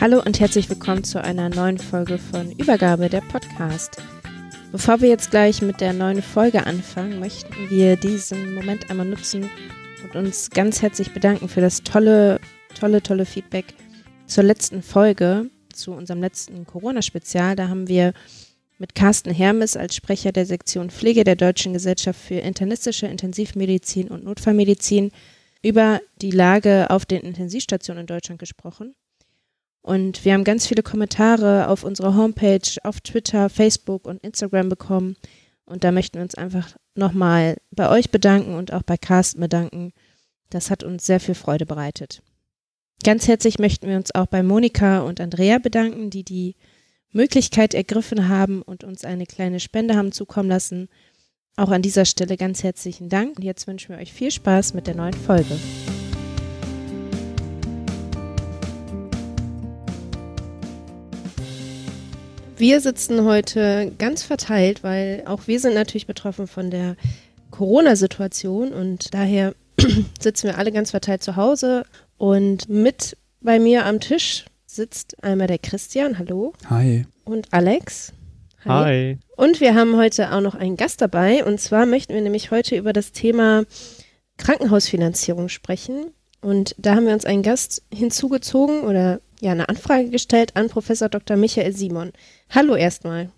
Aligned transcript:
Hallo 0.00 0.22
und 0.24 0.40
herzlich 0.40 0.70
willkommen 0.70 1.04
zu 1.04 1.22
einer 1.22 1.50
neuen 1.50 1.76
Folge 1.76 2.16
von 2.16 2.52
Übergabe, 2.52 3.10
der 3.10 3.20
Podcast. 3.20 4.02
Bevor 4.72 5.02
wir 5.02 5.10
jetzt 5.10 5.30
gleich 5.30 5.60
mit 5.60 5.82
der 5.82 5.92
neuen 5.92 6.22
Folge 6.22 6.64
anfangen, 6.64 7.20
möchten 7.20 7.68
wir 7.68 7.96
diesen 7.96 8.54
Moment 8.54 8.88
einmal 8.88 9.04
nutzen, 9.04 9.50
und 10.02 10.16
uns 10.16 10.48
ganz 10.48 10.80
herzlich 10.80 11.12
bedanken 11.12 11.50
für 11.50 11.60
das 11.60 11.82
tolle, 11.82 12.40
tolle, 12.74 13.02
tolle 13.02 13.26
Feedback 13.26 13.66
zur 14.24 14.44
letzten 14.44 14.82
Folge, 14.82 15.50
zu 15.70 15.92
unserem 15.92 16.22
letzten 16.22 16.64
Corona-Spezial. 16.64 17.54
Da 17.54 17.68
haben 17.68 17.86
wir 17.86 18.14
mit 18.78 18.94
Carsten 18.94 19.34
Hermes 19.34 19.76
als 19.76 19.94
Sprecher 19.94 20.32
der 20.32 20.46
Sektion 20.46 20.88
Pflege 20.88 21.24
der 21.24 21.36
Deutschen 21.36 21.74
Gesellschaft 21.74 22.18
für 22.18 22.36
internistische 22.36 23.06
Intensivmedizin 23.06 24.08
und 24.08 24.24
Notfallmedizin 24.24 25.10
über 25.62 26.00
die 26.22 26.30
Lage 26.30 26.88
auf 26.88 27.04
den 27.04 27.20
Intensivstationen 27.20 28.00
in 28.00 28.06
Deutschland 28.06 28.40
gesprochen. 28.40 28.94
Und 29.82 30.24
wir 30.24 30.34
haben 30.34 30.44
ganz 30.44 30.66
viele 30.66 30.82
Kommentare 30.82 31.68
auf 31.68 31.84
unserer 31.84 32.14
Homepage, 32.14 32.60
auf 32.84 33.00
Twitter, 33.00 33.48
Facebook 33.48 34.06
und 34.06 34.22
Instagram 34.22 34.68
bekommen. 34.68 35.16
Und 35.64 35.84
da 35.84 35.92
möchten 35.92 36.16
wir 36.18 36.22
uns 36.22 36.34
einfach 36.34 36.76
nochmal 36.94 37.56
bei 37.70 37.88
euch 37.88 38.10
bedanken 38.10 38.54
und 38.54 38.72
auch 38.72 38.82
bei 38.82 38.96
Carsten 38.96 39.40
bedanken. 39.40 39.92
Das 40.50 40.70
hat 40.70 40.82
uns 40.82 41.06
sehr 41.06 41.20
viel 41.20 41.34
Freude 41.34 41.64
bereitet. 41.64 42.22
Ganz 43.04 43.28
herzlich 43.28 43.58
möchten 43.58 43.88
wir 43.88 43.96
uns 43.96 44.14
auch 44.14 44.26
bei 44.26 44.42
Monika 44.42 45.00
und 45.00 45.20
Andrea 45.20 45.58
bedanken, 45.58 46.10
die 46.10 46.24
die 46.24 46.56
Möglichkeit 47.12 47.72
ergriffen 47.72 48.28
haben 48.28 48.62
und 48.62 48.84
uns 48.84 49.04
eine 49.04 49.26
kleine 49.26 49.60
Spende 49.60 49.96
haben 49.96 50.12
zukommen 50.12 50.48
lassen. 50.48 50.88
Auch 51.56 51.70
an 51.70 51.82
dieser 51.82 52.04
Stelle 52.04 52.36
ganz 52.36 52.62
herzlichen 52.62 53.08
Dank. 53.08 53.38
Und 53.38 53.44
jetzt 53.44 53.66
wünschen 53.66 53.90
wir 53.90 53.98
euch 53.98 54.12
viel 54.12 54.30
Spaß 54.30 54.74
mit 54.74 54.86
der 54.86 54.94
neuen 54.94 55.14
Folge. 55.14 55.56
Wir 62.60 62.82
sitzen 62.82 63.24
heute 63.24 63.90
ganz 63.96 64.22
verteilt, 64.22 64.82
weil 64.82 65.22
auch 65.24 65.46
wir 65.46 65.58
sind 65.58 65.72
natürlich 65.72 66.06
betroffen 66.06 66.46
von 66.46 66.70
der 66.70 66.94
Corona-Situation 67.50 68.74
und 68.74 69.14
daher 69.14 69.54
sitzen 70.20 70.48
wir 70.48 70.58
alle 70.58 70.70
ganz 70.70 70.90
verteilt 70.90 71.22
zu 71.22 71.36
Hause 71.36 71.86
und 72.18 72.68
mit 72.68 73.16
bei 73.40 73.58
mir 73.58 73.86
am 73.86 73.98
Tisch 73.98 74.44
sitzt 74.66 75.24
einmal 75.24 75.46
der 75.46 75.56
Christian, 75.56 76.18
hallo. 76.18 76.52
Hi. 76.68 77.06
Und 77.24 77.48
Alex. 77.50 78.12
Hi. 78.66 78.68
Hi. 78.68 79.18
Und 79.38 79.62
wir 79.62 79.74
haben 79.74 79.96
heute 79.96 80.30
auch 80.30 80.42
noch 80.42 80.54
einen 80.54 80.76
Gast 80.76 81.00
dabei 81.00 81.42
und 81.42 81.58
zwar 81.62 81.86
möchten 81.86 82.12
wir 82.12 82.20
nämlich 82.20 82.50
heute 82.50 82.76
über 82.76 82.92
das 82.92 83.12
Thema 83.12 83.64
Krankenhausfinanzierung 84.36 85.48
sprechen. 85.48 86.10
Und 86.42 86.74
da 86.76 86.94
haben 86.94 87.06
wir 87.06 87.14
uns 87.14 87.24
einen 87.24 87.42
Gast 87.42 87.82
hinzugezogen 87.90 88.82
oder 88.82 89.22
ja 89.40 89.52
eine 89.52 89.68
Anfrage 89.68 90.10
gestellt 90.10 90.56
an 90.56 90.68
Professor 90.68 91.08
Dr. 91.08 91.36
Michael 91.36 91.72
Simon. 91.72 92.12
Hallo 92.50 92.74
erstmal. 92.74 93.30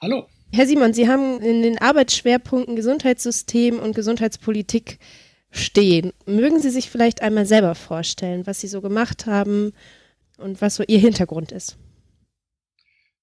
Hallo. 0.00 0.26
Herr 0.52 0.66
Simon, 0.66 0.94
Sie 0.94 1.08
haben 1.08 1.40
in 1.40 1.62
den 1.62 1.78
Arbeitsschwerpunkten 1.78 2.76
Gesundheitssystem 2.76 3.78
und 3.78 3.94
Gesundheitspolitik 3.94 4.98
stehen. 5.50 6.12
Mögen 6.26 6.60
Sie 6.60 6.70
sich 6.70 6.90
vielleicht 6.90 7.22
einmal 7.22 7.46
selber 7.46 7.74
vorstellen, 7.74 8.46
was 8.46 8.60
Sie 8.60 8.68
so 8.68 8.80
gemacht 8.80 9.26
haben 9.26 9.72
und 10.38 10.60
was 10.60 10.76
so 10.76 10.84
Ihr 10.86 10.98
Hintergrund 10.98 11.52
ist? 11.52 11.76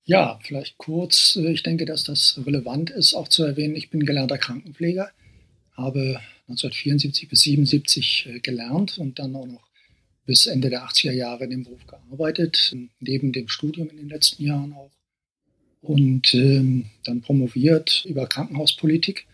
Ja, 0.04 0.40
vielleicht 0.42 0.78
kurz. 0.78 1.36
Ich 1.36 1.64
denke, 1.64 1.86
dass 1.86 2.04
das 2.04 2.40
relevant 2.46 2.90
ist, 2.90 3.14
auch 3.14 3.28
zu 3.28 3.44
erwähnen. 3.44 3.76
Ich 3.76 3.90
bin 3.90 4.06
gelernter 4.06 4.38
Krankenpfleger, 4.38 5.12
habe 5.78 6.20
1974 6.50 7.30
bis 7.30 7.46
1977 7.46 8.28
äh, 8.28 8.40
gelernt 8.40 8.98
und 8.98 9.20
dann 9.20 9.36
auch 9.36 9.46
noch 9.46 9.71
bis 10.26 10.46
Ende 10.46 10.70
der 10.70 10.84
80er 10.88 11.12
Jahre 11.12 11.46
in 11.46 11.50
dem 11.50 11.64
Beruf 11.64 11.86
gearbeitet, 11.88 12.76
neben 13.00 13.32
dem 13.32 13.48
Studium 13.48 13.90
in 13.90 13.98
den 13.98 14.10
letzten 14.10 14.44
Jahren 14.44 14.74
auch. 14.74 14.92
Und 15.82 16.34
ähm, 16.36 16.86
dann 17.04 17.22
promoviert 17.22 18.06
über 18.06 18.28
Krankenhauspolitik, 18.28 19.26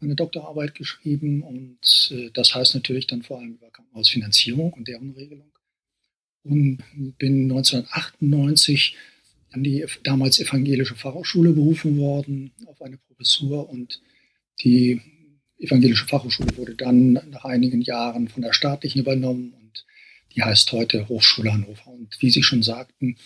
eine 0.00 0.14
Doktorarbeit 0.14 0.76
geschrieben 0.76 1.42
und 1.42 2.12
äh, 2.12 2.30
das 2.32 2.54
heißt 2.54 2.74
natürlich 2.74 3.08
dann 3.08 3.22
vor 3.22 3.40
allem 3.40 3.54
über 3.54 3.68
Krankenhausfinanzierung 3.70 4.72
und 4.72 4.86
deren 4.86 5.10
Regelung. 5.12 5.50
Und 6.44 6.78
bin 7.18 7.50
1998 7.50 8.96
an 9.50 9.64
die 9.64 9.84
damals 10.04 10.38
evangelische 10.38 10.94
Fachhochschule 10.94 11.52
berufen 11.52 11.98
worden 11.98 12.52
auf 12.66 12.80
eine 12.80 12.98
Professur 12.98 13.68
und 13.68 14.00
die 14.60 15.00
evangelische 15.58 16.06
Fachhochschule 16.06 16.56
wurde 16.56 16.74
dann 16.74 17.14
nach 17.30 17.44
einigen 17.44 17.80
Jahren 17.80 18.28
von 18.28 18.42
der 18.42 18.52
staatlichen 18.52 19.00
übernommen 19.00 19.54
die 20.38 20.44
heißt 20.44 20.70
heute 20.70 21.08
Hochschule 21.08 21.52
Hannover. 21.52 21.88
Und 21.88 22.16
wie 22.20 22.30
Sie 22.30 22.44
schon 22.44 22.62
sagten, 22.62 23.16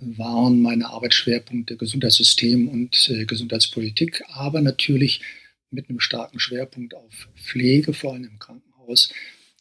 waren 0.00 0.60
meine 0.60 0.88
Arbeitsschwerpunkte 0.88 1.76
Gesundheitssystem 1.76 2.68
und 2.68 3.08
äh, 3.08 3.24
Gesundheitspolitik, 3.24 4.24
aber 4.30 4.60
natürlich 4.60 5.20
mit 5.70 5.88
einem 5.88 6.00
starken 6.00 6.40
Schwerpunkt 6.40 6.94
auf 6.94 7.28
Pflege, 7.36 7.92
vor 7.92 8.14
allem 8.14 8.24
im 8.24 8.38
Krankenhaus, 8.40 9.12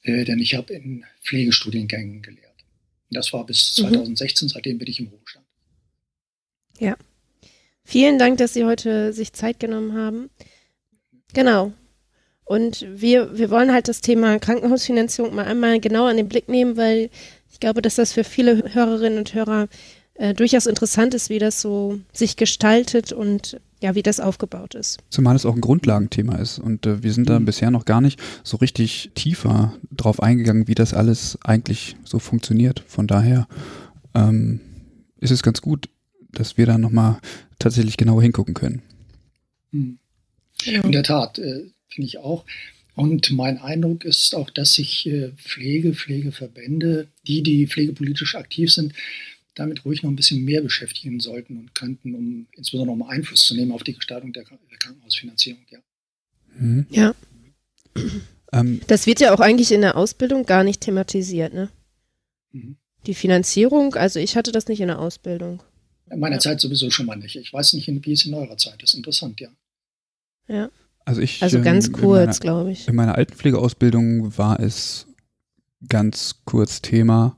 äh, 0.02 0.26
denn 0.26 0.40
ich 0.40 0.56
habe 0.56 0.74
in 0.74 1.06
Pflegestudiengängen 1.22 2.24
gelehrt. 2.24 2.66
Das 3.12 3.32
war 3.34 3.46
bis 3.46 3.76
2016, 3.76 4.48
mhm. 4.48 4.50
seitdem 4.50 4.78
bin 4.80 4.90
ich 4.90 5.00
im 5.00 5.08
Ruhestand. 5.08 5.46
Ja. 6.80 6.98
Vielen 7.84 8.18
Dank, 8.18 8.40
dass 8.40 8.56
Sie 8.56 8.66
heute 8.66 9.14
sich 9.14 9.32
Zeit 9.32 9.60
genommen 9.60 9.94
haben. 9.94 10.32
Genau. 11.34 11.72
Und 12.46 12.86
wir, 12.88 13.38
wir 13.38 13.50
wollen 13.50 13.74
halt 13.74 13.88
das 13.88 14.02
Thema 14.02 14.40
Krankenhausfinanzierung 14.40 15.34
mal 15.34 15.46
einmal 15.46 15.80
genauer 15.80 16.12
in 16.12 16.18
den 16.18 16.30
Blick 16.30 16.48
nehmen, 16.48 16.78
weil 16.78 17.10
ich 17.52 17.60
glaube, 17.60 17.82
dass 17.82 17.96
das 17.96 18.14
für 18.14 18.24
viele 18.24 18.74
Hörerinnen 18.74 19.18
und 19.18 19.34
Hörer 19.34 19.68
äh, 20.16 20.34
durchaus 20.34 20.68
interessant 20.68 21.14
ist, 21.14 21.30
wie 21.30 21.40
das 21.40 21.60
so 21.60 22.00
sich 22.14 22.38
gestaltet 22.38 23.12
und 23.12 23.60
ja, 23.82 23.96
wie 23.96 24.04
das 24.04 24.20
aufgebaut 24.20 24.76
ist. 24.76 25.00
Zumal 25.10 25.36
es 25.36 25.46
auch 25.46 25.56
ein 25.56 25.62
Grundlagenthema 25.62 26.38
ist 26.38 26.60
und 26.60 26.86
äh, 26.86 27.04
wir 27.04 27.12
sind 27.12 27.30
da 27.30 27.40
mhm. 27.40 27.46
bisher 27.46 27.72
noch 27.72 27.86
gar 27.86 28.02
nicht 28.02 28.20
so 28.44 28.58
richtig 28.58 29.12
tiefer 29.16 29.74
drauf 29.92 30.22
eingegangen, 30.22 30.68
wie 30.68 30.76
das 30.76 30.94
alles 30.94 31.38
eigentlich 31.44 31.98
so 32.04 32.20
funktioniert. 32.20 32.84
Von 32.88 33.08
daher 33.08 33.48
ähm, 34.14 34.62
ist 35.20 35.32
es 35.32 35.44
ganz 35.44 35.62
gut, 35.62 35.90
dass 36.32 36.58
wir 36.58 36.66
da 36.66 36.78
nochmal 36.78 37.18
tatsächlich 37.60 37.98
genauer 37.98 38.22
hingucken 38.22 38.54
können. 38.54 38.82
Mhm. 39.72 40.00
In 40.66 40.92
der 40.92 41.04
Tat, 41.04 41.38
äh, 41.40 41.72
finde 41.88 42.08
ich 42.08 42.18
auch. 42.18 42.46
Und 42.96 43.32
mein 43.32 43.58
Eindruck 43.58 44.06
ist 44.06 44.34
auch, 44.36 44.50
dass 44.50 44.76
sich 44.76 45.06
äh, 45.06 45.32
Pflege, 45.32 45.94
Pflegeverbände, 45.94 47.08
die, 47.28 47.44
die 47.44 47.68
pflegepolitisch 47.68 48.36
aktiv 48.36 48.72
sind, 48.72 48.94
damit 49.54 49.86
ruhig 49.86 50.04
noch 50.04 50.10
ein 50.10 50.16
bisschen 50.16 50.44
mehr 50.44 50.62
beschäftigen 50.62 51.20
sollten 51.20 51.58
und 51.58 51.76
könnten, 51.76 52.16
um 52.16 52.48
insbesondere 52.56 52.94
um 52.94 53.04
Einfluss 53.04 53.42
zu 53.42 53.56
nehmen 53.56 53.72
auf 53.72 53.84
die 53.84 53.94
Gestaltung 53.94 54.32
der, 54.34 54.44
Krankenhausfinanzierung. 54.44 55.66
Ja. 55.70 55.80
Mhm. 56.58 56.86
ja. 56.90 57.16
Ähm. 58.52 58.82
Das 58.88 59.08
wird 59.08 59.20
ja 59.20 59.34
auch 59.34 59.40
eigentlich 59.40 59.72
in 59.72 59.82
der 59.82 59.98
Ausbildung 59.98 60.46
gar 60.46 60.64
nicht 60.64 60.82
thematisiert, 60.82 61.54
ne? 61.54 61.70
Mhm. 62.52 62.78
Die 63.08 63.14
Finanzierung, 63.14 63.96
also 63.96 64.20
ich 64.20 64.36
hatte 64.36 64.52
das 64.52 64.68
nicht 64.68 64.80
in 64.80 64.88
der 64.88 65.00
Ausbildung. 65.00 65.62
In 66.10 66.20
meiner 66.20 66.36
ja. 66.36 66.40
Zeit 66.40 66.62
sowieso 66.62 66.90
schon 66.92 67.06
mal 67.06 67.16
nicht. 67.16 67.36
Ich 67.36 67.52
weiß 67.52 67.74
nicht, 67.74 67.88
wie 67.88 68.12
es 68.12 68.26
in 68.26 68.34
eurer 68.34 68.58
Zeit 68.58 68.82
ist. 68.84 68.94
Interessant, 68.94 69.40
ja. 69.42 69.50
Ja. 70.48 70.70
Also 71.06 71.22
ich. 71.22 71.42
Also 71.42 71.62
ganz 71.62 71.88
ähm, 71.88 71.94
kurz, 71.94 72.40
glaube 72.40 72.72
ich. 72.72 72.88
In 72.88 72.96
meiner 72.96 73.16
Altenpflegeausbildung 73.16 74.38
war 74.38 74.60
es 74.60 75.08
ganz 75.88 76.42
kurz 76.46 76.82
Thema, 76.82 77.38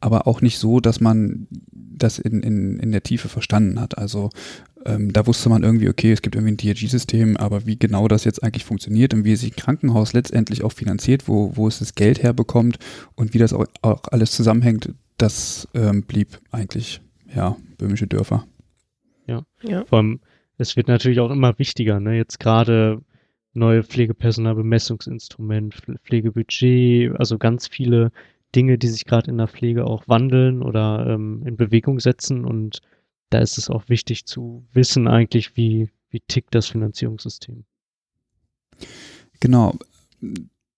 aber 0.00 0.26
auch 0.26 0.40
nicht 0.40 0.58
so, 0.58 0.80
dass 0.80 1.00
man 1.00 1.46
das 1.70 2.18
in, 2.18 2.42
in, 2.42 2.78
in 2.78 2.90
der 2.90 3.02
Tiefe 3.02 3.28
verstanden 3.28 3.80
hat. 3.80 3.98
Also 3.98 4.30
ähm, 4.84 5.12
da 5.12 5.26
wusste 5.26 5.48
man 5.48 5.62
irgendwie, 5.62 5.88
okay, 5.88 6.12
es 6.12 6.22
gibt 6.22 6.34
irgendwie 6.34 6.54
ein 6.54 6.56
DRG-System, 6.56 7.36
aber 7.36 7.66
wie 7.66 7.78
genau 7.78 8.08
das 8.08 8.24
jetzt 8.24 8.42
eigentlich 8.42 8.64
funktioniert 8.64 9.14
und 9.14 9.24
wie 9.24 9.36
sich 9.36 9.52
ein 9.52 9.56
Krankenhaus 9.56 10.12
letztendlich 10.12 10.64
auch 10.64 10.72
finanziert, 10.72 11.28
wo, 11.28 11.52
wo 11.54 11.68
es 11.68 11.78
das 11.78 11.94
Geld 11.94 12.22
herbekommt 12.22 12.78
und 13.14 13.34
wie 13.34 13.38
das 13.38 13.52
auch, 13.52 13.66
auch 13.82 14.02
alles 14.10 14.32
zusammenhängt, 14.32 14.94
das 15.18 15.68
ähm, 15.74 16.02
blieb 16.02 16.40
eigentlich, 16.50 17.00
ja, 17.34 17.56
böhmische 17.78 18.06
Dörfer. 18.06 18.44
Ja. 19.26 19.44
ja. 19.62 19.84
Vor 19.84 19.98
allem, 19.98 20.20
es 20.58 20.76
wird 20.76 20.88
natürlich 20.88 21.20
auch 21.20 21.30
immer 21.30 21.58
wichtiger, 21.58 22.00
ne? 22.00 22.16
Jetzt 22.16 22.38
gerade 22.38 23.02
neue 23.54 23.82
Pflegepersonalbemessungsinstrument, 23.82 25.74
Pflegebudget, 26.04 27.12
also 27.18 27.38
ganz 27.38 27.68
viele 27.68 28.12
Dinge, 28.54 28.78
die 28.78 28.88
sich 28.88 29.04
gerade 29.04 29.30
in 29.30 29.38
der 29.38 29.48
Pflege 29.48 29.84
auch 29.86 30.08
wandeln 30.08 30.62
oder 30.62 31.06
ähm, 31.06 31.42
in 31.46 31.56
Bewegung 31.56 32.00
setzen 32.00 32.44
und 32.44 32.80
da 33.30 33.38
ist 33.38 33.56
es 33.58 33.70
auch 33.70 33.88
wichtig 33.88 34.26
zu 34.26 34.64
wissen 34.72 35.08
eigentlich, 35.08 35.56
wie, 35.56 35.88
wie 36.10 36.20
tickt 36.20 36.54
das 36.54 36.66
Finanzierungssystem. 36.66 37.64
Genau. 39.40 39.74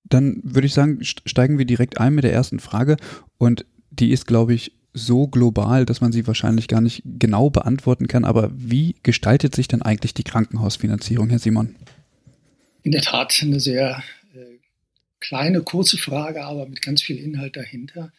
Dann 0.05 0.41
würde 0.45 0.67
ich 0.67 0.75
sagen, 0.75 1.01
steigen 1.03 1.59
wir 1.59 1.65
direkt 1.65 1.99
ein 1.99 2.15
mit 2.15 2.25
der 2.25 2.33
ersten 2.33 2.61
Frage 2.61 2.97
und 3.39 3.67
die 3.91 4.11
ist, 4.11 4.27
glaube 4.27 4.55
ich, 4.55 4.73
so 4.95 5.27
global, 5.27 5.85
dass 5.85 6.01
man 6.01 6.13
sie 6.13 6.27
wahrscheinlich 6.27 6.69
gar 6.69 6.81
nicht 6.81 7.03
genau 7.05 7.51
beantworten 7.51 8.07
kann. 8.07 8.25
Aber 8.25 8.51
wie 8.55 8.95
gestaltet 9.03 9.55
sich 9.55 9.69
denn 9.69 9.83
eigentlich 9.83 10.15
die 10.15 10.23
Krankenhausfinanzierung, 10.23 11.29
Herr 11.29 11.41
Simon? 11.41 11.77
In 12.83 12.93
der 12.93 13.03
Tat 13.03 13.37
eine 13.43 13.61
sehr 13.61 14.03
äh, 14.35 14.59
kleine, 15.21 15.63
kurze 15.63 15.99
Frage, 15.99 16.45
aber 16.45 16.67
mit 16.67 16.81
ganz 16.81 17.03
viel 17.03 17.19
Inhalt 17.19 17.57
dahinter. 17.57 18.13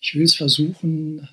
Ich 0.00 0.14
will 0.14 0.24
es 0.24 0.34
versuchen, 0.34 1.28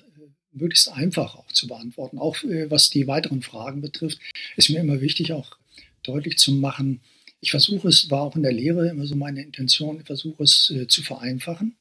möglichst 0.52 0.90
einfach 0.90 1.36
auch 1.36 1.50
zu 1.52 1.66
beantworten. 1.66 2.18
Auch 2.18 2.42
äh, 2.44 2.70
was 2.70 2.90
die 2.90 3.06
weiteren 3.06 3.42
Fragen 3.42 3.80
betrifft, 3.80 4.18
ist 4.56 4.70
mir 4.70 4.80
immer 4.80 5.00
wichtig, 5.00 5.32
auch 5.32 5.56
deutlich 6.02 6.38
zu 6.38 6.52
machen. 6.52 7.00
Ich 7.40 7.50
versuche 7.50 7.88
es, 7.88 8.10
war 8.10 8.22
auch 8.22 8.36
in 8.36 8.42
der 8.42 8.52
Lehre 8.52 8.88
immer 8.88 9.06
so 9.06 9.16
meine 9.16 9.42
Intention, 9.42 10.00
ich 10.00 10.06
versuche 10.06 10.42
es 10.42 10.70
äh, 10.70 10.86
zu 10.88 11.02
vereinfachen, 11.02 11.76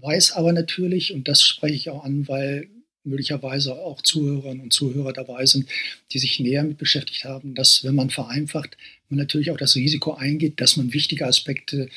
weiß 0.00 0.32
aber 0.32 0.52
natürlich, 0.52 1.12
und 1.12 1.28
das 1.28 1.42
spreche 1.42 1.74
ich 1.74 1.90
auch 1.90 2.04
an, 2.04 2.28
weil 2.28 2.68
möglicherweise 3.04 3.74
auch 3.74 4.00
Zuhörerinnen 4.02 4.62
und 4.62 4.72
Zuhörer 4.72 5.12
dabei 5.12 5.44
sind, 5.46 5.68
die 6.12 6.18
sich 6.18 6.40
näher 6.40 6.64
mit 6.64 6.78
beschäftigt 6.78 7.24
haben, 7.24 7.54
dass 7.54 7.84
wenn 7.84 7.94
man 7.94 8.10
vereinfacht, 8.10 8.76
man 9.08 9.18
natürlich 9.18 9.50
auch 9.50 9.58
das 9.58 9.76
Risiko 9.76 10.14
eingeht, 10.14 10.60
dass 10.60 10.76
man 10.76 10.92
wichtige 10.92 11.26
Aspekte 11.26 11.88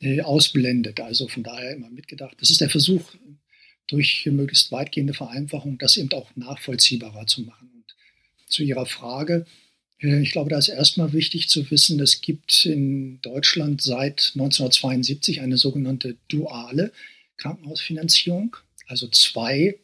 äh, 0.00 0.22
ausblendet. 0.22 1.00
Also 1.00 1.28
von 1.28 1.42
daher 1.42 1.74
immer 1.74 1.90
mitgedacht. 1.90 2.36
Das 2.40 2.50
ist 2.50 2.60
der 2.60 2.70
Versuch, 2.70 3.14
durch 3.86 4.26
möglichst 4.26 4.72
weitgehende 4.72 5.14
Vereinfachung 5.14 5.78
das 5.78 5.96
eben 5.96 6.12
auch 6.12 6.34
nachvollziehbarer 6.36 7.26
zu 7.26 7.42
machen. 7.42 7.70
Und 7.74 7.94
zu 8.48 8.62
Ihrer 8.62 8.86
Frage, 8.86 9.44
äh, 10.00 10.20
ich 10.22 10.32
glaube, 10.32 10.50
da 10.50 10.58
ist 10.58 10.68
erstmal 10.68 11.12
wichtig 11.12 11.48
zu 11.48 11.70
wissen, 11.70 12.00
es 12.00 12.20
gibt 12.20 12.64
in 12.64 13.20
Deutschland 13.20 13.82
seit 13.82 14.32
1972 14.34 15.42
eine 15.42 15.58
sogenannte 15.58 16.16
duale 16.28 16.92
Krankenhausfinanzierung, 17.36 18.56
also 18.86 19.08
zwei 19.08 19.76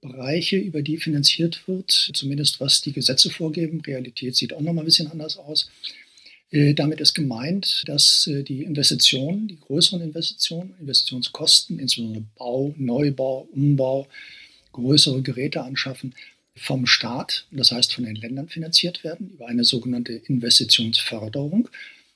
Bereiche, 0.00 0.56
über 0.56 0.82
die 0.82 0.96
finanziert 0.96 1.66
wird, 1.68 1.90
zumindest 2.14 2.60
was 2.60 2.80
die 2.80 2.92
Gesetze 2.92 3.30
vorgeben. 3.30 3.80
Realität 3.82 4.34
sieht 4.36 4.52
auch 4.52 4.60
noch 4.60 4.72
mal 4.72 4.82
ein 4.82 4.86
bisschen 4.86 5.10
anders 5.10 5.36
aus. 5.36 5.70
Äh, 6.50 6.74
damit 6.74 7.00
ist 7.00 7.14
gemeint, 7.14 7.84
dass 7.86 8.26
äh, 8.26 8.42
die 8.42 8.62
Investitionen, 8.62 9.46
die 9.46 9.60
größeren 9.60 10.00
Investitionen, 10.00 10.74
Investitionskosten, 10.80 11.78
insbesondere 11.78 12.24
Bau, 12.36 12.74
Neubau, 12.76 13.48
Umbau, 13.52 14.08
größere 14.72 15.22
Geräte 15.22 15.62
anschaffen, 15.62 16.14
vom 16.56 16.86
Staat, 16.86 17.46
das 17.50 17.72
heißt 17.72 17.94
von 17.94 18.04
den 18.04 18.16
Ländern 18.16 18.48
finanziert 18.48 19.04
werden, 19.04 19.30
über 19.30 19.46
eine 19.48 19.64
sogenannte 19.64 20.12
Investitionsförderung. 20.12 21.68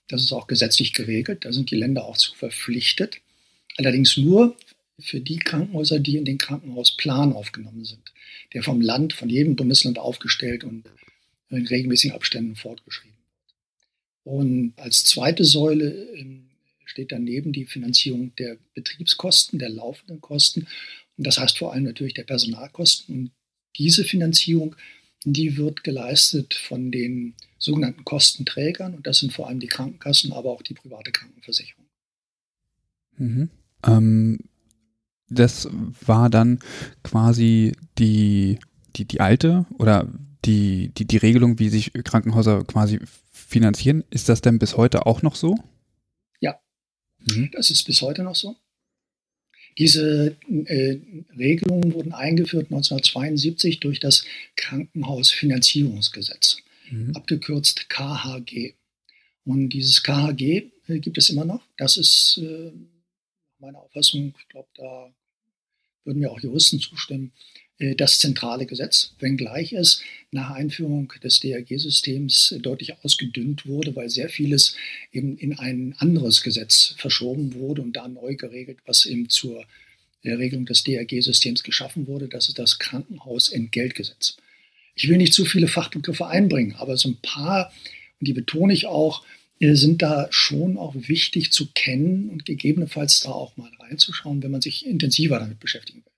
Das 0.09 0.23
ist 0.23 0.33
auch 0.33 0.47
gesetzlich 0.47 0.93
geregelt, 0.93 1.45
da 1.45 1.53
sind 1.53 1.71
die 1.71 1.77
Länder 1.77 2.05
auch 2.05 2.17
zu 2.17 2.35
verpflichtet. 2.35 3.21
Allerdings 3.77 4.17
nur 4.17 4.57
für 4.99 5.20
die 5.20 5.38
Krankenhäuser, 5.38 5.99
die 5.99 6.17
in 6.17 6.25
den 6.25 6.38
Krankenhausplan 6.38 7.32
aufgenommen 7.32 7.85
sind, 7.85 8.12
der 8.52 8.62
vom 8.62 8.81
Land, 8.81 9.12
von 9.12 9.29
jedem 9.29 9.56
Bundesland 9.56 9.99
aufgestellt 9.99 10.64
und 10.64 10.85
in 11.50 11.67
regelmäßigen 11.67 12.14
Abständen 12.14 12.56
fortgeschrieben. 12.56 13.17
Und 14.25 14.73
als 14.76 15.05
zweite 15.05 15.44
Säule 15.44 15.91
ähm, 16.14 16.50
steht 16.85 17.12
daneben 17.12 17.52
die 17.52 17.67
Finanzierung 17.67 18.35
der 18.37 18.56
Betriebskosten, 18.75 19.58
der 19.58 19.69
laufenden 19.69 20.20
Kosten. 20.20 20.67
Und 21.17 21.26
das 21.26 21.38
heißt 21.38 21.58
vor 21.58 21.73
allem 21.73 21.85
natürlich 21.85 22.14
der 22.14 22.25
Personalkosten. 22.25 23.14
Und 23.14 23.31
diese 23.76 24.05
Finanzierung, 24.05 24.76
die 25.25 25.56
wird 25.56 25.85
geleistet 25.85 26.55
von 26.55 26.90
den 26.90 27.35
sogenannten 27.58 28.05
Kostenträgern. 28.05 28.94
Und 28.94 29.06
das 29.06 29.19
sind 29.19 29.32
vor 29.32 29.49
allem 29.49 29.61
die 29.61 29.67
Krankenkassen, 29.67 30.32
aber 30.32 30.50
auch 30.50 30.62
die 30.62 30.75
private 30.75 31.12
Krankenversicherung. 31.12 31.85
Mhm. 33.17 33.50
Ähm, 33.87 34.38
das 35.29 35.69
war 36.05 36.31
dann 36.31 36.59
quasi 37.03 37.73
die, 37.99 38.59
die, 38.97 39.06
die 39.06 39.21
alte 39.21 39.67
oder 39.79 40.09
die, 40.44 40.91
die, 40.94 41.06
die 41.06 41.17
Regelung, 41.17 41.59
wie 41.59 41.69
sich 41.69 41.93
Krankenhäuser 41.93 42.65
quasi 42.65 43.00
finanzieren. 43.31 44.05
Ist 44.11 44.29
das 44.29 44.43
denn 44.43 44.59
bis 44.59 44.76
heute 44.76 45.06
auch 45.06 45.23
noch 45.23 45.37
so? 45.37 45.56
Ja, 46.41 46.61
mhm. 47.25 47.50
das 47.53 47.71
ist 47.71 47.85
bis 47.85 48.03
heute 48.03 48.23
noch 48.23 48.37
so. 48.37 48.56
Diese 49.79 50.37
äh, 50.67 50.99
Regelungen 51.37 51.94
wurden 51.94 52.12
eingeführt 52.12 52.67
1972 52.67 53.81
durch 53.81 53.99
das 53.99 54.25
Krankenhausfinanzierungsgesetz, 54.56 56.59
mhm. 56.91 57.17
abgekürzt 57.17 57.88
KHG. 57.88 58.75
Und 59.44 59.71
dieses 59.71 60.05
KHG 60.05 60.71
äh, 60.87 61.00
gibt 61.00 61.19
es 61.19 61.31
immer 61.31 61.44
noch. 61.44 61.62
Das 61.76 61.97
ist 61.97 62.38
äh, 62.41 62.71
meiner 63.64 63.81
Auffassung, 63.81 64.34
ich 64.38 64.49
glaube, 64.49 64.69
da 64.75 65.12
würden 66.05 66.19
mir 66.19 66.31
auch 66.31 66.40
Juristen 66.40 66.81
zustimmen, 66.81 67.32
äh, 67.78 67.94
das 67.94 68.19
zentrale 68.19 68.66
Gesetz, 68.66 69.14
wenngleich 69.19 69.72
es 69.72 70.02
nach 70.31 70.50
Einführung 70.50 71.12
des 71.22 71.40
DRG-Systems 71.40 72.56
deutlich 72.61 73.02
ausgedünnt 73.02 73.66
wurde, 73.66 73.96
weil 73.96 74.11
sehr 74.11 74.28
vieles 74.28 74.76
eben 75.12 75.37
in 75.38 75.58
ein 75.58 75.94
anderes 75.99 76.43
Gesetz 76.43 76.94
verschoben 76.99 77.55
wurde 77.55 77.82
und 77.82 77.94
da 77.94 78.08
neu 78.08 78.37
geregelt, 78.37 78.78
was 78.87 79.06
eben 79.06 79.28
zur 79.28 79.64
äh, 80.22 80.32
Regelung 80.32 80.66
des 80.66 80.84
DRG-Systems 80.84 81.62
geschaffen 81.62 82.06
wurde. 82.06 82.28
Das 82.28 82.49
ist 82.49 82.58
das 82.58 82.78
Krankenhausentgeltgesetz. 82.78 84.37
Ich 84.94 85.08
will 85.08 85.16
nicht 85.16 85.32
zu 85.32 85.44
viele 85.44 85.66
Fachbegriffe 85.66 86.26
einbringen, 86.26 86.76
aber 86.76 86.96
so 86.96 87.08
ein 87.08 87.16
paar, 87.20 87.72
und 88.20 88.28
die 88.28 88.33
betone 88.33 88.73
ich 88.73 88.87
auch, 88.87 89.25
sind 89.61 90.02
da 90.02 90.26
schon 90.30 90.76
auch 90.76 90.94
wichtig 90.96 91.52
zu 91.52 91.68
kennen 91.75 92.28
und 92.28 92.44
gegebenenfalls 92.44 93.20
da 93.20 93.30
auch 93.30 93.56
mal 93.56 93.70
reinzuschauen, 93.78 94.42
wenn 94.42 94.50
man 94.50 94.61
sich 94.61 94.84
intensiver 94.87 95.38
damit 95.38 95.61
beschäftigen 95.61 96.04
will. 96.04 96.12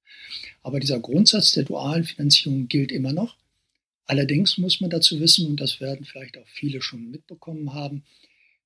Aber 0.62 0.80
dieser 0.80 0.98
Grundsatz 0.98 1.52
der 1.52 1.64
dualen 1.64 2.04
Finanzierung 2.04 2.66
gilt 2.68 2.90
immer 2.90 3.12
noch. 3.12 3.36
Allerdings 4.06 4.58
muss 4.58 4.80
man 4.80 4.90
dazu 4.90 5.20
wissen, 5.20 5.46
und 5.46 5.60
das 5.60 5.80
werden 5.80 6.06
vielleicht 6.06 6.38
auch 6.38 6.46
viele 6.48 6.80
schon 6.80 7.10
mitbekommen 7.10 7.74
haben, 7.74 8.02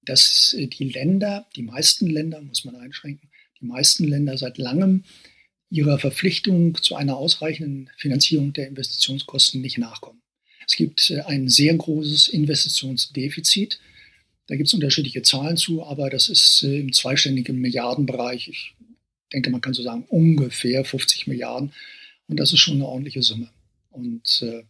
dass 0.05 0.55
äh, 0.55 0.67
die 0.67 0.85
Länder, 0.85 1.47
die 1.57 1.63
meisten 1.63 2.07
Länder, 2.07 2.41
muss 2.41 2.65
man 2.65 2.77
einschränken, 2.77 3.31
die 3.61 3.67
meisten 3.67 4.05
Länder 4.05 4.39
seit 4.39 4.59
langem 4.59 5.05
ihrer 5.71 5.99
Verpflichtung 5.99 6.75
zu 6.83 6.97
einer 6.97 7.17
ausreichenden 7.17 7.91
Finanzierung 7.97 8.53
der 8.53 8.69
Investitionskosten 8.69 9.61
nicht 9.61 9.79
nachkommen. 9.79 10.21
Es 10.67 10.77
gibt 10.77 11.11
äh, 11.11 11.21
ein 11.23 11.49
sehr 11.49 11.75
großes 11.75 12.29
Investitionsdefizit. 12.29 13.81
Da 14.51 14.57
gibt 14.57 14.67
es 14.67 14.75
unterschiedliche 14.75 15.23
Zahlen 15.23 15.57
zu, 15.57 15.85
aber 15.85 16.11
das 16.11 16.29
ist 16.29 16.65
äh, 16.65 16.81
im 16.81 16.93
zweistelligen 16.93 17.61
Milliardenbereich. 17.61 18.49
Ich 18.49 18.75
denke, 19.33 19.49
man 19.49 19.61
kann 19.61 19.75
so 19.75 19.85
sagen, 19.85 20.05
ungefähr 20.09 20.85
50 20.85 21.29
Milliarden. 21.29 21.73
Und 22.27 22.41
das 22.41 22.53
ist 22.53 22.59
schon 22.59 22.75
eine 22.75 22.87
ordentliche 22.87 23.23
Summe. 23.23 23.49
Und 23.91 24.43
äh, 24.43 24.65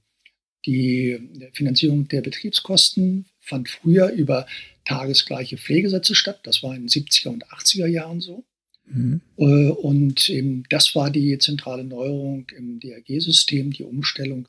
die 0.67 1.19
Finanzierung 1.55 2.07
der 2.09 2.21
Betriebskosten 2.21 3.25
fand 3.41 3.71
früher 3.71 4.11
über 4.11 4.47
tagesgleiche 4.85 5.57
Pflegesätze 5.57 6.15
statt. 6.15 6.41
Das 6.43 6.63
war 6.63 6.77
in 6.77 6.83
den 6.83 6.89
70er 6.91 7.29
und 7.29 7.47
80er 7.47 7.87
Jahren 7.87 8.21
so. 8.21 8.45
Mhm. 8.85 9.23
Äh, 9.39 9.71
und 9.71 10.29
eben 10.29 10.65
das 10.69 10.95
war 10.95 11.11
die 11.11 11.39
zentrale 11.39 11.85
Neuerung 11.85 12.47
im 12.55 12.81
DRG-System, 12.81 13.73
die 13.73 13.85
Umstellung 13.85 14.47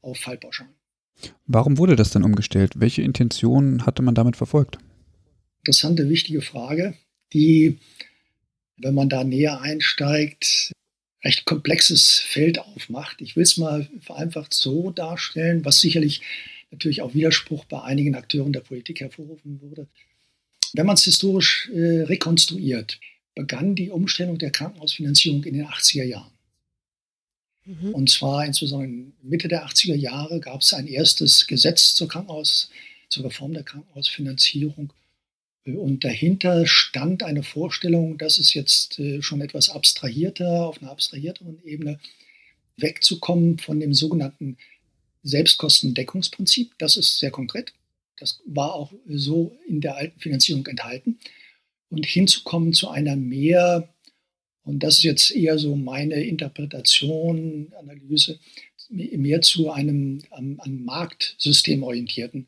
auf 0.00 0.20
Fallpauschalen. 0.20 0.72
Warum 1.46 1.78
wurde 1.78 1.96
das 1.96 2.10
dann 2.10 2.24
umgestellt? 2.24 2.74
Welche 2.76 3.02
Intentionen 3.02 3.86
hatte 3.86 4.02
man 4.02 4.14
damit 4.14 4.36
verfolgt? 4.36 4.78
Interessante, 5.60 6.08
wichtige 6.08 6.40
Frage, 6.40 6.94
die 7.32 7.78
wenn 8.82 8.94
man 8.94 9.08
da 9.08 9.24
näher 9.24 9.60
einsteigt, 9.60 10.72
recht 11.24 11.44
komplexes 11.44 12.18
Feld 12.18 12.58
aufmacht. 12.58 13.20
Ich 13.20 13.36
will 13.36 13.42
es 13.42 13.56
mal 13.56 13.88
vereinfacht 14.00 14.54
so 14.54 14.90
darstellen, 14.90 15.64
was 15.64 15.80
sicherlich 15.80 16.22
natürlich 16.70 17.02
auch 17.02 17.14
Widerspruch 17.14 17.64
bei 17.66 17.82
einigen 17.82 18.14
Akteuren 18.14 18.52
der 18.52 18.60
Politik 18.60 19.00
hervorrufen 19.00 19.60
würde. 19.60 19.88
Wenn 20.72 20.86
man 20.86 20.94
es 20.94 21.04
historisch 21.04 21.68
äh, 21.74 22.02
rekonstruiert, 22.02 23.00
begann 23.34 23.74
die 23.74 23.90
Umstellung 23.90 24.38
der 24.38 24.50
Krankenhausfinanzierung 24.50 25.44
in 25.44 25.54
den 25.54 25.66
80er 25.66 26.04
Jahren. 26.04 26.30
Mhm. 27.64 27.94
Und 27.94 28.10
zwar 28.10 28.44
insbesondere 28.44 29.12
Mitte 29.22 29.48
der 29.48 29.66
80er 29.66 29.94
Jahre 29.94 30.40
gab 30.40 30.62
es 30.62 30.72
ein 30.72 30.86
erstes 30.86 31.46
Gesetz 31.46 31.94
zur 31.94 32.08
Krankenhaus, 32.08 32.70
zur 33.08 33.24
Reform 33.24 33.52
der 33.52 33.64
Krankenhausfinanzierung. 33.64 34.92
Und 35.66 36.04
dahinter 36.04 36.66
stand 36.66 37.22
eine 37.22 37.42
Vorstellung, 37.42 38.16
dass 38.18 38.38
es 38.38 38.54
jetzt 38.54 38.98
äh, 38.98 39.20
schon 39.20 39.42
etwas 39.42 39.68
abstrahierter, 39.68 40.66
auf 40.66 40.80
einer 40.80 40.90
abstrahierteren 40.90 41.62
Ebene 41.64 42.00
wegzukommen 42.76 43.58
von 43.58 43.78
dem 43.78 43.92
sogenannten 43.92 44.56
Selbstkostendeckungsprinzip. 45.22 46.72
Das 46.78 46.96
ist 46.96 47.18
sehr 47.18 47.30
konkret. 47.30 47.74
Das 48.16 48.40
war 48.46 48.74
auch 48.74 48.92
so 49.06 49.56
in 49.66 49.80
der 49.80 49.96
alten 49.96 50.18
Finanzierung 50.18 50.66
enthalten. 50.66 51.18
Und 51.90 52.06
hinzukommen 52.06 52.72
zu 52.72 52.88
einer 52.88 53.16
mehr 53.16 53.92
und 54.64 54.82
das 54.82 54.98
ist 54.98 55.04
jetzt 55.04 55.30
eher 55.30 55.58
so 55.58 55.76
meine 55.76 56.22
Interpretation, 56.22 57.72
Analyse, 57.78 58.38
mehr 58.90 59.40
zu 59.40 59.70
einem 59.70 60.22
an, 60.30 60.58
an 60.58 60.84
Marktsystem 60.84 61.82
orientierten 61.82 62.46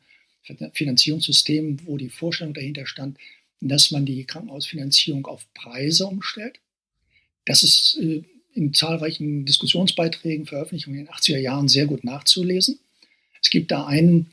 Finanzierungssystem, 0.73 1.79
wo 1.85 1.97
die 1.97 2.09
Vorstellung 2.09 2.53
dahinter 2.53 2.85
stand, 2.85 3.17
dass 3.61 3.91
man 3.91 4.05
die 4.05 4.25
Krankenhausfinanzierung 4.25 5.25
auf 5.25 5.47
Preise 5.53 6.05
umstellt. 6.05 6.59
Das 7.45 7.63
ist 7.63 7.97
äh, 8.01 8.23
in 8.53 8.73
zahlreichen 8.73 9.45
Diskussionsbeiträgen, 9.45 10.45
Veröffentlichungen 10.45 10.99
in 10.99 11.05
den 11.05 11.13
80er 11.13 11.39
Jahren 11.39 11.67
sehr 11.67 11.85
gut 11.85 12.03
nachzulesen. 12.03 12.79
Es 13.41 13.49
gibt 13.49 13.71
da 13.71 13.85
einen, 13.85 14.27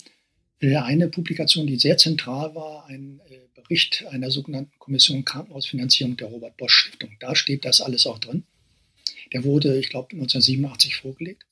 äh, 0.61 0.77
eine 0.77 1.09
Publikation, 1.09 1.67
die 1.67 1.79
sehr 1.79 1.97
zentral 1.97 2.55
war, 2.55 2.87
ein 2.87 3.21
äh, 3.31 3.39
Bericht 3.71 4.05
einer 4.11 4.33
sogenannten 4.33 4.77
Kommission 4.81 5.25
Krankenhausfinanzierung 5.25 6.17
der 6.17 6.27
Robert 6.27 6.57
Bosch 6.57 6.75
Stiftung. 6.77 7.11
Da 7.21 7.37
steht 7.37 7.65
das 7.65 7.81
alles 7.81 8.05
auch 8.05 8.19
drin. 8.19 8.43
Der 9.33 9.45
wurde, 9.45 9.79
ich 9.79 9.91
glaube, 9.91 10.09
1987 10.11 10.97
vorgelegt. 10.97 11.47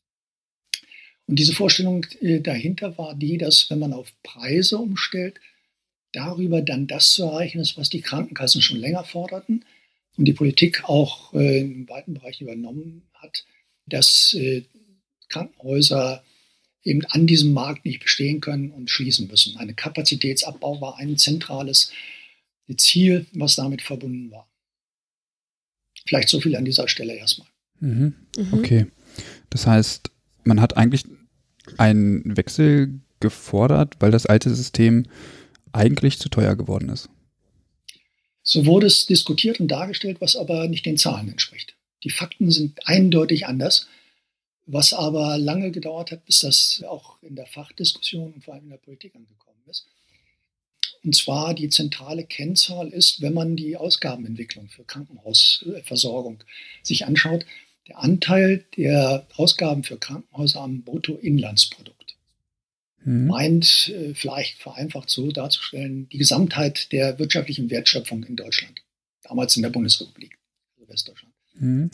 Und 1.28 1.38
diese 1.38 1.52
Vorstellung 1.52 2.04
äh, 2.20 2.40
dahinter 2.40 2.98
war 2.98 3.14
die, 3.14 3.38
dass 3.38 3.70
wenn 3.70 3.78
man 3.78 3.92
auf 3.92 4.12
Preise 4.24 4.78
umstellt, 4.78 5.38
darüber 6.10 6.60
dann 6.60 6.88
das 6.88 7.12
zu 7.12 7.22
erreichen 7.22 7.60
ist, 7.60 7.76
was 7.76 7.88
die 7.88 8.00
Krankenkassen 8.00 8.62
schon 8.62 8.78
länger 8.78 9.04
forderten 9.04 9.64
und 10.16 10.24
die 10.24 10.32
Politik 10.32 10.88
auch 10.88 11.32
äh, 11.34 11.60
in 11.60 11.88
weiten 11.88 12.14
Bereichen 12.14 12.44
übernommen 12.44 13.02
hat, 13.14 13.44
dass 13.86 14.34
äh, 14.34 14.64
Krankenhäuser 15.28 16.24
eben 16.82 17.04
an 17.06 17.26
diesem 17.26 17.52
Markt 17.52 17.84
nicht 17.84 18.00
bestehen 18.00 18.40
können 18.40 18.70
und 18.70 18.90
schließen 18.90 19.28
müssen. 19.28 19.56
Ein 19.56 19.74
Kapazitätsabbau 19.76 20.80
war 20.80 20.96
ein 20.98 21.16
zentrales 21.16 21.92
Ziel, 22.76 23.26
was 23.32 23.56
damit 23.56 23.82
verbunden 23.82 24.30
war. 24.30 24.48
Vielleicht 26.06 26.28
so 26.28 26.40
viel 26.40 26.56
an 26.56 26.64
dieser 26.64 26.88
Stelle 26.88 27.14
erstmal. 27.14 27.48
Mhm. 27.80 28.14
Mhm. 28.36 28.52
Okay. 28.52 28.86
Das 29.50 29.66
heißt, 29.66 30.10
man 30.44 30.60
hat 30.60 30.76
eigentlich 30.76 31.04
einen 31.76 32.36
Wechsel 32.36 33.00
gefordert, 33.20 33.96
weil 34.00 34.10
das 34.10 34.26
alte 34.26 34.54
System 34.54 35.06
eigentlich 35.72 36.18
zu 36.18 36.28
teuer 36.28 36.56
geworden 36.56 36.88
ist. 36.88 37.08
So 38.42 38.64
wurde 38.64 38.86
es 38.86 39.06
diskutiert 39.06 39.60
und 39.60 39.68
dargestellt, 39.68 40.20
was 40.20 40.36
aber 40.36 40.68
nicht 40.68 40.86
den 40.86 40.96
Zahlen 40.96 41.28
entspricht. 41.28 41.76
Die 42.04 42.10
Fakten 42.10 42.50
sind 42.50 42.86
eindeutig 42.86 43.46
anders 43.46 43.88
was 44.68 44.92
aber 44.92 45.38
lange 45.38 45.70
gedauert 45.70 46.12
hat, 46.12 46.26
bis 46.26 46.40
das 46.40 46.84
auch 46.86 47.20
in 47.22 47.34
der 47.34 47.46
Fachdiskussion 47.46 48.34
und 48.34 48.44
vor 48.44 48.54
allem 48.54 48.64
in 48.64 48.70
der 48.70 48.76
Politik 48.76 49.14
angekommen 49.16 49.62
ist. 49.66 49.86
Und 51.02 51.16
zwar 51.16 51.54
die 51.54 51.70
zentrale 51.70 52.24
Kennzahl 52.24 52.88
ist, 52.88 53.22
wenn 53.22 53.32
man 53.32 53.56
die 53.56 53.76
Ausgabenentwicklung 53.76 54.68
für 54.68 54.84
Krankenhausversorgung 54.84 56.44
sich 56.82 57.06
anschaut, 57.06 57.46
der 57.86 57.98
Anteil 57.98 58.66
der 58.76 59.26
Ausgaben 59.36 59.84
für 59.84 59.96
Krankenhäuser 59.96 60.60
am 60.60 60.82
Bruttoinlandsprodukt. 60.82 62.16
Hm. 63.04 63.26
Meint 63.26 63.88
äh, 63.88 64.12
vielleicht 64.12 64.58
vereinfacht 64.58 65.08
so 65.08 65.32
darzustellen, 65.32 66.10
die 66.10 66.18
Gesamtheit 66.18 66.92
der 66.92 67.18
wirtschaftlichen 67.18 67.70
Wertschöpfung 67.70 68.24
in 68.24 68.36
Deutschland, 68.36 68.82
damals 69.22 69.56
in 69.56 69.62
der 69.62 69.70
Bundesrepublik, 69.70 70.36
also 70.76 70.92
Westdeutschland. 70.92 71.32
Hm. 71.58 71.90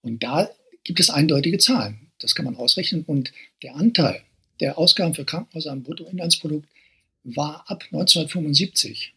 Und 0.00 0.22
da 0.24 0.48
gibt 0.88 1.00
es 1.00 1.10
eindeutige 1.10 1.58
Zahlen. 1.58 2.10
Das 2.18 2.34
kann 2.34 2.46
man 2.46 2.56
ausrechnen. 2.56 3.04
Und 3.04 3.30
der 3.62 3.76
Anteil 3.76 4.22
der 4.58 4.78
Ausgaben 4.78 5.14
für 5.14 5.26
Krankenhäuser 5.26 5.70
am 5.70 5.82
Bruttoinlandsprodukt 5.82 6.66
war 7.24 7.70
ab 7.70 7.84
1975 7.92 9.12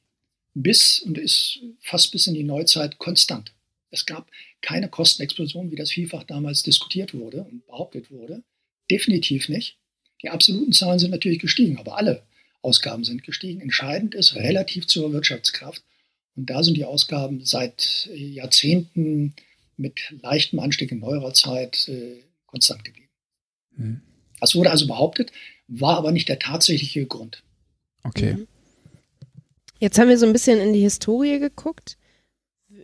bis 0.54 1.00
und 1.00 1.18
ist 1.18 1.60
fast 1.80 2.12
bis 2.12 2.28
in 2.28 2.34
die 2.34 2.44
Neuzeit 2.44 2.98
konstant. 3.00 3.54
Es 3.90 4.06
gab 4.06 4.30
keine 4.62 4.90
Kostenexplosion, 4.90 5.72
wie 5.72 5.78
das 5.78 5.92
vielfach 5.92 6.24
damals 6.24 6.62
diskutiert 6.62 7.14
wurde 7.14 7.46
und 7.46 7.66
behauptet 7.66 8.12
wurde. 8.12 8.44
Definitiv 8.90 9.48
nicht. 9.48 9.78
Die 10.22 10.30
absoluten 10.30 10.74
Zahlen 10.74 11.00
sind 11.00 11.12
natürlich 11.12 11.40
gestiegen, 11.40 11.78
aber 11.78 11.98
alle 11.98 12.24
Ausgaben 12.62 13.06
sind 13.06 13.24
gestiegen. 13.24 13.62
Entscheidend 13.62 14.14
ist 14.14 14.36
relativ 14.36 14.88
zur 14.88 15.14
Wirtschaftskraft. 15.14 15.82
Und 16.36 16.50
da 16.50 16.64
sind 16.64 16.76
die 16.76 16.86
Ausgaben 16.86 17.46
seit 17.46 18.10
Jahrzehnten 18.14 19.36
mit 19.82 20.14
leichtem 20.22 20.60
Anstieg 20.60 20.92
in 20.92 21.00
neuerer 21.00 21.34
Zeit 21.34 21.88
äh, 21.90 22.24
konstant 22.46 22.84
geblieben. 22.86 23.10
Mhm. 23.76 24.02
Das 24.40 24.56
wurde 24.56 24.72
also 24.72 24.88
behauptet, 24.88 25.32
war 25.68 25.98
aber 25.98 26.12
nicht 26.12 26.30
der 26.30 26.40
tatsächliche 26.40 27.06
Grund. 27.06 27.44
Okay. 28.04 28.34
Mhm. 28.34 28.48
Jetzt 29.80 29.98
haben 29.98 30.10
wir 30.10 30.18
so 30.18 30.26
ein 30.26 30.34
bisschen 30.34 30.60
in 30.60 30.74
die 30.74 30.82
Historie 30.82 31.40
geguckt. 31.40 31.98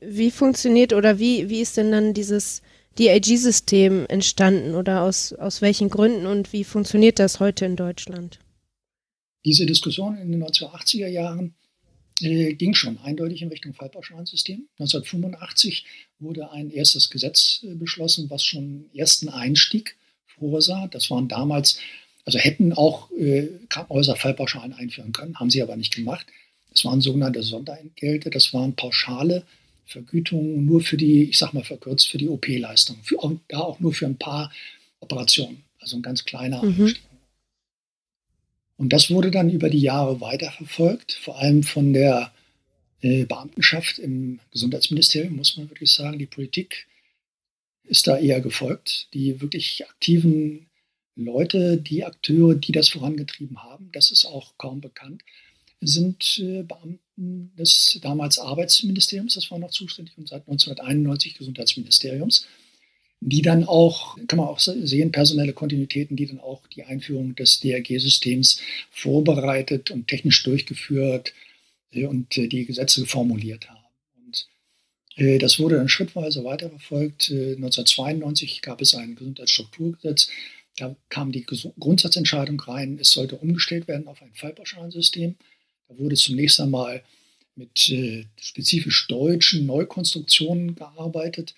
Wie 0.01 0.31
funktioniert 0.31 0.93
oder 0.93 1.19
wie, 1.19 1.49
wie 1.49 1.61
ist 1.61 1.77
denn 1.77 1.91
dann 1.91 2.13
dieses 2.13 2.61
DIG-System 2.97 4.05
entstanden 4.07 4.73
oder 4.73 5.03
aus, 5.03 5.33
aus 5.33 5.61
welchen 5.61 5.89
Gründen 5.89 6.25
und 6.25 6.53
wie 6.53 6.63
funktioniert 6.63 7.19
das 7.19 7.39
heute 7.39 7.65
in 7.65 7.75
Deutschland? 7.75 8.39
Diese 9.45 9.65
Diskussion 9.65 10.17
in 10.17 10.31
den 10.31 10.43
1980er 10.43 11.07
Jahren 11.07 11.55
äh, 12.21 12.53
ging 12.53 12.73
schon 12.73 12.97
eindeutig 12.99 13.41
in 13.41 13.49
Richtung 13.49 13.73
Fallpauschalensystem. 13.73 14.67
1985 14.79 15.85
wurde 16.19 16.51
ein 16.51 16.69
erstes 16.69 17.09
Gesetz 17.09 17.61
äh, 17.63 17.75
beschlossen, 17.75 18.29
was 18.29 18.43
schon 18.43 18.63
einen 18.63 18.89
ersten 18.93 19.29
Einstieg 19.29 19.95
vorsah. 20.27 20.87
Das 20.87 21.09
waren 21.09 21.27
damals, 21.27 21.79
also 22.25 22.39
hätten 22.39 22.73
auch 22.73 23.11
äh, 23.11 23.47
Krankenhäuser 23.69 24.15
Fallpauschalen 24.15 24.73
einführen 24.73 25.11
können, 25.13 25.39
haben 25.39 25.49
sie 25.49 25.61
aber 25.61 25.75
nicht 25.75 25.95
gemacht. 25.95 26.25
Das 26.71 26.85
waren 26.85 27.01
sogenannte 27.01 27.43
Sonderentgelte, 27.43 28.29
das 28.29 28.53
waren 28.53 28.75
pauschale 28.75 29.43
Vergütungen 29.85 30.65
nur 30.65 30.81
für 30.81 30.97
die, 30.97 31.23
ich 31.23 31.37
sag 31.37 31.53
mal 31.53 31.63
verkürzt, 31.63 32.07
für 32.07 32.17
die 32.17 32.27
OP-Leistung. 32.27 32.97
Da 33.47 33.59
auch 33.59 33.79
nur 33.79 33.93
für 33.93 34.05
ein 34.05 34.17
paar 34.17 34.51
Operationen, 34.99 35.63
also 35.79 35.95
ein 35.95 36.01
ganz 36.01 36.25
kleiner 36.25 36.61
mhm. 36.63 36.81
Einstieg. 36.81 37.06
Und 38.77 38.93
das 38.93 39.09
wurde 39.09 39.31
dann 39.31 39.49
über 39.49 39.69
die 39.69 39.79
Jahre 39.81 40.21
weiterverfolgt, 40.21 41.13
vor 41.13 41.39
allem 41.39 41.63
von 41.63 41.93
der 41.93 42.31
äh, 43.01 43.25
Beamtenschaft 43.25 43.97
im 43.99 44.39
Gesundheitsministerium, 44.51 45.35
muss 45.35 45.57
man 45.57 45.69
wirklich 45.69 45.91
sagen. 45.91 46.19
Die 46.19 46.27
Politik 46.27 46.87
ist 47.83 48.07
da 48.07 48.17
eher 48.17 48.39
gefolgt. 48.39 49.07
Die 49.13 49.41
wirklich 49.41 49.87
aktiven 49.87 50.67
Leute, 51.15 51.77
die 51.77 52.03
Akteure, 52.03 52.53
die 52.53 52.71
das 52.71 52.89
vorangetrieben 52.89 53.63
haben, 53.63 53.89
das 53.91 54.11
ist 54.11 54.25
auch 54.25 54.57
kaum 54.57 54.81
bekannt, 54.81 55.23
sind 55.81 56.39
äh, 56.39 56.63
Beamten 56.63 57.51
des 57.57 57.99
damals 58.01 58.39
Arbeitsministeriums, 58.39 59.33
das 59.33 59.49
war 59.49 59.59
noch 59.59 59.71
zuständig, 59.71 60.17
und 60.17 60.27
seit 60.27 60.47
1991 60.47 61.37
Gesundheitsministeriums 61.37 62.45
die 63.19 63.41
dann 63.41 63.63
auch, 63.63 64.17
kann 64.27 64.37
man 64.37 64.47
auch 64.47 64.59
sehen, 64.59 65.11
personelle 65.11 65.53
Kontinuitäten, 65.53 66.15
die 66.15 66.27
dann 66.27 66.39
auch 66.39 66.67
die 66.67 66.83
Einführung 66.83 67.35
des 67.35 67.59
DRG-Systems 67.59 68.61
vorbereitet 68.91 69.91
und 69.91 70.07
technisch 70.07 70.43
durchgeführt 70.43 71.33
äh, 71.91 72.05
und 72.05 72.37
äh, 72.37 72.47
die 72.47 72.65
Gesetze 72.65 73.05
formuliert 73.05 73.69
haben. 73.69 73.83
Und 74.25 74.47
äh, 75.15 75.39
das 75.39 75.59
wurde 75.59 75.77
dann 75.77 75.89
schrittweise 75.89 76.43
weiterverfolgt. 76.43 77.31
1992 77.31 78.61
gab 78.61 78.81
es 78.81 78.93
ein 78.93 79.15
Gesundheitsstrukturgesetz. 79.15 80.29
Da 80.77 80.95
kam 81.09 81.31
die 81.31 81.43
Grundsatzentscheidung 81.43 82.59
rein, 82.59 82.99
es 83.01 83.11
sollte 83.11 83.35
umgestellt 83.37 83.87
werden 83.87 84.07
auf 84.07 84.21
ein 84.21 84.29
Fallpauschalensystem. 84.33 85.35
Da 85.87 85.97
wurde 85.97 86.15
zunächst 86.15 86.59
einmal 86.59 87.01
mit 87.55 87.91
spezifisch 88.39 89.07
deutschen 89.07 89.65
Neukonstruktionen 89.65 90.75
gearbeitet 90.75 91.55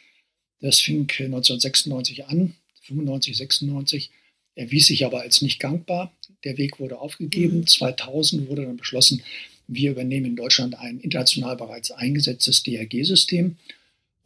das 0.61 0.79
fing 0.79 1.01
1996 1.01 2.25
an, 2.25 2.55
95, 2.81 3.37
96, 3.37 4.09
erwies 4.55 4.87
sich 4.87 5.05
aber 5.05 5.21
als 5.21 5.41
nicht 5.41 5.59
gangbar. 5.59 6.11
Der 6.43 6.57
Weg 6.57 6.79
wurde 6.79 6.99
aufgegeben. 6.99 7.59
Mhm. 7.59 7.67
2000 7.67 8.49
wurde 8.49 8.65
dann 8.65 8.77
beschlossen, 8.77 9.23
wir 9.67 9.91
übernehmen 9.91 10.25
in 10.25 10.35
Deutschland 10.35 10.75
ein 10.75 10.99
international 10.99 11.55
bereits 11.55 11.91
eingesetztes 11.91 12.63
DRG-System. 12.63 13.55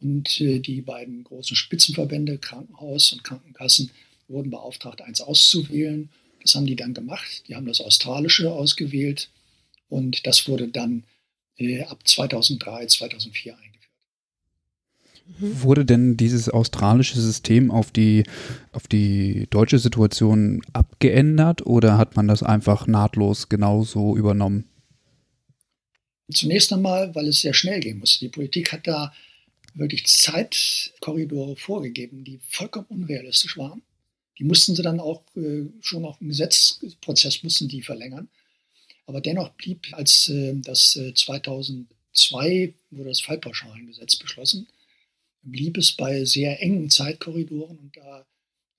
Und 0.00 0.40
äh, 0.40 0.58
die 0.58 0.80
beiden 0.80 1.24
großen 1.24 1.56
Spitzenverbände, 1.56 2.38
Krankenhaus 2.38 3.12
und 3.12 3.24
Krankenkassen, 3.24 3.90
wurden 4.28 4.50
beauftragt, 4.50 5.02
eins 5.02 5.20
auszuwählen. 5.20 6.08
Das 6.42 6.54
haben 6.54 6.66
die 6.66 6.76
dann 6.76 6.94
gemacht. 6.94 7.44
Die 7.48 7.54
haben 7.54 7.66
das 7.66 7.80
australische 7.80 8.50
ausgewählt. 8.52 9.28
Und 9.88 10.26
das 10.26 10.48
wurde 10.48 10.68
dann 10.68 11.04
äh, 11.58 11.82
ab 11.82 12.06
2003, 12.06 12.86
2004 12.86 13.52
eingeführt. 13.56 13.73
Wurde 15.26 15.84
denn 15.84 16.16
dieses 16.16 16.48
australische 16.48 17.20
System 17.20 17.70
auf 17.70 17.90
die, 17.90 18.24
auf 18.72 18.86
die 18.86 19.46
deutsche 19.50 19.78
Situation 19.78 20.62
abgeändert 20.72 21.66
oder 21.66 21.96
hat 21.96 22.14
man 22.14 22.28
das 22.28 22.42
einfach 22.42 22.86
nahtlos 22.86 23.48
genauso 23.48 24.16
übernommen? 24.16 24.64
Zunächst 26.30 26.72
einmal, 26.72 27.14
weil 27.14 27.28
es 27.28 27.40
sehr 27.40 27.54
schnell 27.54 27.80
gehen 27.80 27.98
musste. 27.98 28.24
Die 28.24 28.30
Politik 28.30 28.72
hat 28.72 28.86
da 28.86 29.12
wirklich 29.74 30.06
Zeitkorridore 30.06 31.56
vorgegeben, 31.56 32.24
die 32.24 32.40
vollkommen 32.48 32.86
unrealistisch 32.88 33.56
waren. 33.56 33.82
Die 34.38 34.44
mussten 34.44 34.74
sie 34.74 34.82
dann 34.82 35.00
auch 35.00 35.22
äh, 35.36 35.64
schon 35.80 36.04
auf 36.04 36.18
dem 36.18 36.28
Gesetzprozess 36.28 37.42
mussten 37.42 37.68
die 37.68 37.82
verlängern. 37.82 38.28
Aber 39.06 39.20
dennoch 39.20 39.50
blieb, 39.50 39.86
als 39.92 40.28
äh, 40.28 40.54
das 40.56 40.96
äh, 40.96 41.12
2002 41.14 42.74
wurde 42.90 43.08
das 43.10 43.20
Fallpauschalengesetz 43.20 44.16
beschlossen, 44.16 44.66
blieb 45.44 45.76
es 45.76 45.92
bei 45.92 46.24
sehr 46.24 46.62
engen 46.62 46.90
Zeitkorridoren 46.90 47.78
und 47.78 47.96
da 47.96 48.26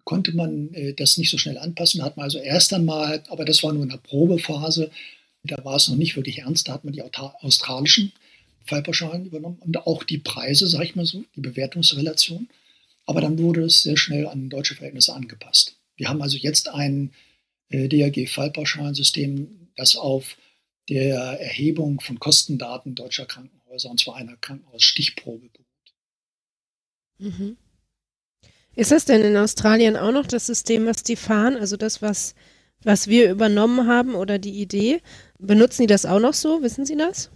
konnte 0.04 0.36
man 0.36 0.74
äh, 0.74 0.94
das 0.94 1.18
nicht 1.18 1.30
so 1.30 1.38
schnell 1.38 1.58
anpassen. 1.58 2.00
Da 2.00 2.06
hat 2.06 2.18
man 2.18 2.26
also 2.26 2.40
erst 2.40 2.74
einmal, 2.74 3.24
aber 3.28 3.46
das 3.46 3.64
war 3.64 3.74
nur 3.74 3.84
in 3.84 3.90
der 3.90 3.98
Probephase, 3.98 4.92
da 5.44 5.64
war 5.64 5.76
es 5.76 5.90
noch 5.90 5.96
nicht 5.96 6.16
wirklich 6.16 6.40
ernst, 6.40 6.68
da 6.68 6.74
hat 6.74 6.84
man 6.84 6.94
die 6.94 7.04
australischen 7.04 8.14
Fallpauschalen 8.66 9.26
übernommen 9.26 9.60
und 9.60 9.86
auch 9.86 10.04
die 10.04 10.18
Preise, 10.18 10.68
sag 10.68 10.84
ich 10.84 10.96
mal 10.96 11.06
so, 11.06 11.24
die 11.36 11.42
Bewertungsrelation. 11.42 12.50
Aber 13.06 13.22
dann 13.22 13.38
wurde 13.38 13.64
es 13.64 13.84
sehr 13.84 13.98
schnell 13.98 14.26
an 14.26 14.50
deutsche 14.50 14.74
Verhältnisse 14.74 15.14
angepasst. 15.14 15.76
Wir 15.96 16.10
haben 16.10 16.22
also 16.22 16.38
jetzt 16.38 16.70
ein 16.70 17.12
äh, 17.70 17.88
DRG-Fallpauschalensystem, 17.88 19.70
das 19.76 19.96
auf 19.96 20.38
der 20.90 21.40
Erhebung 21.40 22.00
von 22.00 22.20
Kostendaten 22.20 22.96
deutscher 22.96 23.26
Krankenhäuser, 23.26 23.90
und 23.90 24.00
zwar 24.00 24.16
einer 24.16 24.38
Krankenhausstichprobe 24.38 25.50
beruht. 25.50 25.65
Mhm. 27.18 27.58
Ist 28.76 28.92
das 28.92 29.06
denn 29.06 29.22
in 29.22 29.38
Australien 29.38 29.96
auch 29.96 30.12
noch 30.12 30.28
das 30.28 30.46
System, 30.46 30.86
was 30.86 31.04
die 31.04 31.16
fahren? 31.16 31.56
Also 31.56 31.78
das, 31.78 32.02
was, 32.02 32.36
was 32.84 33.08
wir 33.08 33.32
übernommen 33.32 33.88
haben 33.88 34.16
oder 34.16 34.38
die 34.38 34.62
Idee? 34.62 35.02
Benutzen 35.40 35.84
die 35.84 35.88
das 35.88 36.06
auch 36.06 36.20
noch 36.20 36.34
so? 36.34 36.62
Wissen 36.62 36.86
Sie 36.86 36.98
das? 36.98 37.30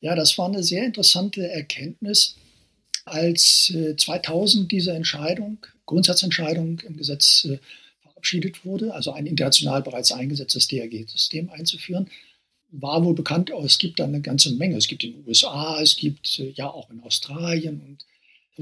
Ja, 0.00 0.14
das 0.14 0.36
war 0.38 0.48
eine 0.48 0.62
sehr 0.62 0.84
interessante 0.84 1.46
Erkenntnis, 1.46 2.36
als 3.04 3.70
äh, 3.74 3.96
2000 3.96 4.70
diese 4.70 4.92
Entscheidung, 4.92 5.58
Grundsatzentscheidung 5.86 6.80
im 6.80 6.96
Gesetz 6.96 7.46
äh, 7.46 7.58
verabschiedet 8.02 8.64
wurde, 8.64 8.94
also 8.94 9.12
ein 9.12 9.26
international 9.26 9.82
bereits 9.82 10.12
eingesetztes 10.12 10.68
DRG-System 10.68 11.50
einzuführen, 11.50 12.08
war 12.70 13.04
wohl 13.04 13.14
bekannt, 13.14 13.50
oh, 13.52 13.64
es 13.64 13.78
gibt 13.78 13.98
da 13.98 14.04
eine 14.04 14.20
ganze 14.20 14.52
Menge. 14.52 14.76
Es 14.76 14.86
gibt 14.86 15.02
in 15.02 15.12
den 15.12 15.26
USA, 15.26 15.80
es 15.80 15.96
gibt 15.96 16.38
äh, 16.38 16.50
ja 16.50 16.68
auch 16.68 16.90
in 16.90 17.00
Australien, 17.00 17.80
und, 17.86 18.04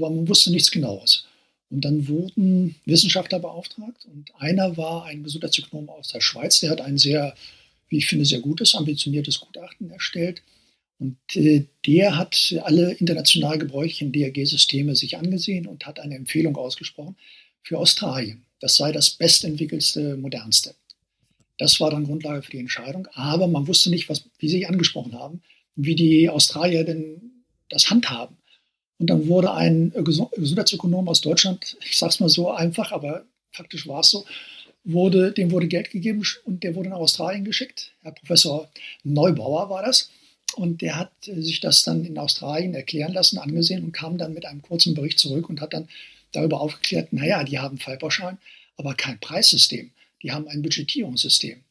aber 0.03 0.15
man 0.15 0.27
wusste 0.27 0.51
nichts 0.51 0.71
Genaues. 0.71 1.25
Und 1.69 1.85
dann 1.85 2.07
wurden 2.07 2.75
Wissenschaftler 2.85 3.39
beauftragt 3.39 4.05
und 4.11 4.31
einer 4.39 4.75
war 4.75 5.05
ein 5.05 5.23
Gesundheitsökonom 5.23 5.89
aus 5.89 6.09
der 6.09 6.21
Schweiz, 6.21 6.59
der 6.61 6.71
hat 6.71 6.81
ein 6.81 6.97
sehr, 6.97 7.35
wie 7.89 7.97
ich 7.97 8.07
finde, 8.07 8.25
sehr 8.25 8.39
gutes, 8.39 8.73
ambitioniertes 8.73 9.39
Gutachten 9.39 9.91
erstellt 9.91 10.41
und 10.99 11.17
äh, 11.35 11.65
der 11.85 12.17
hat 12.17 12.55
alle 12.63 12.91
international 12.93 13.57
gebräuchlichen 13.57 14.11
DRG-Systeme 14.11 14.95
sich 14.95 15.17
angesehen 15.17 15.65
und 15.65 15.85
hat 15.85 15.99
eine 15.99 16.15
Empfehlung 16.15 16.57
ausgesprochen 16.57 17.15
für 17.63 17.77
Australien. 17.77 18.45
Das 18.59 18.75
sei 18.75 18.91
das 18.91 19.11
bestentwickelste, 19.11 20.17
modernste. 20.17 20.75
Das 21.57 21.79
war 21.79 21.91
dann 21.91 22.05
Grundlage 22.05 22.41
für 22.41 22.51
die 22.51 22.59
Entscheidung. 22.59 23.07
Aber 23.13 23.47
man 23.47 23.67
wusste 23.67 23.89
nicht, 23.89 24.09
was, 24.09 24.25
wie 24.39 24.49
Sie 24.49 24.65
angesprochen 24.65 25.13
haben, 25.13 25.41
wie 25.75 25.95
die 25.95 26.29
Australier 26.29 26.83
denn 26.83 27.21
das 27.69 27.89
handhaben. 27.89 28.35
Und 28.99 29.07
dann 29.09 29.27
wurde 29.27 29.53
ein 29.53 29.93
Gesundheitsökonom 29.95 31.07
aus 31.07 31.21
Deutschland, 31.21 31.77
ich 31.85 31.97
sage 31.97 32.11
es 32.11 32.19
mal 32.19 32.29
so 32.29 32.51
einfach, 32.51 32.91
aber 32.91 33.25
faktisch 33.51 33.87
war 33.87 34.01
es 34.01 34.09
so, 34.09 34.25
wurde, 34.83 35.31
dem 35.31 35.51
wurde 35.51 35.67
Geld 35.67 35.91
gegeben 35.91 36.23
und 36.45 36.63
der 36.63 36.75
wurde 36.75 36.89
nach 36.89 36.97
Australien 36.97 37.45
geschickt. 37.45 37.93
Herr 38.01 38.11
Professor 38.11 38.69
Neubauer 39.03 39.69
war 39.69 39.83
das. 39.83 40.09
Und 40.55 40.81
der 40.81 40.97
hat 40.97 41.11
äh, 41.27 41.41
sich 41.41 41.59
das 41.59 41.83
dann 41.83 42.03
in 42.05 42.17
Australien 42.17 42.73
erklären 42.73 43.13
lassen, 43.13 43.37
angesehen 43.37 43.83
und 43.83 43.91
kam 43.91 44.17
dann 44.17 44.33
mit 44.33 44.45
einem 44.45 44.61
kurzen 44.61 44.95
Bericht 44.95 45.19
zurück 45.19 45.47
und 45.49 45.61
hat 45.61 45.73
dann 45.73 45.87
darüber 46.31 46.59
aufgeklärt, 46.61 47.13
naja, 47.13 47.43
die 47.43 47.59
haben 47.59 47.77
Fallpauschalen, 47.77 48.37
aber 48.77 48.95
kein 48.95 49.19
Preissystem. 49.19 49.91
Die 50.23 50.31
haben 50.31 50.47
ein 50.47 50.61
Budgetierungssystem. 50.61 51.61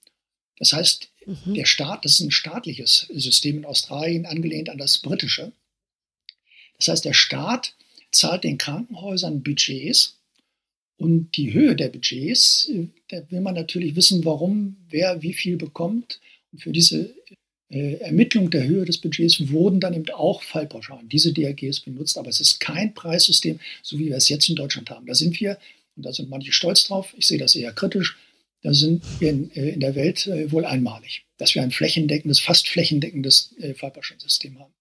Das 0.59 0.73
heißt, 0.73 1.09
mhm. 1.27 1.55
der 1.55 1.67
Staat, 1.67 2.05
das 2.05 2.13
ist 2.13 2.21
ein 2.21 2.31
staatliches 2.31 3.07
System 3.11 3.59
in 3.59 3.65
Australien, 3.65 4.27
angelehnt 4.27 4.71
an 4.71 4.79
das 4.79 4.99
britische. 4.99 5.53
Das 6.79 6.89
heißt, 6.89 7.05
der 7.05 7.15
Staat 7.15 7.75
zahlt 8.11 8.45
den 8.45 8.59
Krankenhäusern 8.59 9.43
Budgets 9.43 10.19
und 10.97 11.37
die 11.37 11.53
Höhe 11.53 11.77
der 11.77 11.89
Budgets, 11.89 12.71
da 13.09 13.31
will 13.31 13.41
man 13.41 13.55
natürlich 13.55 13.95
wissen, 13.95 14.25
warum, 14.25 14.77
wer 14.89 15.23
wie 15.23 15.33
viel 15.33 15.57
bekommt. 15.57 16.21
Und 16.53 16.63
für 16.63 16.73
diese 16.73 17.15
äh, 17.71 17.95
Ermittlung 17.97 18.51
der 18.51 18.67
Höhe 18.67 18.85
des 18.85 18.99
Budgets 18.99 19.51
wurden 19.51 19.79
dann 19.79 19.95
eben 19.95 20.09
auch 20.11 20.43
Fallpauschalen, 20.43 21.09
diese 21.09 21.33
DRGs 21.33 21.81
benutzt, 21.81 22.17
aber 22.17 22.31
es 22.31 22.41
ist 22.41 22.61
kein 22.61 22.95
Preissystem, 22.95 23.61
so 23.83 23.99
wie 23.99 24.07
wir 24.07 24.17
es 24.17 24.29
jetzt 24.29 24.49
in 24.49 24.57
Deutschland 24.57 24.91
haben. 24.91 25.07
Da 25.07 25.15
sind 25.15 25.39
wir, 25.41 25.59
und 25.97 26.07
da 26.07 26.13
sind 26.13 26.31
manche 26.31 26.53
stolz 26.53 26.85
drauf, 26.85 27.15
ich 27.17 27.27
sehe 27.27 27.39
das 27.39 27.55
eher 27.55 27.73
kritisch, 27.73 28.17
da 28.63 28.73
sind 28.73 29.05
wir 29.21 29.31
in, 29.31 29.51
äh, 29.55 29.71
in 29.71 29.81
der 29.81 29.95
Welt 29.95 30.27
äh, 30.27 30.51
wohl 30.51 30.65
einmalig, 30.65 31.25
dass 31.37 31.55
wir 31.55 31.63
ein 31.63 31.71
flächendeckendes, 31.71 32.41
fast 32.41 32.69
flächendeckendes 32.69 33.55
Fallpauschalensystem 33.77 34.59
haben. 34.59 34.73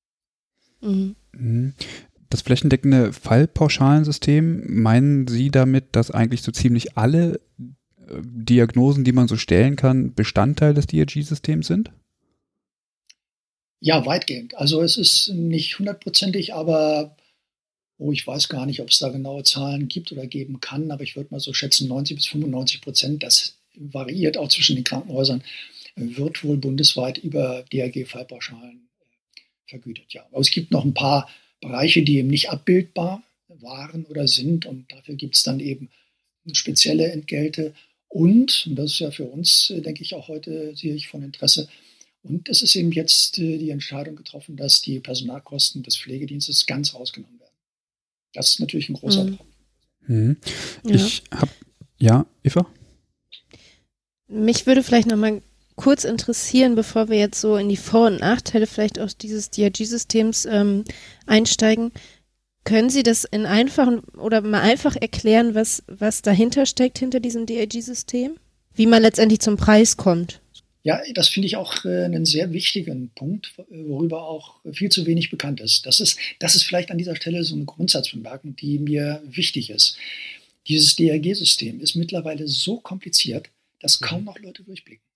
Mhm. 0.81 1.15
Das 2.29 2.41
flächendeckende 2.41 3.13
Fallpauschalensystem, 3.13 4.81
meinen 4.81 5.27
Sie 5.27 5.49
damit, 5.49 5.95
dass 5.95 6.11
eigentlich 6.11 6.41
so 6.41 6.51
ziemlich 6.51 6.97
alle 6.97 7.39
äh, 7.57 8.21
Diagnosen, 8.21 9.03
die 9.03 9.13
man 9.13 9.27
so 9.27 9.37
stellen 9.37 9.75
kann, 9.75 10.13
Bestandteil 10.13 10.73
des 10.73 10.87
DRG-Systems 10.87 11.67
sind? 11.67 11.91
Ja, 13.79 14.05
weitgehend. 14.05 14.55
Also 14.55 14.81
es 14.81 14.97
ist 14.97 15.29
nicht 15.29 15.79
hundertprozentig, 15.79 16.53
aber 16.53 17.15
oh, 17.97 18.11
ich 18.11 18.25
weiß 18.25 18.49
gar 18.49 18.65
nicht, 18.65 18.81
ob 18.81 18.89
es 18.89 18.99
da 18.99 19.09
genaue 19.09 19.43
Zahlen 19.43 19.87
gibt 19.87 20.11
oder 20.11 20.27
geben 20.27 20.59
kann, 20.59 20.91
aber 20.91 21.03
ich 21.03 21.15
würde 21.15 21.29
mal 21.31 21.39
so 21.39 21.53
schätzen, 21.53 21.87
90 21.87 22.17
bis 22.17 22.27
95 22.27 22.81
Prozent, 22.81 23.23
das 23.23 23.57
variiert 23.75 24.37
auch 24.37 24.49
zwischen 24.49 24.75
den 24.75 24.83
Krankenhäusern, 24.83 25.43
wird 25.95 26.43
wohl 26.43 26.57
bundesweit 26.57 27.17
über 27.17 27.63
DRG-Fallpauschalen 27.71 28.86
vergütet. 29.67 30.13
Ja. 30.13 30.25
Aber 30.31 30.39
es 30.39 30.51
gibt 30.51 30.71
noch 30.71 30.85
ein 30.85 30.93
paar 30.93 31.29
Bereiche, 31.61 32.03
die 32.03 32.17
eben 32.17 32.29
nicht 32.29 32.49
abbildbar 32.49 33.23
waren 33.47 34.05
oder 34.05 34.27
sind 34.27 34.65
und 34.65 34.91
dafür 34.91 35.15
gibt 35.15 35.35
es 35.35 35.43
dann 35.43 35.59
eben 35.59 35.89
spezielle 36.53 37.11
Entgelte. 37.11 37.73
Und, 38.07 38.65
und 38.67 38.75
das 38.75 38.93
ist 38.93 38.99
ja 38.99 39.11
für 39.11 39.25
uns, 39.25 39.73
denke 39.75 40.01
ich, 40.01 40.15
auch 40.15 40.27
heute 40.27 40.75
sicherlich 40.75 41.07
von 41.07 41.23
Interesse, 41.23 41.67
und 42.23 42.49
es 42.49 42.61
ist 42.61 42.75
eben 42.75 42.91
jetzt 42.91 43.37
äh, 43.39 43.57
die 43.57 43.69
Entscheidung 43.69 44.15
getroffen, 44.15 44.57
dass 44.57 44.81
die 44.81 44.99
Personalkosten 44.99 45.83
des 45.83 45.97
Pflegedienstes 45.97 46.65
ganz 46.65 46.93
rausgenommen 46.93 47.39
werden. 47.39 47.55
Das 48.33 48.49
ist 48.49 48.59
natürlich 48.59 48.89
ein 48.89 48.95
großer 48.95 49.23
mhm. 49.23 49.37
Punkt. 49.37 49.53
Mhm. 50.07 50.37
Ich 50.83 51.23
ja. 51.31 51.39
habe, 51.39 51.51
ja, 51.99 52.25
Eva? 52.43 52.65
Mich 54.27 54.65
würde 54.65 54.83
vielleicht 54.83 55.07
nochmal 55.07 55.41
kurz 55.77 56.03
interessieren, 56.03 56.75
bevor 56.75 57.07
wir 57.07 57.17
jetzt 57.17 57.39
so 57.39 57.55
in 57.55 57.69
die 57.69 57.77
Vor- 57.77 58.07
und 58.07 58.19
Nachteile 58.19 58.67
vielleicht 58.67 58.99
auch 58.99 59.13
dieses 59.13 59.49
DRG-Systems 59.51 60.45
ähm, 60.45 60.83
einsteigen. 61.25 61.91
Können 62.65 62.89
Sie 62.89 63.03
das 63.03 63.23
in 63.23 63.45
einfachen 63.45 63.99
oder 64.17 64.41
mal 64.41 64.61
einfach 64.61 64.97
erklären, 64.97 65.55
was, 65.55 65.83
was 65.87 66.21
dahinter 66.21 66.65
steckt, 66.65 66.99
hinter 66.99 67.21
diesem 67.21 67.45
DRG-System? 67.45 68.35
Wie 68.73 68.87
man 68.87 69.01
letztendlich 69.01 69.39
zum 69.39 69.55
Preis 69.55 69.95
kommt? 69.95 70.41
Ja, 70.83 71.01
das 71.13 71.29
finde 71.29 71.47
ich 71.47 71.55
auch 71.55 71.85
äh, 71.85 72.05
einen 72.05 72.25
sehr 72.25 72.53
wichtigen 72.53 73.11
Punkt, 73.15 73.53
worüber 73.69 74.27
auch 74.27 74.55
viel 74.71 74.89
zu 74.89 75.05
wenig 75.05 75.29
bekannt 75.29 75.61
ist. 75.61 75.85
Das 75.85 75.99
ist, 75.99 76.17
das 76.39 76.55
ist 76.55 76.63
vielleicht 76.63 76.91
an 76.91 76.97
dieser 76.97 77.15
Stelle 77.15 77.43
so 77.43 77.55
eine 77.55 77.65
Grundsatzbemerkung, 77.65 78.55
die 78.55 78.79
mir 78.79 79.21
wichtig 79.25 79.69
ist. 79.69 79.97
Dieses 80.67 80.95
DRG-System 80.95 81.79
ist 81.81 81.95
mittlerweile 81.95 82.47
so 82.47 82.79
kompliziert, 82.79 83.49
dass 83.79 84.01
mhm. 84.01 84.05
kaum 84.05 84.23
noch 84.25 84.39
Leute 84.39 84.63
durchblicken. 84.63 85.06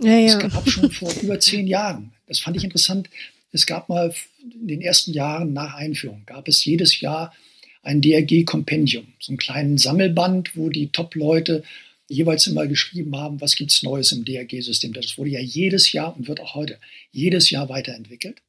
Ja, 0.00 0.16
ja. 0.16 0.38
Das 0.38 0.52
gab 0.52 0.68
schon 0.68 0.90
vor 0.90 1.12
über 1.22 1.40
zehn 1.40 1.66
Jahren. 1.66 2.12
Das 2.26 2.40
fand 2.40 2.56
ich 2.56 2.64
interessant. 2.64 3.08
Es 3.52 3.66
gab 3.66 3.88
mal 3.88 4.14
in 4.42 4.68
den 4.68 4.80
ersten 4.80 5.12
Jahren 5.12 5.52
nach 5.52 5.74
Einführung, 5.74 6.22
gab 6.26 6.48
es 6.48 6.64
jedes 6.64 7.00
Jahr 7.00 7.34
ein 7.82 8.02
DRG-Kompendium, 8.02 9.06
so 9.18 9.30
einen 9.32 9.38
kleinen 9.38 9.78
Sammelband, 9.78 10.56
wo 10.56 10.68
die 10.68 10.88
Top-Leute 10.88 11.62
jeweils 12.08 12.46
immer 12.46 12.66
geschrieben 12.66 13.16
haben, 13.16 13.40
was 13.40 13.54
gibt 13.54 13.70
es 13.70 13.82
Neues 13.82 14.12
im 14.12 14.24
DRG-System. 14.24 14.92
Das 14.92 15.16
wurde 15.16 15.30
ja 15.30 15.40
jedes 15.40 15.92
Jahr 15.92 16.16
und 16.16 16.28
wird 16.28 16.40
auch 16.40 16.54
heute 16.54 16.78
jedes 17.12 17.50
Jahr 17.50 17.68
weiterentwickelt. 17.68 18.42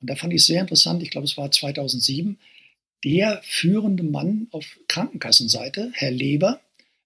Und 0.00 0.10
da 0.10 0.16
fand 0.16 0.32
ich 0.32 0.44
sehr 0.44 0.60
interessant, 0.60 1.02
ich 1.02 1.10
glaube, 1.10 1.26
es 1.26 1.36
war 1.36 1.50
2007, 1.50 2.38
der 3.04 3.40
führende 3.44 4.02
Mann 4.02 4.48
auf 4.50 4.78
Krankenkassenseite, 4.88 5.90
Herr 5.94 6.10
Leber, 6.10 6.60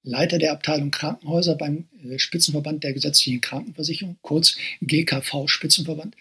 Leiter 0.06 0.38
der 0.38 0.52
Abteilung 0.52 0.92
Krankenhäuser 0.92 1.56
beim 1.56 1.88
äh, 2.08 2.18
Spitzenverband 2.18 2.84
der 2.84 2.92
gesetzlichen 2.92 3.40
Krankenversicherung, 3.40 4.16
kurz 4.22 4.56
GKV 4.80 5.48
Spitzenverband, 5.48 6.14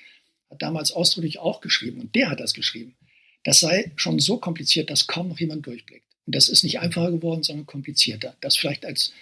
hat 0.49 0.61
damals 0.61 0.91
ausdrücklich 0.91 1.39
auch 1.39 1.61
geschrieben, 1.61 2.01
und 2.01 2.15
der 2.15 2.31
hat 2.31 2.39
das 2.39 2.55
geschrieben, 2.55 2.95
das 3.43 3.59
sei 3.59 3.91
schon 3.95 4.19
so 4.19 4.37
kompliziert, 4.37 4.89
dass 4.89 5.05
kaum 5.05 5.29
noch 5.29 5.39
jemand 5.39 5.67
durchblickt. 5.67 6.07
Und 6.25 6.33
das 6.35 6.49
ist 6.49 6.63
nicht 6.63 6.79
einfacher 6.79 7.11
geworden, 7.11 7.43
sondern 7.43 7.67
komplizierter. 7.67 8.35
Das 8.41 8.57
vielleicht 8.57 8.85
als 8.85 9.13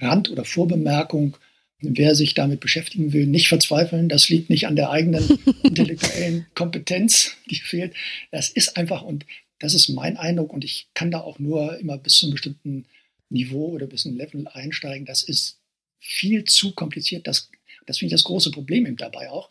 Rand- 0.00 0.30
oder 0.30 0.44
Vorbemerkung, 0.44 1.36
wer 1.80 2.16
sich 2.16 2.34
damit 2.34 2.58
beschäftigen 2.58 3.12
will, 3.12 3.28
nicht 3.28 3.46
verzweifeln. 3.46 4.08
Das 4.08 4.28
liegt 4.28 4.50
nicht 4.50 4.66
an 4.66 4.74
der 4.74 4.90
eigenen 4.90 5.38
intellektuellen 5.62 6.46
Kompetenz, 6.56 7.36
die 7.48 7.60
fehlt. 7.60 7.94
Das 8.32 8.50
ist 8.50 8.76
einfach, 8.76 9.02
und 9.02 9.24
das 9.60 9.74
ist 9.74 9.88
mein 9.88 10.16
Eindruck, 10.16 10.52
und 10.52 10.64
ich 10.64 10.88
kann 10.94 11.12
da 11.12 11.20
auch 11.20 11.38
nur 11.38 11.78
immer 11.78 11.98
bis 11.98 12.16
zu 12.16 12.26
einem 12.26 12.32
bestimmten 12.32 12.84
Niveau 13.30 13.68
oder 13.68 13.86
bis 13.86 14.06
einem 14.06 14.16
Level 14.16 14.46
einsteigen. 14.48 15.06
Das 15.06 15.22
ist 15.22 15.58
viel 15.98 16.44
zu 16.44 16.72
kompliziert. 16.72 17.26
Das, 17.26 17.50
das 17.86 17.98
finde 17.98 18.14
ich 18.14 18.20
das 18.20 18.24
große 18.24 18.50
Problem 18.50 18.86
eben 18.86 18.96
dabei 18.96 19.30
auch. 19.30 19.50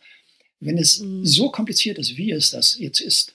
Wenn 0.60 0.78
es 0.78 1.00
mhm. 1.00 1.24
so 1.24 1.50
kompliziert 1.50 1.98
ist, 1.98 2.16
wie 2.16 2.32
es 2.32 2.50
das 2.50 2.78
jetzt 2.78 3.00
ist, 3.00 3.34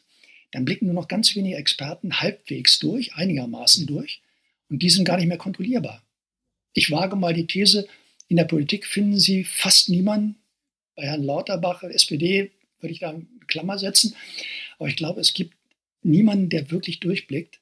dann 0.52 0.66
blicken 0.66 0.86
nur 0.86 0.94
noch 0.94 1.08
ganz 1.08 1.36
wenige 1.36 1.56
Experten 1.56 2.20
halbwegs 2.20 2.80
durch, 2.80 3.16
einigermaßen 3.16 3.88
durch, 3.88 4.22
und 4.70 4.82
die 4.82 4.90
sind 4.90 5.06
gar 5.06 5.18
nicht 5.18 5.28
mehr 5.28 5.38
kontrollierbar. 5.38 6.04
Ich 6.74 6.92
wage 6.92 7.16
mal 7.16 7.34
die 7.34 7.48
These, 7.48 7.88
in 8.28 8.38
der 8.38 8.46
Politik 8.46 8.86
finden 8.86 9.20
Sie 9.20 9.44
fast 9.44 9.90
niemanden, 9.90 10.36
bei 10.96 11.04
Herrn 11.04 11.24
Lauterbach, 11.24 11.84
SPD, 11.84 12.52
würde 12.80 12.94
ich 12.94 13.00
da 13.00 13.10
eine 13.10 13.26
Klammer 13.48 13.80
setzen, 13.80 14.16
aber 14.78 14.90
ich 14.90 14.96
glaube, 14.96 15.22
es 15.22 15.34
gibt 15.34 15.56
niemanden, 16.04 16.50
der 16.50 16.70
wirklich 16.70 17.00
durchblickt. 17.00 17.60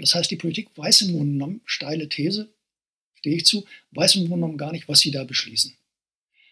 Das 0.00 0.14
heißt, 0.14 0.30
die 0.30 0.36
Politik 0.36 0.68
weiß 0.76 1.02
im 1.02 1.12
Grunde 1.12 1.32
genommen, 1.32 1.60
steile 1.64 2.08
These, 2.08 2.48
stehe 3.14 3.36
ich 3.36 3.46
zu, 3.46 3.64
weiß 3.92 4.16
im 4.16 4.22
Grunde 4.22 4.36
genommen 4.36 4.58
gar 4.58 4.72
nicht, 4.72 4.88
was 4.88 5.00
sie 5.00 5.10
da 5.10 5.24
beschließen. 5.24 5.74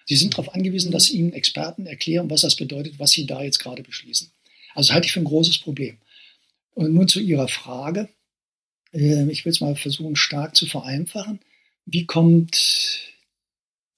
Sie 0.07 0.17
sind 0.17 0.35
darauf 0.35 0.55
angewiesen, 0.55 0.91
dass 0.91 1.11
ihnen 1.11 1.33
Experten 1.33 1.87
erklären, 1.87 2.31
was 2.31 2.43
das 2.43 2.57
bedeutet, 2.57 2.99
was 2.99 3.11
sie 3.11 3.27
da 3.27 3.43
jetzt 3.43 3.59
gerade 3.59 3.83
beschließen. 3.83 4.31
Also 4.75 4.95
halte 4.95 5.07
ich 5.07 5.13
für 5.13 5.21
ein 5.21 5.25
großes 5.25 5.59
Problem. 5.59 5.99
Und 6.75 6.95
nun 6.95 7.09
zu 7.09 7.21
Ihrer 7.21 7.49
Frage. 7.49 8.09
Ähm, 8.93 9.29
ich 9.31 9.45
will 9.45 9.53
es 9.53 9.61
mal 9.61 9.77
versuchen, 9.77 10.17
stark 10.17 10.57
zu 10.57 10.67
vereinfachen. 10.67 11.41
Wie 11.85 12.07
kommt 12.07 13.15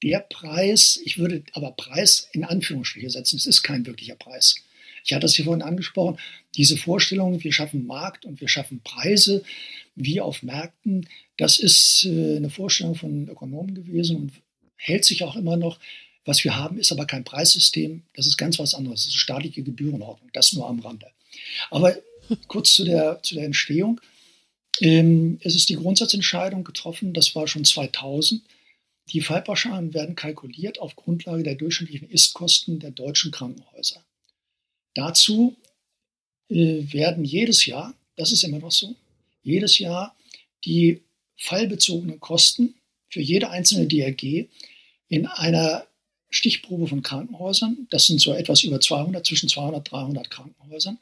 der 0.02 0.20
Preis, 0.20 0.98
ich 1.04 1.18
würde 1.18 1.44
aber 1.52 1.72
Preis 1.72 2.28
in 2.32 2.44
Anführungsstriche 2.44 3.10
setzen, 3.10 3.36
es 3.36 3.46
ist 3.46 3.62
kein 3.62 3.84
wirklicher 3.86 4.14
Preis. 4.14 4.56
Ich 5.04 5.12
hatte 5.12 5.26
es 5.26 5.34
hier 5.34 5.44
vorhin 5.44 5.62
angesprochen, 5.62 6.18
diese 6.56 6.76
Vorstellung, 6.76 7.42
wir 7.42 7.52
schaffen 7.52 7.86
Markt 7.86 8.24
und 8.24 8.40
wir 8.40 8.48
schaffen 8.48 8.80
Preise 8.82 9.42
wie 9.94 10.20
auf 10.20 10.42
Märkten, 10.42 11.08
das 11.36 11.58
ist 11.58 12.04
äh, 12.04 12.36
eine 12.36 12.50
Vorstellung 12.50 12.94
von 12.94 13.28
Ökonomen 13.28 13.74
gewesen 13.74 14.16
und 14.16 14.32
hält 14.76 15.04
sich 15.04 15.24
auch 15.24 15.36
immer 15.36 15.56
noch. 15.56 15.78
Was 16.26 16.44
wir 16.44 16.54
haben, 16.54 16.78
ist 16.78 16.92
aber 16.92 17.06
kein 17.06 17.24
Preissystem. 17.24 18.02
Das 18.14 18.26
ist 18.26 18.36
ganz 18.36 18.58
was 18.58 18.74
anderes. 18.74 19.04
Das 19.04 19.14
ist 19.14 19.20
staatliche 19.20 19.62
Gebührenordnung. 19.62 20.28
Das 20.34 20.52
nur 20.52 20.68
am 20.68 20.80
Rande. 20.80 21.06
Aber 21.70 21.96
kurz 22.46 22.74
zu 22.74 22.84
der, 22.84 23.22
zu 23.22 23.34
der 23.34 23.44
Entstehung. 23.44 24.00
Ähm, 24.80 25.38
es 25.42 25.54
ist 25.54 25.68
die 25.68 25.76
Grundsatzentscheidung 25.76 26.64
getroffen, 26.64 27.12
das 27.12 27.34
war 27.34 27.48
schon 27.48 27.64
2000. 27.64 28.42
Die 29.12 29.20
Fallpauschalen 29.20 29.92
werden 29.92 30.14
kalkuliert 30.14 30.78
auf 30.78 30.94
Grundlage 30.94 31.42
der 31.42 31.56
durchschnittlichen 31.56 32.10
Istkosten 32.10 32.78
der 32.78 32.90
deutschen 32.90 33.32
Krankenhäuser. 33.32 34.04
Dazu 34.94 35.56
äh, 36.48 36.92
werden 36.92 37.24
jedes 37.24 37.66
Jahr, 37.66 37.94
das 38.16 38.32
ist 38.32 38.44
immer 38.44 38.58
noch 38.58 38.72
so, 38.72 38.94
jedes 39.42 39.78
Jahr 39.78 40.16
die 40.64 41.00
fallbezogenen 41.36 42.20
Kosten 42.20 42.74
für 43.08 43.20
jede 43.20 43.50
einzelne 43.50 43.86
DRG 43.86 44.46
in 45.08 45.26
einer 45.26 45.86
Stichprobe 46.30 46.86
von 46.86 47.02
Krankenhäusern, 47.02 47.88
das 47.90 48.06
sind 48.06 48.20
so 48.20 48.32
etwas 48.32 48.62
über 48.62 48.80
200, 48.80 49.26
zwischen 49.26 49.48
200 49.48 49.78
und 49.78 49.90
300 49.90 50.30
Krankenhäusern, 50.30 50.98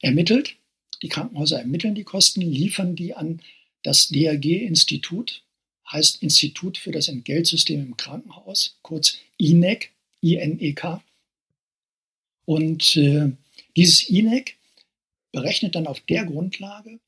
ermittelt. 0.00 0.56
Die 1.02 1.08
Krankenhäuser 1.08 1.58
ermitteln 1.58 1.96
die 1.96 2.04
Kosten, 2.04 2.42
liefern 2.42 2.94
die 2.94 3.14
an 3.14 3.40
das 3.82 4.08
DRG-Institut, 4.08 5.42
heißt 5.90 6.22
Institut 6.22 6.78
für 6.78 6.92
das 6.92 7.08
Entgeltsystem 7.08 7.80
im 7.80 7.96
Krankenhaus, 7.96 8.76
kurz 8.82 9.18
INEC, 9.36 9.90
I-N-E-K. 10.22 11.02
Und 12.44 12.96
äh, 12.96 13.30
dieses 13.76 14.08
INEC 14.08 14.56
berechnet 15.32 15.74
dann 15.74 15.86
auf 15.86 16.00
der 16.00 16.24
Grundlage 16.24 16.98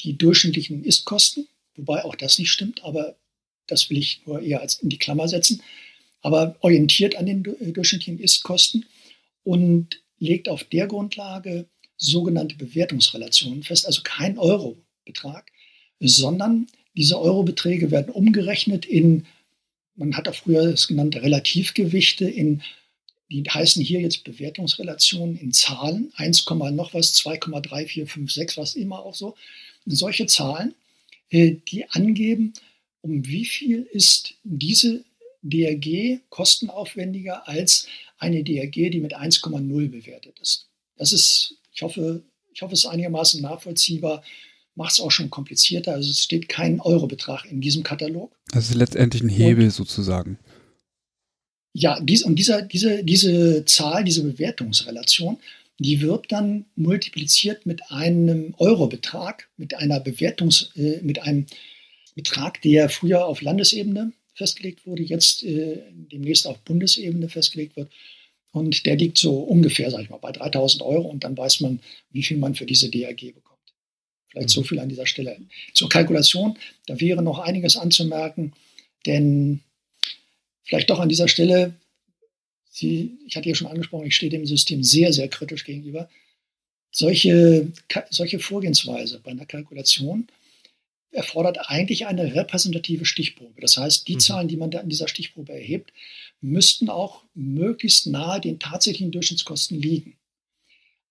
die 0.00 0.16
durchschnittlichen 0.16 0.84
Istkosten, 0.84 1.48
wobei 1.76 2.04
auch 2.04 2.14
das 2.14 2.38
nicht 2.38 2.50
stimmt, 2.50 2.84
aber 2.84 3.16
das 3.66 3.90
will 3.90 3.98
ich 3.98 4.22
nur 4.26 4.42
eher 4.42 4.60
als 4.60 4.76
in 4.76 4.88
die 4.88 4.98
Klammer 4.98 5.28
setzen 5.28 5.62
aber 6.22 6.56
orientiert 6.60 7.16
an 7.16 7.26
den 7.26 7.44
äh, 7.44 7.72
durchschnittlichen 7.72 8.20
Istkosten 8.20 8.86
und 9.44 10.00
legt 10.18 10.48
auf 10.48 10.64
der 10.64 10.86
Grundlage 10.86 11.66
sogenannte 11.96 12.56
Bewertungsrelationen 12.56 13.62
fest, 13.62 13.86
also 13.86 14.00
kein 14.02 14.38
Eurobetrag, 14.38 15.50
sondern 16.00 16.68
diese 16.96 17.20
Eurobeträge 17.20 17.90
werden 17.90 18.12
umgerechnet 18.12 18.86
in, 18.86 19.26
man 19.96 20.16
hat 20.16 20.28
auch 20.28 20.34
früher 20.34 20.70
das 20.70 20.88
genannte 20.88 21.22
Relativgewichte, 21.22 22.28
in, 22.28 22.62
die 23.32 23.48
heißen 23.48 23.82
hier 23.82 24.00
jetzt 24.00 24.24
Bewertungsrelationen 24.24 25.38
in 25.38 25.52
Zahlen, 25.52 26.12
1, 26.16 26.46
noch 26.48 26.92
was, 26.92 27.14
2,3456, 27.14 28.56
was 28.56 28.74
immer 28.74 29.00
auch 29.00 29.14
so. 29.14 29.34
Und 29.86 29.96
solche 29.96 30.26
Zahlen, 30.26 30.74
äh, 31.30 31.56
die 31.68 31.88
angeben, 31.90 32.52
um 33.00 33.26
wie 33.26 33.46
viel 33.46 33.82
ist 33.90 34.34
diese 34.44 35.04
DRG 35.42 36.20
kostenaufwendiger 36.28 37.48
als 37.48 37.86
eine 38.18 38.44
DRG, 38.44 38.90
die 38.90 39.00
mit 39.00 39.16
1,0 39.16 39.88
bewertet 39.88 40.38
ist. 40.40 40.66
Das 40.96 41.12
ist, 41.12 41.56
ich 41.74 41.82
hoffe, 41.82 42.22
ich 42.54 42.62
hoffe, 42.62 42.74
es 42.74 42.84
ist 42.84 42.90
einigermaßen 42.90 43.40
nachvollziehbar, 43.40 44.22
macht 44.74 44.92
es 44.92 45.00
auch 45.00 45.10
schon 45.10 45.30
komplizierter. 45.30 45.94
Also 45.94 46.10
es 46.10 46.22
steht 46.22 46.48
kein 46.48 46.80
Eurobetrag 46.80 47.46
in 47.46 47.60
diesem 47.60 47.82
Katalog. 47.82 48.32
Das 48.52 48.68
ist 48.68 48.74
letztendlich 48.74 49.22
ein 49.22 49.28
Hebel 49.28 49.64
und, 49.64 49.70
sozusagen. 49.70 50.38
Ja, 51.74 51.98
dies, 52.00 52.22
und 52.22 52.36
dieser, 52.38 52.62
diese, 52.62 53.02
diese 53.02 53.64
Zahl, 53.64 54.04
diese 54.04 54.22
Bewertungsrelation, 54.22 55.38
die 55.78 56.00
wird 56.00 56.30
dann 56.30 56.66
multipliziert 56.76 57.66
mit 57.66 57.80
einem 57.90 58.54
Eurobetrag, 58.58 59.48
mit 59.56 59.74
einer 59.74 60.00
Bewertungs, 60.00 60.70
äh, 60.76 61.00
mit 61.02 61.22
einem 61.22 61.46
Betrag, 62.14 62.60
der 62.62 62.88
früher 62.88 63.26
auf 63.26 63.40
Landesebene 63.40 64.12
festgelegt 64.34 64.86
wurde, 64.86 65.02
jetzt 65.02 65.42
äh, 65.44 65.78
demnächst 65.90 66.46
auf 66.46 66.58
Bundesebene 66.60 67.28
festgelegt 67.28 67.76
wird. 67.76 67.90
Und 68.52 68.84
der 68.84 68.96
liegt 68.96 69.16
so 69.16 69.38
ungefähr, 69.40 69.90
sag 69.90 70.02
ich 70.02 70.10
mal, 70.10 70.18
bei 70.18 70.32
3000 70.32 70.82
Euro 70.82 71.08
und 71.08 71.24
dann 71.24 71.36
weiß 71.36 71.60
man, 71.60 71.80
wie 72.10 72.22
viel 72.22 72.36
man 72.36 72.54
für 72.54 72.66
diese 72.66 72.90
DRG 72.90 73.32
bekommt. 73.32 73.58
Vielleicht 74.28 74.48
mhm. 74.48 74.52
so 74.52 74.62
viel 74.62 74.78
an 74.78 74.90
dieser 74.90 75.06
Stelle. 75.06 75.38
Zur 75.72 75.88
Kalkulation, 75.88 76.58
da 76.86 77.00
wäre 77.00 77.22
noch 77.22 77.38
einiges 77.38 77.76
anzumerken, 77.76 78.52
denn 79.06 79.60
vielleicht 80.62 80.90
doch 80.90 81.00
an 81.00 81.08
dieser 81.08 81.28
Stelle, 81.28 81.74
Sie, 82.74 83.18
ich 83.26 83.36
hatte 83.36 83.50
ja 83.50 83.54
schon 83.54 83.66
angesprochen, 83.66 84.06
ich 84.06 84.16
stehe 84.16 84.30
dem 84.30 84.46
System 84.46 84.82
sehr, 84.82 85.12
sehr 85.12 85.28
kritisch 85.28 85.64
gegenüber. 85.64 86.08
Solche, 86.90 87.70
solche 88.08 88.38
Vorgehensweise 88.38 89.20
bei 89.22 89.30
einer 89.30 89.44
Kalkulation 89.44 90.26
erfordert 91.10 91.58
eigentlich 91.68 92.06
eine 92.06 92.34
repräsentative 92.34 93.04
Stichprobe. 93.04 93.60
Das 93.60 93.76
heißt, 93.76 94.08
die 94.08 94.14
mhm. 94.14 94.20
Zahlen, 94.20 94.48
die 94.48 94.56
man 94.56 94.70
da 94.70 94.80
in 94.80 94.88
dieser 94.88 95.08
Stichprobe 95.08 95.52
erhebt, 95.52 95.92
müssten 96.40 96.88
auch 96.88 97.22
möglichst 97.34 98.06
nahe 98.06 98.40
den 98.40 98.58
tatsächlichen 98.58 99.12
Durchschnittskosten 99.12 99.80
liegen. 99.80 100.16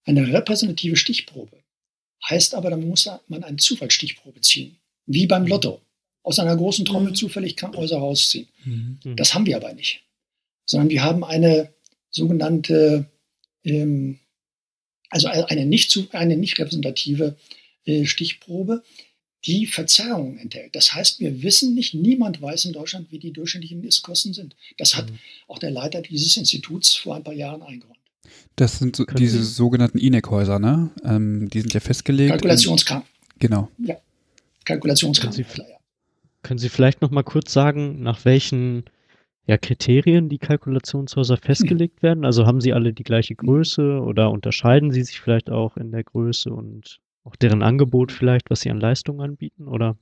Eine 0.04 0.34
repräsentative 0.34 0.98
Stichprobe 0.98 1.64
heißt 2.28 2.56
aber, 2.56 2.72
dann 2.72 2.88
muss 2.88 3.08
man 3.28 3.44
eine 3.44 3.58
Zufallsstichprobe 3.58 4.42
ziehen, 4.42 4.78
wie 5.06 5.28
beim 5.28 5.46
Lotto. 5.46 5.82
Aus 6.24 6.40
einer 6.40 6.56
großen 6.56 6.86
Trommel 6.86 7.12
mhm. 7.12 7.16
zufällig 7.16 7.56
Krankenhäuser 7.56 7.98
rausziehen. 7.98 8.48
Mhm. 8.64 9.16
Das 9.16 9.34
haben 9.34 9.46
wir 9.46 9.56
aber 9.56 9.74
nicht. 9.74 10.04
Sondern 10.66 10.90
wir 10.90 11.04
haben 11.04 11.24
eine 11.24 11.74
sogenannte, 12.10 13.10
ähm, 13.64 14.20
also 15.10 15.28
eine 15.28 15.66
nicht, 15.66 15.98
eine 16.12 16.38
nicht 16.38 16.60
repräsentative 16.60 17.38
äh, 17.86 18.06
Stichprobe, 18.06 18.84
die 19.46 19.66
Verzerrungen 19.66 20.38
enthält. 20.38 20.76
Das 20.76 20.94
heißt, 20.94 21.20
wir 21.20 21.42
wissen 21.42 21.74
nicht, 21.74 21.94
niemand 21.96 22.42
weiß 22.42 22.66
in 22.66 22.74
Deutschland, 22.74 23.12
wie 23.12 23.18
die 23.18 23.34
durchschnittlichen 23.34 23.84
Istkosten 23.84 24.34
sind. 24.34 24.56
Das 24.78 24.96
hat 24.96 25.10
mhm. 25.10 25.18
auch 25.48 25.58
der 25.58 25.72
Leiter 25.72 26.02
dieses 26.02 26.38
Instituts 26.38 26.94
vor 26.94 27.16
ein 27.16 27.24
paar 27.24 27.34
Jahren 27.34 27.64
eingeräumt. 27.64 27.98
Das 28.56 28.78
sind 28.78 28.96
so, 28.96 29.06
diese 29.06 29.44
sogenannten 29.44 29.98
INEC-Häuser, 29.98 30.60
ne? 30.60 30.92
Ähm, 31.04 31.50
die 31.50 31.62
sind 31.62 31.74
ja 31.74 31.80
festgelegt. 31.80 32.30
Kalkulationskranken. 32.30 33.10
Genau. 33.40 33.70
Ja, 33.80 33.98
Kalkulationskranken. 34.66 35.46
Können 36.44 36.58
Sie, 36.58 36.70
vielleicht 36.70 37.02
noch 37.02 37.12
mal 37.12 37.24
kurz 37.24 37.54
sagen, 37.54 38.02
nach 38.02 38.26
welchen 38.26 38.86
ja, 39.48 39.58
Kriterien 39.58 40.30
die 40.30 40.38
Kalkulationshäuser 40.38 41.38
festgelegt 41.38 42.02
werden? 42.04 42.26
Also 42.26 42.46
haben 42.46 42.62
sie 42.62 42.74
alle 42.74 42.94
die 42.94 43.04
gleiche 43.04 43.36
Größe 43.36 44.00
oder 44.00 44.32
unterscheiden 44.32 44.92
sie 44.92 45.04
sich 45.04 45.20
vielleicht 45.20 45.50
auch 45.50 45.78
in 45.78 45.92
der 45.92 46.04
Größe 46.04 46.52
und 46.52 47.00
auch 47.24 47.36
deren 47.36 47.62
Angebot 47.62 48.12
vielleicht, 48.12 48.50
was 48.50 48.62
sie 48.62 48.72
an 48.72 48.80
Leistungen 48.80 49.22
anbieten, 49.22 49.68
oder? 49.68 49.98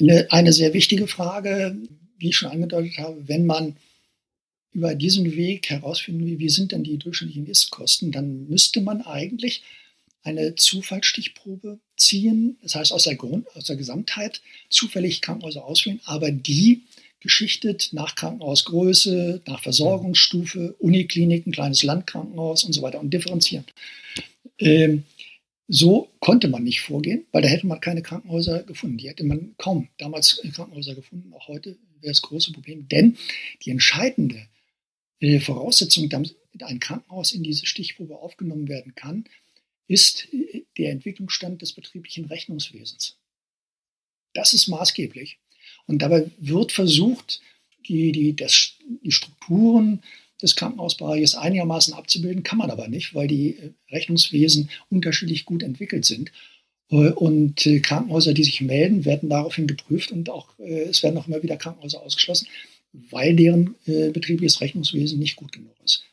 Eine, 0.00 0.26
eine 0.30 0.52
sehr 0.52 0.72
wichtige 0.72 1.06
Frage, 1.06 1.76
wie 2.18 2.30
ich 2.30 2.36
schon 2.36 2.50
angedeutet 2.50 2.98
habe, 2.98 3.28
wenn 3.28 3.46
man 3.46 3.76
über 4.72 4.94
diesen 4.94 5.36
Weg 5.36 5.68
herausfinden, 5.68 6.24
wie, 6.24 6.38
wie 6.38 6.48
sind 6.48 6.72
denn 6.72 6.82
die 6.82 6.96
durchschnittlichen 6.96 7.46
Istkosten, 7.46 8.10
dann 8.10 8.48
müsste 8.48 8.80
man 8.80 9.02
eigentlich 9.02 9.62
eine 10.22 10.54
Zufallsstichprobe 10.54 11.80
ziehen, 11.96 12.58
das 12.62 12.74
heißt 12.74 12.92
aus 12.92 13.04
der, 13.04 13.16
Grund, 13.16 13.46
aus 13.56 13.64
der 13.64 13.76
Gesamtheit 13.76 14.40
zufällig 14.68 15.20
Krankenhäuser 15.20 15.64
auswählen, 15.64 16.00
aber 16.04 16.30
die 16.30 16.82
geschichtet 17.20 17.90
nach 17.92 18.16
Krankenhausgröße, 18.16 19.42
nach 19.46 19.62
Versorgungsstufe, 19.62 20.74
Unikliniken, 20.78 21.52
kleines 21.52 21.82
Landkrankenhaus 21.82 22.64
und 22.64 22.72
so 22.72 22.82
weiter 22.82 23.00
und 23.00 23.14
differenzieren. 23.14 23.64
Ähm, 24.58 25.04
so 25.68 26.10
konnte 26.18 26.48
man 26.48 26.64
nicht 26.64 26.80
vorgehen, 26.80 27.24
weil 27.30 27.42
da 27.42 27.48
hätte 27.48 27.66
man 27.66 27.80
keine 27.80 28.02
Krankenhäuser 28.02 28.64
gefunden. 28.64 28.98
Die 28.98 29.08
hätte 29.08 29.24
man 29.24 29.54
kaum 29.56 29.88
damals 29.98 30.42
Krankenhäuser 30.52 30.94
gefunden. 30.94 31.32
Auch 31.32 31.48
heute 31.48 31.78
wäre 32.00 32.12
es 32.12 32.22
große 32.22 32.52
Problem. 32.52 32.88
Denn 32.88 33.16
die 33.64 33.70
entscheidende 33.70 34.48
äh, 35.20 35.38
Voraussetzung, 35.40 36.08
damit 36.08 36.36
ein 36.60 36.80
Krankenhaus 36.80 37.32
in 37.32 37.42
diese 37.42 37.66
Stichprobe 37.66 38.16
aufgenommen 38.16 38.68
werden 38.68 38.94
kann, 38.94 39.24
ist 39.88 40.28
äh, 40.32 40.64
der 40.78 40.90
Entwicklungsstand 40.90 41.62
des 41.62 41.72
betrieblichen 41.72 42.26
Rechnungswesens. 42.26 43.18
Das 44.34 44.54
ist 44.54 44.68
maßgeblich. 44.68 45.38
Und 45.86 46.00
dabei 46.00 46.30
wird 46.38 46.72
versucht, 46.72 47.40
die, 47.86 48.12
die, 48.12 48.34
das, 48.34 48.74
die 49.04 49.12
Strukturen 49.12 50.02
des 50.40 50.56
Krankenhausbereiches 50.56 51.34
einigermaßen 51.34 51.94
abzubilden, 51.94 52.42
kann 52.42 52.58
man 52.58 52.70
aber 52.70 52.88
nicht, 52.88 53.14
weil 53.14 53.28
die 53.28 53.56
äh, 53.56 53.70
Rechnungswesen 53.90 54.70
unterschiedlich 54.90 55.44
gut 55.44 55.62
entwickelt 55.62 56.04
sind. 56.04 56.32
Äh, 56.90 57.10
und 57.10 57.68
Krankenhäuser, 57.82 58.34
die 58.34 58.44
sich 58.44 58.60
melden, 58.60 59.04
werden 59.04 59.28
daraufhin 59.28 59.66
geprüft 59.66 60.12
und 60.12 60.30
auch 60.30 60.48
es 60.58 61.02
werden 61.02 61.18
auch 61.18 61.26
immer 61.26 61.42
wieder 61.42 61.56
Krankenhäuser 61.56 62.02
ausgeschlossen, 62.02 62.48
weil 62.92 63.34
deren 63.34 63.74
betriebliches 63.86 64.60
Rechnungswesen 64.60 65.18
nicht 65.18 65.36
gut 65.36 65.52
genug 65.52 65.74
ist. 65.82 66.04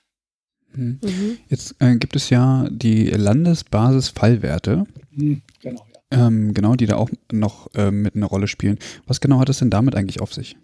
Mhm. 0.74 1.00
mhm. 1.04 1.38
Jetzt 1.50 1.76
äh, 1.80 1.96
gibt 1.96 2.16
es 2.16 2.30
ja 2.30 2.68
die 2.72 3.06
Landesbasis-Fallwerte. 3.06 4.86
Mhm, 5.12 5.42
genau, 5.62 5.86
ja. 6.12 6.28
Ähm, 6.28 6.54
genau, 6.54 6.76
die 6.76 6.86
da 6.86 6.96
auch 6.96 7.10
noch 7.32 7.74
äh, 7.76 7.92
mit 7.92 8.16
einer 8.16 8.26
Rolle 8.26 8.48
spielen. 8.48 8.80
Was 9.06 9.22
genau 9.22 9.40
hat 9.40 9.50
es 9.50 9.60
denn 9.60 9.70
damit 9.70 9.96
eigentlich 9.96 10.22
auf 10.22 10.34
sich? 10.34 10.56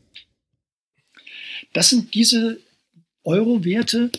Das 1.74 1.90
sind 1.90 2.14
diese 2.14 2.60
Euro-Werte, 3.24 4.12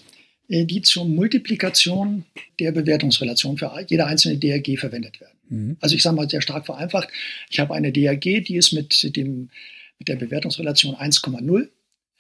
äh, 0.49 0.64
die 0.64 0.83
zur 0.83 1.07
Multiplikation 1.07 2.25
der 2.61 2.72
Bewertungsrelation 2.72 3.57
für 3.57 3.72
jede 3.88 4.07
einzelne 4.07 4.38
DRG 4.38 4.79
verwendet 4.79 5.20
werden. 5.20 5.38
Mhm. 5.49 5.77
Also 5.81 5.94
ich 5.94 6.03
sage 6.03 6.16
mal 6.16 6.29
sehr 6.29 6.42
stark 6.42 6.66
vereinfacht, 6.66 7.09
ich 7.51 7.59
habe 7.59 7.75
eine 7.75 7.92
DRG, 7.92 8.44
die 8.44 8.57
ist 8.57 8.72
mit, 8.72 9.16
dem, 9.16 9.51
mit 9.99 10.09
der 10.09 10.16
Bewertungsrelation 10.16 10.94
1,0 10.94 11.68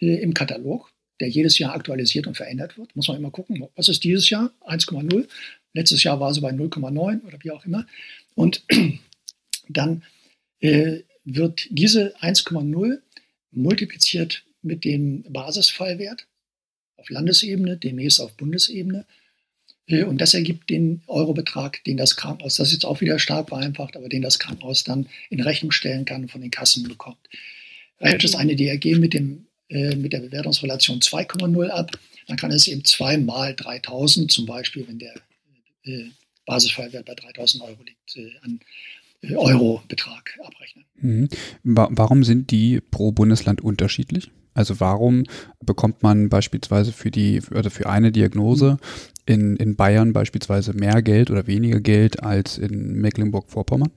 äh, 0.00 0.14
im 0.22 0.34
Katalog 0.34 0.90
der 1.20 1.28
jedes 1.28 1.58
Jahr 1.58 1.74
aktualisiert 1.74 2.26
und 2.26 2.36
verändert 2.36 2.76
wird. 2.78 2.94
Muss 2.94 3.08
man 3.08 3.16
immer 3.16 3.30
gucken, 3.30 3.66
was 3.74 3.88
ist 3.88 4.04
dieses 4.04 4.28
Jahr? 4.30 4.52
1,0. 4.66 5.28
Letztes 5.72 6.02
Jahr 6.02 6.20
war 6.20 6.32
sie 6.32 6.40
bei 6.40 6.50
0,9 6.50 7.22
oder 7.24 7.38
wie 7.42 7.50
auch 7.50 7.64
immer. 7.64 7.86
Und 8.34 8.62
dann 9.68 10.02
äh, 10.60 11.00
wird 11.24 11.66
diese 11.70 12.16
1,0 12.18 12.98
multipliziert 13.52 14.44
mit 14.62 14.84
dem 14.84 15.24
Basisfallwert 15.28 16.26
auf 16.96 17.10
Landesebene, 17.10 17.76
demnächst 17.76 18.20
auf 18.20 18.36
Bundesebene. 18.36 19.06
Äh, 19.86 20.04
und 20.04 20.20
das 20.20 20.34
ergibt 20.34 20.70
den 20.70 21.02
Eurobetrag, 21.06 21.82
den 21.84 21.96
das 21.96 22.16
Krankenhaus, 22.16 22.56
das 22.56 22.68
ist 22.68 22.74
jetzt 22.74 22.84
auch 22.84 23.00
wieder 23.00 23.18
stark 23.18 23.48
vereinfacht, 23.48 23.96
aber 23.96 24.08
den 24.08 24.22
das 24.22 24.38
Krankenhaus 24.38 24.84
dann 24.84 25.06
in 25.30 25.40
Rechnung 25.40 25.72
stellen 25.72 26.04
kann 26.04 26.22
und 26.22 26.30
von 26.30 26.40
den 26.40 26.50
Kassen 26.50 26.84
bekommt. 26.84 27.28
Rechnet 28.00 28.24
es 28.24 28.34
eine 28.34 28.56
DRG 28.56 28.98
mit 28.98 29.14
dem 29.14 29.45
äh, 29.45 29.45
mit 29.68 30.12
der 30.12 30.20
Bewertungsrelation 30.20 31.00
2,0 31.00 31.68
ab, 31.68 31.98
dann 32.28 32.36
kann 32.36 32.52
es 32.52 32.68
eben 32.68 32.84
zweimal 32.84 33.54
3000 33.54 34.30
zum 34.30 34.46
Beispiel, 34.46 34.86
wenn 34.86 34.98
der 34.98 35.14
äh, 35.84 36.10
Basisfallwert 36.44 37.04
bei 37.04 37.14
3000 37.14 37.62
Euro 37.64 37.82
liegt, 37.82 38.16
äh, 38.16 38.30
an 38.42 38.60
äh, 39.22 39.34
Euro-Betrag 39.34 40.38
abrechnen. 40.42 40.84
Mhm. 40.96 41.28
Warum 41.62 42.24
sind 42.24 42.50
die 42.50 42.80
pro 42.80 43.12
Bundesland 43.12 43.60
unterschiedlich? 43.60 44.30
Also 44.54 44.80
warum 44.80 45.24
bekommt 45.60 46.02
man 46.02 46.30
beispielsweise 46.30 46.92
für 46.92 47.10
die 47.10 47.42
oder 47.50 47.70
für 47.70 47.88
eine 47.90 48.10
Diagnose 48.10 48.78
in, 49.26 49.56
in 49.56 49.76
Bayern 49.76 50.12
beispielsweise 50.12 50.72
mehr 50.72 51.02
Geld 51.02 51.30
oder 51.30 51.46
weniger 51.46 51.80
Geld 51.80 52.22
als 52.22 52.56
in 52.56 52.94
Mecklenburg-Vorpommern? 52.94 53.90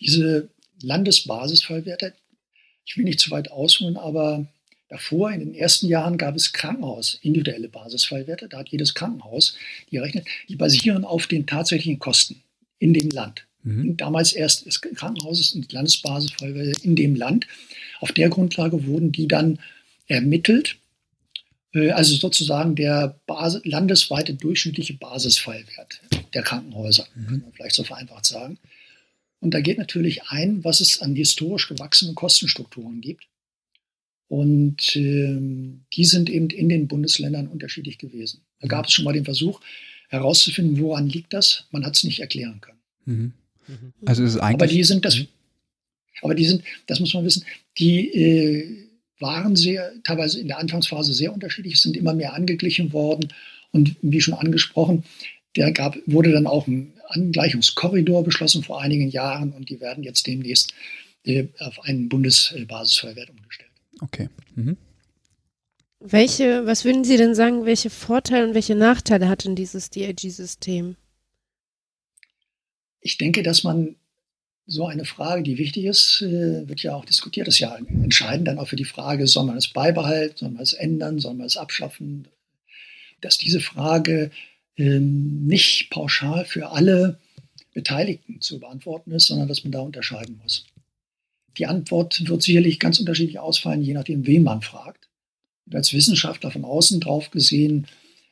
Diese 0.00 0.50
Landesbasisfallwerte, 0.80 2.14
ich 2.88 2.96
will 2.96 3.04
nicht 3.04 3.20
zu 3.20 3.30
weit 3.30 3.50
ausholen, 3.50 3.98
aber 3.98 4.46
davor, 4.88 5.30
in 5.30 5.40
den 5.40 5.54
ersten 5.54 5.88
Jahren, 5.88 6.16
gab 6.16 6.34
es 6.34 6.54
Krankenhaus, 6.54 7.18
individuelle 7.20 7.68
Basisfallwerte. 7.68 8.48
Da 8.48 8.60
hat 8.60 8.70
jedes 8.70 8.94
Krankenhaus 8.94 9.56
die 9.90 9.96
errechnet. 9.96 10.26
Die 10.48 10.56
basieren 10.56 11.04
auf 11.04 11.26
den 11.26 11.46
tatsächlichen 11.46 11.98
Kosten 11.98 12.42
in 12.78 12.94
dem 12.94 13.10
Land. 13.10 13.44
Mhm. 13.62 13.98
Damals 13.98 14.32
erst 14.32 14.64
des 14.64 14.80
Krankenhauses 14.80 15.52
und 15.52 15.70
Landesbasisfallwerte 15.70 16.80
in 16.82 16.96
dem 16.96 17.14
Land. 17.14 17.46
Auf 18.00 18.12
der 18.12 18.30
Grundlage 18.30 18.86
wurden 18.86 19.12
die 19.12 19.28
dann 19.28 19.58
ermittelt. 20.06 20.78
Äh, 21.74 21.90
also 21.90 22.14
sozusagen 22.16 22.74
der 22.74 23.20
Basis, 23.26 23.60
landesweite 23.64 24.32
durchschnittliche 24.32 24.94
Basisfallwert 24.94 26.00
der 26.32 26.42
Krankenhäuser, 26.42 27.06
mhm. 27.14 27.26
kann 27.26 27.40
man 27.40 27.52
vielleicht 27.52 27.74
so 27.74 27.84
vereinfacht 27.84 28.24
sagen. 28.24 28.58
Und 29.40 29.54
da 29.54 29.60
geht 29.60 29.78
natürlich 29.78 30.24
ein, 30.24 30.64
was 30.64 30.80
es 30.80 31.00
an 31.00 31.14
historisch 31.14 31.68
gewachsenen 31.68 32.14
Kostenstrukturen 32.14 33.00
gibt. 33.00 33.28
Und 34.26 34.94
ähm, 34.96 35.84
die 35.94 36.04
sind 36.04 36.28
eben 36.28 36.50
in 36.50 36.68
den 36.68 36.86
Bundesländern 36.86 37.48
unterschiedlich 37.48 37.98
gewesen. 37.98 38.42
Da 38.60 38.68
gab 38.68 38.86
es 38.86 38.92
schon 38.92 39.04
mal 39.04 39.12
den 39.12 39.24
Versuch 39.24 39.60
herauszufinden, 40.08 40.78
woran 40.80 41.08
liegt 41.08 41.32
das. 41.32 41.66
Man 41.70 41.84
hat 41.84 41.96
es 41.96 42.04
nicht 42.04 42.20
erklären 42.20 42.60
können. 42.60 42.80
Mhm. 43.04 43.32
mhm. 43.68 43.92
Also 44.04 44.24
ist 44.24 44.36
eigentlich 44.36 44.54
aber 44.54 44.66
die 44.66 44.84
sind 44.84 45.04
das, 45.04 45.18
aber 46.22 46.34
die 46.34 46.46
sind, 46.46 46.62
das 46.86 47.00
muss 47.00 47.14
man 47.14 47.24
wissen, 47.24 47.44
die 47.78 48.08
äh, 48.12 48.88
waren 49.20 49.56
sehr, 49.56 49.92
teilweise 50.04 50.40
in 50.40 50.48
der 50.48 50.58
Anfangsphase 50.58 51.12
sehr 51.12 51.32
unterschiedlich, 51.32 51.80
sind 51.80 51.96
immer 51.96 52.14
mehr 52.14 52.34
angeglichen 52.34 52.92
worden. 52.92 53.32
Und 53.72 53.96
wie 54.00 54.20
schon 54.20 54.34
angesprochen, 54.34 55.04
der 55.56 55.72
gab, 55.72 55.96
wurde 56.06 56.32
dann 56.32 56.46
auch 56.46 56.66
ein 56.66 56.92
Angleichungskorridor 57.10 58.24
beschlossen 58.24 58.62
vor 58.62 58.80
einigen 58.80 59.08
Jahren 59.08 59.52
und 59.52 59.70
die 59.70 59.80
werden 59.80 60.04
jetzt 60.04 60.26
demnächst 60.26 60.74
äh, 61.24 61.48
auf 61.58 61.80
einen 61.82 62.08
Bundesbasisfeuerwert 62.08 63.30
umgestellt. 63.30 63.70
Okay. 64.00 64.28
Mhm. 64.54 64.76
Welche, 66.00 66.64
was 66.64 66.84
würden 66.84 67.02
Sie 67.04 67.16
denn 67.16 67.34
sagen, 67.34 67.64
welche 67.64 67.90
Vorteile 67.90 68.46
und 68.46 68.54
welche 68.54 68.76
Nachteile 68.76 69.28
hat 69.28 69.44
denn 69.44 69.56
dieses 69.56 69.90
DIG-System? 69.90 70.96
Ich 73.00 73.18
denke, 73.18 73.42
dass 73.42 73.64
man 73.64 73.96
so 74.66 74.86
eine 74.86 75.04
Frage, 75.04 75.42
die 75.42 75.58
wichtig 75.58 75.86
ist, 75.86 76.20
äh, 76.20 76.68
wird 76.68 76.82
ja 76.82 76.94
auch 76.94 77.04
diskutiert, 77.04 77.48
das 77.48 77.54
ist 77.54 77.60
ja 77.60 77.74
entscheidend 77.76 78.46
dann 78.46 78.58
auch 78.58 78.68
für 78.68 78.76
die 78.76 78.84
Frage, 78.84 79.26
soll 79.26 79.46
man 79.46 79.56
es 79.56 79.68
beibehalten, 79.68 80.36
soll 80.36 80.50
man 80.50 80.62
es 80.62 80.74
ändern, 80.74 81.18
soll 81.18 81.34
man 81.34 81.46
es 81.46 81.56
abschaffen, 81.56 82.28
dass 83.20 83.38
diese 83.38 83.60
Frage 83.60 84.30
nicht 84.78 85.90
pauschal 85.90 86.44
für 86.44 86.70
alle 86.70 87.18
Beteiligten 87.74 88.40
zu 88.40 88.60
beantworten 88.60 89.12
ist, 89.12 89.26
sondern 89.26 89.48
dass 89.48 89.64
man 89.64 89.72
da 89.72 89.80
unterscheiden 89.80 90.38
muss. 90.42 90.66
Die 91.58 91.66
Antwort 91.66 92.28
wird 92.28 92.42
sicherlich 92.42 92.78
ganz 92.78 93.00
unterschiedlich 93.00 93.40
ausfallen, 93.40 93.82
je 93.82 93.94
nachdem, 93.94 94.26
wen 94.26 94.44
man 94.44 94.62
fragt. 94.62 95.08
Und 95.66 95.74
als 95.74 95.92
Wissenschaftler 95.92 96.50
von 96.50 96.64
außen 96.64 97.00
drauf 97.00 97.30
gesehen, 97.30 97.86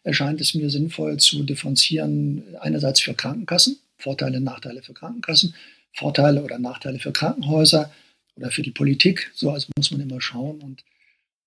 erscheint 0.05 0.41
es 0.41 0.55
mir 0.55 0.71
sinnvoll 0.71 1.19
zu 1.19 1.43
differenzieren, 1.43 2.45
einerseits 2.61 3.01
für 3.01 3.15
Krankenkassen, 3.15 3.79
Vorteile, 3.99 4.41
Nachteile 4.41 4.83
für 4.83 4.95
Krankenkassen, 4.95 5.55
Vorteile 5.93 6.43
oder 6.45 6.59
Nachteile 6.59 7.01
für 7.01 7.13
Krankenhäuser 7.13 7.93
oder 8.37 8.51
für 8.51 8.63
die 8.63 8.71
Politik. 8.71 9.33
So 9.35 9.51
also 9.51 9.67
muss 9.77 9.91
man 9.91 10.01
immer 10.01 10.21
schauen. 10.21 10.61
Und 10.61 10.85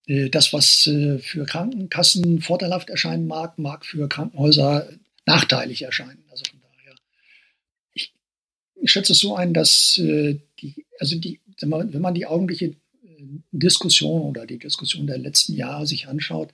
das, 0.09 0.53
was 0.53 0.87
äh, 0.87 1.19
für 1.19 1.45
Krankenkassen 1.45 2.41
vorteilhaft 2.41 2.89
erscheinen 2.89 3.27
mag, 3.27 3.59
mag 3.59 3.85
für 3.85 4.09
Krankenhäuser 4.09 4.89
nachteilig 5.27 5.83
erscheinen. 5.83 6.23
Also 6.31 6.45
von 6.49 6.59
daher, 6.61 6.95
ich, 7.93 8.13
ich 8.81 8.91
schätze 8.91 9.13
es 9.13 9.19
so 9.19 9.35
ein, 9.35 9.53
dass 9.53 9.99
äh, 9.99 10.39
die, 10.59 10.85
also 10.99 11.15
die, 11.15 11.39
wenn 11.61 12.01
man 12.01 12.15
die 12.15 12.25
augenbliche 12.25 12.75
Diskussion 13.51 14.23
oder 14.23 14.47
die 14.47 14.57
Diskussion 14.57 15.05
der 15.05 15.19
letzten 15.19 15.53
Jahre 15.53 15.85
sich 15.85 16.07
anschaut, 16.07 16.53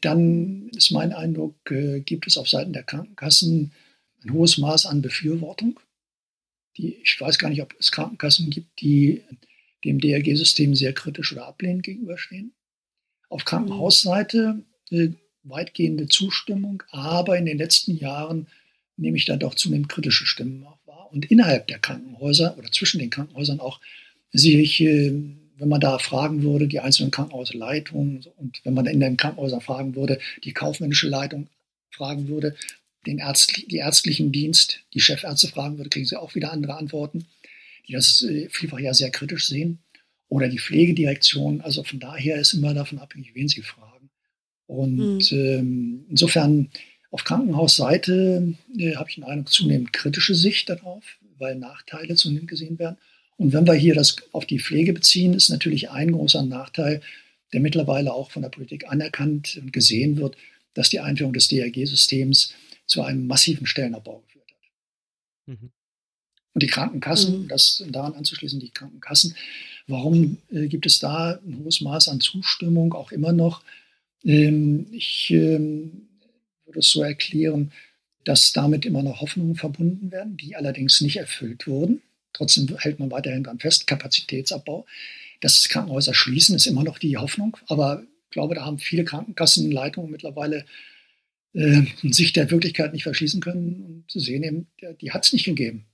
dann 0.00 0.68
ist 0.68 0.92
mein 0.92 1.12
Eindruck, 1.12 1.56
gibt 1.64 2.26
es 2.28 2.36
auf 2.36 2.48
Seiten 2.48 2.72
der 2.72 2.84
Krankenkassen 2.84 3.72
ein 4.22 4.32
hohes 4.32 4.58
Maß 4.58 4.86
an 4.86 5.02
Befürwortung. 5.02 5.80
Die, 6.76 6.94
ich 7.02 7.20
weiß 7.20 7.38
gar 7.38 7.48
nicht, 7.48 7.62
ob 7.62 7.74
es 7.80 7.90
Krankenkassen 7.90 8.50
gibt, 8.50 8.80
die 8.80 9.22
dem 9.84 9.98
DRG-System 9.98 10.74
sehr 10.74 10.92
kritisch 10.92 11.32
oder 11.32 11.46
ablehnend 11.46 11.82
gegenüberstehen. 11.82 12.52
Auf 13.28 13.44
Krankenhausseite 13.44 14.62
äh, 14.90 15.08
weitgehende 15.44 16.08
Zustimmung, 16.08 16.82
aber 16.90 17.38
in 17.38 17.46
den 17.46 17.58
letzten 17.58 17.96
Jahren 17.96 18.48
nehme 18.96 19.16
ich 19.16 19.24
da 19.24 19.36
doch 19.36 19.54
zunehmend 19.54 19.88
kritische 19.88 20.26
Stimmen 20.26 20.64
auch 20.64 20.78
wahr. 20.86 21.08
Und 21.12 21.30
innerhalb 21.30 21.68
der 21.68 21.78
Krankenhäuser 21.78 22.56
oder 22.58 22.70
zwischen 22.72 22.98
den 22.98 23.10
Krankenhäusern 23.10 23.60
auch 23.60 23.80
sehe 24.32 24.60
ich 24.60 24.80
äh, 24.80 25.14
wenn 25.58 25.68
man 25.68 25.80
da 25.80 25.98
fragen 25.98 26.42
würde, 26.42 26.68
die 26.68 26.80
einzelnen 26.80 27.10
Krankenhausleitungen 27.10 28.24
und 28.36 28.60
wenn 28.64 28.74
man 28.74 28.86
in 28.86 29.00
den 29.00 29.16
Krankenhäusern 29.16 29.60
fragen 29.60 29.96
würde, 29.96 30.20
die 30.44 30.52
kaufmännische 30.52 31.08
Leitung 31.08 31.48
fragen 31.90 32.28
würde, 32.28 32.54
den 33.06 33.18
Ärzt, 33.18 33.56
die 33.70 33.76
ärztlichen 33.76 34.32
Dienst, 34.32 34.80
die 34.94 35.00
Chefärzte 35.00 35.48
fragen 35.48 35.76
würde, 35.76 35.90
kriegen 35.90 36.06
sie 36.06 36.16
auch 36.16 36.34
wieder 36.34 36.52
andere 36.52 36.76
Antworten, 36.76 37.26
die 37.86 37.92
das 37.92 38.22
äh, 38.22 38.48
vielfach 38.50 38.78
ja 38.78 38.94
sehr 38.94 39.10
kritisch 39.10 39.48
sehen. 39.48 39.78
Oder 40.28 40.48
die 40.48 40.58
Pflegedirektion. 40.58 41.60
Also 41.60 41.82
von 41.84 42.00
daher 42.00 42.36
ist 42.36 42.52
immer 42.52 42.74
davon 42.74 42.98
abhängig, 42.98 43.34
wen 43.34 43.48
sie 43.48 43.62
fragen. 43.62 44.10
Und 44.66 45.32
mhm. 45.32 45.38
ähm, 45.38 46.04
insofern 46.10 46.68
auf 47.10 47.24
Krankenhausseite 47.24 48.54
äh, 48.76 48.94
habe 48.96 49.08
ich 49.08 49.14
den 49.14 49.24
Eindruck, 49.24 49.50
zunehmend 49.50 49.92
kritische 49.92 50.34
Sicht 50.34 50.68
darauf, 50.68 51.04
weil 51.38 51.56
Nachteile 51.56 52.14
zunehmend 52.14 52.48
gesehen 52.48 52.78
werden. 52.78 52.98
Und 53.38 53.52
wenn 53.52 53.66
wir 53.66 53.74
hier 53.74 53.94
das 53.94 54.16
auf 54.32 54.46
die 54.46 54.58
Pflege 54.58 54.92
beziehen, 54.92 55.32
ist 55.32 55.48
natürlich 55.48 55.90
ein 55.90 56.12
großer 56.12 56.42
Nachteil, 56.42 57.00
der 57.52 57.60
mittlerweile 57.60 58.12
auch 58.12 58.30
von 58.30 58.42
der 58.42 58.50
Politik 58.50 58.90
anerkannt 58.90 59.58
und 59.62 59.72
gesehen 59.72 60.18
wird, 60.18 60.36
dass 60.74 60.90
die 60.90 61.00
Einführung 61.00 61.32
des 61.32 61.48
DRG-Systems 61.48 62.52
zu 62.86 63.02
einem 63.02 63.26
massiven 63.26 63.66
Stellenabbau 63.66 64.20
geführt 64.20 64.50
hat. 64.50 65.56
Mhm. 65.56 65.70
Und 66.58 66.64
die 66.64 66.66
Krankenkassen, 66.66 67.42
mhm. 67.42 67.48
das 67.48 67.84
daran 67.88 68.14
anzuschließen, 68.14 68.58
die 68.58 68.70
Krankenkassen, 68.70 69.36
warum 69.86 70.38
äh, 70.50 70.66
gibt 70.66 70.86
es 70.86 70.98
da 70.98 71.38
ein 71.46 71.60
hohes 71.62 71.80
Maß 71.80 72.08
an 72.08 72.18
Zustimmung 72.18 72.94
auch 72.94 73.12
immer 73.12 73.30
noch? 73.30 73.62
Ähm, 74.24 74.88
ich 74.90 75.30
ähm, 75.30 76.08
würde 76.66 76.80
es 76.80 76.90
so 76.90 77.00
erklären, 77.00 77.70
dass 78.24 78.52
damit 78.52 78.86
immer 78.86 79.04
noch 79.04 79.20
Hoffnungen 79.20 79.54
verbunden 79.54 80.10
werden, 80.10 80.36
die 80.36 80.56
allerdings 80.56 81.00
nicht 81.00 81.18
erfüllt 81.18 81.68
wurden. 81.68 82.02
Trotzdem 82.32 82.76
hält 82.76 82.98
man 82.98 83.12
weiterhin 83.12 83.44
daran 83.44 83.60
fest, 83.60 83.86
Kapazitätsabbau. 83.86 84.84
Das 85.40 85.68
Krankenhäuser 85.68 86.12
schließen 86.12 86.56
ist 86.56 86.66
immer 86.66 86.82
noch 86.82 86.98
die 86.98 87.18
Hoffnung, 87.18 87.56
aber 87.68 88.02
ich 88.02 88.30
glaube, 88.32 88.56
da 88.56 88.64
haben 88.64 88.78
viele 88.78 89.04
Krankenkassenleitungen 89.04 90.10
mittlerweile 90.10 90.64
äh, 91.52 91.82
sich 92.02 92.32
der 92.32 92.50
Wirklichkeit 92.50 92.94
nicht 92.94 93.04
verschließen 93.04 93.40
können 93.40 94.04
und 94.08 94.20
sehen 94.20 94.42
eben, 94.42 94.66
die 95.00 95.12
hat 95.12 95.24
es 95.24 95.32
nicht 95.32 95.44
gegeben. 95.44 95.84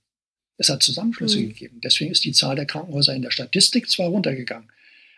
Es 0.57 0.69
hat 0.69 0.83
Zusammenschlüsse 0.83 1.39
mhm. 1.39 1.49
gegeben. 1.49 1.81
Deswegen 1.83 2.11
ist 2.11 2.23
die 2.23 2.31
Zahl 2.31 2.55
der 2.55 2.65
Krankenhäuser 2.65 3.13
in 3.13 3.21
der 3.21 3.31
Statistik 3.31 3.89
zwar 3.89 4.07
runtergegangen, 4.07 4.71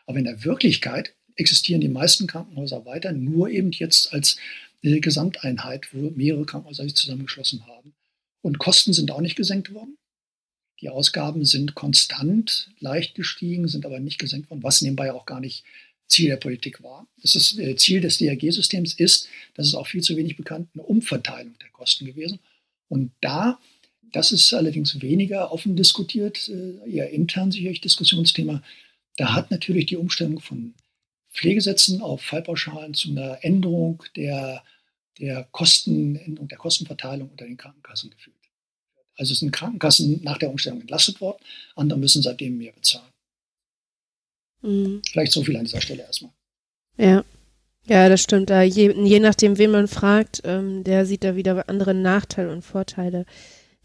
aber 0.05 0.17
in 0.17 0.25
der 0.25 0.43
Wirklichkeit 0.43 1.13
existieren 1.35 1.81
die 1.81 1.89
meisten 1.89 2.27
Krankenhäuser 2.27 2.85
weiter, 2.85 3.11
nur 3.11 3.49
eben 3.49 3.71
jetzt 3.71 4.13
als 4.13 4.37
äh, 4.81 4.99
Gesamteinheit, 4.99 5.93
wo 5.93 6.09
mehrere 6.11 6.45
Krankenhäuser 6.45 6.83
sich 6.83 6.95
zusammengeschlossen 6.95 7.65
haben. 7.67 7.93
Und 8.41 8.59
Kosten 8.59 8.93
sind 8.93 9.11
auch 9.11 9.21
nicht 9.21 9.35
gesenkt 9.35 9.73
worden. 9.73 9.97
Die 10.81 10.89
Ausgaben 10.89 11.43
sind 11.43 11.75
konstant 11.75 12.69
leicht 12.79 13.15
gestiegen, 13.15 13.67
sind 13.67 13.85
aber 13.85 13.99
nicht 13.99 14.19
gesenkt 14.19 14.49
worden, 14.49 14.63
was 14.63 14.81
nebenbei 14.81 15.11
auch 15.11 15.25
gar 15.25 15.39
nicht 15.39 15.63
Ziel 16.07 16.29
der 16.29 16.37
Politik 16.37 16.83
war. 16.83 17.07
Das 17.21 17.35
ist, 17.35 17.59
äh, 17.59 17.75
Ziel 17.75 18.01
des 18.01 18.17
DRG-Systems 18.17 18.93
ist, 18.93 19.27
das 19.55 19.67
ist 19.67 19.73
auch 19.73 19.87
viel 19.87 20.01
zu 20.01 20.15
wenig 20.15 20.37
bekannt, 20.37 20.69
eine 20.73 20.83
Umverteilung 20.83 21.57
der 21.59 21.69
Kosten 21.69 22.05
gewesen. 22.05 22.39
Und 22.87 23.11
da, 23.21 23.59
das 24.11 24.31
ist 24.31 24.53
allerdings 24.53 25.01
weniger 25.01 25.51
offen 25.51 25.75
diskutiert, 25.75 26.49
äh, 26.49 26.89
eher 26.89 27.09
intern 27.09 27.51
sicherlich 27.51 27.81
Diskussionsthema, 27.81 28.63
da 29.17 29.33
hat 29.33 29.51
natürlich 29.51 29.87
die 29.87 29.97
Umstellung 29.97 30.39
von 30.39 30.73
Pflegesätzen 31.33 32.01
auf 32.01 32.21
Fallpauschalen 32.21 32.93
zu 32.93 33.11
einer 33.11 33.43
Änderung 33.43 34.03
der, 34.15 34.63
der 35.19 35.47
Kosten, 35.51 36.15
Änderung 36.15 36.47
der 36.47 36.57
Kostenverteilung 36.57 37.29
unter 37.29 37.45
den 37.45 37.57
Krankenkassen 37.57 38.11
geführt. 38.11 38.35
Also 39.17 39.33
sind 39.33 39.51
Krankenkassen 39.51 40.23
nach 40.23 40.37
der 40.37 40.49
Umstellung 40.49 40.81
entlastet 40.81 41.19
worden, 41.21 41.43
andere 41.75 41.99
müssen 41.99 42.21
seitdem 42.21 42.57
mehr 42.57 42.71
bezahlen. 42.71 43.11
Mhm. 44.61 45.01
Vielleicht 45.11 45.31
so 45.31 45.43
viel 45.43 45.57
an 45.57 45.65
dieser 45.65 45.81
Stelle 45.81 46.03
erstmal. 46.03 46.31
Ja. 46.97 47.23
Ja, 47.89 48.09
das 48.09 48.21
stimmt. 48.21 48.49
Je, 48.49 48.91
je 48.91 49.19
nachdem, 49.19 49.57
wen 49.57 49.71
man 49.71 49.87
fragt, 49.87 50.41
ähm, 50.43 50.83
der 50.83 51.05
sieht 51.05 51.23
da 51.23 51.37
wieder 51.37 51.69
andere 51.69 51.93
Nachteile 51.93 52.51
und 52.51 52.61
Vorteile. 52.61 53.25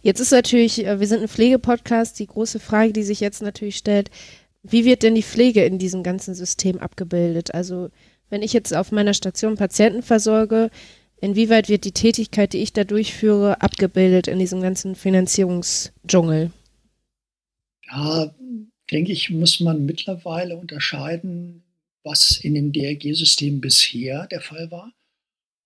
Jetzt 0.02 0.20
ist 0.20 0.32
natürlich, 0.32 0.84
äh, 0.84 1.00
wir 1.00 1.06
sind 1.06 1.22
ein 1.22 1.28
Pflegepodcast, 1.28 2.18
die 2.18 2.26
große 2.26 2.60
Frage, 2.60 2.92
die 2.92 3.04
sich 3.04 3.20
jetzt 3.20 3.40
natürlich 3.40 3.76
stellt, 3.76 4.10
wie 4.62 4.84
wird 4.84 5.02
denn 5.02 5.14
die 5.14 5.22
Pflege 5.22 5.64
in 5.64 5.78
diesem 5.78 6.02
ganzen 6.02 6.34
System 6.34 6.78
abgebildet? 6.78 7.54
Also 7.54 7.90
wenn 8.30 8.42
ich 8.42 8.52
jetzt 8.52 8.74
auf 8.74 8.92
meiner 8.92 9.14
Station 9.14 9.56
Patienten 9.56 10.02
versorge, 10.02 10.70
inwieweit 11.20 11.68
wird 11.68 11.84
die 11.84 11.92
Tätigkeit, 11.92 12.52
die 12.52 12.58
ich 12.58 12.72
da 12.72 12.84
durchführe, 12.84 13.60
abgebildet 13.60 14.28
in 14.28 14.38
diesem 14.38 14.60
ganzen 14.60 14.94
Finanzierungsdschungel? 14.94 16.50
Ja, 17.90 18.34
denke 18.90 19.12
ich, 19.12 19.30
muss 19.30 19.60
man 19.60 19.84
mittlerweile 19.84 20.56
unterscheiden, 20.56 21.62
was 22.04 22.38
in 22.40 22.54
dem 22.54 22.72
DRG-System 22.72 23.60
bisher 23.60 24.26
der 24.28 24.40
Fall 24.40 24.70
war. 24.70 24.92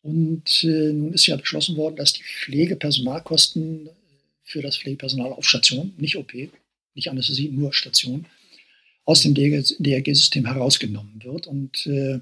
Und 0.03 0.64
äh, 0.64 0.92
nun 0.92 1.12
ist 1.12 1.27
ja 1.27 1.37
beschlossen 1.37 1.77
worden, 1.77 1.96
dass 1.96 2.12
die 2.12 2.22
Pflegepersonalkosten 2.22 3.90
für 4.47 4.63
das 4.63 4.79
Pflegepersonal 4.79 5.33
auf 5.33 5.47
Station, 5.47 5.93
nicht 5.99 6.17
OP, 6.17 6.33
nicht 6.95 7.11
Anästhesie, 7.11 7.49
nur 7.49 7.75
Station, 7.75 8.27
aus 9.05 9.23
dem 9.23 9.35
DRG-System 9.35 10.47
herausgenommen 10.47 11.23
wird. 11.23 11.47
Und 11.47 11.87
äh, 11.87 12.21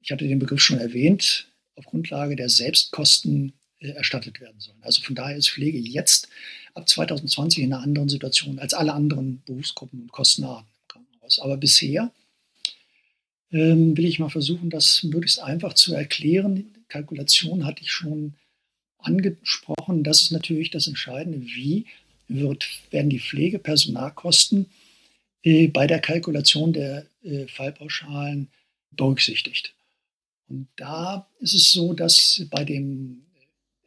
ich 0.00 0.12
hatte 0.12 0.28
den 0.28 0.38
Begriff 0.38 0.60
schon 0.60 0.78
erwähnt, 0.78 1.48
auf 1.74 1.86
Grundlage 1.86 2.36
der 2.36 2.48
Selbstkosten 2.48 3.54
äh, 3.80 3.88
erstattet 3.88 4.40
werden 4.40 4.60
sollen. 4.60 4.82
Also 4.82 5.02
von 5.02 5.14
daher 5.14 5.36
ist 5.36 5.50
Pflege 5.50 5.78
jetzt 5.78 6.28
ab 6.74 6.88
2020 6.88 7.64
in 7.64 7.72
einer 7.72 7.82
anderen 7.82 8.08
Situation 8.08 8.58
als 8.58 8.74
alle 8.74 8.92
anderen 8.92 9.42
Berufsgruppen 9.44 10.02
und 10.02 10.12
Kostenarten 10.12 10.68
im 10.82 10.88
Krankenhaus. 10.88 11.38
Aber 11.38 11.56
bisher 11.56 12.12
ähm, 13.52 13.96
will 13.96 14.04
ich 14.04 14.18
mal 14.18 14.28
versuchen, 14.28 14.70
das 14.70 15.02
möglichst 15.02 15.40
einfach 15.40 15.74
zu 15.74 15.94
erklären. 15.94 16.74
Kalkulation 16.88 17.64
hatte 17.64 17.82
ich 17.82 17.90
schon 17.90 18.34
angesprochen. 19.06 20.04
Das 20.04 20.22
ist 20.22 20.32
natürlich 20.32 20.70
das 20.70 20.86
Entscheidende. 20.86 21.40
Wie 21.40 21.86
wird, 22.28 22.66
werden 22.90 23.10
die 23.10 23.20
Pflegepersonalkosten 23.20 24.66
äh, 25.42 25.68
bei 25.68 25.86
der 25.86 26.00
Kalkulation 26.00 26.72
der 26.72 27.06
äh, 27.22 27.46
Fallpauschalen 27.46 28.48
berücksichtigt? 28.90 29.74
Und 30.48 30.68
da 30.76 31.28
ist 31.40 31.54
es 31.54 31.72
so, 31.72 31.92
dass 31.92 32.42
bei 32.50 32.64
dem 32.64 33.26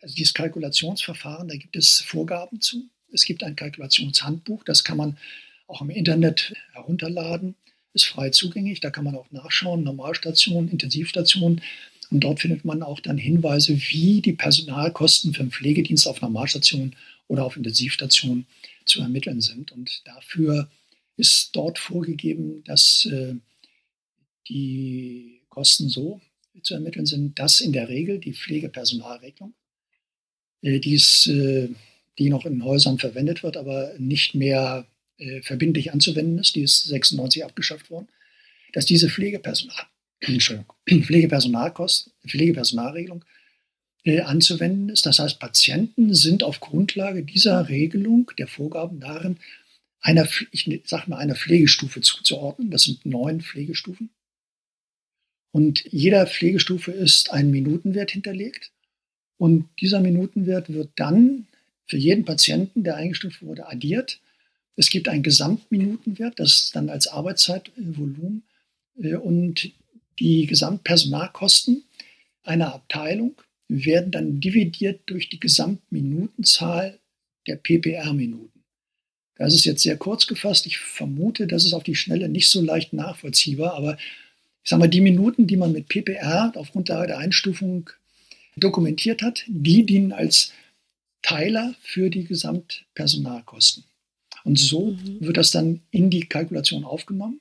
also 0.02 0.16
dieses 0.16 0.34
Kalkulationsverfahren, 0.34 1.48
da 1.48 1.56
gibt 1.56 1.76
es 1.76 2.02
Vorgaben 2.02 2.62
zu. 2.62 2.90
Es 3.12 3.26
gibt 3.26 3.44
ein 3.44 3.56
Kalkulationshandbuch, 3.56 4.64
das 4.64 4.84
kann 4.84 4.98
man 4.98 5.18
auch 5.68 5.82
im 5.82 5.90
Internet 5.90 6.54
herunterladen, 6.74 7.56
ist 7.94 8.06
frei 8.06 8.30
zugänglich, 8.30 8.80
da 8.80 8.92
kann 8.92 9.04
man 9.04 9.16
auch 9.16 9.30
nachschauen, 9.32 9.84
Normalstation, 9.84 10.70
Intensivstation. 10.70 11.62
Und 12.12 12.22
dort 12.22 12.40
findet 12.40 12.66
man 12.66 12.82
auch 12.82 13.00
dann 13.00 13.18
Hinweise, 13.18 13.80
wie 13.90 14.22
die 14.22 14.34
Personalkosten 14.34 15.34
für 15.34 15.44
den 15.44 15.52
Pflegedienst 15.52 16.08
auf 16.08 16.22
Normalstation 16.22 16.96
oder 17.28 17.46
auf 17.46 17.56
Intensivstation 17.56 18.46
zu 18.86 19.02
ermitteln 19.02 19.42
sind. 19.42 19.72
Und 19.72 20.02
dafür 20.06 20.70
ist 21.18 21.56
dort 21.56 21.78
vorgegeben, 21.78 22.64
dass 22.64 23.06
äh, 23.06 23.36
die 24.48 25.42
Kosten 25.50 25.90
so 25.90 26.22
zu 26.64 26.74
ermitteln 26.74 27.06
sind, 27.06 27.38
dass 27.38 27.62
in 27.62 27.74
der 27.74 27.90
Regel 27.90 28.20
die 28.20 28.34
Pflegepersonalregelung 28.34 29.54
äh, 30.62 30.80
die, 30.80 30.96
ist, 30.96 31.28
äh, 31.28 31.70
die 32.18 32.30
noch 32.30 32.46
in 32.46 32.64
Häusern 32.64 32.98
verwendet 32.98 33.44
wird, 33.44 33.58
aber 33.58 33.94
nicht 33.98 34.36
mehr 34.36 34.88
äh, 35.18 35.42
verbindlich 35.42 35.94
anzuwenden 35.94 36.40
ist. 36.40 36.56
Die 36.56 36.62
ist 36.62 36.84
96 36.86 37.46
abgeschafft 37.46 37.90
worden. 37.90 38.08
Dass 38.74 38.86
diese 38.86 39.10
Pflegepersonal, 39.10 39.88
Pflegepersonalkosten, 40.22 42.14
Pflegepersonalregelung 42.28 43.24
anzuwenden 44.26 44.90
ist. 44.90 45.06
Das 45.06 45.20
heißt, 45.20 45.40
Patienten 45.40 46.14
sind 46.16 46.44
auf 46.44 46.60
Grundlage 46.60 47.24
dieser 47.24 47.70
Regelung, 47.70 48.32
der 48.38 48.48
Vorgaben 48.48 49.00
darin, 49.00 49.38
einer, 50.02 50.28
ich 50.52 50.82
sage 50.86 51.10
mal, 51.10 51.18
einer 51.18 51.36
Pflegestufe 51.36 52.02
zuzuordnen. 52.02 52.72
Das 52.72 52.84
sind 52.84 53.06
neun 53.06 53.42
Pflegestufen. 53.42 54.10
Und 55.52 55.84
jeder 55.92 56.26
Pflegestufe 56.28 56.92
ist 56.92 57.32
ein 57.32 57.52
Minutenwert 57.52 58.12
hinterlegt. 58.12 58.72
Und 59.38 59.70
dieser 59.80 60.00
Minutenwert 60.00 60.70
wird 60.70 60.92
dann 60.96 61.48
für 61.86 61.98
jeden 61.98 62.24
Patienten, 62.24 62.84
der 62.84 62.98
eingestuft 62.98 63.42
wurde, 63.42 63.68
addiert. 63.68 64.22
Es 64.76 64.90
gibt 64.90 65.08
einen 65.08 65.24
Gesamtminutenwert, 65.24 66.40
das 66.40 66.66
ist 66.66 66.76
dann 66.76 66.90
als 66.90 67.08
Arbeitszeitvolumen. 67.08 68.44
Äh, 69.02 69.16
und 69.16 69.72
die 70.20 70.46
Gesamtpersonalkosten 70.46 71.84
einer 72.44 72.74
Abteilung 72.74 73.36
werden 73.68 74.12
dann 74.12 74.40
dividiert 74.40 75.02
durch 75.06 75.30
die 75.30 75.40
Gesamtminutenzahl 75.40 77.00
der 77.48 77.56
PPR-Minuten. 77.56 78.64
Das 79.36 79.54
ist 79.54 79.66
jetzt 79.66 79.84
sehr 79.84 79.98
kurz 79.98 80.28
gefasst. 80.28 80.66
Ich 80.66 80.80
vermute, 80.80 81.48
das 81.48 81.66
ist 81.66 81.74
auf 81.74 81.84
die 81.84 81.96
Schnelle 81.96 82.28
nicht 82.28 82.50
so 82.50 82.62
leicht 82.62 82.94
nachvollziehbar, 82.94 83.74
aber 83.74 83.98
ich 84.64 84.70
sage 84.70 84.82
mal, 84.82 84.88
die 84.88 85.02
Minuten, 85.02 85.48
die 85.48 85.58
man 85.58 85.72
mit 85.72 85.88
PPR 85.88 86.52
auf 86.56 86.72
Grundlage 86.72 87.08
der 87.08 87.18
Einstufung 87.20 87.90
dokumentiert 88.58 89.22
hat, 89.22 89.46
die 89.48 89.86
dienen 89.86 90.12
als 90.12 90.52
Teiler 91.22 91.76
für 91.82 92.10
die 92.10 92.26
Gesamtpersonalkosten. 92.26 93.86
Und 94.44 94.60
so 94.60 94.92
mhm. 94.92 95.22
wird 95.22 95.38
das 95.38 95.52
dann 95.52 95.82
in 95.92 96.10
die 96.10 96.26
Kalkulation 96.26 96.84
aufgenommen. 96.84 97.40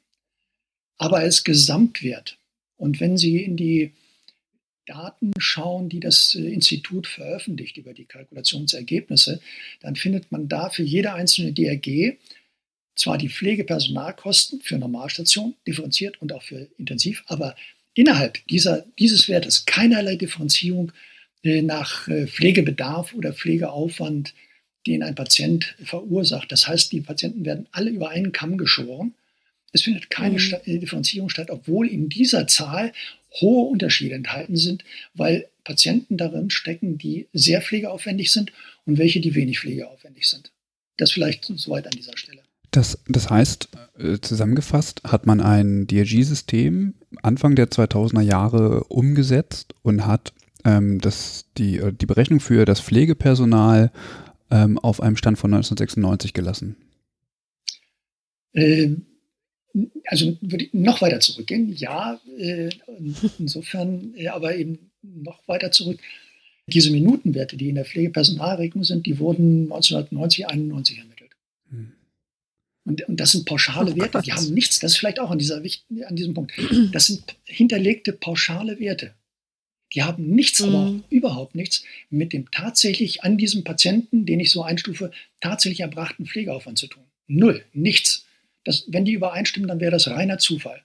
aber 0.99 1.19
als 1.19 1.45
Gesamtwert. 1.45 2.38
Und 2.79 3.01
wenn 3.01 3.19
Sie 3.19 3.43
in 3.43 3.57
die 3.57 3.93
Daten 4.87 5.33
schauen, 5.39 5.91
die 5.91 6.01
das 6.01 6.35
äh, 6.35 6.49
Institut 6.49 7.07
veröffentlicht 7.07 7.77
über 7.77 7.93
die 7.93 8.07
Kalkulationsergebnisse, 8.07 9.41
dann 9.81 9.97
findet 9.97 10.33
man 10.33 10.49
da 10.49 10.71
für 10.71 10.83
jede 10.83 11.13
einzelne 11.13 11.53
DRG 11.53 12.17
zwar 12.97 13.19
die 13.19 13.29
Pflegepersonalkosten 13.29 14.61
für 14.63 14.79
Normalstation 14.79 15.55
differenziert 15.67 16.21
und 16.21 16.33
auch 16.33 16.43
für 16.43 16.69
Intensiv, 16.79 17.23
aber 17.27 17.55
innerhalb 17.95 18.45
dieser, 18.49 18.85
dieses 18.99 19.29
Wertes 19.29 19.67
keinerlei 19.67 20.17
Differenzierung 20.17 20.93
äh, 21.43 21.63
nach 21.63 22.09
äh, 22.09 22.27
Pflegebedarf 22.27 23.15
oder 23.15 23.33
Pflegeaufwand, 23.33 24.35
den 24.87 25.03
ein 25.03 25.15
Patient 25.15 25.77
verursacht. 25.85 26.51
Das 26.51 26.67
heißt, 26.67 26.93
die 26.93 27.01
Patienten 27.01 27.45
werden 27.45 27.67
alle 27.73 27.91
über 27.91 28.09
einen 28.11 28.33
Kamm 28.33 28.57
geschoren. 28.57 29.15
Es 29.73 29.83
findet 29.83 30.11
keine 30.11 30.39
mhm. 30.39 30.55
Äh, 30.65 30.79
Differenzierung 30.79 31.29
statt, 31.29 31.51
obwohl 31.51 31.89
in 31.89 32.09
dieser 32.09 32.47
Zahl 32.47 32.93
hohe 33.41 33.69
Unterschiede 33.69 34.15
enthalten 34.15 34.57
sind, 34.57 34.85
weil 35.15 35.49
Patienten 35.65 36.17
darin 36.17 36.51
stecken, 36.51 36.97
die 36.97 37.27
sehr 37.33 37.61
pflegeaufwendig 37.61 38.33
sind 38.33 38.53
und 38.87 38.99
welche, 38.99 39.21
die 39.21 39.35
wenig 39.35 39.61
pflegeaufwendig 39.61 40.27
sind. 40.29 40.51
Das 40.97 41.13
vielleicht 41.13 41.45
soweit 41.45 41.87
an 41.87 41.93
dieser 41.93 42.17
Stelle. 42.17 42.41
Das, 42.71 42.99
das 43.07 43.31
heißt, 43.31 43.69
äh, 43.99 44.19
zusammengefasst 44.21 45.03
hat 45.05 45.27
man 45.27 45.41
ein 45.41 45.87
DRG-System 45.87 46.95
Anfang 47.23 47.55
der 47.55 47.69
2000er 47.69 48.21
Jahre 48.21 48.85
umgesetzt 48.85 49.75
und 49.83 50.07
hat 50.07 50.33
ähm, 50.65 51.01
das, 51.01 51.47
die, 51.57 51.79
äh, 51.79 51.93
die 51.93 52.07
Berechnung 52.07 52.41
für 52.41 52.65
das 52.65 52.81
Pflegepersonal 52.81 53.91
ähm, 54.51 54.79
auf 54.79 55.01
einem 55.01 55.17
Stand 55.17 55.39
von 55.39 55.53
1996 55.53 56.35
gelassen. 56.35 56.77
Ähm, 58.55 59.07
also 60.07 60.37
würde 60.41 60.65
ich 60.65 60.75
noch 60.75 61.01
weiter 61.01 61.21
zurückgehen, 61.21 61.73
ja, 61.75 62.21
äh, 62.39 62.71
insofern, 63.39 64.15
ja, 64.17 64.35
aber 64.35 64.57
eben 64.57 64.91
noch 65.03 65.47
weiter 65.47 65.71
zurück. 65.71 66.01
Diese 66.67 66.91
Minutenwerte, 66.91 67.57
die 67.57 67.71
in 67.71 67.77
der 67.77 67.85
Pflegepersonalregelung 67.85 68.85
sind, 68.85 69.07
die 69.07 69.19
wurden 69.19 69.65
1990, 69.65 70.49
91 70.49 70.99
ermittelt. 70.99 71.31
Hm. 71.71 71.93
Und, 72.85 73.09
und, 73.09 73.21
das 73.21 73.33
sind 73.33 73.47
pauschale 73.47 73.93
oh 73.93 73.97
Werte, 73.97 74.21
die 74.23 74.33
haben 74.33 74.53
nichts, 74.53 74.79
das 74.79 74.93
ist 74.93 74.99
vielleicht 74.99 75.21
auch 75.21 75.31
an, 75.31 75.39
dieser, 75.39 75.57
an 75.57 76.17
diesem 76.17 76.35
Punkt, 76.35 76.53
das 76.93 77.07
sind 77.07 77.37
hinterlegte 77.45 78.13
pauschale 78.13 78.79
Werte. 78.81 79.15
Die 79.95 80.03
haben 80.03 80.27
nichts, 80.27 80.61
mhm. 80.61 80.69
aber 80.69 80.79
auch 80.79 80.95
überhaupt 81.11 81.55
nichts 81.55 81.83
mit 82.11 82.33
dem 82.33 82.51
tatsächlich 82.51 83.25
an 83.25 83.39
diesem 83.39 83.65
Patienten, 83.65 84.27
den 84.27 84.41
ich 84.41 84.51
so 84.51 84.63
einstufe, 84.63 85.11
tatsächlich 85.41 85.81
erbrachten 85.81 86.27
Pflegeaufwand 86.27 86.79
zu 86.79 86.89
tun. 86.89 87.05
Null, 87.27 87.65
nichts. 87.73 88.27
Das, 88.69 88.85
wenn 88.89 89.07
die 89.07 89.13
übereinstimmen, 89.13 89.67
dann 89.67 89.81
wäre 89.81 89.93
das 89.93 90.09
reiner 90.09 90.37
Zufall. 90.37 90.83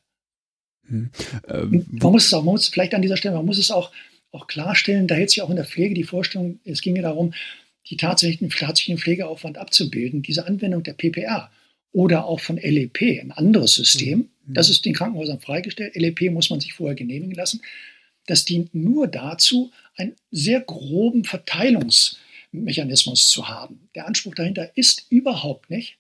Hm. 0.88 1.10
Ähm, 1.50 1.86
man 1.92 2.14
muss 2.14 2.28
es 2.28 2.34
auch, 2.34 2.46
man 2.46 2.54
muss 2.54 2.70
vielleicht 2.70 2.94
an 2.94 3.02
dieser 3.02 3.18
Stelle, 3.18 3.36
man 3.36 3.46
muss 3.46 3.58
es 3.58 3.72
auch, 3.72 3.92
auch 4.32 4.48
klarstellen, 4.48 5.06
da 5.06 5.16
hält 5.16 5.32
sich 5.32 5.42
auch 5.42 5.50
in 5.50 5.58
der 5.58 5.66
Pflege 5.66 5.94
die 5.94 6.06
Vorstellung, 6.06 6.62
es 6.64 6.82
ginge 6.82 7.02
darum, 7.02 7.34
die 7.90 7.98
tatsächlichen, 7.98 8.50
tatsächlichen 8.50 9.02
Pflegeaufwand 9.02 9.58
abzubilden. 9.58 10.22
Diese 10.22 10.48
Anwendung 10.48 10.84
der 10.84 10.94
PPR 10.94 11.52
oder 11.92 12.24
auch 12.24 12.40
von 12.40 12.56
LEP, 12.56 13.20
ein 13.22 13.34
anderes 13.34 13.74
System, 13.74 14.30
mhm. 14.46 14.54
das 14.54 14.70
ist 14.70 14.86
den 14.86 14.94
Krankenhäusern 14.94 15.42
freigestellt. 15.42 15.98
LEP 15.98 16.32
muss 16.32 16.50
man 16.50 16.62
sich 16.62 16.72
vorher 16.72 16.96
genehmigen 16.96 17.36
lassen. 17.36 17.60
Das 18.28 18.46
dient 18.46 18.74
nur 18.74 19.08
dazu, 19.08 19.74
einen 19.98 20.16
sehr 20.32 20.62
groben 20.62 21.26
Verteilungsmechanismus 21.26 23.28
zu 23.28 23.50
haben. 23.50 23.90
Der 23.94 24.08
Anspruch 24.08 24.36
dahinter 24.36 24.72
ist 24.78 25.06
überhaupt 25.10 25.70
nicht, 25.70 25.98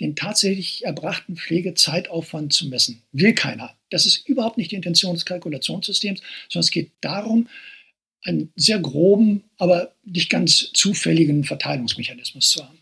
den 0.00 0.14
tatsächlich 0.14 0.84
erbrachten 0.84 1.36
Pflegezeitaufwand 1.36 2.52
zu 2.52 2.68
messen. 2.68 3.02
Will 3.12 3.34
keiner. 3.34 3.74
Das 3.90 4.06
ist 4.06 4.28
überhaupt 4.28 4.58
nicht 4.58 4.70
die 4.70 4.76
Intention 4.76 5.14
des 5.14 5.24
Kalkulationssystems, 5.24 6.20
sondern 6.48 6.64
es 6.64 6.70
geht 6.70 6.90
darum, 7.00 7.48
einen 8.24 8.52
sehr 8.56 8.78
groben, 8.78 9.44
aber 9.56 9.92
nicht 10.04 10.30
ganz 10.30 10.70
zufälligen 10.72 11.44
Verteilungsmechanismus 11.44 12.50
zu 12.50 12.64
haben. 12.64 12.78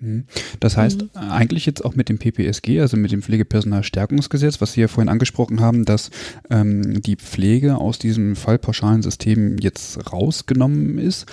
Mhm. 0.00 0.24
Das 0.60 0.76
heißt, 0.76 1.02
mhm. 1.02 1.08
eigentlich 1.14 1.66
jetzt 1.66 1.84
auch 1.84 1.94
mit 1.94 2.08
dem 2.08 2.18
PPSG, 2.18 2.80
also 2.80 2.96
mit 2.96 3.12
dem 3.12 3.22
Pflegepersonalstärkungsgesetz, 3.22 4.60
was 4.60 4.72
Sie 4.72 4.80
ja 4.80 4.88
vorhin 4.88 5.08
angesprochen 5.08 5.60
haben, 5.60 5.84
dass 5.84 6.10
ähm, 6.50 7.02
die 7.02 7.16
Pflege 7.16 7.76
aus 7.76 7.98
diesem 7.98 8.36
fallpauschalen 8.36 9.02
System 9.02 9.58
jetzt 9.58 10.12
rausgenommen 10.12 10.98
ist, 10.98 11.26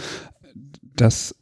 dass 0.96 1.36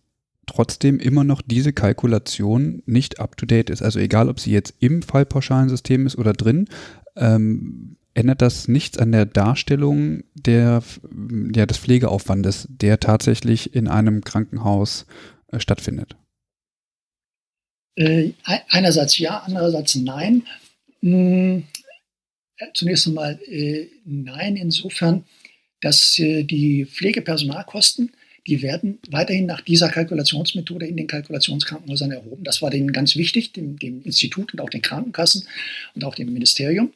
trotzdem 0.46 1.00
immer 1.00 1.24
noch 1.24 1.42
diese 1.42 1.74
Kalkulation 1.74 2.84
nicht 2.86 3.20
up-to-date 3.20 3.70
ist. 3.70 3.82
Also 3.82 4.00
egal, 4.00 4.30
ob 4.30 4.40
sie 4.40 4.52
jetzt 4.52 4.74
im 4.80 5.02
fallpauschalen 5.02 5.70
System 5.70 6.06
ist 6.06 6.18
oder 6.18 6.34
drin, 6.34 6.68
ähm, 7.16 7.98
ändert 8.14 8.42
das 8.42 8.68
nichts 8.68 8.98
an 8.98 9.12
der 9.12 9.26
Darstellung 9.26 10.24
der, 10.34 10.84
ja, 11.56 11.66
des 11.66 11.78
Pflegeaufwandes, 11.78 12.68
der 12.70 13.00
tatsächlich 13.00 13.74
in 13.74 13.88
einem 13.88 14.24
Krankenhaus 14.24 15.06
äh, 15.52 15.60
stattfindet. 15.60 16.16
Äh, 17.96 18.32
einerseits 18.70 19.18
ja, 19.18 19.40
andererseits 19.40 19.96
nein. 19.96 20.44
Hm, 21.02 21.64
zunächst 22.74 23.08
einmal 23.08 23.40
äh, 23.48 23.88
nein, 24.06 24.56
insofern, 24.56 25.26
dass 25.82 26.18
äh, 26.20 26.44
die 26.44 26.86
Pflegepersonalkosten, 26.86 28.12
die 28.48 28.62
werden 28.62 29.00
weiterhin 29.10 29.46
nach 29.46 29.62
dieser 29.62 29.90
Kalkulationsmethode 29.90 30.88
in 30.88 30.98
den 30.98 31.08
Kalkulationskrankenhäusern 31.08 32.12
erhoben. 32.12 32.44
Das 32.44 32.62
war 32.62 32.72
denen 32.72 32.92
ganz 32.92 33.16
wichtig, 33.16 33.54
dem, 33.54 33.78
dem 33.78 34.02
Institut 34.04 34.54
und 34.54 34.62
auch 34.62 34.70
den 34.70 34.82
Krankenkassen 34.82 35.48
und 35.94 36.04
auch 36.04 36.16
dem 36.16 36.34
Ministerium. 36.34 36.94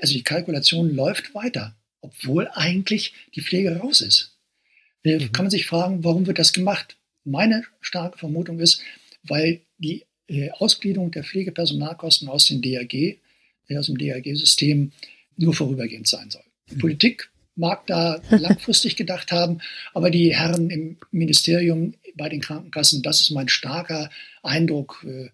Also 0.00 0.14
die 0.14 0.22
Kalkulation 0.22 0.94
läuft 0.94 1.34
weiter, 1.34 1.76
obwohl 2.00 2.48
eigentlich 2.52 3.14
die 3.34 3.42
Pflege 3.42 3.76
raus 3.76 4.00
ist. 4.00 4.36
Äh, 5.02 5.18
mhm. 5.18 5.32
Kann 5.32 5.46
man 5.46 5.50
sich 5.50 5.66
fragen, 5.66 6.04
warum 6.04 6.26
wird 6.26 6.38
das 6.38 6.52
gemacht? 6.52 6.96
Meine 7.24 7.64
starke 7.80 8.18
Vermutung 8.18 8.60
ist, 8.60 8.80
weil 9.24 9.62
die 9.78 10.04
äh, 10.28 10.50
Ausgliederung 10.52 11.10
der 11.10 11.24
Pflegepersonalkosten 11.24 12.28
aus 12.28 12.46
dem 12.46 12.62
DRG, 12.62 13.16
äh, 13.68 13.76
aus 13.76 13.86
dem 13.86 13.98
DRG-System 13.98 14.92
nur 15.36 15.54
vorübergehend 15.54 16.06
sein 16.06 16.30
soll. 16.30 16.44
Die 16.70 16.76
mhm. 16.76 16.80
Politik 16.80 17.30
mag 17.56 17.86
da 17.86 18.20
langfristig 18.30 18.96
gedacht 18.96 19.32
haben, 19.32 19.60
aber 19.92 20.10
die 20.10 20.34
Herren 20.34 20.70
im 20.70 20.96
Ministerium 21.10 21.94
bei 22.16 22.28
den 22.28 22.40
Krankenkassen, 22.40 23.02
das 23.02 23.20
ist 23.20 23.30
mein 23.30 23.48
starker 23.48 24.10
Eindruck, 24.42 25.04
äh, 25.06 25.30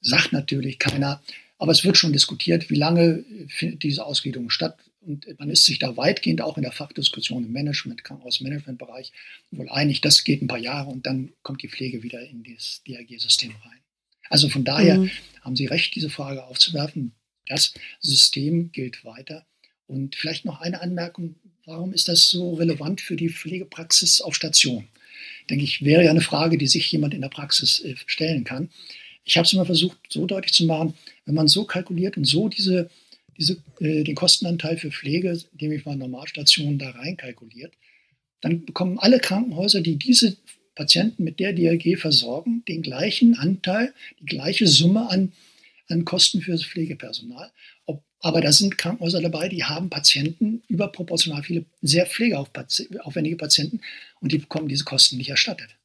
sagt 0.00 0.32
natürlich 0.32 0.78
keiner. 0.78 1.22
Aber 1.58 1.72
es 1.72 1.84
wird 1.84 1.96
schon 1.96 2.12
diskutiert, 2.12 2.68
wie 2.68 2.76
lange 2.76 3.24
findet 3.48 3.82
diese 3.82 4.04
Ausgliederung 4.04 4.50
statt. 4.50 4.78
Und 5.00 5.26
man 5.38 5.50
ist 5.50 5.64
sich 5.64 5.78
da 5.78 5.96
weitgehend 5.96 6.40
auch 6.40 6.56
in 6.56 6.62
der 6.62 6.72
Fachdiskussion 6.72 7.44
im 7.44 7.52
Management, 7.52 8.04
Krankenhausmanagementbereich 8.04 9.12
wohl 9.50 9.68
einig, 9.68 10.00
das 10.00 10.24
geht 10.24 10.42
ein 10.42 10.48
paar 10.48 10.58
Jahre 10.58 10.90
und 10.90 11.06
dann 11.06 11.32
kommt 11.42 11.62
die 11.62 11.68
Pflege 11.68 12.02
wieder 12.02 12.20
in 12.22 12.42
das 12.42 12.82
DRG-System 12.86 13.50
rein. 13.50 13.80
Also 14.30 14.48
von 14.48 14.64
daher 14.64 14.98
mhm. 14.98 15.10
haben 15.42 15.56
Sie 15.56 15.66
recht, 15.66 15.94
diese 15.94 16.10
Frage 16.10 16.44
aufzuwerfen. 16.44 17.12
Das 17.46 17.74
System 18.00 18.72
gilt 18.72 19.04
weiter. 19.04 19.46
Und 19.86 20.16
vielleicht 20.16 20.46
noch 20.46 20.60
eine 20.60 20.80
Anmerkung, 20.80 21.36
warum 21.66 21.92
ist 21.92 22.08
das 22.08 22.28
so 22.28 22.54
relevant 22.54 23.00
für 23.00 23.16
die 23.16 23.30
Pflegepraxis 23.30 24.20
auf 24.20 24.34
Station? 24.34 24.86
Denke 25.50 25.64
ich, 25.64 25.84
wäre 25.84 26.04
ja 26.04 26.10
eine 26.10 26.20
Frage, 26.20 26.58
die 26.58 26.66
sich 26.66 26.90
jemand 26.90 27.14
in 27.14 27.20
der 27.20 27.28
Praxis 27.28 27.80
äh, 27.80 27.94
stellen 28.06 28.44
kann. 28.44 28.70
Ich 29.24 29.36
habe 29.36 29.46
es 29.46 29.52
immer 29.52 29.66
versucht, 29.66 29.98
so 30.08 30.26
deutlich 30.26 30.52
zu 30.52 30.64
machen, 30.66 30.94
wenn 31.24 31.34
man 31.34 31.48
so 31.48 31.64
kalkuliert 31.64 32.16
und 32.16 32.24
so 32.24 32.48
diese, 32.48 32.90
diese, 33.38 33.62
äh, 33.80 34.04
den 34.04 34.14
Kostenanteil 34.14 34.76
für 34.76 34.90
Pflege, 34.90 35.38
nämlich 35.58 35.84
mal 35.84 35.96
Normalstationen 35.96 36.78
da 36.78 36.90
reinkalkuliert, 36.90 37.72
dann 38.40 38.64
bekommen 38.64 38.98
alle 38.98 39.20
Krankenhäuser, 39.20 39.80
die 39.80 39.96
diese 39.96 40.36
Patienten 40.74 41.24
mit 41.24 41.40
der 41.40 41.52
DRG 41.52 41.96
versorgen, 41.96 42.62
den 42.66 42.82
gleichen 42.82 43.36
Anteil, 43.36 43.94
die 44.20 44.26
gleiche 44.26 44.66
Summe 44.66 45.08
an, 45.08 45.32
an 45.88 46.04
Kosten 46.04 46.40
für 46.40 46.52
das 46.52 46.64
Pflegepersonal. 46.64 47.50
Aber 48.24 48.40
da 48.40 48.52
sind 48.52 48.78
Krankenhäuser 48.78 49.20
dabei, 49.20 49.50
die 49.50 49.64
haben 49.64 49.90
Patienten, 49.90 50.62
überproportional 50.68 51.42
viele, 51.42 51.66
sehr 51.82 52.06
pflegeaufwendige 52.06 53.36
Patienten 53.36 53.82
und 54.20 54.32
die 54.32 54.38
bekommen 54.38 54.66
diese 54.66 54.84
Kosten 54.84 55.18
nicht 55.18 55.28
erstattet. 55.28 55.76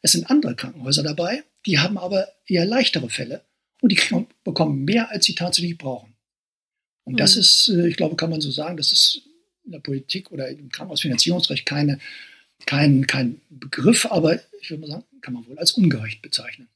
Es 0.00 0.12
sind 0.12 0.30
andere 0.30 0.54
Krankenhäuser 0.54 1.02
dabei, 1.02 1.42
die 1.66 1.80
haben 1.80 1.98
aber 1.98 2.28
eher 2.46 2.66
leichtere 2.66 3.10
Fälle 3.10 3.42
und 3.80 3.90
die 3.90 4.00
bekommen 4.44 4.84
mehr, 4.84 5.10
als 5.10 5.24
sie 5.24 5.34
tatsächlich 5.34 5.76
brauchen. 5.76 6.14
Und 7.02 7.18
das 7.18 7.34
mhm. 7.34 7.40
ist, 7.40 7.68
äh, 7.74 7.88
ich 7.88 7.96
glaube, 7.96 8.14
kann 8.14 8.30
man 8.30 8.40
so 8.40 8.52
sagen, 8.52 8.76
das 8.76 8.92
ist 8.92 9.22
in 9.64 9.72
der 9.72 9.80
Politik 9.80 10.30
oder 10.30 10.48
im 10.50 10.68
Krankenhausfinanzierungsrecht 10.68 11.66
keine 11.66 11.98
kein, 12.64 13.08
kein 13.08 13.40
Begriff, 13.50 14.06
aber 14.06 14.40
ich 14.60 14.70
würde 14.70 14.82
mal 14.82 14.86
sagen, 14.86 15.04
kann 15.20 15.34
man 15.34 15.44
wohl 15.48 15.58
als 15.58 15.72
ungerecht 15.72 16.22
bezeichnen. 16.22 16.68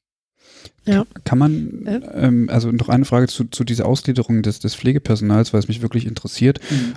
Ja. 0.84 1.04
Kann 1.24 1.38
man, 1.38 2.02
ähm, 2.14 2.48
also 2.48 2.70
noch 2.70 2.88
eine 2.88 3.04
Frage 3.04 3.26
zu, 3.26 3.44
zu 3.44 3.64
dieser 3.64 3.86
Ausgliederung 3.86 4.42
des, 4.42 4.60
des 4.60 4.74
Pflegepersonals, 4.74 5.52
weil 5.52 5.60
es 5.60 5.68
mich 5.68 5.82
wirklich 5.82 6.06
interessiert. 6.06 6.60
Mhm. 6.70 6.94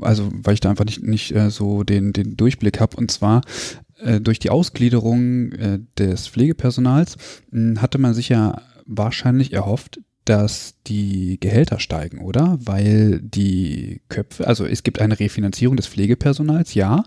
Also, 0.00 0.30
weil 0.32 0.54
ich 0.54 0.60
da 0.60 0.70
einfach 0.70 0.84
nicht, 0.84 1.02
nicht 1.02 1.34
äh, 1.34 1.50
so 1.50 1.84
den, 1.84 2.12
den 2.12 2.36
Durchblick 2.36 2.80
habe. 2.80 2.96
Und 2.96 3.10
zwar 3.10 3.42
äh, 4.00 4.20
durch 4.20 4.38
die 4.38 4.50
Ausgliederung 4.50 5.52
äh, 5.52 5.78
des 5.98 6.28
Pflegepersonals 6.28 7.16
hm, 7.50 7.80
hatte 7.80 7.98
man 7.98 8.14
sich 8.14 8.28
ja 8.28 8.60
wahrscheinlich 8.86 9.52
erhofft, 9.52 10.00
dass 10.24 10.74
die 10.86 11.38
Gehälter 11.40 11.80
steigen, 11.80 12.20
oder? 12.20 12.58
Weil 12.62 13.20
die 13.20 14.02
Köpfe, 14.08 14.46
also 14.46 14.64
es 14.66 14.82
gibt 14.82 15.00
eine 15.00 15.18
Refinanzierung 15.18 15.76
des 15.76 15.88
Pflegepersonals, 15.88 16.74
ja, 16.74 17.04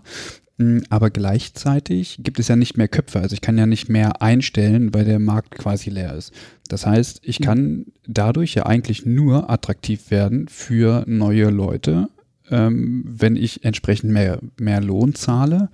aber 0.88 1.10
gleichzeitig 1.10 2.18
gibt 2.22 2.38
es 2.38 2.48
ja 2.48 2.56
nicht 2.56 2.78
mehr 2.78 2.88
Köpfe. 2.88 3.20
Also 3.20 3.34
ich 3.34 3.42
kann 3.42 3.58
ja 3.58 3.66
nicht 3.66 3.90
mehr 3.90 4.22
einstellen, 4.22 4.94
weil 4.94 5.04
der 5.04 5.18
Markt 5.18 5.50
quasi 5.50 5.90
leer 5.90 6.14
ist. 6.14 6.32
Das 6.68 6.86
heißt, 6.86 7.20
ich 7.22 7.40
kann 7.40 7.86
dadurch 8.06 8.54
ja 8.54 8.64
eigentlich 8.64 9.04
nur 9.04 9.50
attraktiv 9.50 10.10
werden 10.10 10.48
für 10.48 11.04
neue 11.06 11.50
Leute, 11.50 12.08
ähm, 12.50 13.04
wenn 13.06 13.36
ich 13.36 13.64
entsprechend 13.64 14.12
mehr, 14.12 14.40
mehr 14.58 14.80
Lohn 14.80 15.14
zahle, 15.14 15.68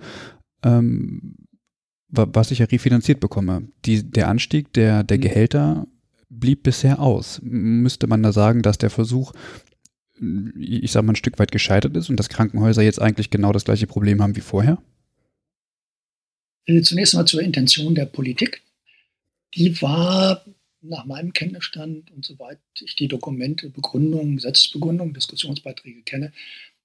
ähm, 0.63 1.35
was 2.09 2.51
ich 2.51 2.59
ja 2.59 2.65
refinanziert 2.65 3.19
bekomme. 3.19 3.63
Die, 3.85 4.03
der 4.03 4.27
Anstieg 4.27 4.71
der, 4.73 5.03
der 5.03 5.17
mhm. 5.17 5.21
Gehälter 5.21 5.87
blieb 6.29 6.63
bisher 6.63 6.99
aus. 6.99 7.39
Müsste 7.41 8.07
man 8.07 8.21
da 8.21 8.31
sagen, 8.33 8.61
dass 8.61 8.77
der 8.77 8.89
Versuch 8.89 9.31
ich 10.19 10.91
sage 10.91 11.05
mal, 11.05 11.13
ein 11.13 11.17
Stück 11.17 11.39
weit 11.39 11.51
gescheitert 11.51 11.95
ist 11.97 12.09
und 12.09 12.17
dass 12.17 12.29
Krankenhäuser 12.29 12.81
jetzt 12.81 13.01
eigentlich 13.01 13.29
genau 13.29 13.51
das 13.51 13.65
gleiche 13.65 13.87
Problem 13.87 14.21
haben 14.21 14.35
wie 14.35 14.41
vorher? 14.41 14.81
Äh, 16.65 16.81
zunächst 16.81 17.13
mal 17.15 17.25
zur 17.25 17.41
Intention 17.41 17.95
der 17.95 18.05
Politik. 18.05 18.61
Die 19.55 19.81
war 19.81 20.45
nach 20.81 21.05
meinem 21.05 21.33
Kenntnisstand 21.33 22.11
und 22.11 22.25
soweit 22.25 22.59
ich 22.79 22.95
die 22.95 23.07
Dokumente, 23.07 23.69
Begründungen, 23.69 24.35
Gesetzesbegründungen, 24.35 25.13
Diskussionsbeiträge 25.13 26.01
kenne, 26.03 26.31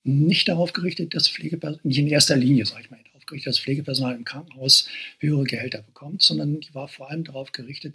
nicht 0.04 0.48
darauf 0.48 0.72
gerichtet, 0.72 1.14
dass 1.14 1.28
Pflegepersonal, 1.28 1.80
nicht 1.82 1.98
in 1.98 2.06
erster 2.06 2.36
Linie, 2.36 2.64
sage 2.64 2.82
ich 2.82 2.90
mal, 2.90 3.00
darauf 3.04 3.26
gerichtet, 3.26 3.52
dass 3.52 3.60
Pflegepersonal 3.60 4.14
im 4.14 4.24
Krankenhaus 4.24 4.88
höhere 5.18 5.44
Gehälter 5.44 5.82
bekommt, 5.82 6.22
sondern 6.22 6.60
die 6.60 6.74
war 6.74 6.88
vor 6.88 7.10
allem 7.10 7.24
darauf 7.24 7.52
gerichtet, 7.52 7.94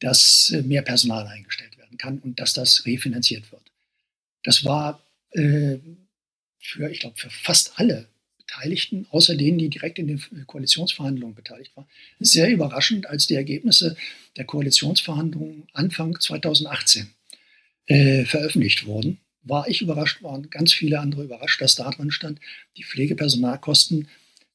dass 0.00 0.50
äh, 0.50 0.62
mehr 0.62 0.82
Personal 0.82 1.26
eingestellt 1.26 1.78
werden 1.78 1.96
kann 1.96 2.18
und 2.18 2.40
dass 2.40 2.52
das 2.52 2.84
refinanziert 2.84 3.50
wird. 3.52 3.69
Das 4.42 4.64
war 4.64 5.04
äh, 5.32 5.78
für, 6.58 6.90
ich 6.90 7.00
glaube, 7.00 7.18
für 7.18 7.30
fast 7.30 7.78
alle 7.78 8.08
Beteiligten, 8.38 9.06
außer 9.10 9.36
denen, 9.36 9.58
die 9.58 9.68
direkt 9.68 9.98
in 9.98 10.08
den 10.08 10.46
Koalitionsverhandlungen 10.46 11.34
beteiligt 11.34 11.76
waren, 11.76 11.86
sehr 12.18 12.50
überraschend, 12.50 13.06
als 13.06 13.26
die 13.26 13.34
Ergebnisse 13.34 13.96
der 14.36 14.44
Koalitionsverhandlungen 14.44 15.68
Anfang 15.72 16.18
2018 16.18 17.08
äh, 17.86 18.24
veröffentlicht 18.24 18.86
wurden. 18.86 19.20
War 19.42 19.68
ich 19.68 19.80
überrascht, 19.80 20.22
waren 20.22 20.50
ganz 20.50 20.72
viele 20.72 21.00
andere 21.00 21.24
überrascht, 21.24 21.60
dass 21.62 21.76
da 21.76 21.90
drin 21.90 22.10
stand, 22.10 22.40
die 22.76 22.84
Pflegepersonalkosten 22.84 24.08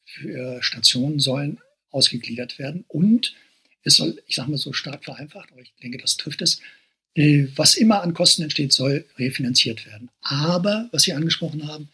für 0.03 0.61
Stationen 0.61 1.19
sollen 1.19 1.59
ausgegliedert 1.89 2.59
werden 2.59 2.85
und 2.87 3.33
es 3.83 3.95
soll, 3.95 4.21
ich 4.27 4.35
sage 4.35 4.51
mal 4.51 4.57
so 4.57 4.73
stark 4.73 5.03
vereinfacht, 5.05 5.51
aber 5.51 5.61
ich 5.61 5.73
denke, 5.81 5.97
das 5.97 6.17
trifft 6.17 6.41
es, 6.41 6.55
äh, 6.55 6.61
was 7.15 7.75
immer 7.75 8.01
an 8.01 8.13
Kosten 8.13 8.43
entsteht, 8.43 8.73
soll 8.73 9.05
refinanziert 9.17 9.85
werden. 9.85 10.09
Aber, 10.21 10.89
was 10.91 11.03
Sie 11.03 11.13
angesprochen 11.13 11.67
haben, 11.67 11.89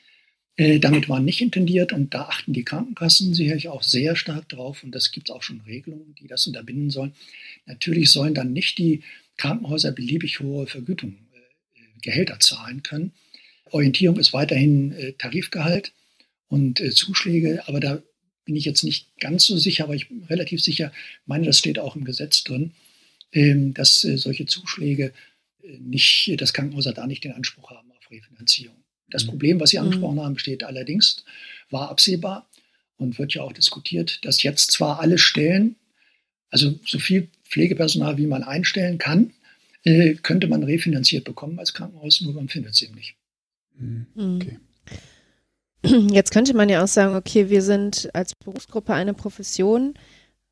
äh, 0.58 0.80
damit 0.80 1.10
war 1.10 1.20
nicht 1.20 1.42
intendiert 1.42 1.94
und 1.94 2.14
da 2.14 2.24
achten 2.24 2.54
die 2.54 2.64
Krankenkassen 2.64 3.34
sicherlich 3.34 3.68
auch 3.68 3.84
sehr 3.84 4.16
stark 4.16 4.50
drauf 4.50 4.84
und 4.84 4.94
das 4.94 5.12
gibt 5.12 5.30
es 5.30 5.36
auch 5.36 5.44
schon 5.44 5.62
Regelungen, 5.62 6.16
die 6.20 6.28
das 6.28 6.46
unterbinden 6.48 6.90
sollen. 6.90 7.14
Natürlich 7.66 8.12
sollen 8.12 8.34
dann 8.34 8.52
nicht 8.52 8.78
die 8.78 9.02
Krankenhäuser 9.38 9.92
beliebig 9.92 10.40
hohe 10.40 10.68
Vergütungen, 10.68 11.18
äh, 11.34 11.80
Gehälter 12.02 12.40
zahlen 12.40 12.84
können. 12.84 13.12
Orientierung 13.72 14.20
ist 14.20 14.34
weiterhin 14.34 15.14
Tarifgehalt 15.18 15.94
und 16.50 16.84
Zuschläge, 16.94 17.66
aber 17.68 17.80
da 17.80 18.04
bin 18.44 18.58
ich 18.58 18.66
jetzt 18.66 18.84
nicht 18.84 19.18
ganz 19.18 19.46
so 19.46 19.58
sicher, 19.58 19.86
aber 19.86 19.96
ich 19.96 20.10
bin 20.10 20.24
relativ 20.24 20.62
sicher, 20.62 20.92
meine, 21.26 21.46
das 21.46 21.58
steht 21.58 21.80
auch 21.80 21.96
im 21.96 22.04
Gesetz 22.04 22.44
drin, 22.44 22.74
dass 23.34 24.04
äh, 24.04 24.18
solche 24.18 24.46
Zuschläge 24.46 25.14
äh, 25.64 25.78
nicht, 25.80 26.36
dass 26.40 26.54
Krankenhäuser 26.54 26.94
da 26.94 27.08
nicht 27.08 27.24
den 27.24 27.34
Anspruch 27.34 27.72
haben 27.72 27.92
auf 27.92 28.12
Refinanzierung. 28.12 28.76
Das 29.10 29.24
mhm. 29.26 29.30
Problem, 29.30 29.60
was 29.60 29.70
Sie 29.72 29.78
mhm. 29.78 29.86
angesprochen 29.86 30.20
haben, 30.20 30.34
besteht 30.34 30.64
allerdings, 30.64 31.24
war 31.70 31.90
absehbar 31.90 32.50
und 32.98 33.20
wird 33.20 33.34
ja 33.34 33.42
auch 33.42 33.54
diskutiert, 33.54 34.24
dass 34.26 34.44
jetzt 34.44 34.72
zwar 34.72 35.00
alle 35.00 35.18
Stellen, 35.18 35.76
also 36.50 36.80
so 36.86 37.00
viel 37.00 37.30
Pflegepersonal, 37.46 38.18
wie 38.18 38.28
man 38.28 38.44
einstellen 38.44 38.98
kann, 38.98 39.34
äh, 39.84 40.16
könnte 40.16 40.48
man 40.48 40.64
refinanziert 40.64 41.24
bekommen 41.24 41.58
als 41.60 41.74
Krankenhaus, 41.74 42.22
nur 42.22 42.34
man 42.34 42.50
findet 42.50 42.74
es 42.74 42.82
eben 42.82 42.96
nicht. 42.96 43.16
Mhm. 43.78 44.08
Okay. 44.36 44.60
Jetzt 46.14 46.32
könnte 46.32 46.54
man 46.54 46.70
ja 46.70 46.84
auch 46.84 46.88
sagen, 46.88 47.16
okay, 47.16 47.50
wir 47.50 47.62
sind 47.62 48.10
als 48.14 48.36
Berufsgruppe 48.36 48.94
eine 48.94 49.14
Profession. 49.14 49.96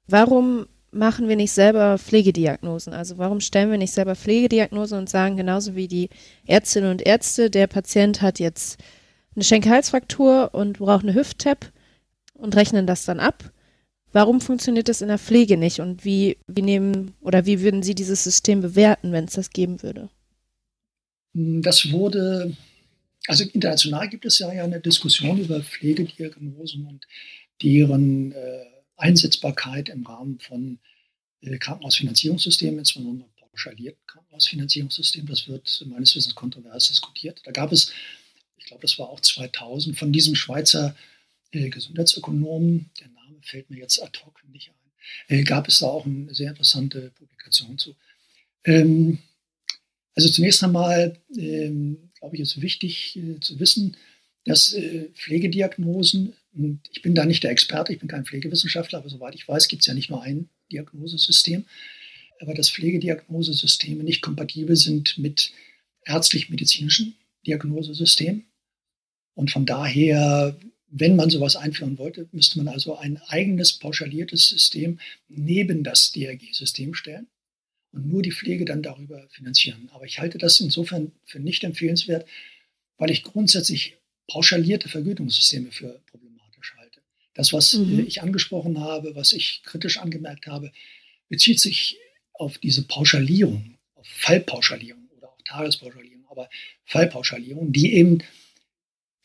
Warum 0.08 0.66
machen 0.92 1.28
wir 1.28 1.36
nicht 1.36 1.52
selber 1.52 1.98
Pflegediagnosen? 1.98 2.94
Also 2.94 3.18
warum 3.18 3.40
stellen 3.40 3.72
wir 3.72 3.78
nicht 3.78 3.94
selber 3.94 4.16
Pflegediagnosen 4.16 4.98
und 4.98 5.10
sagen 5.10 5.38
genauso 5.38 5.76
wie 5.76 5.88
die 5.88 6.10
Ärztinnen 6.46 6.92
und 6.92 7.02
Ärzte, 7.02 7.50
der 7.50 7.68
Patient 7.68 8.22
hat 8.22 8.40
jetzt 8.40 8.80
eine 9.36 9.44
Schenkelhalsfraktur 9.44 10.50
und 10.54 10.80
braucht 10.80 11.04
eine 11.04 11.14
Hüft-Tap 11.14 11.72
und 12.34 12.56
rechnen 12.56 12.88
das 12.88 13.06
dann 13.06 13.20
ab? 13.20 13.52
Warum 14.12 14.42
funktioniert 14.42 14.90
das 14.90 15.02
in 15.02 15.08
der 15.08 15.20
Pflege 15.20 15.56
nicht 15.56 15.80
und 15.80 16.04
wie, 16.04 16.38
wie 16.48 16.64
nehmen 16.64 17.14
oder 17.22 17.46
wie 17.46 17.62
würden 17.62 17.84
Sie 17.84 17.94
dieses 17.94 18.24
System 18.24 18.62
bewerten, 18.62 19.12
wenn 19.12 19.26
es 19.26 19.34
das 19.34 19.52
geben 19.52 19.84
würde? 19.84 20.10
Das 21.34 21.92
wurde, 21.92 22.58
also 23.28 23.44
international 23.44 24.10
gibt 24.10 24.26
es 24.26 24.40
ja 24.40 24.50
eine 24.50 24.80
Diskussion 24.80 25.38
über 25.40 25.62
Pflegediagnosen 25.62 26.88
und 26.88 27.06
deren 27.62 28.32
äh, 28.32 28.66
Einsetzbarkeit 29.00 29.90
im 29.90 30.06
Rahmen 30.06 30.40
von 30.40 30.80
äh, 31.42 31.58
Krankenhausfinanzierungssystemen, 31.58 32.80
insbesondere 32.80 33.30
pauschalierten 33.60 34.06
Krankenhausfinanzierungssystemen. 34.08 35.28
Das 35.28 35.48
wird 35.48 35.86
meines 35.88 36.16
Wissens 36.16 36.36
kontrovers 36.36 36.88
diskutiert. 36.88 37.42
Da 37.44 37.52
gab 37.52 37.72
es, 37.72 37.92
ich 38.58 38.66
glaube, 38.66 38.82
das 38.82 38.98
war 39.00 39.10
auch 39.10 39.20
2000, 39.20 39.98
von 39.98 40.12
diesem 40.12 40.36
Schweizer 40.36 40.96
äh, 41.52 41.70
Gesundheitsökonomen, 41.70 42.90
der 43.00 43.08
Name 43.10 43.38
fällt 43.42 43.70
mir 43.70 43.80
jetzt 43.80 44.02
ad 44.02 44.20
hoc 44.24 44.42
nicht 44.52 44.70
ein, 44.70 45.38
äh, 45.40 45.44
gab 45.44 45.68
es 45.68 45.80
da 45.80 45.88
auch 45.88 46.06
eine 46.06 46.34
sehr 46.34 46.50
interessante 46.50 47.12
Publikation 47.12 47.78
zu. 47.78 47.96
Ähm, 48.66 49.20
also 50.16 50.30
zunächst 50.30 50.64
einmal, 50.64 51.18
ähm, 51.38 52.12
glaube 52.20 52.36
ich, 52.36 52.42
ist 52.42 52.62
wichtig 52.62 53.18
zu 53.42 53.60
wissen, 53.60 53.96
dass 54.46 54.74
äh, 54.74 55.10
Pflegediagnosen 55.14 56.34
und 56.54 56.82
ich 56.92 57.02
bin 57.02 57.16
da 57.16 57.26
nicht 57.26 57.44
der 57.44 57.52
Experte, 57.52 57.94
ich 57.94 58.00
bin 58.00 58.08
kein 58.08 58.26
Pflegewissenschaftler, 58.26 59.00
aber 59.00 59.10
soweit 59.10 59.36
ich 59.36 59.48
weiß, 59.48 59.68
gibt 59.68 59.82
es 59.82 59.88
ja 59.88 59.94
nicht 59.94 60.10
nur 60.10 60.22
ein 60.24 60.50
Diagnosesystem. 60.72 61.66
Aber 62.42 62.54
dass 62.54 62.70
Pflegediagnosesysteme 62.70 64.04
nicht 64.04 64.22
kompatibel 64.22 64.76
sind 64.76 65.18
mit 65.18 65.52
ärztlich-medizinischen 66.06 67.16
Diagnosesystemen. 67.46 68.46
Und 69.36 69.52
von 69.52 69.66
daher, 69.66 70.58
wenn 70.88 71.16
man 71.16 71.30
sowas 71.30 71.56
einführen 71.56 71.98
wollte, 71.98 72.28
müsste 72.32 72.58
man 72.58 72.68
also 72.68 72.98
ein 72.98 73.22
eigenes 73.28 73.74
pauschaliertes 73.74 74.48
System 74.48 75.00
neben 75.28 75.84
das 75.84 76.12
DRG-System 76.14 76.94
stellen 76.94 77.28
und 77.92 78.08
nur 78.08 78.22
die 78.22 78.32
Pflege 78.32 78.66
dann 78.66 78.84
darüber 78.84 79.28
finanzieren. 79.30 79.90
Aber 79.94 80.06
ich 80.06 80.20
halte 80.20 80.38
das 80.38 80.60
insofern 80.60 81.12
für 81.26 81.40
nicht 81.40 81.64
empfehlenswert, 81.64 82.28
weil 82.98 83.12
ich 83.12 83.24
grundsätzlich 83.24 83.99
pauschalierte 84.30 84.88
Vergütungssysteme 84.88 85.72
für 85.72 86.02
problematisch 86.10 86.30
das, 87.40 87.54
was 87.54 87.74
mhm. 87.74 88.06
ich 88.06 88.22
angesprochen 88.22 88.82
habe, 88.82 89.16
was 89.16 89.32
ich 89.32 89.62
kritisch 89.64 89.98
angemerkt 89.98 90.46
habe, 90.46 90.74
bezieht 91.30 91.62
sich 91.62 91.98
auf 92.34 92.58
diese 92.58 92.84
Pauschalierung, 92.84 93.78
auf 93.96 94.06
Fallpauschalierung 94.06 95.08
oder 95.16 95.30
auch 95.30 95.42
Tagespauschalierung, 95.46 96.26
aber 96.30 96.50
Fallpauschalierung, 96.84 97.72
die 97.72 97.94
eben, 97.94 98.18
das 98.18 98.28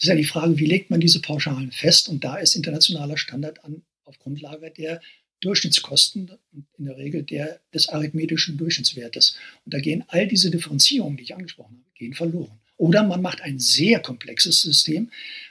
ist 0.04 0.08
ja 0.08 0.14
die 0.14 0.22
Frage, 0.22 0.58
wie 0.58 0.66
legt 0.66 0.90
man 0.90 1.00
diese 1.00 1.20
Pauschalen 1.20 1.72
fest? 1.72 2.08
Und 2.08 2.22
da 2.22 2.36
ist 2.36 2.54
internationaler 2.54 3.16
Standard 3.16 3.64
an, 3.64 3.82
auf 4.04 4.20
Grundlage 4.20 4.70
der 4.70 5.00
Durchschnittskosten 5.40 6.30
und 6.52 6.66
in 6.78 6.84
der 6.84 6.96
Regel 6.96 7.24
der, 7.24 7.60
des 7.74 7.88
arithmetischen 7.88 8.56
Durchschnittswertes. 8.58 9.36
Und 9.64 9.74
da 9.74 9.80
gehen 9.80 10.04
all 10.06 10.28
diese 10.28 10.52
Differenzierungen, 10.52 11.16
die 11.16 11.24
ich 11.24 11.34
angesprochen 11.34 11.82
habe, 11.84 11.94
gehen 11.96 12.14
verloren. 12.14 12.60
Oder 12.76 13.02
man 13.04 13.22
macht 13.22 13.40
ein 13.40 13.58
sehr 13.58 14.00
komplexes 14.00 14.62
System, 14.62 15.10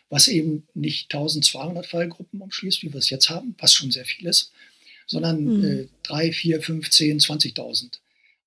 was 0.09 0.27
eben 0.27 0.67
nicht 0.73 1.13
1200 1.13 1.85
Fallgruppen 1.85 2.41
umschließt, 2.41 2.83
wie 2.83 2.93
wir 2.93 2.99
es 2.99 3.09
jetzt 3.09 3.29
haben, 3.29 3.55
was 3.57 3.73
schon 3.73 3.91
sehr 3.91 4.05
viel 4.05 4.27
ist, 4.27 4.51
sondern 5.07 5.43
mhm. 5.43 5.65
äh, 5.65 5.87
3, 6.03 6.31
4, 6.31 6.61
5, 6.61 6.89
10, 6.89 7.19
20.000. 7.19 7.99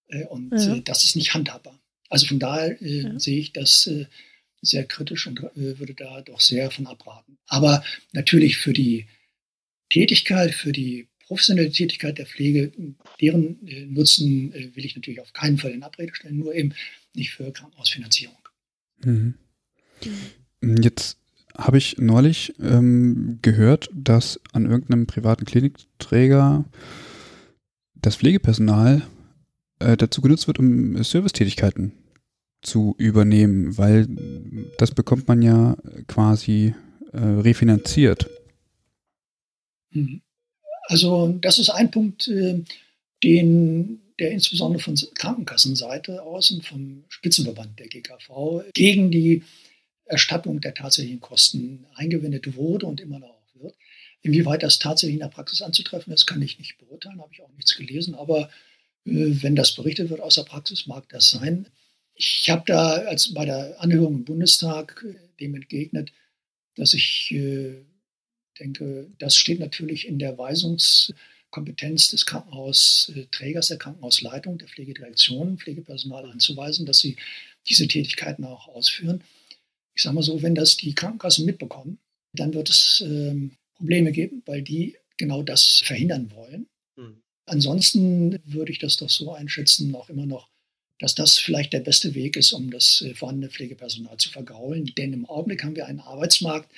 Äh, 0.08 0.24
und 0.26 0.52
ja. 0.52 0.76
äh, 0.76 0.82
das 0.82 1.04
ist 1.04 1.16
nicht 1.16 1.34
handhabbar. 1.34 1.80
Also 2.08 2.26
von 2.26 2.38
daher 2.38 2.80
äh, 2.80 3.02
ja. 3.02 3.18
sehe 3.18 3.40
ich 3.40 3.52
das 3.52 3.86
äh, 3.86 4.06
sehr 4.62 4.84
kritisch 4.84 5.26
und 5.26 5.40
äh, 5.40 5.78
würde 5.78 5.94
da 5.94 6.20
doch 6.22 6.40
sehr 6.40 6.70
von 6.70 6.86
abraten. 6.86 7.38
Aber 7.46 7.84
natürlich 8.12 8.56
für 8.56 8.72
die 8.72 9.06
Tätigkeit, 9.90 10.54
für 10.54 10.72
die 10.72 11.08
professionelle 11.26 11.70
Tätigkeit 11.70 12.18
der 12.18 12.26
Pflege, 12.26 12.72
deren 13.20 13.58
Nutzen 13.92 14.52
will 14.52 14.84
ich 14.84 14.94
natürlich 14.94 15.20
auf 15.20 15.32
keinen 15.32 15.58
Fall 15.58 15.72
in 15.72 15.82
Abrede 15.82 16.14
stellen, 16.14 16.38
nur 16.38 16.54
eben 16.54 16.72
nicht 17.14 17.30
für 17.30 17.52
Krankenhausfinanzierung. 17.52 18.36
Mhm. 19.04 19.34
Jetzt 20.62 21.18
habe 21.56 21.78
ich 21.78 21.98
neulich 21.98 22.54
ähm, 22.60 23.38
gehört, 23.42 23.88
dass 23.94 24.40
an 24.52 24.66
irgendeinem 24.66 25.06
privaten 25.06 25.44
Klinikträger 25.44 26.64
das 27.94 28.16
Pflegepersonal 28.16 29.02
äh, 29.78 29.96
dazu 29.96 30.20
genutzt 30.20 30.46
wird, 30.46 30.58
um 30.58 31.02
Servicetätigkeiten 31.02 31.92
zu 32.62 32.94
übernehmen, 32.98 33.78
weil 33.78 34.06
das 34.78 34.90
bekommt 34.90 35.28
man 35.28 35.42
ja 35.42 35.76
quasi 36.08 36.74
äh, 37.12 37.18
refinanziert. 37.18 38.28
Mhm. 39.90 40.22
Also 40.88 41.36
das 41.40 41.58
ist 41.58 41.70
ein 41.70 41.90
Punkt, 41.90 42.28
äh, 42.28 42.62
den 43.22 44.00
der 44.18 44.30
insbesondere 44.30 44.82
von 44.82 44.96
Krankenkassenseite 45.14 46.22
aus 46.22 46.50
und 46.50 46.64
vom 46.64 47.04
Spitzenverband 47.08 47.78
der 47.78 47.88
GKV 47.88 48.64
gegen 48.72 49.10
die 49.10 49.42
Erstattung 50.06 50.60
der 50.60 50.74
tatsächlichen 50.74 51.20
Kosten 51.20 51.86
eingewendet 51.94 52.56
wurde 52.56 52.86
und 52.86 53.00
immer 53.00 53.18
noch 53.18 53.36
wird. 53.54 53.74
Inwieweit 54.22 54.62
das 54.62 54.78
tatsächlich 54.78 55.14
in 55.14 55.20
der 55.20 55.28
Praxis 55.28 55.62
anzutreffen 55.62 56.12
ist, 56.12 56.26
kann 56.26 56.42
ich 56.42 56.58
nicht 56.58 56.78
beurteilen, 56.78 57.20
habe 57.20 57.32
ich 57.32 57.42
auch 57.42 57.52
nichts 57.54 57.76
gelesen. 57.76 58.14
Aber 58.14 58.50
äh, 59.04 59.42
wenn 59.42 59.56
das 59.56 59.74
berichtet 59.74 60.10
wird 60.10 60.20
aus 60.20 60.36
der 60.36 60.42
Praxis, 60.42 60.86
mag 60.86 61.08
das 61.10 61.30
sein. 61.30 61.68
Ich 62.14 62.48
habe 62.48 62.62
da 62.66 62.92
als 62.92 63.34
bei 63.34 63.44
der 63.44 63.80
Anhörung 63.80 64.14
im 64.14 64.24
Bundestag 64.24 65.04
äh, 65.06 65.14
dem 65.40 65.54
entgegnet, 65.54 66.12
dass 66.76 66.94
ich 66.94 67.30
äh, 67.32 67.84
denke, 68.58 69.10
das 69.18 69.36
steht 69.36 69.60
natürlich 69.60 70.06
in 70.06 70.18
der 70.18 70.38
Weisungskompetenz 71.56 72.08
des 72.08 72.26
Krankenhausträgers, 72.26 73.68
der 73.68 73.78
Krankenhausleitung, 73.78 74.58
der 74.58 74.68
Pflegedirektion, 74.68 75.58
Pflegepersonal 75.58 76.30
anzuweisen, 76.30 76.86
dass 76.86 76.98
sie 76.98 77.16
diese 77.68 77.88
Tätigkeiten 77.88 78.44
auch 78.44 78.68
ausführen. 78.68 79.22
Ich 79.94 80.02
sage 80.02 80.14
mal 80.14 80.22
so, 80.22 80.42
wenn 80.42 80.54
das 80.54 80.76
die 80.76 80.94
Krankenkassen 80.94 81.46
mitbekommen, 81.46 81.98
dann 82.32 82.52
wird 82.52 82.68
es 82.68 83.02
ähm, 83.04 83.52
Probleme 83.74 84.12
geben, 84.12 84.42
weil 84.46 84.62
die 84.62 84.96
genau 85.16 85.42
das 85.42 85.82
verhindern 85.84 86.30
wollen. 86.32 86.66
Mhm. 86.96 87.22
Ansonsten 87.46 88.38
würde 88.44 88.72
ich 88.72 88.78
das 88.78 88.98
doch 88.98 89.10
so 89.10 89.32
einschätzen, 89.32 89.94
auch 89.94 90.10
immer 90.10 90.26
noch, 90.26 90.48
dass 90.98 91.14
das 91.14 91.38
vielleicht 91.38 91.72
der 91.72 91.80
beste 91.80 92.14
Weg 92.14 92.36
ist, 92.36 92.52
um 92.52 92.70
das 92.70 93.02
äh, 93.02 93.14
vorhandene 93.14 93.50
Pflegepersonal 93.50 94.18
zu 94.18 94.28
vergaulen. 94.28 94.92
Denn 94.96 95.12
im 95.12 95.26
Augenblick 95.26 95.64
haben 95.64 95.76
wir 95.76 95.86
einen 95.86 96.00
Arbeitsmarkt, 96.00 96.70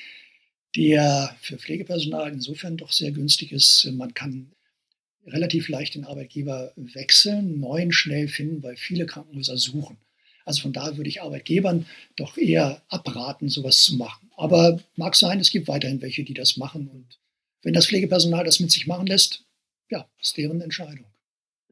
der 0.76 1.36
für 1.40 1.58
Pflegepersonal 1.58 2.32
insofern 2.32 2.76
doch 2.76 2.92
sehr 2.92 3.10
günstig 3.10 3.52
ist. 3.52 3.88
Man 3.92 4.14
kann 4.14 4.52
relativ 5.28 5.68
leicht 5.68 5.94
den 5.94 6.04
Arbeitgeber 6.04 6.72
wechseln, 6.76 7.60
neuen 7.60 7.92
schnell 7.92 8.28
finden, 8.28 8.62
weil 8.62 8.76
viele 8.76 9.06
Krankenhäuser 9.06 9.56
suchen. 9.56 9.96
Also 10.44 10.62
von 10.62 10.72
daher 10.72 10.96
würde 10.96 11.10
ich 11.10 11.20
Arbeitgebern 11.20 11.86
doch 12.16 12.38
eher 12.38 12.82
abraten, 12.88 13.48
sowas 13.48 13.82
zu 13.82 13.96
machen. 13.96 14.30
Aber 14.36 14.80
mag 14.96 15.14
sein, 15.14 15.40
es 15.40 15.50
gibt 15.50 15.68
weiterhin 15.68 16.00
welche, 16.00 16.24
die 16.24 16.32
das 16.32 16.56
machen. 16.56 16.88
Und 16.88 17.18
wenn 17.62 17.74
das 17.74 17.86
Pflegepersonal 17.86 18.44
das 18.44 18.58
mit 18.58 18.70
sich 18.70 18.86
machen 18.86 19.06
lässt, 19.06 19.44
ja, 19.90 20.08
ist 20.20 20.36
deren 20.36 20.62
Entscheidung. 20.62 21.04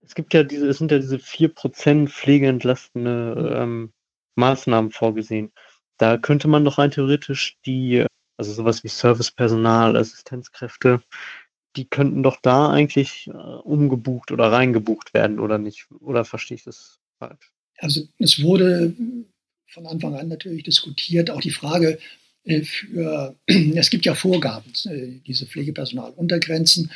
Es 0.03 0.15
gibt 0.15 0.35
ja 0.35 0.43
diese, 0.43 0.69
es 0.69 0.79
sind 0.79 0.91
ja 0.91 0.99
diese 0.99 1.17
4% 1.17 2.09
pflegeentlastende 2.09 3.57
ähm, 3.57 3.93
Maßnahmen 4.37 4.91
vorgesehen. 4.91 5.53
Da 5.97 6.19
könnte 6.19 6.47
man 6.47 6.65
doch 6.65 6.79
rein 6.79 6.91
theoretisch 6.91 7.57
die, 7.65 8.05
also 8.37 8.53
sowas 8.53 8.85
wie 8.85 8.89
Servicepersonal, 8.89 9.97
Assistenzkräfte, 9.97 11.03
die 11.77 11.85
könnten 11.85 12.23
doch 12.23 12.41
da 12.41 12.71
eigentlich 12.71 13.29
äh, 13.29 13.31
umgebucht 13.33 14.33
oder 14.33 14.51
reingebucht 14.51 15.15
werden, 15.15 15.39
oder 15.39 15.59
nicht? 15.59 15.87
Oder 16.01 16.25
verstehe 16.25 16.57
ich 16.57 16.65
das 16.65 16.99
falsch? 17.19 17.53
Also 17.79 18.03
es 18.19 18.43
wurde 18.43 18.95
von 19.67 19.87
Anfang 19.87 20.15
an 20.15 20.29
natürlich 20.29 20.65
diskutiert, 20.65 21.31
auch 21.31 21.41
die 21.41 21.51
Frage 21.51 21.99
äh, 22.45 22.63
für, 22.63 23.37
es 23.47 23.91
gibt 23.91 24.07
ja 24.07 24.15
Vorgaben, 24.15 24.73
äh, 24.87 25.21
diese 25.27 25.47
Pflegepersonaluntergrenzen 25.47 26.91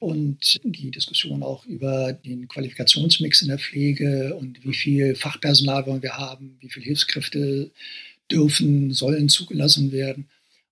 und 0.00 0.60
die 0.62 0.90
Diskussion 0.90 1.42
auch 1.42 1.66
über 1.66 2.12
den 2.12 2.48
Qualifikationsmix 2.48 3.42
in 3.42 3.48
der 3.48 3.58
Pflege 3.58 4.36
und 4.36 4.64
wie 4.64 4.74
viel 4.74 5.14
Fachpersonal 5.14 5.86
wollen 5.86 6.02
wir 6.02 6.16
haben, 6.16 6.56
wie 6.60 6.70
viele 6.70 6.86
Hilfskräfte 6.86 7.70
dürfen, 8.30 8.92
sollen 8.92 9.28
zugelassen 9.28 9.90
werden. 9.90 10.28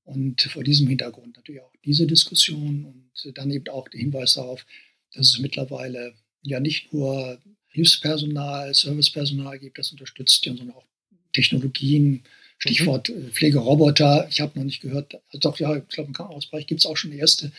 Und 0.06 0.40
vor 0.42 0.62
diesem 0.62 0.86
Hintergrund 0.86 1.36
natürlich 1.36 1.60
auch 1.60 1.72
diese 1.84 2.06
Diskussion 2.06 2.84
und 2.84 3.36
dann 3.36 3.50
eben 3.50 3.68
auch 3.68 3.88
der 3.88 4.00
Hinweis 4.00 4.34
darauf, 4.34 4.64
dass 5.12 5.32
es 5.32 5.38
mittlerweile 5.40 6.14
ja 6.42 6.60
nicht 6.60 6.92
nur 6.92 7.40
Hilfspersonal, 7.68 8.72
Servicepersonal 8.72 9.58
gibt, 9.58 9.78
das 9.78 9.90
unterstützt 9.90 10.44
sondern 10.44 10.70
auch 10.70 10.84
Technologien, 11.32 12.22
Stichwort 12.58 13.08
mhm. 13.08 13.32
Pflegeroboter. 13.32 14.28
Ich 14.30 14.40
habe 14.40 14.58
noch 14.58 14.64
nicht 14.64 14.80
gehört, 14.80 15.14
also 15.14 15.38
doch, 15.40 15.58
ja, 15.58 15.76
ich 15.76 15.88
glaube, 15.88 16.08
im 16.08 16.14
Krankenhausbereich 16.14 16.66
gibt 16.66 16.80
es 16.80 16.86
auch 16.86 16.96
schon 16.96 17.12
erste 17.12 17.50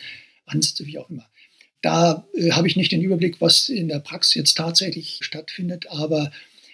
Ansätze, 0.46 0.86
wie 0.86 0.98
auch 0.98 1.10
immer. 1.10 1.28
Da 1.82 2.26
äh, 2.34 2.52
habe 2.52 2.66
ich 2.66 2.76
nicht 2.76 2.92
den 2.92 3.02
Überblick, 3.02 3.40
was 3.42 3.68
in 3.68 3.88
der 3.88 4.00
Praxis 4.00 4.34
jetzt 4.34 4.54
tatsächlich 4.54 5.18
stattfindet, 5.20 5.86
aber 5.88 6.32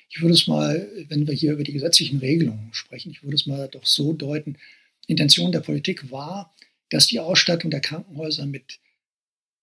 ich 0.09 0.23
würde 0.23 0.35
es 0.35 0.47
mal, 0.47 0.89
wenn 1.09 1.27
wir 1.27 1.35
hier 1.35 1.53
über 1.53 1.65
die 1.65 1.73
gesetzlichen 1.73 2.21
Regelungen 2.21 2.69
sprechen, 2.73 3.11
ich 3.11 3.25
würde 3.25 3.35
es 3.35 3.47
mal 3.47 3.69
doch 3.69 3.85
so 3.85 4.13
deuten, 4.13 4.57
Intention 5.07 5.53
der 5.53 5.61
Politik 5.61 6.11
war, 6.11 6.55
dass 6.91 7.07
die 7.07 7.21
Ausstattung 7.21 7.71
der 7.71 7.81
Krankenhäuser 7.81 8.47
mit 8.47 8.79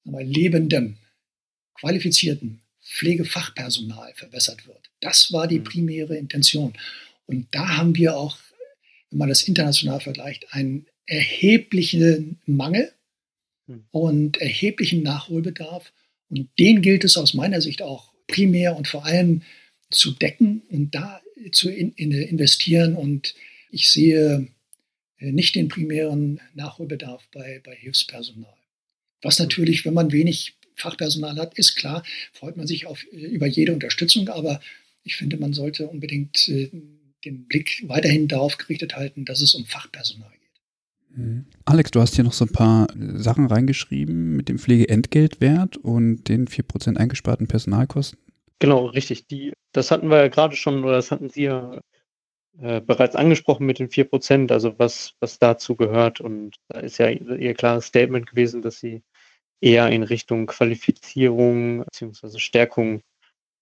mal, 0.03 0.23
lebendem, 0.23 0.97
qualifizierten 1.75 2.61
Pflegefachpersonal 2.81 4.13
verbessert 4.15 4.67
wird. 4.67 4.89
Das 4.99 5.31
war 5.31 5.47
die 5.47 5.59
mhm. 5.59 5.63
primäre 5.63 6.17
Intention. 6.17 6.73
Und 7.25 7.47
da 7.51 7.77
haben 7.77 7.95
wir 7.95 8.17
auch, 8.17 8.37
wenn 9.09 9.19
man 9.19 9.29
das 9.29 9.43
international 9.43 9.99
vergleicht, 9.99 10.53
einen 10.53 10.87
erheblichen 11.05 12.39
Mangel 12.45 12.91
mhm. 13.67 13.85
und 13.91 14.37
erheblichen 14.37 15.03
Nachholbedarf. 15.03 15.91
Und 16.29 16.49
den 16.59 16.81
gilt 16.81 17.03
es 17.03 17.17
aus 17.17 17.33
meiner 17.33 17.61
Sicht 17.61 17.81
auch 17.81 18.13
primär 18.27 18.75
und 18.75 18.87
vor 18.87 19.05
allem 19.05 19.41
zu 19.89 20.11
decken 20.11 20.61
und 20.69 20.95
da 20.95 21.21
zu 21.51 21.69
in, 21.69 21.91
in 21.93 22.11
investieren. 22.11 22.95
Und 22.95 23.35
ich 23.69 23.89
sehe 23.89 24.47
nicht 25.21 25.55
den 25.55 25.67
primären 25.67 26.39
Nachholbedarf 26.53 27.27
bei, 27.31 27.61
bei 27.63 27.75
Hilfspersonal. 27.75 28.53
Was 29.21 29.39
mhm. 29.39 29.45
natürlich, 29.45 29.85
wenn 29.85 29.93
man 29.93 30.11
wenig 30.11 30.55
Fachpersonal 30.75 31.37
hat, 31.37 31.57
ist 31.57 31.75
klar, 31.75 32.03
freut 32.33 32.57
man 32.57 32.67
sich 32.67 32.87
auf, 32.87 33.05
äh, 33.11 33.27
über 33.27 33.47
jede 33.47 33.73
Unterstützung, 33.73 34.29
aber 34.29 34.61
ich 35.03 35.15
finde, 35.15 35.37
man 35.37 35.53
sollte 35.53 35.87
unbedingt 35.87 36.47
äh, 36.49 36.69
den 37.25 37.45
Blick 37.45 37.83
weiterhin 37.87 38.27
darauf 38.27 38.57
gerichtet 38.57 38.95
halten, 38.95 39.25
dass 39.25 39.41
es 39.41 39.53
um 39.53 39.65
Fachpersonal 39.65 40.31
geht. 40.31 41.17
Mhm. 41.17 41.45
Alex, 41.65 41.91
du 41.91 42.01
hast 42.01 42.15
hier 42.15 42.23
noch 42.23 42.33
so 42.33 42.45
ein 42.45 42.51
paar 42.51 42.87
Sachen 42.95 43.45
reingeschrieben 43.45 44.35
mit 44.35 44.49
dem 44.49 44.57
Pflegeentgeltwert 44.57 45.77
und 45.77 46.27
den 46.27 46.47
4% 46.47 46.97
eingesparten 46.97 47.47
Personalkosten. 47.47 48.19
Genau, 48.59 48.87
richtig. 48.87 49.27
Die, 49.27 49.53
das 49.71 49.91
hatten 49.91 50.09
wir 50.09 50.17
ja 50.17 50.27
gerade 50.27 50.55
schon, 50.55 50.83
oder 50.83 50.93
das 50.93 51.11
hatten 51.11 51.29
Sie 51.29 51.43
ja 51.43 51.79
äh, 52.59 52.81
bereits 52.81 53.15
angesprochen 53.15 53.65
mit 53.65 53.79
den 53.79 53.89
4%, 53.89 54.51
also 54.51 54.77
was, 54.77 55.13
was 55.19 55.39
dazu 55.39 55.75
gehört. 55.75 56.21
Und 56.21 56.55
da 56.67 56.79
ist 56.79 56.97
ja 56.97 57.09
Ihr 57.09 57.53
klares 57.53 57.85
Statement 57.85 58.27
gewesen, 58.29 58.61
dass 58.61 58.79
Sie 58.79 59.03
eher 59.61 59.89
in 59.89 60.03
Richtung 60.03 60.47
Qualifizierung 60.47 61.85
bzw. 61.85 62.39
Stärkung 62.39 63.01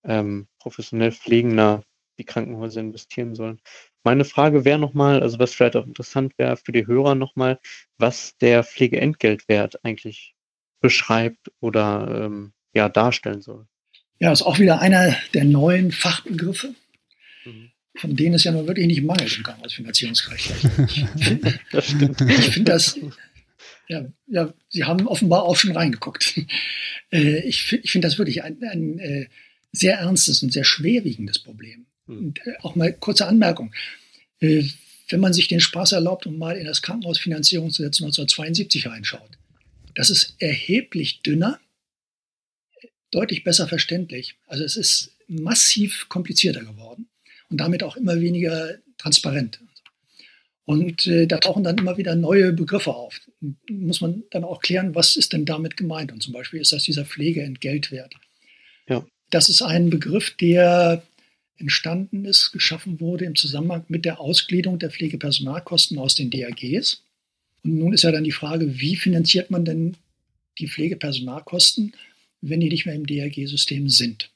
ähm, 0.04 0.48
professionell 0.60 1.12
pflegender 1.12 1.84
die 2.18 2.26
Krankenhäuser 2.26 2.82
investieren 2.82 3.34
sollen. 3.36 3.60
Meine 4.04 4.26
Frage 4.26 4.66
wäre 4.66 4.80
nochmal, 4.80 5.22
also 5.22 5.40
was 5.40 5.54
vielleicht 5.54 5.76
auch 5.76 5.86
interessant 5.86 6.34
wäre 6.38 6.58
für 6.58 6.72
die 6.72 6.88
Hörer 6.88 7.16
nochmal, 7.16 7.60
was 7.98 8.38
der 8.38 8.64
Pflegeentgeltwert 8.64 9.84
eigentlich 9.84 10.36
beschreibt 10.82 11.52
oder 11.60 12.26
ähm, 12.26 12.54
ja, 12.74 12.90
darstellen 12.90 13.42
soll. 13.42 13.68
Ja, 14.20 14.32
ist 14.32 14.42
auch 14.42 14.60
wieder 14.60 14.80
einer 14.80 15.16
der 15.34 15.46
neuen 15.46 15.92
Fachbegriffe, 15.92 16.76
mhm. 17.46 17.72
Von 18.00 18.16
denen 18.16 18.36
es 18.36 18.45
ja 18.45 18.52
nun 18.52 18.68
wirklich 18.68 18.88
nicht 18.88 19.04
mangelt 19.04 19.36
im 19.36 19.43
Krankenhausfinanzierungsrecht. 19.43 20.52
das 21.72 21.86
stimmt. 21.86 22.22
Ich 22.22 22.50
finde 22.50 22.72
das 22.72 22.97
ja, 23.89 24.06
ja, 24.28 24.54
Sie 24.70 24.84
haben 24.84 25.08
offenbar 25.08 25.43
auch 25.43 25.58
schon 25.58 25.72
reingeguckt. 25.72 26.39
Äh, 27.12 27.39
ich, 27.47 27.74
ich 27.74 27.91
finde 27.91 28.08
das 28.08 28.20
wirklich 28.20 28.43
ein, 28.43 28.64
ein 28.64 29.00
äh, 29.00 29.28
sehr 29.72 29.97
ernstes 29.97 30.43
und 30.43 30.54
sehr 30.54 30.64
schwerwiegendes 30.64 31.39
Problem. 31.39 31.88
Hm. 32.06 32.18
Und 32.20 32.39
äh, 32.45 32.54
auch 32.62 32.76
mal 32.76 32.93
kurze 32.93 33.26
Anmerkung. 33.26 33.74
Wenn 34.39 35.20
man 35.20 35.34
sich 35.34 35.47
den 35.47 35.60
Spaß 35.60 35.93
erlaubt 35.93 36.28
und 36.28 36.38
mal 36.38 36.56
in 36.56 36.68
das 36.68 36.84
Krankenhausfinanzierungsgesetz 36.84 38.00
1972 38.00 38.86
reinschaut, 38.86 39.32
das 39.95 40.12
ist 40.12 40.36
erheblich 40.38 41.24
dünner, 41.24 41.60
deutlich 43.10 43.43
besser 43.43 43.68
verständlich. 43.68 44.36
Also 44.45 44.64
es 44.64 44.78
ist 44.78 45.18
massiv 45.28 46.08
komplizierter 46.10 46.64
geworden 46.64 47.09
und 47.50 47.58
damit 47.58 47.84
auch 47.84 47.95
immer 47.97 48.20
weniger 48.20 48.76
transparent. 48.97 49.60
Und 50.66 51.08
äh, 51.08 51.26
da 51.26 51.39
tauchen 51.39 51.64
dann 51.64 51.80
immer 51.80 51.97
wieder 51.97 52.16
neue 52.16 52.54
Begriffe 52.54 52.93
auf. 52.93 53.20
Muss 53.72 54.02
man 54.02 54.24
dann 54.30 54.43
auch 54.43 54.62
klären, 54.62 54.93
was 54.93 55.16
ist 55.16 55.34
denn 55.34 55.45
damit 55.45 55.78
gemeint? 55.78 56.12
Und 56.12 56.22
zum 56.22 56.32
Beispiel 56.32 56.62
ist 56.62 56.72
das 56.72 56.84
dieser 56.84 57.06
Pflegeentgeltwert. 57.06 58.14
Ja. 58.88 59.04
Das 59.32 59.50
ist 59.50 59.64
ein 59.64 59.89
Begriff, 59.89 60.36
der 60.38 61.02
entstanden 61.58 62.26
ist, 62.26 62.52
geschaffen 62.52 63.00
wurde 63.00 63.26
im 63.26 63.36
Zusammenhang 63.36 63.84
mit 63.88 64.06
der 64.06 64.20
Ausgliederung 64.20 64.80
der 64.80 64.91
Pflegepersonalkosten 64.91 65.97
aus 65.97 66.16
den 66.16 66.30
DRGs. 66.30 67.02
Und 67.64 67.78
nun 67.78 67.93
ist 67.93 68.04
ja 68.04 68.12
dann 68.12 68.24
die 68.24 68.32
Frage, 68.32 68.80
wie 68.80 68.95
finanziert 68.95 69.52
man 69.52 69.66
denn 69.66 69.97
die 70.60 70.68
Pflegepersonalkosten, 70.68 71.93
wenn 72.41 72.60
die 72.60 72.70
nicht 72.70 72.86
mehr 72.86 72.95
im 72.95 73.08
DRG-System 73.08 73.89
sind? 73.89 74.30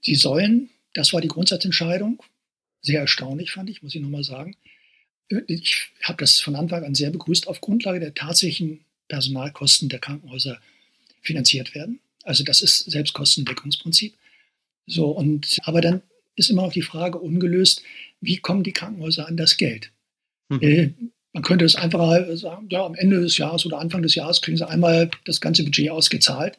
Sie 0.00 0.14
sollen, 0.14 0.70
das 0.98 1.12
war 1.12 1.20
die 1.20 1.28
Grundsatzentscheidung, 1.28 2.20
sehr 2.82 3.00
erstaunlich 3.00 3.52
fand 3.52 3.70
ich, 3.70 3.82
muss 3.82 3.94
ich 3.94 4.00
nochmal 4.00 4.24
sagen. 4.24 4.56
Ich 5.46 5.90
habe 6.02 6.18
das 6.18 6.40
von 6.40 6.56
Anfang 6.56 6.84
an 6.84 6.96
sehr 6.96 7.10
begrüßt, 7.10 7.46
auf 7.46 7.60
Grundlage 7.60 8.00
der 8.00 8.14
tatsächlichen 8.14 8.80
Personalkosten 9.06 9.88
der 9.88 10.00
Krankenhäuser 10.00 10.58
finanziert 11.22 11.74
werden. 11.74 12.00
Also 12.24 12.42
das 12.42 12.62
ist 12.62 12.90
Selbstkostendeckungsprinzip. 12.90 14.14
So, 14.86 15.06
und 15.10 15.58
aber 15.62 15.82
dann 15.82 16.02
ist 16.34 16.50
immer 16.50 16.62
noch 16.62 16.72
die 16.72 16.82
Frage 16.82 17.18
ungelöst, 17.18 17.82
wie 18.20 18.38
kommen 18.38 18.64
die 18.64 18.72
Krankenhäuser 18.72 19.28
an 19.28 19.36
das 19.36 19.56
Geld? 19.56 19.92
Mhm. 20.48 20.62
Äh, 20.62 20.90
man 21.32 21.44
könnte 21.44 21.64
es 21.64 21.76
einfach 21.76 22.26
sagen, 22.34 22.68
ja, 22.70 22.84
am 22.84 22.96
Ende 22.96 23.20
des 23.20 23.36
Jahres 23.38 23.64
oder 23.66 23.78
Anfang 23.78 24.02
des 24.02 24.16
Jahres 24.16 24.40
kriegen 24.40 24.56
sie 24.56 24.66
einmal 24.66 25.10
das 25.24 25.40
ganze 25.40 25.62
Budget 25.62 25.90
ausgezahlt. 25.90 26.58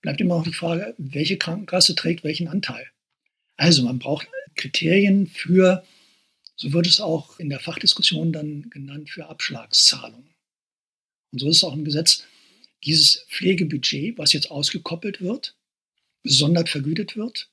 Bleibt 0.00 0.20
immer 0.22 0.38
noch 0.38 0.44
die 0.44 0.52
Frage, 0.52 0.94
welche 0.96 1.36
Krankenkasse 1.36 1.94
trägt 1.94 2.24
welchen 2.24 2.48
Anteil? 2.48 2.86
Also 3.56 3.82
man 3.84 3.98
braucht 3.98 4.28
Kriterien 4.56 5.26
für, 5.26 5.84
so 6.56 6.72
wird 6.72 6.86
es 6.86 7.00
auch 7.00 7.38
in 7.38 7.50
der 7.50 7.60
Fachdiskussion 7.60 8.32
dann 8.32 8.70
genannt, 8.70 9.10
für 9.10 9.26
Abschlagszahlungen. 9.26 10.34
Und 11.32 11.38
so 11.38 11.48
ist 11.48 11.58
es 11.58 11.64
auch 11.64 11.74
im 11.74 11.84
Gesetz, 11.84 12.24
dieses 12.84 13.24
Pflegebudget, 13.28 14.18
was 14.18 14.32
jetzt 14.32 14.50
ausgekoppelt 14.50 15.20
wird, 15.20 15.56
gesondert 16.22 16.68
vergütet 16.68 17.16
wird, 17.16 17.48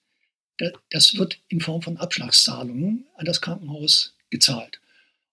das 0.89 1.15
wird 1.17 1.39
in 1.47 1.59
Form 1.59 1.81
von 1.81 1.97
Abschlagszahlungen 1.97 3.05
an 3.15 3.25
das 3.25 3.41
Krankenhaus 3.41 4.13
gezahlt. 4.29 4.79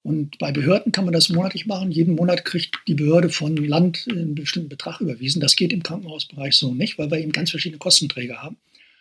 Und 0.02 0.38
bei 0.38 0.52
Behörden 0.52 0.92
kann 0.92 1.04
man 1.04 1.12
das 1.12 1.28
monatlich 1.28 1.66
machen. 1.66 1.90
Jeden 1.90 2.14
Monat 2.14 2.44
kriegt 2.44 2.78
die 2.86 2.94
Behörde 2.94 3.28
von 3.28 3.56
Land 3.56 4.06
einen 4.10 4.34
bestimmten 4.34 4.70
Betrag 4.70 5.00
überwiesen. 5.00 5.40
Das 5.40 5.56
geht 5.56 5.72
im 5.72 5.82
Krankenhausbereich 5.82 6.54
so 6.54 6.72
nicht, 6.72 6.96
weil 6.96 7.10
wir 7.10 7.18
eben 7.18 7.32
ganz 7.32 7.50
verschiedene 7.50 7.78
Kostenträger 7.78 8.42
haben. 8.42 8.56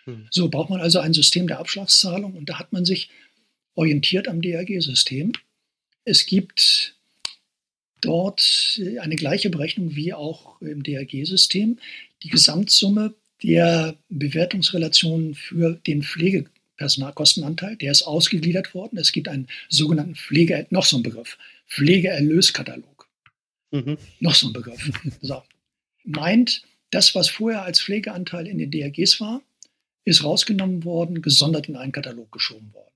Hm. 0.07 0.27
So 0.31 0.49
braucht 0.49 0.69
man 0.69 0.81
also 0.81 0.99
ein 0.99 1.13
System 1.13 1.47
der 1.47 1.59
Abschlagszahlung 1.59 2.33
und 2.33 2.49
da 2.49 2.57
hat 2.57 2.73
man 2.73 2.85
sich 2.85 3.09
orientiert 3.75 4.27
am 4.27 4.41
DRG-System. 4.41 5.33
Es 6.05 6.25
gibt 6.25 6.95
dort 8.01 8.79
eine 9.01 9.15
gleiche 9.17 9.49
Berechnung 9.49 9.95
wie 9.95 10.13
auch 10.13 10.61
im 10.61 10.81
DRG-System. 10.81 11.77
Die 12.23 12.29
Gesamtsumme 12.29 13.13
der 13.43 13.95
Bewertungsrelationen 14.09 15.35
für 15.35 15.73
den 15.85 16.01
Pflegepersonalkostenanteil, 16.01 17.75
der 17.75 17.91
ist 17.91 18.03
ausgegliedert 18.03 18.73
worden. 18.73 18.97
Es 18.97 19.11
gibt 19.11 19.27
einen 19.27 19.47
sogenannten 19.69 20.15
Pflege, 20.15 20.65
noch 20.69 20.85
so 20.85 20.97
ein 20.97 21.03
Begriff, 21.03 21.37
Pflegeerlöskatalog. 21.67 23.07
Mhm. 23.71 23.97
Noch 24.21 24.35
so 24.35 24.47
ein 24.47 24.53
Begriff. 24.53 24.89
So. 25.21 25.43
Meint, 26.05 26.63
das, 26.91 27.13
was 27.15 27.29
vorher 27.29 27.63
als 27.63 27.81
Pflegeanteil 27.81 28.47
in 28.47 28.57
den 28.57 28.71
DRGs 28.71 29.19
war, 29.19 29.41
ist 30.07 30.23
rausgenommen 30.23 30.85
worden, 30.85 31.21
gesondert 31.21 31.67
in 31.67 31.75
einen 31.75 31.91
Katalog 31.91 32.31
geschoben 32.31 32.73
worden. 32.73 32.93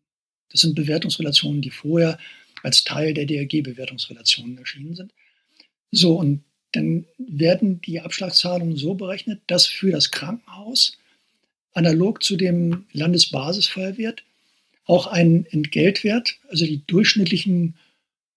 Das 0.50 0.62
sind 0.62 0.76
Bewertungsrelationen, 0.76 1.62
die 1.62 1.70
vorher 1.70 2.18
als 2.64 2.86
Teil 2.86 3.14
der 3.14 3.26
DRG-Bewertungsrelationen 3.26 4.58
erschienen 4.58 4.96
sind. 4.96 5.12
So, 5.92 6.16
und 6.16 6.44
dann 6.72 7.06
werden 7.18 7.82
die 7.82 8.00
Abschlagszahlungen 8.00 8.78
so 8.78 8.94
berechnet, 8.94 9.42
dass 9.48 9.66
für 9.66 9.92
das 9.92 10.12
Krankenhaus 10.12 10.98
analog 11.74 12.24
zu 12.24 12.38
dem 12.38 12.86
Landesbasisfallwert 12.94 14.24
auch 14.86 15.08
ein 15.08 15.46
Entgeltwert, 15.48 16.40
also 16.48 16.66
die 16.66 16.82
durchschnittlichen 16.88 17.76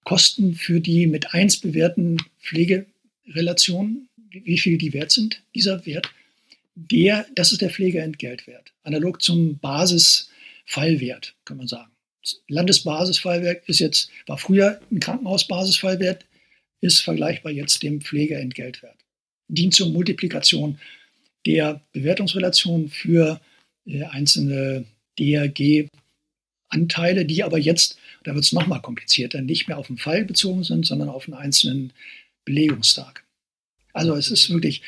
Kosten 0.02 0.54
für 0.54 0.80
die 0.80 1.06
mit 1.06 1.32
1 1.32 1.60
bewährten 1.60 2.16
Pflegerelationen, 2.40 4.08
wie 4.30 4.58
viel 4.58 4.78
die 4.78 4.92
wert 4.92 5.12
sind, 5.12 5.42
dieser 5.54 5.86
Wert, 5.86 6.10
der, 6.74 7.26
das 7.34 7.52
ist 7.52 7.62
der 7.62 7.70
Pflegeentgeltwert, 7.70 8.72
analog 8.82 9.22
zum 9.22 9.58
Basisfallwert, 9.58 11.34
kann 11.44 11.56
man 11.56 11.68
sagen. 11.68 11.90
Landesbasisfallwert 12.48 13.68
ist 13.68 13.80
jetzt, 13.80 14.10
war 14.26 14.38
früher 14.38 14.80
ein 14.90 15.00
Krankenhausbasisfallwert, 15.00 16.24
ist 16.80 17.00
vergleichbar 17.00 17.52
jetzt 17.52 17.82
dem 17.82 18.00
Pflegeentgeltwert. 18.00 18.96
Dient 19.48 19.74
zur 19.74 19.90
Multiplikation 19.90 20.78
der 21.46 21.82
Bewertungsrelation 21.92 22.88
für 22.88 23.40
äh, 23.86 24.04
einzelne 24.04 24.86
DRG-Anteile, 25.18 27.26
die 27.26 27.44
aber 27.44 27.58
jetzt, 27.58 27.98
da 28.24 28.34
wird 28.34 28.44
es 28.44 28.52
nochmal 28.52 28.80
komplizierter, 28.80 29.42
nicht 29.42 29.68
mehr 29.68 29.78
auf 29.78 29.88
den 29.88 29.98
Fall 29.98 30.24
bezogen 30.24 30.64
sind, 30.64 30.86
sondern 30.86 31.10
auf 31.10 31.28
einen 31.28 31.34
einzelnen 31.34 31.92
Belegungstag. 32.44 33.24
Also 33.92 34.14
es 34.14 34.30
ist 34.30 34.48
wirklich 34.50 34.82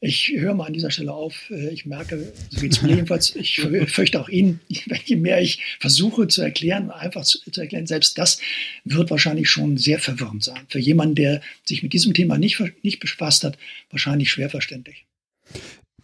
ich 0.00 0.32
höre 0.34 0.54
mal 0.54 0.66
an 0.66 0.72
dieser 0.72 0.90
Stelle 0.90 1.12
auf. 1.12 1.50
Äh, 1.50 1.70
ich 1.70 1.86
merke, 1.86 2.32
so 2.48 2.60
geht 2.60 2.72
es 2.72 2.82
mir 2.82 2.94
jedenfalls, 2.94 3.36
ich 3.36 3.60
fürchte 3.86 4.20
auch 4.20 4.28
Ihnen, 4.28 4.60
je 4.68 5.16
mehr 5.16 5.40
ich 5.40 5.60
versuche 5.78 6.26
zu 6.26 6.42
erklären, 6.42 6.90
einfach 6.90 7.24
zu, 7.24 7.38
zu, 7.50 7.60
erklären, 7.60 7.86
selbst 7.86 8.18
das 8.18 8.40
wird 8.84 9.10
wahrscheinlich 9.10 9.48
schon 9.50 9.76
sehr 9.76 9.98
verwirrend 9.98 10.42
sein. 10.42 10.62
Für 10.68 10.78
jemanden, 10.78 11.14
der 11.16 11.42
sich 11.64 11.82
mit 11.82 11.92
diesem 11.92 12.14
Thema 12.14 12.38
nicht, 12.38 12.60
nicht 12.82 13.00
befasst 13.00 13.44
hat, 13.44 13.58
wahrscheinlich 13.90 14.30
schwer 14.30 14.48
verständlich. 14.48 15.06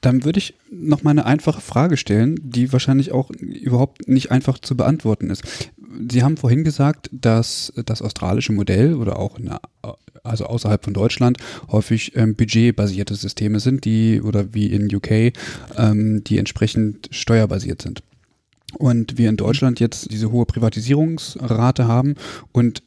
Dann 0.02 0.24
würde 0.24 0.38
ich 0.38 0.54
noch 0.70 1.02
mal 1.02 1.10
eine 1.10 1.24
einfache 1.24 1.62
Frage 1.62 1.96
stellen, 1.96 2.38
die 2.42 2.72
wahrscheinlich 2.72 3.12
auch 3.12 3.30
überhaupt 3.30 4.06
nicht 4.08 4.30
einfach 4.30 4.58
zu 4.58 4.76
beantworten 4.76 5.30
ist. 5.30 5.42
Sie 6.08 6.22
haben 6.22 6.36
vorhin 6.36 6.64
gesagt, 6.64 7.08
dass 7.12 7.72
das 7.84 8.02
australische 8.02 8.52
Modell 8.52 8.94
oder 8.94 9.18
auch 9.18 9.38
der 9.38 9.60
also 10.26 10.46
außerhalb 10.46 10.84
von 10.84 10.94
Deutschland, 10.94 11.38
häufig 11.70 12.16
ähm, 12.16 12.34
budgetbasierte 12.34 13.14
Systeme 13.14 13.60
sind, 13.60 13.84
die 13.84 14.20
oder 14.20 14.52
wie 14.54 14.66
in 14.66 14.94
UK, 14.94 15.32
ähm, 15.76 16.24
die 16.24 16.38
entsprechend 16.38 17.08
steuerbasiert 17.12 17.82
sind. 17.82 18.02
Und 18.78 19.16
wir 19.16 19.28
in 19.28 19.36
Deutschland 19.36 19.80
jetzt 19.80 20.10
diese 20.10 20.30
hohe 20.32 20.44
Privatisierungsrate 20.44 21.86
haben 21.86 22.16
und 22.52 22.82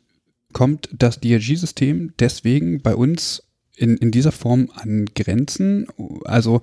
kommt 0.54 0.90
das 0.92 1.20
DRG-System 1.20 2.14
deswegen 2.20 2.82
bei 2.82 2.96
uns 2.96 3.44
in, 3.76 3.98
in 3.98 4.12
dieser 4.12 4.32
Form 4.32 4.70
an 4.76 5.06
Grenzen? 5.16 5.88
Also 6.26 6.62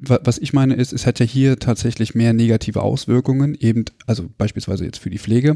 was 0.00 0.38
ich 0.38 0.52
meine 0.52 0.74
ist, 0.74 0.92
es 0.92 1.06
hat 1.06 1.20
ja 1.20 1.26
hier 1.26 1.58
tatsächlich 1.58 2.14
mehr 2.14 2.32
negative 2.32 2.82
Auswirkungen, 2.82 3.54
eben, 3.54 3.84
also 4.06 4.28
beispielsweise 4.38 4.84
jetzt 4.84 4.98
für 4.98 5.10
die 5.10 5.18
Pflege, 5.18 5.54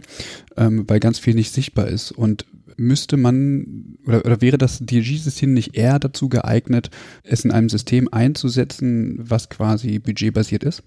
ähm, 0.56 0.84
weil 0.86 1.00
ganz 1.00 1.18
viel 1.18 1.34
nicht 1.34 1.52
sichtbar 1.52 1.88
ist. 1.88 2.12
Und 2.12 2.44
müsste 2.76 3.16
man 3.16 3.96
oder, 4.06 4.24
oder 4.24 4.40
wäre 4.40 4.58
das 4.58 4.80
DRG-System 4.80 5.54
nicht 5.54 5.76
eher 5.76 5.98
dazu 5.98 6.28
geeignet, 6.28 6.90
es 7.22 7.44
in 7.44 7.50
einem 7.50 7.68
System 7.68 8.12
einzusetzen, 8.12 9.16
was 9.18 9.48
quasi 9.48 9.98
budgetbasiert 9.98 10.64
ist? 10.64 10.82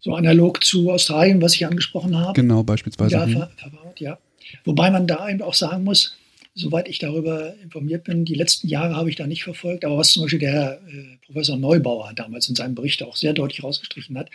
So 0.00 0.14
analog 0.14 0.62
zu 0.62 0.90
Australien, 0.90 1.40
was 1.42 1.54
ich 1.54 1.66
angesprochen 1.66 2.16
habe. 2.16 2.32
Genau, 2.34 2.62
beispielsweise. 2.62 3.14
Ja, 3.14 3.26
ver 3.26 3.50
verbaut, 3.56 4.00
ja. 4.00 4.18
Wobei 4.64 4.90
man 4.90 5.06
da 5.06 5.28
eben 5.28 5.42
auch 5.42 5.54
sagen 5.54 5.84
muss, 5.84 6.16
soweit 6.56 6.88
ich 6.88 6.98
darüber 6.98 7.54
informiert 7.62 8.04
bin, 8.04 8.24
die 8.24 8.34
letzten 8.34 8.66
Jahre 8.66 8.96
habe 8.96 9.10
ich 9.10 9.16
da 9.16 9.26
nicht 9.26 9.44
verfolgt, 9.44 9.84
aber 9.84 9.98
was 9.98 10.12
zum 10.12 10.22
Beispiel 10.22 10.40
der 10.40 10.80
äh, 10.88 11.16
Professor 11.26 11.56
Neubauer 11.56 12.12
damals 12.14 12.48
in 12.48 12.56
seinem 12.56 12.74
Bericht 12.74 13.02
auch 13.02 13.14
sehr 13.14 13.34
deutlich 13.34 13.62
rausgestrichen 13.62 14.16
hat, 14.16 14.30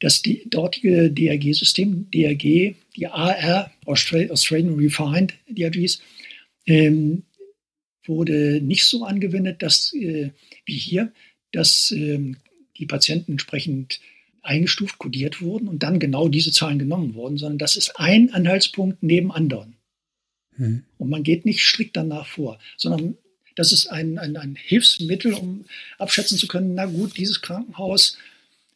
dass 0.00 0.22
die 0.22 0.48
dortige 0.48 1.10
DRG-System, 1.10 2.10
DRG, 2.10 2.74
die 2.96 3.06
AR, 3.06 3.70
Australian 3.84 4.74
Refined 4.74 5.34
DRGs, 5.48 6.00
ähm, 6.66 7.22
wurde 8.06 8.60
nicht 8.62 8.84
so 8.84 9.04
angewendet, 9.04 9.62
dass, 9.62 9.92
äh, 9.92 10.30
wie 10.64 10.76
hier, 10.76 11.12
dass 11.52 11.90
ähm, 11.92 12.38
die 12.78 12.86
Patienten 12.86 13.32
entsprechend 13.32 14.00
eingestuft, 14.42 14.98
kodiert 14.98 15.40
wurden 15.42 15.68
und 15.68 15.82
dann 15.82 15.98
genau 15.98 16.28
diese 16.28 16.52
Zahlen 16.52 16.78
genommen 16.78 17.14
wurden, 17.14 17.36
sondern 17.36 17.58
das 17.58 17.76
ist 17.76 17.98
ein 17.98 18.32
Anhaltspunkt 18.32 19.02
neben 19.02 19.30
anderen. 19.30 19.73
Hm. 20.56 20.84
Und 20.98 21.10
man 21.10 21.22
geht 21.22 21.44
nicht 21.44 21.64
strikt 21.64 21.96
danach 21.96 22.26
vor, 22.26 22.58
sondern 22.76 23.16
das 23.56 23.72
ist 23.72 23.86
ein, 23.86 24.18
ein, 24.18 24.36
ein 24.36 24.56
Hilfsmittel, 24.56 25.34
um 25.34 25.64
abschätzen 25.98 26.38
zu 26.38 26.48
können, 26.48 26.74
na 26.74 26.86
gut, 26.86 27.16
dieses 27.16 27.40
Krankenhaus 27.40 28.18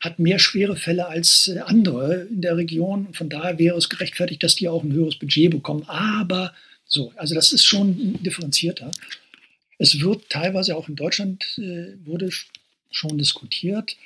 hat 0.00 0.18
mehr 0.18 0.38
schwere 0.38 0.76
Fälle 0.76 1.08
als 1.08 1.48
äh, 1.48 1.58
andere 1.58 2.28
in 2.30 2.40
der 2.40 2.56
Region. 2.56 3.12
Von 3.14 3.28
daher 3.28 3.58
wäre 3.58 3.76
es 3.76 3.88
gerechtfertigt, 3.88 4.42
dass 4.42 4.54
die 4.54 4.68
auch 4.68 4.84
ein 4.84 4.92
höheres 4.92 5.16
Budget 5.16 5.50
bekommen. 5.50 5.84
Aber 5.88 6.54
so, 6.86 7.12
also 7.16 7.34
das 7.34 7.52
ist 7.52 7.64
schon 7.64 8.22
differenzierter. 8.22 8.90
Es 9.78 10.00
wird 10.00 10.28
teilweise 10.30 10.76
auch 10.76 10.88
in 10.88 10.96
Deutschland 10.96 11.58
äh, 11.58 11.94
wurde 12.06 12.30
schon 12.90 13.18
diskutiert, 13.18 13.96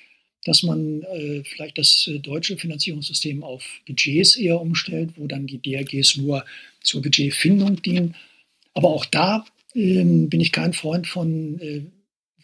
dass 0.45 0.63
man 0.63 1.03
äh, 1.03 1.45
vielleicht 1.45 1.79
das 1.79 2.09
äh, 2.09 2.19
deutsche 2.19 2.57
Finanzierungssystem 2.57 3.45
auf 3.45 3.65
Budgets 3.87 4.37
eher 4.37 4.61
umstellt, 4.61 5.11
wo 5.17 5.27
dann 5.27 5.47
die 5.47 5.59
DRGs 5.59 6.17
nur 6.17 6.45
zur 6.83 7.03
Budgetfindung 7.03 7.83
dienen. 7.83 8.15
Aber 8.75 8.89
auch 8.89 9.05
da 9.05 9.45
ähm, 9.75 10.29
bin 10.29 10.41
ich 10.41 10.53
kein 10.53 10.73
Freund 10.73 11.07
von, 11.07 11.59
äh, 11.61 11.83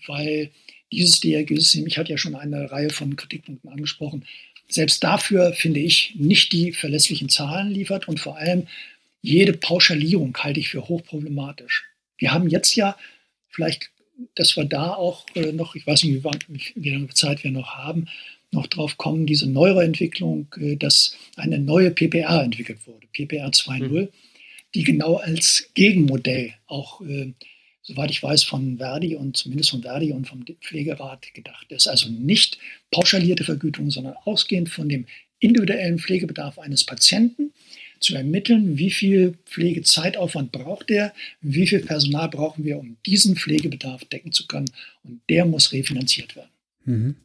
weil 0.06 0.50
dieses 0.92 1.20
DRG-System, 1.20 1.86
ich 1.86 1.98
hatte 1.98 2.10
ja 2.10 2.18
schon 2.18 2.34
eine 2.34 2.70
Reihe 2.70 2.90
von 2.90 3.16
Kritikpunkten 3.16 3.70
angesprochen, 3.70 4.24
selbst 4.68 5.02
dafür 5.02 5.52
finde 5.52 5.80
ich 5.80 6.14
nicht 6.16 6.52
die 6.52 6.72
verlässlichen 6.72 7.28
Zahlen 7.28 7.70
liefert 7.70 8.06
und 8.06 8.20
vor 8.20 8.36
allem 8.36 8.66
jede 9.22 9.52
Pauschalierung 9.52 10.36
halte 10.38 10.60
ich 10.60 10.68
für 10.68 10.88
hochproblematisch. 10.88 11.84
Wir 12.18 12.32
haben 12.32 12.48
jetzt 12.48 12.74
ja 12.76 12.96
vielleicht, 13.48 13.90
dass 14.34 14.56
wir 14.56 14.64
da 14.64 14.94
auch 14.94 15.26
äh, 15.34 15.52
noch, 15.52 15.74
ich 15.74 15.86
weiß 15.86 16.04
nicht, 16.04 16.22
wie, 16.74 16.90
lange 16.90 17.08
Zeit 17.08 17.44
wir 17.44 17.50
noch 17.50 17.76
haben, 17.76 18.06
noch 18.50 18.66
drauf 18.66 18.96
kommen, 18.96 19.26
diese 19.26 19.48
Neuroentwicklung, 19.48 20.48
äh, 20.58 20.76
dass 20.76 21.16
eine 21.36 21.58
neue 21.58 21.90
PPR 21.90 22.42
entwickelt 22.42 22.86
wurde, 22.86 23.06
PPR 23.12 23.48
2.0, 23.48 23.88
mhm. 23.88 24.08
Die 24.74 24.84
genau 24.84 25.16
als 25.16 25.70
Gegenmodell 25.74 26.54
auch, 26.66 27.00
äh, 27.00 27.32
soweit 27.82 28.10
ich 28.10 28.22
weiß, 28.22 28.42
von 28.44 28.78
Verdi 28.78 29.14
und 29.16 29.36
zumindest 29.36 29.70
von 29.70 29.82
Verdi 29.82 30.12
und 30.12 30.28
vom 30.28 30.44
Pflegerat 30.60 31.32
gedacht 31.34 31.70
ist. 31.70 31.86
Also 31.86 32.10
nicht 32.10 32.58
pauschalierte 32.90 33.44
Vergütung, 33.44 33.90
sondern 33.90 34.14
ausgehend 34.24 34.68
von 34.68 34.88
dem 34.88 35.06
individuellen 35.40 35.98
Pflegebedarf 35.98 36.58
eines 36.58 36.84
Patienten 36.84 37.52
zu 38.00 38.14
ermitteln, 38.14 38.78
wie 38.78 38.90
viel 38.90 39.34
Pflegezeitaufwand 39.46 40.52
braucht 40.52 40.90
er, 40.90 41.12
wie 41.40 41.66
viel 41.66 41.80
Personal 41.80 42.28
brauchen 42.28 42.64
wir, 42.64 42.78
um 42.78 42.96
diesen 43.06 43.36
Pflegebedarf 43.36 44.04
decken 44.04 44.32
zu 44.32 44.46
können. 44.46 44.70
Und 45.02 45.20
der 45.28 45.44
muss 45.46 45.72
refinanziert 45.72 46.36
werden. 46.36 46.50
Mhm. 46.84 47.16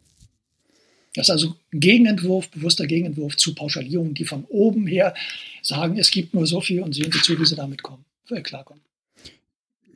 Das 1.13 1.27
ist 1.27 1.31
also 1.31 1.55
Gegenentwurf, 1.71 2.49
bewusster 2.49 2.87
Gegenentwurf 2.87 3.37
zu 3.37 3.53
Pauschalierungen, 3.53 4.15
die 4.15 4.25
von 4.25 4.45
oben 4.45 4.87
her 4.87 5.13
sagen, 5.61 5.97
es 5.97 6.09
gibt 6.09 6.33
nur 6.33 6.47
so 6.47 6.59
viel 6.59 6.81
und 6.81 6.93
sehen 6.95 7.11
Sie 7.11 7.21
zu, 7.21 7.39
wie 7.39 7.45
Sie 7.45 7.55
damit 7.55 7.83
kommen, 7.83 8.03
äh, 8.29 8.41
klarkommen. 8.41 8.81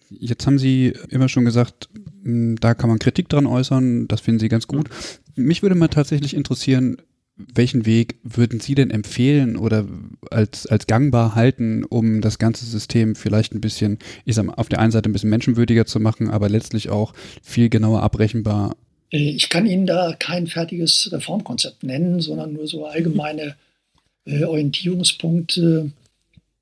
Jetzt 0.09 0.45
haben 0.45 0.59
Sie 0.59 0.93
immer 1.09 1.27
schon 1.27 1.45
gesagt, 1.45 1.89
hm, 2.23 2.57
da 2.59 2.73
kann 2.75 2.89
man 2.89 2.99
Kritik 2.99 3.29
dran 3.29 3.45
äußern, 3.45 4.07
das 4.07 4.21
finden 4.21 4.39
Sie 4.39 4.47
ganz 4.47 4.67
gut. 4.67 4.89
Mich 5.35 5.61
würde 5.63 5.75
mal 5.75 5.87
tatsächlich 5.87 6.33
interessieren, 6.33 6.97
welchen 7.35 7.85
Weg 7.85 8.19
würden 8.23 8.59
Sie 8.59 8.73
denn 8.73 8.89
empfehlen 8.89 9.57
oder 9.57 9.85
als, 10.31 10.65
als 10.65 10.87
gangbar 10.87 11.35
halten, 11.35 11.83
um 11.83 12.21
das 12.21 12.39
ganze 12.39 12.65
System 12.65 13.15
vielleicht 13.15 13.53
ein 13.53 13.61
bisschen, 13.61 13.99
ich 14.25 14.35
sag 14.35 14.45
mal, 14.45 14.53
auf 14.53 14.69
der 14.69 14.79
einen 14.79 14.91
Seite 14.91 15.09
ein 15.09 15.13
bisschen 15.13 15.29
menschenwürdiger 15.29 15.85
zu 15.85 15.99
machen, 15.99 16.29
aber 16.29 16.49
letztlich 16.49 16.89
auch 16.89 17.13
viel 17.43 17.69
genauer 17.69 18.01
abrechenbar? 18.01 18.75
Äh, 19.11 19.31
ich 19.31 19.49
kann 19.49 19.65
Ihnen 19.65 19.85
da 19.85 20.13
kein 20.17 20.47
fertiges 20.47 21.11
Reformkonzept 21.11 21.83
nennen, 21.83 22.21
sondern 22.21 22.53
nur 22.53 22.67
so 22.67 22.85
allgemeine 22.85 23.55
äh, 24.25 24.43
Orientierungspunkte. 24.43 25.91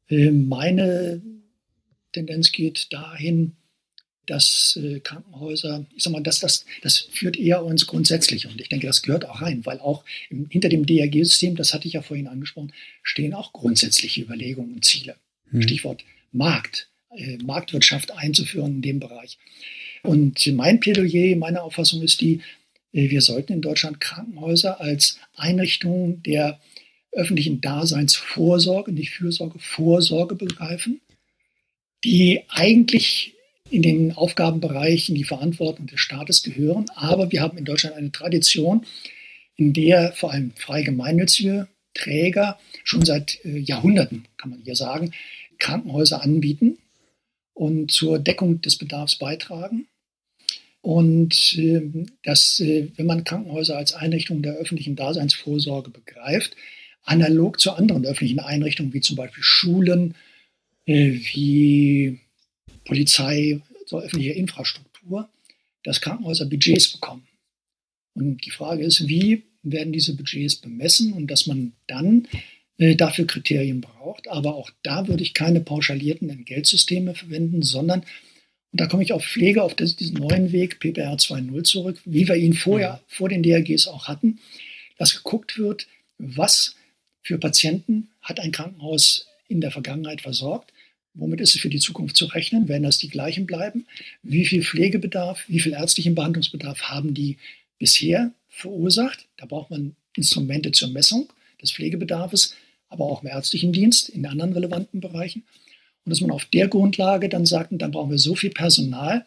Äh, 0.09 0.31
meine 0.31 1.21
Tendenz 2.13 2.51
geht 2.51 2.93
dahin, 2.93 3.53
dass 4.25 4.79
äh, 4.81 4.99
Krankenhäuser, 4.99 5.85
ich 5.95 6.03
sag 6.03 6.13
mal, 6.13 6.23
das, 6.23 6.39
das, 6.39 6.65
das 6.81 6.97
führt 6.97 7.37
eher 7.37 7.63
uns 7.63 7.85
grundsätzlich 7.85 8.47
und 8.47 8.59
ich 8.59 8.69
denke, 8.69 8.87
das 8.87 9.01
gehört 9.01 9.25
auch 9.25 9.41
rein, 9.41 9.65
weil 9.65 9.79
auch 9.79 10.03
im, 10.29 10.47
hinter 10.49 10.69
dem 10.69 10.85
DRG-System, 10.85 11.55
das 11.55 11.73
hatte 11.73 11.87
ich 11.87 11.93
ja 11.93 12.01
vorhin 12.01 12.27
angesprochen, 12.27 12.73
stehen 13.03 13.33
auch 13.33 13.53
grundsätzliche 13.53 14.21
Überlegungen 14.21 14.73
und 14.73 14.85
Ziele. 14.85 15.15
Hm. 15.51 15.61
Stichwort 15.61 16.03
Markt, 16.31 16.89
äh, 17.15 17.37
Marktwirtschaft 17.37 18.11
einzuführen 18.11 18.75
in 18.75 18.81
dem 18.81 18.99
Bereich. 18.99 19.37
Und 20.05 20.45
mein 20.53 20.79
Plädoyer, 20.79 21.35
meine 21.35 21.63
Auffassung 21.63 22.01
ist 22.01 22.21
die, 22.21 22.41
äh, 22.93 23.09
wir 23.09 23.21
sollten 23.21 23.53
in 23.53 23.61
Deutschland 23.61 23.99
Krankenhäuser 23.99 24.79
als 24.79 25.19
Einrichtungen 25.35 26.21
der 26.23 26.59
öffentlichen 27.11 27.61
Daseinsvorsorge, 27.61 28.91
nicht 28.91 29.11
Fürsorge, 29.11 29.57
Vorsorge 29.59 30.35
begreifen, 30.35 31.01
die 32.03 32.41
eigentlich 32.49 33.33
in 33.69 33.81
den 33.81 34.11
Aufgabenbereich, 34.11 35.09
in 35.09 35.15
die 35.15 35.23
Verantwortung 35.23 35.87
des 35.87 35.99
Staates 35.99 36.43
gehören. 36.43 36.85
Aber 36.93 37.31
wir 37.31 37.41
haben 37.41 37.57
in 37.57 37.65
Deutschland 37.65 37.95
eine 37.95 38.11
Tradition, 38.11 38.85
in 39.55 39.73
der 39.73 40.11
vor 40.13 40.31
allem 40.31 40.51
frei 40.55 40.83
gemeinnützige 40.83 41.67
Träger 41.93 42.59
schon 42.83 43.05
seit 43.05 43.43
äh, 43.45 43.57
Jahrhunderten, 43.57 44.27
kann 44.37 44.51
man 44.51 44.61
hier 44.63 44.75
sagen, 44.75 45.11
Krankenhäuser 45.57 46.21
anbieten 46.21 46.77
und 47.53 47.91
zur 47.91 48.19
Deckung 48.19 48.61
des 48.61 48.77
Bedarfs 48.77 49.15
beitragen. 49.15 49.87
Und 50.85 51.57
äh, 51.57 51.81
dass, 52.21 52.59
äh, 52.59 52.89
wenn 52.95 53.07
man 53.07 53.23
Krankenhäuser 53.23 53.75
als 53.75 53.95
Einrichtung 53.95 54.43
der 54.43 54.53
öffentlichen 54.53 54.95
Daseinsvorsorge 54.95 55.89
begreift, 55.89 56.55
analog 57.05 57.59
zu 57.59 57.71
anderen 57.71 58.05
öffentlichen 58.05 58.39
Einrichtungen, 58.39 58.93
wie 58.93 59.01
zum 59.01 59.15
Beispiel 59.15 59.41
Schulen, 59.41 60.13
äh, 60.85 61.09
wie 61.33 62.19
Polizei, 62.85 63.61
so 63.87 63.99
öffentliche 63.99 64.33
Infrastruktur, 64.33 65.27
dass 65.81 66.01
Krankenhäuser 66.01 66.45
Budgets 66.45 66.89
bekommen. 66.89 67.27
Und 68.13 68.45
die 68.45 68.51
Frage 68.51 68.83
ist, 68.83 69.07
wie 69.07 69.41
werden 69.63 69.91
diese 69.91 70.15
Budgets 70.15 70.55
bemessen 70.55 71.13
und 71.13 71.31
dass 71.31 71.47
man 71.47 71.73
dann 71.87 72.27
äh, 72.77 72.95
dafür 72.95 73.25
Kriterien 73.25 73.81
braucht. 73.81 74.27
Aber 74.27 74.53
auch 74.53 74.69
da 74.83 75.07
würde 75.07 75.23
ich 75.23 75.33
keine 75.33 75.61
pauschalierten 75.61 76.29
Entgeltsysteme 76.29 77.15
verwenden, 77.15 77.63
sondern, 77.63 78.03
und 78.75 78.81
da 78.81 78.87
komme 78.87 79.03
ich 79.03 79.13
auf 79.13 79.23
Pflege, 79.23 79.63
auf 79.63 79.73
das, 79.73 79.95
diesen 79.95 80.17
neuen 80.17 80.51
Weg, 80.51 80.79
PPR 80.79 81.15
2.0 81.15 81.63
zurück, 81.63 81.97
wie 82.03 82.27
wir 82.27 82.35
ihn 82.35 82.53
vorher, 82.53 82.93
mhm. 82.93 82.99
vor 83.07 83.29
den 83.29 83.41
DRGs 83.41 83.87
auch 83.87 84.09
hatten, 84.09 84.39
dass 84.97 85.15
geguckt 85.15 85.57
wird, 85.57 85.87
was 86.17 86.75
für 87.21 87.37
Patienten 87.37 88.09
hat 88.21 88.39
ein 88.39 88.51
Krankenhaus 88.51 89.27
in 89.47 89.61
der 89.61 89.71
Vergangenheit 89.71 90.21
versorgt 90.21 90.73
Womit 91.15 91.39
ist 91.39 91.55
es 91.55 91.61
für 91.61 91.69
die 91.69 91.79
Zukunft 91.79 92.17
zu 92.17 92.25
rechnen? 92.25 92.67
Werden 92.67 92.83
das 92.83 92.97
die 92.97 93.07
gleichen 93.07 93.45
bleiben? 93.45 93.85
Wie 94.21 94.45
viel 94.45 94.63
Pflegebedarf, 94.63 95.45
wie 95.47 95.61
viel 95.61 95.71
ärztlichen 95.71 96.13
Behandlungsbedarf 96.13 96.83
haben 96.83 97.13
die 97.13 97.37
bisher 97.79 98.31
verursacht? 98.49 99.25
Da 99.37 99.45
braucht 99.45 99.71
man 99.71 99.95
Instrumente 100.17 100.71
zur 100.71 100.89
Messung 100.89 101.29
des 101.61 101.71
Pflegebedarfs, 101.71 102.55
aber 102.89 103.05
auch 103.05 103.23
im 103.23 103.29
ärztlichen 103.29 103.71
Dienst, 103.71 104.09
in 104.09 104.25
anderen 104.25 104.51
relevanten 104.51 104.99
Bereichen. 104.99 105.43
Und 106.05 106.11
dass 106.11 106.21
man 106.21 106.31
auf 106.31 106.45
der 106.45 106.67
Grundlage 106.67 107.29
dann 107.29 107.45
sagt, 107.45 107.71
dann 107.71 107.91
brauchen 107.91 108.11
wir 108.11 108.19
so 108.19 108.35
viel 108.35 108.51
Personal 108.51 109.25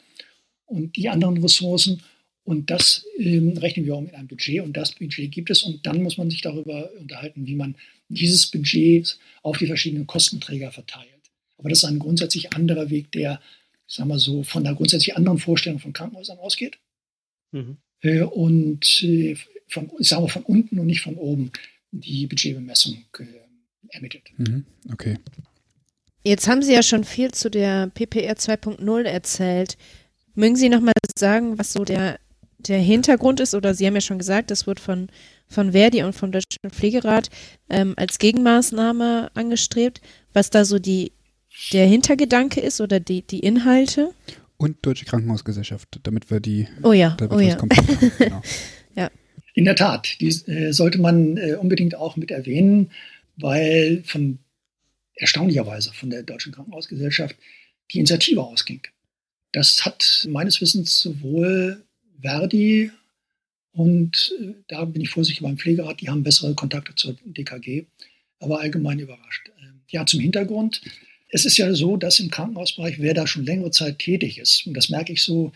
und 0.66 0.96
die 0.96 1.08
anderen 1.08 1.38
Ressourcen 1.38 2.02
und 2.44 2.70
das 2.70 3.04
ähm, 3.18 3.58
rechnen 3.58 3.84
wir 3.84 3.94
auch 3.94 4.00
mit 4.00 4.14
einem 4.14 4.28
Budget 4.28 4.62
und 4.62 4.74
das 4.74 4.92
Budget 4.92 5.30
gibt 5.30 5.50
es 5.50 5.64
und 5.64 5.84
dann 5.86 6.02
muss 6.02 6.16
man 6.16 6.30
sich 6.30 6.40
darüber 6.40 6.90
unterhalten, 6.98 7.46
wie 7.46 7.54
man 7.54 7.74
dieses 8.08 8.46
Budget 8.46 9.18
auf 9.42 9.58
die 9.58 9.66
verschiedenen 9.66 10.06
Kostenträger 10.06 10.72
verteilt. 10.72 11.08
Aber 11.58 11.68
das 11.68 11.78
ist 11.78 11.84
ein 11.84 11.98
grundsätzlich 11.98 12.54
anderer 12.54 12.88
Weg, 12.88 13.12
der, 13.12 13.40
sagen 13.86 14.08
wir 14.08 14.18
so, 14.18 14.44
von 14.44 14.64
einer 14.64 14.76
grundsätzlich 14.76 15.16
anderen 15.16 15.38
Vorstellung 15.38 15.78
von 15.78 15.92
Krankenhäusern 15.92 16.38
ausgeht. 16.38 16.78
Mhm. 17.52 17.76
Äh, 18.00 18.22
und 18.22 19.02
äh, 19.02 19.36
von, 19.66 19.90
ich 19.98 20.08
sage 20.08 20.22
mal, 20.22 20.28
von 20.28 20.44
unten 20.44 20.78
und 20.78 20.86
nicht 20.86 21.02
von 21.02 21.16
oben 21.16 21.50
die 21.90 22.26
Budgetbemessung 22.26 23.04
äh, 23.18 23.24
ermittelt. 23.90 24.24
Mhm. 24.36 24.64
Okay. 24.90 25.18
Jetzt 26.24 26.48
haben 26.48 26.62
Sie 26.62 26.72
ja 26.72 26.82
schon 26.82 27.04
viel 27.04 27.32
zu 27.32 27.50
der 27.50 27.88
PPR 27.88 28.34
2.0 28.34 29.02
erzählt. 29.02 29.76
Mögen 30.34 30.56
Sie 30.56 30.68
noch 30.68 30.80
mal 30.80 30.92
sagen, 31.16 31.58
was 31.58 31.72
so 31.72 31.84
der, 31.84 32.18
der 32.58 32.78
Hintergrund 32.78 33.40
ist? 33.40 33.54
Oder 33.54 33.74
Sie 33.74 33.86
haben 33.86 33.94
ja 33.94 34.00
schon 34.00 34.18
gesagt, 34.18 34.50
das 34.50 34.66
wird 34.66 34.80
von, 34.80 35.08
von 35.48 35.72
Verdi 35.72 36.02
und 36.02 36.14
vom 36.14 36.32
Deutschen 36.32 36.70
Pflegerat 36.70 37.30
ähm, 37.70 37.94
als 37.96 38.18
Gegenmaßnahme 38.18 39.30
angestrebt. 39.34 40.00
Was 40.32 40.50
da 40.50 40.64
so 40.64 40.78
die 40.78 41.12
der 41.72 41.86
Hintergedanke 41.86 42.60
ist 42.60 42.80
oder 42.80 43.00
die, 43.00 43.22
die 43.22 43.40
Inhalte. 43.40 44.12
Und 44.56 44.76
Deutsche 44.82 45.04
Krankenhausgesellschaft, 45.04 46.00
damit 46.02 46.30
wir 46.30 46.40
die. 46.40 46.68
Oh 46.82 46.92
ja, 46.92 47.16
oh 47.30 47.38
ja. 47.38 47.56
Genau. 48.18 48.42
ja. 48.96 49.10
In 49.54 49.64
der 49.64 49.76
Tat, 49.76 50.20
die 50.20 50.28
äh, 50.28 50.72
sollte 50.72 51.00
man 51.00 51.36
äh, 51.36 51.54
unbedingt 51.54 51.94
auch 51.94 52.16
mit 52.16 52.30
erwähnen, 52.30 52.90
weil 53.36 54.02
von 54.04 54.38
erstaunlicherweise 55.18 55.92
von 55.92 56.10
der 56.10 56.22
Deutschen 56.22 56.52
Krankenhausgesellschaft 56.52 57.36
die 57.92 57.98
Initiative 57.98 58.42
ausging. 58.42 58.80
Das 59.52 59.84
hat 59.84 60.26
meines 60.28 60.60
Wissens 60.60 61.00
sowohl 61.00 61.84
Verdi 62.20 62.90
und 63.72 64.34
äh, 64.40 64.54
da 64.66 64.84
bin 64.84 65.02
ich 65.02 65.10
vorsichtig 65.10 65.42
beim 65.42 65.58
Pflegerat, 65.58 66.00
die 66.00 66.08
haben 66.08 66.22
bessere 66.22 66.54
Kontakte 66.54 66.94
zur 66.94 67.16
DKG, 67.24 67.84
aber 68.40 68.60
allgemein 68.60 68.98
überrascht. 68.98 69.50
Ähm, 69.60 69.80
ja, 69.88 70.04
zum 70.04 70.20
Hintergrund. 70.20 70.82
Es 71.30 71.44
ist 71.44 71.58
ja 71.58 71.72
so, 71.74 71.96
dass 71.96 72.20
im 72.20 72.30
Krankenhausbereich, 72.30 72.98
wer 72.98 73.14
da 73.14 73.26
schon 73.26 73.44
längere 73.44 73.70
Zeit 73.70 73.98
tätig 73.98 74.38
ist, 74.38 74.66
und 74.66 74.74
das 74.74 74.88
merke 74.88 75.12
ich 75.12 75.22
so 75.22 75.52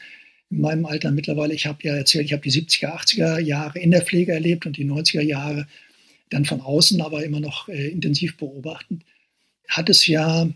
in 0.50 0.60
meinem 0.60 0.84
Alter 0.84 1.10
mittlerweile, 1.10 1.54
ich 1.54 1.66
habe 1.66 1.78
ja 1.82 1.96
erzählt, 1.96 2.26
ich 2.26 2.32
habe 2.32 2.42
die 2.42 2.52
70er, 2.52 2.94
80er 2.94 3.38
Jahre 3.40 3.78
in 3.78 3.90
der 3.90 4.02
Pflege 4.02 4.32
erlebt 4.32 4.66
und 4.66 4.76
die 4.76 4.84
90er 4.84 5.22
Jahre 5.22 5.66
dann 6.28 6.44
von 6.44 6.60
außen, 6.60 7.00
aber 7.00 7.24
immer 7.24 7.40
noch 7.40 7.68
äh, 7.68 7.88
intensiv 7.88 8.36
beobachtend, 8.36 9.02
hat 9.76 9.90
es 9.90 10.06
ja 10.06 10.48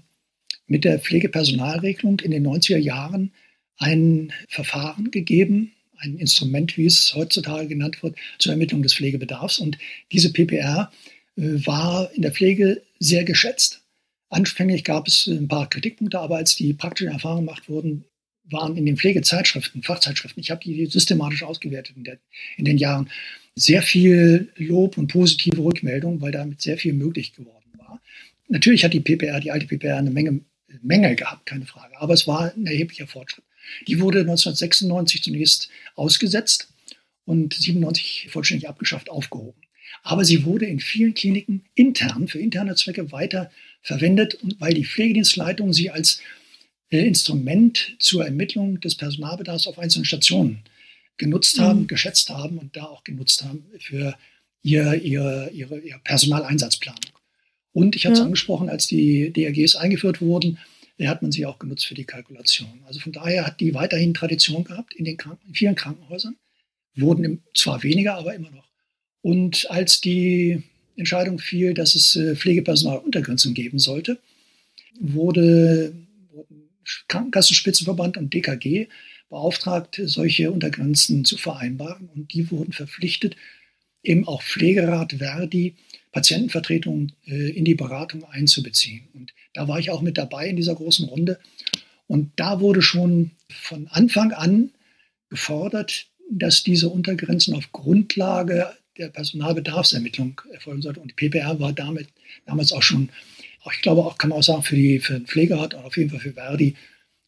mit 0.66 0.84
der 0.84 0.98
Pflegepersonalregelung 0.98 2.20
in 2.20 2.30
den 2.30 2.46
90er 2.46 2.78
Jahren 2.78 3.32
ein 3.78 4.32
Verfahren 4.48 5.10
gegeben, 5.10 5.72
ein 5.98 6.16
Instrument, 6.16 6.76
wie 6.76 6.86
es 6.86 7.14
heutzutage 7.14 7.68
genannt 7.68 8.02
wird, 8.02 8.16
zur 8.38 8.52
Ermittlung 8.52 8.82
des 8.82 8.94
Pflegebedarfs. 8.94 9.58
Und 9.58 9.78
diese 10.12 10.32
PPR 10.32 10.90
äh, 11.36 11.42
war 11.66 12.10
in 12.14 12.22
der 12.22 12.32
Pflege 12.32 12.82
sehr 12.98 13.24
geschätzt 13.24 13.82
Anfänglich 14.28 14.82
gab 14.84 15.06
es 15.06 15.26
ein 15.26 15.48
paar 15.48 15.68
Kritikpunkte, 15.68 16.18
aber 16.18 16.36
als 16.36 16.56
die 16.56 16.72
praktischen 16.72 17.12
Erfahrungen 17.12 17.46
gemacht 17.46 17.68
wurden, 17.68 18.04
waren 18.44 18.76
in 18.76 18.86
den 18.86 18.96
Pflegezeitschriften, 18.96 19.82
Fachzeitschriften, 19.82 20.40
ich 20.40 20.50
habe 20.50 20.60
die 20.62 20.86
systematisch 20.86 21.42
ausgewertet 21.42 21.96
in, 21.96 22.04
der, 22.04 22.18
in, 22.56 22.64
den 22.64 22.78
Jahren, 22.78 23.10
sehr 23.54 23.82
viel 23.82 24.52
Lob 24.56 24.98
und 24.98 25.08
positive 25.08 25.58
Rückmeldungen, 25.62 26.20
weil 26.20 26.32
damit 26.32 26.60
sehr 26.60 26.76
viel 26.76 26.92
möglich 26.92 27.32
geworden 27.32 27.64
war. 27.65 27.65
Natürlich 28.48 28.84
hat 28.84 28.92
die 28.92 29.00
PPR, 29.00 29.40
die 29.40 29.50
alte 29.50 29.66
PPR, 29.66 29.96
eine 29.96 30.10
Menge 30.10 30.40
Mängel 30.82 31.16
gehabt, 31.16 31.46
keine 31.46 31.66
Frage, 31.66 31.98
aber 32.00 32.14
es 32.14 32.26
war 32.26 32.52
ein 32.52 32.66
erheblicher 32.66 33.06
Fortschritt. 33.06 33.44
Die 33.86 34.00
wurde 34.00 34.20
1996 34.20 35.22
zunächst 35.22 35.68
ausgesetzt 35.94 36.68
und 37.24 37.54
97 37.54 38.28
vollständig 38.30 38.68
abgeschafft, 38.68 39.10
aufgehoben. 39.10 39.60
Aber 40.02 40.24
sie 40.24 40.44
wurde 40.44 40.66
in 40.66 40.80
vielen 40.80 41.14
Kliniken 41.14 41.64
intern, 41.74 42.28
für 42.28 42.38
interne 42.38 42.74
Zwecke 42.74 43.12
weiter 43.12 43.50
verwendet, 43.82 44.38
weil 44.58 44.74
die 44.74 44.84
Pflegedienstleitung 44.84 45.72
sie 45.72 45.90
als 45.90 46.20
äh, 46.90 47.06
Instrument 47.06 47.96
zur 47.98 48.24
Ermittlung 48.24 48.80
des 48.80 48.94
Personalbedarfs 48.94 49.66
auf 49.66 49.78
einzelnen 49.78 50.04
Stationen 50.04 50.62
genutzt 51.16 51.58
haben, 51.58 51.82
mhm. 51.82 51.86
geschätzt 51.86 52.30
haben 52.30 52.58
und 52.58 52.76
da 52.76 52.84
auch 52.84 53.04
genutzt 53.04 53.42
haben 53.44 53.64
für 53.78 54.16
ihr, 54.62 54.94
ihr, 54.94 55.50
ihre, 55.52 55.78
ihre 55.80 55.98
Personaleinsatzplanung. 56.00 57.15
Und 57.76 57.94
ich 57.94 58.06
hatte 58.06 58.14
es 58.14 58.20
ja. 58.20 58.24
angesprochen, 58.24 58.70
als 58.70 58.86
die 58.86 59.30
DRGs 59.30 59.76
eingeführt 59.76 60.22
wurden, 60.22 60.58
hat 60.98 61.20
man 61.20 61.30
sie 61.30 61.44
auch 61.44 61.58
genutzt 61.58 61.84
für 61.84 61.92
die 61.92 62.06
Kalkulation. 62.06 62.80
Also 62.86 63.00
von 63.00 63.12
daher 63.12 63.46
hat 63.46 63.60
die 63.60 63.74
weiterhin 63.74 64.14
Tradition 64.14 64.64
gehabt 64.64 64.94
in, 64.94 65.04
den 65.04 65.18
Kranken, 65.18 65.46
in 65.48 65.54
vielen 65.54 65.74
Krankenhäusern, 65.74 66.36
wurden 66.94 67.42
zwar 67.52 67.82
weniger, 67.82 68.14
aber 68.14 68.34
immer 68.34 68.50
noch. 68.50 68.66
Und 69.20 69.70
als 69.70 70.00
die 70.00 70.62
Entscheidung 70.96 71.38
fiel, 71.38 71.74
dass 71.74 71.94
es 71.94 72.16
äh, 72.16 72.34
Pflegepersonaluntergrenzen 72.34 73.52
geben 73.52 73.78
sollte, 73.78 74.20
wurde, 74.98 75.92
wurden 76.32 76.70
Krankenkassenspitzenverband 77.08 78.16
und 78.16 78.32
DKG 78.32 78.86
beauftragt, 79.28 80.00
solche 80.02 80.50
Untergrenzen 80.50 81.26
zu 81.26 81.36
vereinbaren. 81.36 82.08
Und 82.14 82.32
die 82.32 82.50
wurden 82.50 82.72
verpflichtet, 82.72 83.36
eben 84.06 84.26
auch 84.26 84.42
Pflegerat 84.42 85.14
Verdi 85.14 85.74
Patientenvertretungen 86.12 87.12
äh, 87.26 87.50
in 87.50 87.66
die 87.66 87.74
Beratung 87.74 88.24
einzubeziehen. 88.24 89.06
Und 89.12 89.34
da 89.52 89.68
war 89.68 89.78
ich 89.78 89.90
auch 89.90 90.00
mit 90.00 90.16
dabei 90.16 90.48
in 90.48 90.56
dieser 90.56 90.74
großen 90.74 91.06
Runde. 91.06 91.38
Und 92.06 92.32
da 92.36 92.60
wurde 92.60 92.80
schon 92.80 93.32
von 93.50 93.86
Anfang 93.88 94.32
an 94.32 94.70
gefordert, 95.28 96.06
dass 96.30 96.62
diese 96.62 96.88
Untergrenzen 96.88 97.54
auf 97.54 97.70
Grundlage 97.72 98.72
der 98.96 99.08
Personalbedarfsermittlung 99.08 100.40
erfolgen 100.52 100.80
sollten. 100.80 101.00
Und 101.00 101.10
die 101.10 101.28
PPR 101.28 101.60
war 101.60 101.74
damit 101.74 102.08
damals 102.46 102.72
auch 102.72 102.82
schon, 102.82 103.10
ich 103.70 103.82
glaube 103.82 104.02
auch, 104.02 104.16
kann 104.16 104.30
man 104.30 104.38
auch 104.38 104.42
sagen, 104.42 104.62
für, 104.62 104.76
die, 104.76 105.00
für 105.00 105.14
den 105.14 105.26
Pflegerat 105.26 105.74
und 105.74 105.84
auf 105.84 105.98
jeden 105.98 106.08
Fall 106.08 106.20
für 106.20 106.32
Verdi 106.32 106.76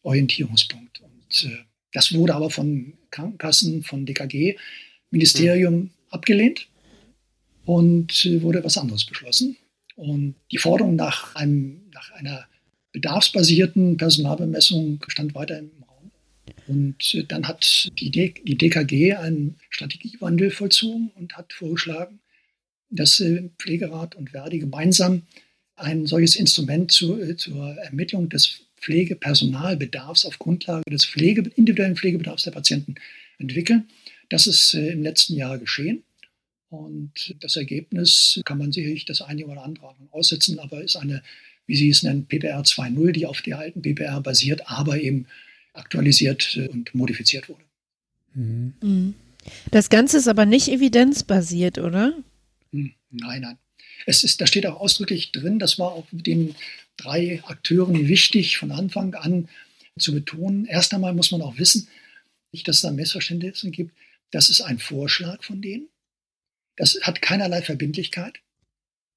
Orientierungspunkt. 0.01 1.01
Und 1.01 1.45
äh, 1.45 1.57
das 1.93 2.11
wurde 2.13 2.33
aber 2.33 2.49
von 2.49 2.93
Krankenkassen, 3.11 3.83
von 3.83 4.07
DKG, 4.07 4.55
Ministerium 5.11 5.75
mhm. 5.75 5.89
Abgelehnt 6.09 6.67
und 7.65 8.25
äh, 8.25 8.41
wurde 8.41 8.63
was 8.63 8.77
anderes 8.77 9.05
beschlossen. 9.05 9.57
Und 9.95 10.35
die 10.51 10.57
Forderung 10.57 10.95
nach, 10.95 11.35
einem, 11.35 11.81
nach 11.93 12.11
einer 12.11 12.47
bedarfsbasierten 12.93 13.97
Personalbemessung 13.97 15.03
stand 15.07 15.35
weiter 15.35 15.59
im 15.59 15.71
Raum. 15.87 16.11
Und 16.67 17.13
äh, 17.13 17.23
dann 17.23 17.47
hat 17.47 17.89
die, 17.99 18.11
D 18.11 18.33
die 18.43 18.57
DKG 18.57 19.15
einen 19.15 19.57
Strategiewandel 19.69 20.51
vollzogen 20.51 21.11
und 21.15 21.35
hat 21.37 21.53
vorgeschlagen, 21.53 22.19
dass 22.89 23.19
äh, 23.19 23.49
Pflegerat 23.59 24.15
und 24.15 24.31
Verdi 24.31 24.59
gemeinsam 24.59 25.23
ein 25.75 26.05
solches 26.07 26.35
Instrument 26.35 26.91
zu, 26.91 27.35
zur 27.35 27.75
Ermittlung 27.77 28.29
des 28.29 28.61
Pflegepersonalbedarfs 28.81 30.25
auf 30.25 30.39
Grundlage 30.39 30.89
des 30.89 31.05
Pflege, 31.05 31.49
individuellen 31.55 31.95
Pflegebedarfs 31.95 32.43
der 32.43 32.51
Patienten 32.51 32.95
entwickeln. 33.37 33.87
Das 34.29 34.47
ist 34.47 34.73
im 34.73 35.03
letzten 35.03 35.35
Jahr 35.35 35.57
geschehen. 35.57 36.03
Und 36.69 37.35
das 37.39 37.55
Ergebnis 37.55 38.39
kann 38.45 38.59
man 38.59 38.71
sicherlich 38.71 39.05
das 39.05 39.21
eine 39.21 39.45
oder 39.47 39.63
andere 39.63 39.95
aussetzen, 40.11 40.59
aber 40.59 40.83
ist 40.83 40.95
eine, 40.95 41.23
wie 41.65 41.75
Sie 41.75 41.89
es 41.89 42.03
nennen, 42.03 42.27
PPR 42.27 42.61
2.0, 42.61 43.11
die 43.11 43.25
auf 43.25 43.41
der 43.41 43.57
alten 43.57 43.81
PPR 43.81 44.21
basiert, 44.21 44.69
aber 44.69 44.99
eben 44.99 45.25
aktualisiert 45.73 46.57
und 46.71 46.93
modifiziert 46.93 47.49
wurde. 47.49 47.63
Mhm. 48.33 48.73
mhm. 48.81 49.13
Das 49.71 49.89
Ganze 49.89 50.17
ist 50.17 50.27
aber 50.27 50.45
nicht 50.45 50.67
evidenzbasiert, 50.67 51.79
oder? 51.79 52.13
Hm, 52.71 52.91
nein, 53.09 53.41
nein. 53.41 53.57
Es 54.05 54.23
ist, 54.23 54.41
da 54.41 54.47
steht 54.47 54.65
auch 54.65 54.79
ausdrücklich 54.79 55.31
drin, 55.31 55.59
das 55.59 55.79
war 55.79 55.93
auch 55.93 56.05
den 56.11 56.55
drei 56.97 57.41
Akteuren 57.45 58.07
wichtig 58.07 58.57
von 58.57 58.71
Anfang 58.71 59.15
an 59.15 59.47
zu 59.97 60.13
betonen. 60.13 60.65
Erst 60.65 60.93
einmal 60.93 61.13
muss 61.13 61.31
man 61.31 61.41
auch 61.41 61.57
wissen, 61.57 61.87
nicht, 62.51 62.67
dass 62.67 62.77
es 62.77 62.81
da 62.81 62.91
Missverständnisse 62.91 63.71
gibt, 63.71 63.93
das 64.31 64.49
ist 64.49 64.61
ein 64.61 64.79
Vorschlag 64.79 65.43
von 65.43 65.61
denen. 65.61 65.89
Das 66.75 66.97
hat 67.01 67.21
keinerlei 67.21 67.61
Verbindlichkeit. 67.61 68.39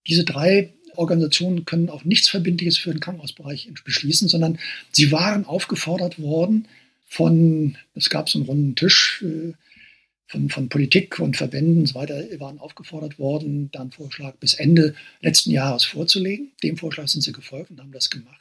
Diese 0.06 0.24
drei 0.24 0.72
Organisationen 0.96 1.64
können 1.64 1.90
auch 1.90 2.04
nichts 2.04 2.28
Verbindliches 2.28 2.76
für 2.76 2.90
den 2.90 3.00
Krankenhausbereich 3.00 3.70
beschließen, 3.84 4.28
sondern 4.28 4.58
sie 4.90 5.12
waren 5.12 5.44
aufgefordert 5.44 6.20
worden 6.20 6.68
von, 7.06 7.76
es 7.94 8.10
gab 8.10 8.28
so 8.28 8.38
einen 8.38 8.46
runden 8.46 8.74
Tisch 8.74 9.22
äh, 9.22 9.52
von, 10.26 10.48
von 10.48 10.68
Politik 10.68 11.18
und 11.18 11.36
Verbänden 11.36 11.80
und 11.80 11.86
so 11.86 11.94
weiter, 11.94 12.16
waren 12.40 12.58
aufgefordert 12.58 13.18
worden, 13.18 13.70
dann 13.70 13.90
Vorschlag 13.90 14.36
bis 14.36 14.54
Ende 14.54 14.94
letzten 15.20 15.50
Jahres 15.50 15.84
vorzulegen. 15.84 16.52
Dem 16.62 16.78
Vorschlag 16.78 17.08
sind 17.08 17.20
sie 17.20 17.32
gefolgt 17.32 17.70
und 17.70 17.80
haben 17.80 17.92
das 17.92 18.08
gemacht. 18.08 18.40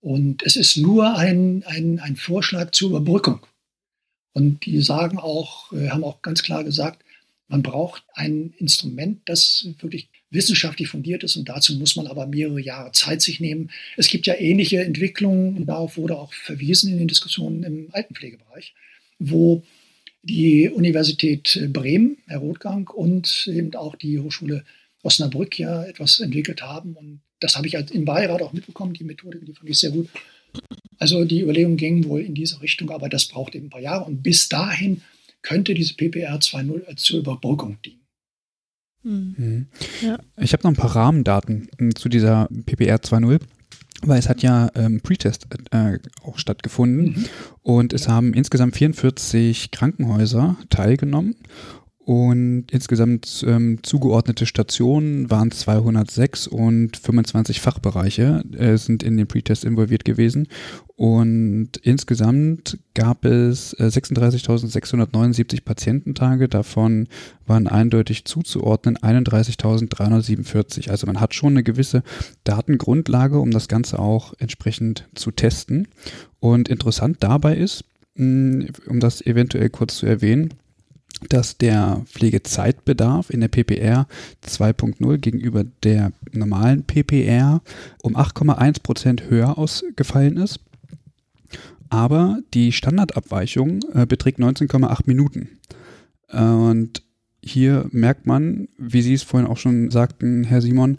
Und 0.00 0.42
es 0.44 0.56
ist 0.56 0.76
nur 0.76 1.16
ein, 1.16 1.62
ein, 1.66 1.98
ein 1.98 2.16
Vorschlag 2.16 2.70
zur 2.70 2.90
Überbrückung. 2.90 3.44
Und 4.32 4.64
die 4.64 4.80
sagen 4.80 5.18
auch, 5.18 5.72
äh, 5.72 5.88
haben 5.90 6.04
auch 6.04 6.22
ganz 6.22 6.42
klar 6.42 6.64
gesagt, 6.64 7.04
man 7.48 7.62
braucht 7.62 8.04
ein 8.14 8.54
Instrument, 8.58 9.22
das 9.24 9.66
wirklich 9.80 10.08
wissenschaftlich 10.30 10.88
fundiert 10.88 11.24
ist 11.24 11.34
und 11.34 11.48
dazu 11.48 11.74
muss 11.74 11.96
man 11.96 12.06
aber 12.06 12.26
mehrere 12.26 12.60
Jahre 12.60 12.92
Zeit 12.92 13.20
sich 13.20 13.40
nehmen. 13.40 13.70
Es 13.96 14.08
gibt 14.08 14.26
ja 14.26 14.34
ähnliche 14.38 14.84
Entwicklungen 14.84 15.56
und 15.56 15.66
darauf 15.66 15.96
wurde 15.96 16.16
auch 16.16 16.32
verwiesen 16.32 16.92
in 16.92 16.98
den 16.98 17.08
Diskussionen 17.08 17.64
im 17.64 17.88
Altenpflegebereich, 17.90 18.72
wo 19.18 19.64
die 20.22 20.68
Universität 20.68 21.68
Bremen, 21.72 22.18
Herr 22.28 22.38
Rothgang 22.38 22.88
und 22.88 23.48
eben 23.52 23.74
auch 23.74 23.96
die 23.96 24.20
Hochschule 24.20 24.64
Osnabrück 25.02 25.58
ja 25.58 25.82
etwas 25.84 26.20
entwickelt 26.20 26.62
haben 26.62 26.94
und 26.94 27.20
das 27.40 27.56
habe 27.56 27.66
ich 27.66 27.74
im 27.74 28.04
Beirat 28.04 28.42
auch 28.42 28.52
mitbekommen, 28.52 28.92
die 28.92 29.02
Methode, 29.02 29.38
die 29.38 29.54
fand 29.54 29.70
ich 29.70 29.78
sehr 29.78 29.90
gut. 29.90 30.08
Also 30.98 31.24
die 31.24 31.40
Überlegungen 31.40 31.76
gingen 31.76 32.04
wohl 32.04 32.20
in 32.20 32.34
diese 32.34 32.60
Richtung, 32.60 32.90
aber 32.90 33.08
das 33.08 33.26
braucht 33.26 33.54
eben 33.54 33.66
ein 33.66 33.70
paar 33.70 33.80
Jahre 33.80 34.04
und 34.04 34.22
bis 34.22 34.48
dahin 34.48 35.02
könnte 35.42 35.74
diese 35.74 35.94
PPR 35.94 36.38
2.0 36.38 36.96
zur 36.96 37.20
Überbrückung 37.20 37.78
dienen. 37.84 38.00
Mhm. 39.02 39.34
mhm. 39.38 39.66
Ja. 40.02 40.18
Ich 40.36 40.52
habe 40.52 40.62
noch 40.62 40.70
ein 40.70 40.76
paar 40.76 40.94
Rahmendaten 40.94 41.68
hm, 41.78 41.94
zu 41.94 42.08
dieser 42.08 42.48
PPR 42.66 42.96
2.0. 42.96 43.40
Weil 44.02 44.18
es 44.18 44.30
hat 44.30 44.42
ja 44.42 44.70
ähm, 44.76 45.02
Pretest 45.02 45.46
äh, 45.72 45.98
auch 46.22 46.38
stattgefunden 46.38 47.04
mhm. 47.04 47.26
und 47.60 47.92
es 47.92 48.08
haben 48.08 48.32
insgesamt 48.32 48.74
44 48.74 49.70
Krankenhäuser 49.72 50.56
teilgenommen 50.70 51.36
und 52.10 52.64
insgesamt 52.72 53.44
ähm, 53.46 53.84
zugeordnete 53.84 54.44
Stationen 54.44 55.30
waren 55.30 55.52
206 55.52 56.48
und 56.48 56.96
25 56.96 57.60
Fachbereiche 57.60 58.42
äh, 58.58 58.76
sind 58.78 59.04
in 59.04 59.16
den 59.16 59.28
Pretest 59.28 59.64
involviert 59.64 60.04
gewesen. 60.04 60.48
Und 60.96 61.76
insgesamt 61.84 62.80
gab 62.94 63.24
es 63.24 63.74
äh, 63.74 63.84
36.679 63.84 65.62
Patiententage. 65.64 66.48
Davon 66.48 67.06
waren 67.46 67.68
eindeutig 67.68 68.24
zuzuordnen 68.24 68.96
31.347. 68.98 70.90
Also 70.90 71.06
man 71.06 71.20
hat 71.20 71.32
schon 71.32 71.52
eine 71.52 71.62
gewisse 71.62 72.02
Datengrundlage, 72.42 73.38
um 73.38 73.52
das 73.52 73.68
Ganze 73.68 74.00
auch 74.00 74.34
entsprechend 74.40 75.08
zu 75.14 75.30
testen. 75.30 75.86
Und 76.40 76.68
interessant 76.68 77.18
dabei 77.20 77.54
ist, 77.56 77.84
um 78.16 78.98
das 78.98 79.24
eventuell 79.24 79.70
kurz 79.70 79.98
zu 79.98 80.06
erwähnen, 80.06 80.54
dass 81.28 81.58
der 81.58 82.02
Pflegezeitbedarf 82.06 83.30
in 83.30 83.40
der 83.40 83.48
PPR 83.48 84.06
2.0 84.44 85.18
gegenüber 85.18 85.64
der 85.82 86.12
normalen 86.32 86.84
PPR 86.84 87.60
um 88.02 88.16
8,1 88.16 88.82
Prozent 88.82 89.28
höher 89.28 89.58
ausgefallen 89.58 90.36
ist. 90.36 90.60
Aber 91.88 92.38
die 92.54 92.72
Standardabweichung 92.72 93.80
äh, 93.92 94.06
beträgt 94.06 94.38
19,8 94.38 95.02
Minuten. 95.06 95.58
Und 96.28 97.02
hier 97.42 97.88
merkt 97.90 98.26
man, 98.26 98.68
wie 98.78 99.02
Sie 99.02 99.14
es 99.14 99.24
vorhin 99.24 99.48
auch 99.48 99.56
schon 99.56 99.90
sagten, 99.90 100.44
Herr 100.44 100.62
Simon, 100.62 100.96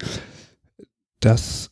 dass 1.22 1.72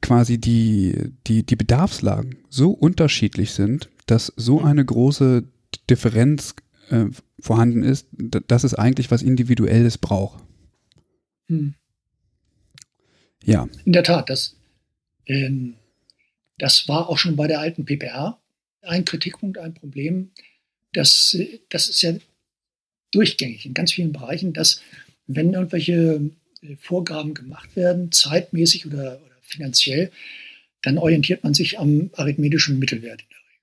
quasi 0.00 0.38
die, 0.38 1.12
die, 1.26 1.44
die 1.44 1.56
Bedarfslagen 1.56 2.36
so 2.48 2.70
unterschiedlich 2.70 3.52
sind, 3.52 3.90
dass 4.06 4.32
so 4.36 4.62
eine 4.62 4.84
große 4.84 5.44
Differenz 5.90 6.54
äh, 6.90 7.06
vorhanden 7.40 7.82
ist, 7.82 8.08
dass 8.10 8.64
es 8.64 8.74
eigentlich 8.74 9.10
was 9.10 9.22
Individuelles 9.22 9.98
braucht. 9.98 10.42
Hm. 11.48 11.74
Ja. 13.44 13.68
In 13.84 13.92
der 13.92 14.02
Tat, 14.02 14.28
das, 14.30 14.56
ähm, 15.26 15.74
das 16.58 16.88
war 16.88 17.08
auch 17.08 17.18
schon 17.18 17.36
bei 17.36 17.46
der 17.46 17.60
alten 17.60 17.84
PPR 17.84 18.40
ein 18.82 19.04
Kritikpunkt, 19.04 19.58
ein 19.58 19.74
Problem. 19.74 20.30
Das, 20.92 21.36
das 21.68 21.88
ist 21.88 22.02
ja 22.02 22.14
durchgängig 23.12 23.66
in 23.66 23.74
ganz 23.74 23.92
vielen 23.92 24.12
Bereichen, 24.12 24.52
dass 24.52 24.80
wenn 25.26 25.52
irgendwelche 25.52 26.30
äh, 26.62 26.76
Vorgaben 26.78 27.34
gemacht 27.34 27.76
werden, 27.76 28.12
zeitmäßig 28.12 28.86
oder, 28.86 29.20
oder 29.24 29.36
finanziell, 29.42 30.10
dann 30.82 30.98
orientiert 30.98 31.42
man 31.42 31.54
sich 31.54 31.78
am 31.78 32.10
arithmetischen 32.14 32.78
Mittelwert 32.78 33.22
in 33.22 33.28
der 33.28 33.38
Regel 33.38 33.60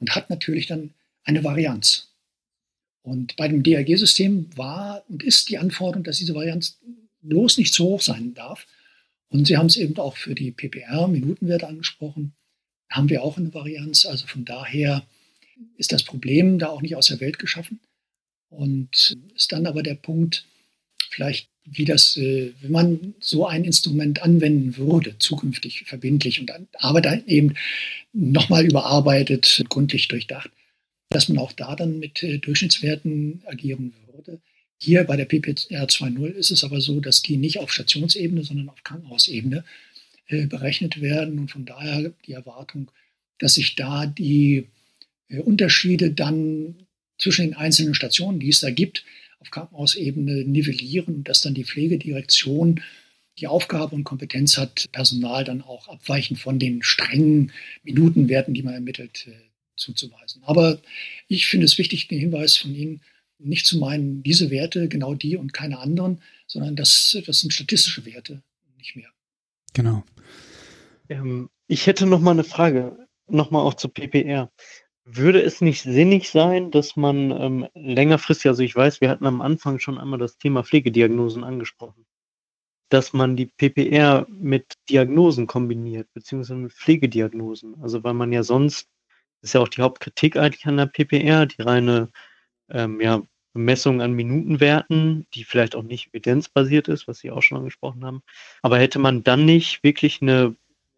und 0.00 0.14
hat 0.14 0.30
natürlich 0.30 0.66
dann 0.66 0.94
eine 1.24 1.44
Varianz. 1.44 2.07
Und 3.08 3.36
bei 3.36 3.48
dem 3.48 3.62
DRG-System 3.62 4.50
war 4.54 5.02
und 5.08 5.22
ist 5.22 5.48
die 5.48 5.56
Anforderung, 5.56 6.04
dass 6.04 6.18
diese 6.18 6.34
Varianz 6.34 6.78
bloß 7.22 7.56
nicht 7.56 7.72
zu 7.72 7.84
hoch 7.84 8.02
sein 8.02 8.34
darf. 8.34 8.66
Und 9.30 9.46
Sie 9.46 9.56
haben 9.56 9.66
es 9.66 9.78
eben 9.78 9.96
auch 9.96 10.16
für 10.16 10.34
die 10.34 10.52
PPR-Minutenwerte 10.52 11.66
angesprochen. 11.66 12.34
Haben 12.90 13.08
wir 13.08 13.22
auch 13.22 13.38
eine 13.38 13.54
Varianz. 13.54 14.04
Also 14.04 14.26
von 14.26 14.44
daher 14.44 15.06
ist 15.78 15.92
das 15.92 16.02
Problem 16.02 16.58
da 16.58 16.68
auch 16.68 16.82
nicht 16.82 16.96
aus 16.96 17.06
der 17.06 17.20
Welt 17.20 17.38
geschaffen. 17.38 17.80
Und 18.50 19.16
ist 19.34 19.52
dann 19.52 19.66
aber 19.66 19.82
der 19.82 19.94
Punkt, 19.94 20.46
vielleicht 21.08 21.48
wie 21.64 21.86
das, 21.86 22.16
äh, 22.18 22.52
wenn 22.60 22.70
man 22.70 23.14
so 23.20 23.46
ein 23.46 23.64
Instrument 23.64 24.22
anwenden 24.22 24.76
würde, 24.76 25.18
zukünftig 25.18 25.84
verbindlich 25.86 26.40
und 26.40 26.52
aber 26.74 27.00
dann 27.00 27.26
eben 27.26 27.54
nochmal 28.12 28.66
überarbeitet, 28.66 29.64
gründlich 29.68 30.08
durchdacht, 30.08 30.50
dass 31.10 31.28
man 31.28 31.38
auch 31.38 31.52
da 31.52 31.74
dann 31.74 31.98
mit 31.98 32.22
äh, 32.22 32.38
Durchschnittswerten 32.38 33.42
agieren 33.46 33.94
würde. 34.12 34.40
Hier 34.80 35.04
bei 35.04 35.16
der 35.16 35.24
PPR 35.24 35.86
2.0 35.86 36.26
ist 36.28 36.50
es 36.50 36.64
aber 36.64 36.80
so, 36.80 37.00
dass 37.00 37.22
die 37.22 37.36
nicht 37.36 37.58
auf 37.58 37.72
Stationsebene, 37.72 38.44
sondern 38.44 38.68
auf 38.68 38.84
Krankenhausebene 38.84 39.64
äh, 40.28 40.46
berechnet 40.46 41.00
werden 41.00 41.38
und 41.38 41.50
von 41.50 41.64
daher 41.64 42.12
die 42.26 42.32
Erwartung, 42.32 42.90
dass 43.38 43.54
sich 43.54 43.74
da 43.74 44.06
die 44.06 44.66
Unterschiede 45.30 46.10
dann 46.10 46.86
zwischen 47.18 47.46
den 47.46 47.54
einzelnen 47.54 47.94
Stationen, 47.94 48.40
die 48.40 48.48
es 48.48 48.60
da 48.60 48.70
gibt, 48.70 49.04
auf 49.40 49.50
Krankenhausebene 49.50 50.44
nivellieren 50.44 51.24
dass 51.24 51.40
dann 51.40 51.54
die 51.54 51.64
Pflegedirektion 51.64 52.80
die 53.38 53.46
Aufgabe 53.46 53.94
und 53.94 54.04
Kompetenz 54.04 54.56
hat, 54.56 54.90
Personal 54.90 55.44
dann 55.44 55.62
auch 55.62 55.88
abweichend 55.88 56.40
von 56.40 56.58
den 56.58 56.82
strengen 56.82 57.52
Minutenwerten, 57.84 58.52
die 58.52 58.62
man 58.62 58.74
ermittelt, 58.74 59.26
äh, 59.28 59.47
zuzuweisen. 59.78 60.42
Aber 60.44 60.80
ich 61.28 61.46
finde 61.46 61.66
es 61.66 61.78
wichtig, 61.78 62.08
den 62.08 62.20
Hinweis 62.20 62.56
von 62.56 62.74
Ihnen, 62.74 63.00
nicht 63.38 63.66
zu 63.66 63.78
meinen, 63.78 64.22
diese 64.22 64.50
Werte, 64.50 64.88
genau 64.88 65.14
die 65.14 65.36
und 65.36 65.52
keine 65.52 65.78
anderen, 65.78 66.20
sondern 66.46 66.76
das, 66.76 67.16
das 67.24 67.38
sind 67.38 67.52
statistische 67.52 68.04
Werte, 68.04 68.42
nicht 68.76 68.96
mehr. 68.96 69.08
Genau. 69.74 70.04
Ähm, 71.08 71.48
ich 71.68 71.86
hätte 71.86 72.06
noch 72.06 72.20
mal 72.20 72.32
eine 72.32 72.44
Frage, 72.44 73.06
noch 73.28 73.50
mal 73.50 73.60
auch 73.60 73.74
zu 73.74 73.88
PPR. 73.88 74.50
Würde 75.04 75.40
es 75.40 75.60
nicht 75.60 75.82
sinnig 75.82 76.28
sein, 76.30 76.70
dass 76.70 76.96
man 76.96 77.30
ähm, 77.30 77.68
längerfristig, 77.74 78.46
also 78.46 78.62
ich 78.62 78.74
weiß, 78.74 79.00
wir 79.00 79.08
hatten 79.08 79.26
am 79.26 79.40
Anfang 79.40 79.78
schon 79.78 79.98
einmal 79.98 80.18
das 80.18 80.36
Thema 80.36 80.64
Pflegediagnosen 80.64 81.44
angesprochen, 81.44 82.06
dass 82.90 83.12
man 83.12 83.36
die 83.36 83.46
PPR 83.46 84.26
mit 84.28 84.74
Diagnosen 84.90 85.46
kombiniert, 85.46 86.08
beziehungsweise 86.12 86.60
mit 86.60 86.72
Pflegediagnosen. 86.72 87.76
Also 87.80 88.04
weil 88.04 88.14
man 88.14 88.32
ja 88.32 88.42
sonst, 88.42 88.88
ist 89.42 89.54
ja 89.54 89.60
auch 89.60 89.68
die 89.68 89.82
Hauptkritik 89.82 90.36
eigentlich 90.36 90.66
an 90.66 90.76
der 90.76 90.86
PPR, 90.86 91.46
die 91.46 91.62
reine 91.62 92.10
ähm, 92.70 93.00
ja, 93.00 93.22
Bemessung 93.52 94.00
an 94.02 94.12
Minutenwerten, 94.12 95.26
die 95.34 95.44
vielleicht 95.44 95.74
auch 95.74 95.82
nicht 95.82 96.08
evidenzbasiert 96.08 96.88
ist, 96.88 97.08
was 97.08 97.18
Sie 97.18 97.30
auch 97.30 97.42
schon 97.42 97.58
angesprochen 97.58 98.04
haben. 98.04 98.22
Aber 98.62 98.78
hätte 98.78 98.98
man 98.98 99.24
dann 99.24 99.44
nicht 99.44 99.82
wirklich 99.82 100.22
eine 100.22 100.54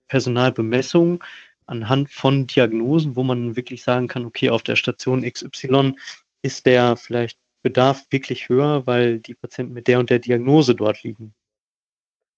Personalbemessung 0.09 1.23
anhand 1.67 2.11
von 2.11 2.47
Diagnosen, 2.47 3.17
wo 3.17 3.23
man 3.23 3.57
wirklich 3.57 3.83
sagen 3.83 4.09
kann, 4.09 4.27
okay, 4.27 4.51
auf 4.51 4.63
der 4.63 4.77
Station 4.77 5.23
XY 5.23 5.95
ist 6.43 6.67
der 6.67 6.97
vielleicht 6.97 7.39
Bedarf 7.63 8.07
wirklich 8.11 8.49
höher, 8.49 8.87
weil 8.87 9.21
die 9.21 9.35
Patienten 9.35 9.75
mit 9.75 9.87
der 9.87 9.99
und 9.99 10.11
der 10.11 10.19
Diagnose 10.19 10.75
dort 10.75 11.03
liegen. 11.03 11.35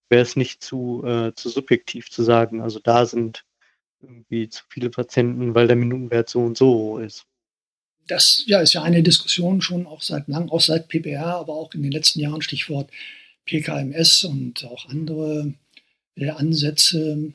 Wäre 0.09 0.23
es 0.23 0.37
nicht 0.37 0.63
zu, 0.63 1.05
äh, 1.07 1.33
zu 1.35 1.49
subjektiv 1.49 2.11
zu 2.11 2.23
sagen, 2.23 2.61
also 2.61 2.79
da 2.81 3.07
sind 3.07 3.45
irgendwie 4.03 4.49
zu 4.49 4.63
viele 4.69 4.91
Patienten, 4.91 5.55
weil 5.55 5.67
der 5.67 5.77
Minutenwert 5.77 6.29
so 6.29 6.41
und 6.41 6.57
so 6.57 6.99
ist. 6.99 7.27
Das 8.07 8.45
ja, 8.47 8.61
ist 8.61 8.75
ja 8.75 8.83
eine 8.83 9.03
Diskussion 9.03 9.63
schon 9.63 9.87
auch 9.87 10.03
seit 10.03 10.29
lang, 10.29 10.49
auch 10.51 10.61
seit 10.61 10.89
PPR, 10.89 11.37
aber 11.37 11.55
auch 11.55 11.73
in 11.75 11.83
den 11.83 11.93
letzten 11.93 12.21
Jahren, 12.21 12.43
Stichwort 12.43 12.91
PKMS 13.45 14.25
und 14.25 14.65
auch 14.65 14.89
andere 14.89 15.55
äh, 16.17 16.31
Ansätze, 16.31 17.33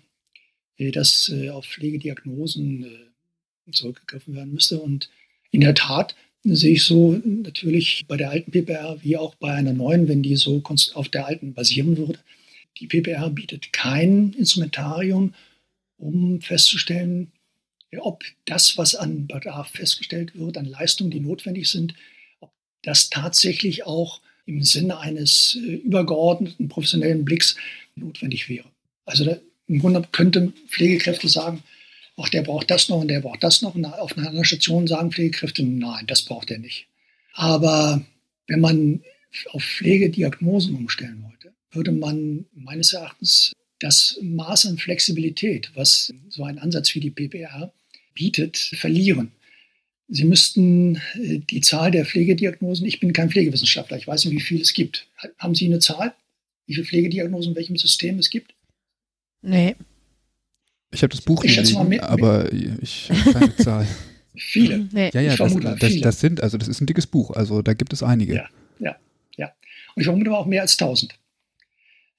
äh, 0.78 0.92
dass 0.92 1.30
äh, 1.30 1.50
auf 1.50 1.66
Pflegediagnosen 1.66 2.84
äh, 2.84 3.72
zurückgegriffen 3.72 4.36
werden 4.36 4.54
müsste. 4.54 4.80
Und 4.80 5.10
in 5.52 5.62
der 5.62 5.76
Tat 5.76 6.16
sehe 6.44 6.74
ich 6.74 6.84
so 6.84 7.20
natürlich 7.24 8.06
bei 8.08 8.18
der 8.18 8.30
alten 8.30 8.52
PPR 8.52 8.98
wie 9.02 9.18
auch 9.18 9.36
bei 9.36 9.54
einer 9.54 9.74
neuen, 9.74 10.08
wenn 10.08 10.24
die 10.24 10.36
so 10.36 10.62
auf 10.94 11.10
der 11.10 11.26
alten 11.26 11.54
basieren 11.54 11.98
würde. 11.98 12.20
Die 12.78 12.88
PPR 12.88 13.30
bietet 13.30 13.74
kein 13.74 14.34
Instrumentarium, 14.34 15.34
um 15.98 16.42
festzustellen, 16.42 17.32
ob 18.00 18.24
das, 18.46 18.78
was 18.78 18.96
an 18.96 19.28
Bedarf 19.28 19.70
festgestellt 19.70 20.38
wird, 20.38 20.58
an 20.58 20.66
Leistungen, 20.66 21.12
die 21.12 21.20
notwendig 21.20 21.70
sind, 21.70 21.94
ob 22.40 22.52
das 22.84 23.10
tatsächlich 23.10 23.86
auch 23.86 24.22
im 24.46 24.64
Sinne 24.64 25.00
eines 25.00 25.56
übergeordneten 25.56 26.70
professionellen 26.70 27.26
Blicks 27.26 27.56
notwendig 27.96 28.50
wäre. 28.50 28.68
Also 29.06 29.26
da 29.26 29.38
im 29.68 29.80
Grunde 29.80 30.04
könnte 30.12 30.54
Pflegekräfte 30.68 31.28
sagen, 31.28 31.64
ach, 32.16 32.30
der 32.30 32.42
braucht 32.42 32.72
das 32.72 32.90
noch 32.90 33.02
und 33.02 33.10
der 33.10 33.22
braucht 33.22 33.44
das 33.44 33.62
noch. 33.62 33.76
Und 33.76 33.86
auf 33.86 34.18
einer 34.18 34.28
anderen 34.28 34.46
Station 34.46 34.88
sagen 34.88 35.12
Pflegekräfte, 35.12 35.64
nein, 35.64 36.08
das 36.08 36.24
braucht 36.24 36.52
er 36.52 36.60
nicht. 36.60 36.88
Aber 37.34 38.04
wenn 38.48 38.60
man 38.60 39.04
auf 39.52 39.64
Pflegediagnosen 39.64 40.76
umstellen 40.76 41.24
wollte, 41.24 41.54
würde 41.72 41.92
man 41.92 42.46
meines 42.54 42.94
Erachtens 42.94 43.52
das 43.80 44.18
Maß 44.22 44.68
an 44.68 44.78
Flexibilität, 44.78 45.72
was 45.76 46.14
so 46.30 46.44
ein 46.44 46.60
Ansatz 46.60 46.94
wie 46.96 47.00
die 47.00 47.12
PPR 47.12 47.72
bietet, 48.14 48.58
verlieren. 48.58 49.32
Sie 50.10 50.24
müssten 50.24 50.96
äh, 51.16 51.40
die 51.40 51.62
Zahl 51.62 51.92
der 51.92 52.06
Pflegediagnosen, 52.06 52.86
ich 52.86 53.00
bin 53.00 53.14
kein 53.14 53.30
Pflegewissenschaftler, 53.30 53.98
ich 53.98 54.08
weiß 54.08 54.26
nicht, 54.26 54.34
wie 54.34 54.42
viel 54.42 54.62
es 54.62 54.74
gibt. 54.74 55.08
Haben 55.38 55.54
Sie 55.54 55.66
eine 55.66 55.80
Zahl, 55.80 56.14
wie 56.66 56.76
viele 56.76 56.86
Pflegediagnosen 56.86 57.52
in 57.52 57.56
welchem 57.56 57.78
System 57.78 58.18
es 58.20 58.30
gibt? 58.30 58.54
Nee. 59.42 59.76
Ich 60.92 61.04
habe 61.04 61.12
das 61.12 61.22
Buch 61.22 61.44
ich 61.44 61.58
nicht 61.58 61.74
liegen, 61.74 62.00
aber 62.00 62.52
ich 62.52 63.10
habe 63.10 63.34
keine 63.34 63.56
Zahl. 63.58 63.88
Viele. 64.36 64.88
Nee. 64.92 65.10
Ja, 65.14 65.22
ja, 65.22 65.36
das, 65.36 65.56
das, 65.80 66.00
das, 66.00 66.20
sind, 66.20 66.42
also 66.42 66.58
das 66.58 66.68
ist 66.68 66.80
ein 66.80 66.86
dickes 66.86 67.08
Buch, 67.08 67.32
also 67.32 67.62
da 67.62 67.74
gibt 67.74 67.92
es 67.92 68.04
einige. 68.04 68.36
Ja, 68.36 68.50
ja, 68.80 68.96
ja. 69.36 69.52
Und 69.96 70.02
ich 70.02 70.06
vermute 70.06 70.32
auch 70.32 70.46
mehr 70.46 70.62
als 70.62 70.74
1000. 70.74 71.18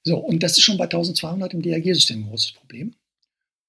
So, 0.09 0.17
und 0.17 0.43
das 0.43 0.53
ist 0.53 0.63
schon 0.63 0.79
bei 0.79 0.85
1200 0.85 1.53
im 1.53 1.61
DRG-System 1.61 2.21
ein 2.21 2.29
großes 2.31 2.53
Problem. 2.53 2.95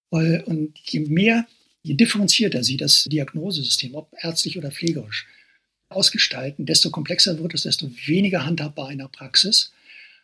Und 0.09 0.73
je 0.85 1.01
mehr, 1.01 1.45
je 1.83 1.95
differenzierter 1.95 2.63
Sie 2.63 2.77
das 2.77 3.03
Diagnosesystem, 3.03 3.93
ob 3.93 4.13
ärztlich 4.21 4.57
oder 4.57 4.71
pflegerisch, 4.71 5.27
ausgestalten, 5.89 6.65
desto 6.65 6.91
komplexer 6.91 7.39
wird 7.39 7.53
es, 7.53 7.63
desto 7.63 7.91
weniger 8.05 8.45
handhabbar 8.45 8.89
in 8.89 8.99
der 8.99 9.09
Praxis. 9.09 9.73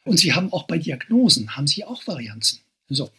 Und 0.05 0.17
Sie 0.17 0.33
haben 0.33 0.53
auch 0.53 0.63
bei 0.63 0.77
Diagnosen, 0.77 1.57
haben 1.57 1.67
Sie 1.67 1.83
auch 1.83 2.07
Varianzen. 2.07 2.59
So. 2.87 3.11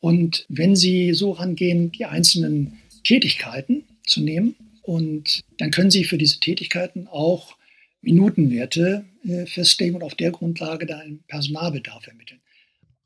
Und 0.00 0.46
wenn 0.48 0.76
Sie 0.76 1.12
so 1.12 1.32
rangehen, 1.32 1.92
die 1.92 2.06
einzelnen 2.06 2.78
Tätigkeiten 3.04 3.84
zu 4.06 4.22
nehmen, 4.22 4.56
und 4.82 5.42
dann 5.58 5.70
können 5.72 5.90
Sie 5.90 6.04
für 6.04 6.16
diese 6.16 6.40
Tätigkeiten 6.40 7.06
auch 7.06 7.56
Minutenwerte 8.02 9.04
äh, 9.26 9.46
festlegen 9.46 9.96
und 9.96 10.02
auf 10.02 10.14
der 10.14 10.30
Grundlage 10.30 10.86
dann 10.86 11.00
einen 11.00 11.22
Personalbedarf 11.28 12.06
ermitteln. 12.06 12.40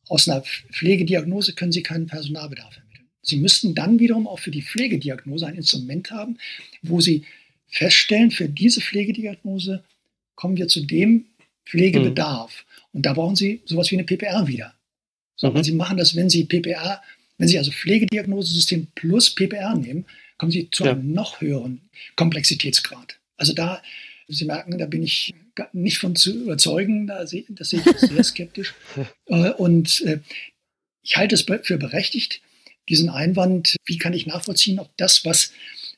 Aus 0.08 0.28
einer 0.28 0.42
Pflegediagnose 0.42 1.54
können 1.54 1.72
Sie 1.72 1.82
keinen 1.82 2.06
Personalbedarf 2.06 2.76
ermitteln. 2.76 3.08
Sie 3.22 3.38
müssten 3.38 3.74
dann 3.74 3.98
wiederum 3.98 4.26
auch 4.26 4.38
für 4.38 4.50
die 4.50 4.62
Pflegediagnose 4.62 5.46
ein 5.46 5.54
Instrument 5.54 6.10
haben, 6.10 6.38
wo 6.82 7.00
Sie 7.00 7.24
feststellen, 7.66 8.30
für 8.30 8.48
diese 8.48 8.80
Pflegediagnose 8.80 9.82
kommen 10.34 10.56
wir 10.56 10.68
zu 10.68 10.84
dem 10.84 11.26
Pflegebedarf. 11.64 12.64
Mhm. 12.64 12.96
Und 12.98 13.06
da 13.06 13.14
brauchen 13.14 13.36
Sie 13.36 13.62
sowas 13.64 13.90
wie 13.90 13.96
eine 13.96 14.04
PPR 14.04 14.46
wieder. 14.46 14.74
Sondern 15.36 15.62
mhm. 15.62 15.64
Sie 15.64 15.72
machen 15.72 15.96
das, 15.96 16.14
wenn 16.14 16.28
Sie 16.28 16.44
PPR, 16.44 17.02
wenn 17.38 17.48
Sie 17.48 17.58
also 17.58 17.72
Pflegediagnosesystem 17.72 18.88
plus 18.94 19.34
PPR 19.34 19.74
nehmen, 19.74 20.04
kommen 20.38 20.52
Sie 20.52 20.68
zu 20.70 20.84
ja. 20.84 20.92
einem 20.92 21.12
noch 21.12 21.40
höheren 21.40 21.80
Komplexitätsgrad. 22.16 23.18
Also 23.36 23.52
da, 23.52 23.82
Sie 24.28 24.44
merken, 24.44 24.78
da 24.78 24.86
bin 24.86 25.02
ich 25.02 25.34
nicht 25.72 25.98
von 25.98 26.16
zu 26.16 26.34
überzeugen, 26.34 27.06
da 27.06 27.26
sehe, 27.26 27.44
das 27.48 27.70
sehe 27.70 27.80
ich 27.80 27.98
sehr 27.98 28.24
skeptisch. 28.24 28.74
Äh, 29.26 29.50
und 29.52 30.02
äh, 30.02 30.20
ich 31.02 31.16
halte 31.16 31.34
es 31.34 31.46
für 31.62 31.78
berechtigt, 31.78 32.42
diesen 32.88 33.08
Einwand, 33.08 33.76
wie 33.86 33.96
kann 33.98 34.12
ich 34.12 34.26
nachvollziehen, 34.26 34.78
ob 34.78 34.94
das, 34.98 35.24
was 35.24 35.52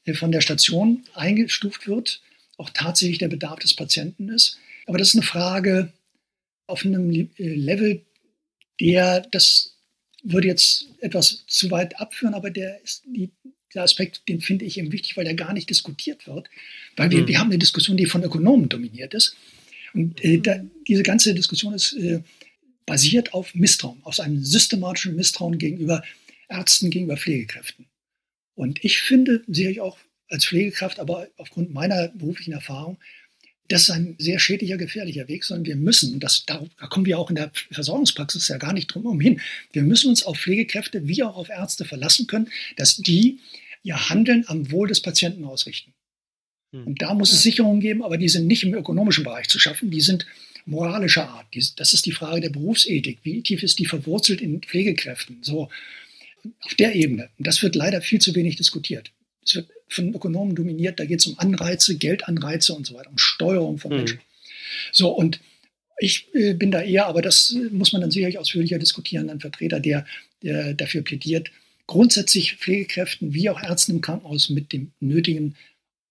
äh, 0.05 0.15
von 0.15 0.31
der 0.31 0.40
Station 0.40 1.05
eingestuft 1.15 1.89
wird, 1.89 2.20
auch 2.57 2.70
tatsächlich 2.70 3.19
der 3.19 3.28
Bedarf 3.28 3.59
des 3.59 3.74
Patienten 3.74 4.28
ist. 4.28 4.59
Aber 4.86 4.98
das 4.98 5.09
ist 5.09 5.15
eine 5.15 5.23
Frage 5.23 5.93
auf 6.66 6.85
einem 6.85 7.11
Level, 7.11 8.05
der, 8.81 9.20
das 9.20 9.77
würde 10.23 10.48
jetzt 10.48 10.86
etwas 11.01 11.44
zu 11.47 11.70
weit 11.70 12.01
abführen, 12.01 12.35
aber 12.35 12.51
der 12.51 12.82
ist 12.82 13.03
die, 13.07 13.31
der 13.74 13.82
Aspekt, 13.82 14.28
den 14.28 14.40
finde 14.40 14.64
ich 14.64 14.78
eben 14.78 14.93
wichtig, 14.93 15.16
weil 15.16 15.24
der 15.24 15.34
gar 15.34 15.52
nicht 15.52 15.68
diskutiert 15.68 16.26
wird. 16.26 16.48
Weil 16.97 17.10
wir, 17.10 17.22
mhm. 17.22 17.28
wir 17.28 17.38
haben 17.38 17.51
eine 17.51 17.59
Diskussion, 17.59 17.97
die 17.97 18.06
von 18.06 18.22
Ökonomen 18.22 18.68
dominiert 18.68 19.14
ist. 19.14 19.36
Und 19.93 20.22
äh, 20.24 20.38
da, 20.38 20.60
diese 20.86 21.02
ganze 21.02 21.34
Diskussion 21.34 21.74
ist 21.74 21.93
äh, 21.94 22.22
basiert 22.86 23.34
auf 23.34 23.55
Misstrauen, 23.55 23.98
auf 24.05 24.20
einem 24.20 24.43
systematischen 24.43 25.16
Misstrauen 25.16 25.59
gegenüber 25.59 26.02
Ärzten, 26.48 26.90
gegenüber 26.90 27.16
Pflegekräften. 27.16 27.86
Und 28.55 28.82
ich 28.84 28.98
finde, 28.98 29.43
sehe 29.48 29.70
ich 29.70 29.80
auch 29.80 29.98
als 30.28 30.47
Pflegekraft, 30.47 30.98
aber 30.98 31.28
aufgrund 31.36 31.72
meiner 31.74 32.09
beruflichen 32.09 32.52
Erfahrung, 32.52 32.98
Das 33.68 33.82
ist 33.82 33.90
ein 33.90 34.14
sehr 34.18 34.38
schädlicher, 34.38 34.76
gefährlicher 34.76 35.28
Weg, 35.28 35.44
sondern 35.44 35.66
wir 35.66 35.76
müssen, 35.76 36.20
das, 36.20 36.44
da, 36.47 36.64
da 36.78 36.86
kommen 36.86 37.06
wir 37.06 37.18
auch 37.18 37.30
in 37.30 37.36
der 37.36 37.51
Versorgungspraxis 37.70 38.48
ja 38.48 38.59
gar 38.59 38.72
nicht 38.72 38.88
drum 38.88 39.20
hin, 39.20 39.40
wir 39.72 39.82
müssen 39.82 40.09
uns 40.09 40.24
auf 40.24 40.38
Pflegekräfte 40.38 41.06
wie 41.09 41.22
auch 41.22 41.36
auf 41.36 41.48
Ärzte 41.48 41.84
verlassen 41.84 42.26
können, 42.26 42.48
dass 42.76 42.97
die 42.97 43.40
ihr 43.82 44.09
Handeln 44.09 44.44
am 44.48 44.70
Wohl 44.70 44.88
des 44.88 45.01
Patienten 45.01 45.44
ausrichten. 45.44 45.93
Hm. 46.72 46.86
Und 46.86 47.02
da 47.02 47.14
muss 47.14 47.32
es 47.32 47.43
Sicherungen 47.43 47.80
geben, 47.80 48.02
aber 48.02 48.18
die 48.18 48.28
sind 48.28 48.47
nicht 48.47 48.64
im 48.64 48.74
ökonomischen 48.74 49.24
Bereich 49.24 49.48
zu 49.48 49.59
schaffen, 49.59 49.90
die 49.90 50.01
sind 50.01 50.26
moralischer 50.66 51.28
Art. 51.28 51.47
Das 51.76 51.94
ist 51.94 52.06
die 52.06 52.12
Frage 52.12 52.40
der 52.40 52.51
Berufsethik. 52.51 53.18
Wie 53.22 53.43
tief 53.43 53.62
ist 53.62 53.78
die 53.78 53.86
verwurzelt 53.86 54.40
in 54.40 54.60
Pflegekräften? 54.60 55.38
So 55.43 55.68
auf 56.60 56.74
der 56.74 56.94
Ebene. 56.94 57.30
Und 57.38 57.47
das 57.47 57.62
wird 57.62 57.74
leider 57.74 58.02
viel 58.02 58.20
zu 58.20 58.34
wenig 58.34 58.56
diskutiert. 58.56 59.12
Es 59.44 59.55
wird 59.55 59.70
von 59.88 60.14
Ökonomen 60.14 60.54
dominiert. 60.54 60.98
Da 60.98 61.04
geht 61.04 61.20
es 61.20 61.26
um 61.26 61.38
Anreize, 61.38 61.96
Geldanreize 61.96 62.74
und 62.74 62.86
so 62.86 62.94
weiter, 62.94 63.10
um 63.10 63.18
Steuerung 63.18 63.78
von 63.78 63.92
mhm. 63.92 63.96
Menschen. 63.98 64.20
So, 64.92 65.10
und 65.10 65.40
ich 65.98 66.28
äh, 66.34 66.54
bin 66.54 66.70
da 66.70 66.82
eher, 66.82 67.06
aber 67.06 67.22
das 67.22 67.54
äh, 67.54 67.70
muss 67.72 67.92
man 67.92 68.02
dann 68.02 68.10
sicherlich 68.10 68.38
ausführlicher 68.38 68.78
diskutieren, 68.78 69.30
ein 69.30 69.40
Vertreter, 69.40 69.80
der, 69.80 70.06
der 70.42 70.74
dafür 70.74 71.02
plädiert, 71.02 71.50
grundsätzlich 71.86 72.56
Pflegekräften 72.56 73.32
wie 73.32 73.48
auch 73.48 73.62
Ärzten 73.62 73.92
im 73.92 74.00
Krankenhaus 74.00 74.50
mit 74.50 74.72
dem 74.72 74.92
nötigen, 75.00 75.54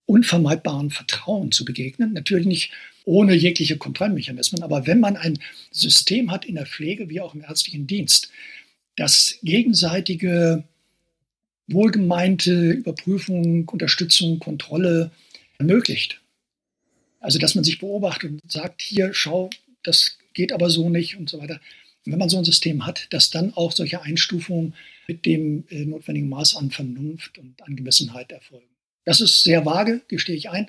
unvermeidbaren 0.08 0.92
Vertrauen 0.92 1.52
zu 1.52 1.66
begegnen. 1.66 2.14
Natürlich 2.14 2.46
nicht 2.46 2.72
ohne 3.04 3.36
jegliche 3.36 3.78
Kontrollmechanismen, 3.78 4.64
aber 4.64 4.88
wenn 4.88 5.00
man 5.00 5.18
ein 5.18 5.40
System 5.72 6.32
hat 6.32 6.46
in 6.46 6.56
der 6.56 6.66
Pflege 6.66 7.10
wie 7.10 7.22
auch 7.22 7.36
im 7.36 7.42
ärztlichen 7.42 7.88
Dienst, 7.88 8.30
das 8.96 9.38
gegenseitige 9.44 10.64
wohlgemeinte 11.68 12.72
Überprüfung, 12.72 13.68
Unterstützung, 13.68 14.40
Kontrolle 14.40 15.12
ermöglicht. 15.58 16.22
Also, 17.20 17.40
dass 17.40 17.56
man 17.56 17.64
sich 17.64 17.80
beobachtet 17.80 18.32
und 18.32 18.52
sagt, 18.52 18.82
hier, 18.82 19.14
schau, 19.14 19.50
das 19.84 20.18
geht 20.34 20.52
aber 20.52 20.70
so 20.70 20.90
nicht 20.90 21.18
und 21.18 21.30
so 21.30 21.40
weiter. 21.40 21.60
Und 22.06 22.12
wenn 22.12 22.20
man 22.20 22.30
so 22.30 22.38
ein 22.38 22.46
System 22.46 22.86
hat, 22.86 23.08
dass 23.12 23.32
dann 23.32 23.54
auch 23.56 23.72
solche 23.72 24.02
Einstufungen 24.02 24.76
mit 25.08 25.26
dem 25.26 25.66
äh, 25.70 25.86
notwendigen 25.86 26.30
Maß 26.30 26.56
an 26.56 26.70
Vernunft 26.70 27.38
und 27.40 27.62
Angemessenheit 27.64 28.32
erfolgen. 28.32 28.68
Das 29.06 29.22
ist 29.22 29.44
sehr 29.44 29.66
vage, 29.66 30.02
gestehe 30.08 30.36
ich 30.36 30.50
ein, 30.50 30.68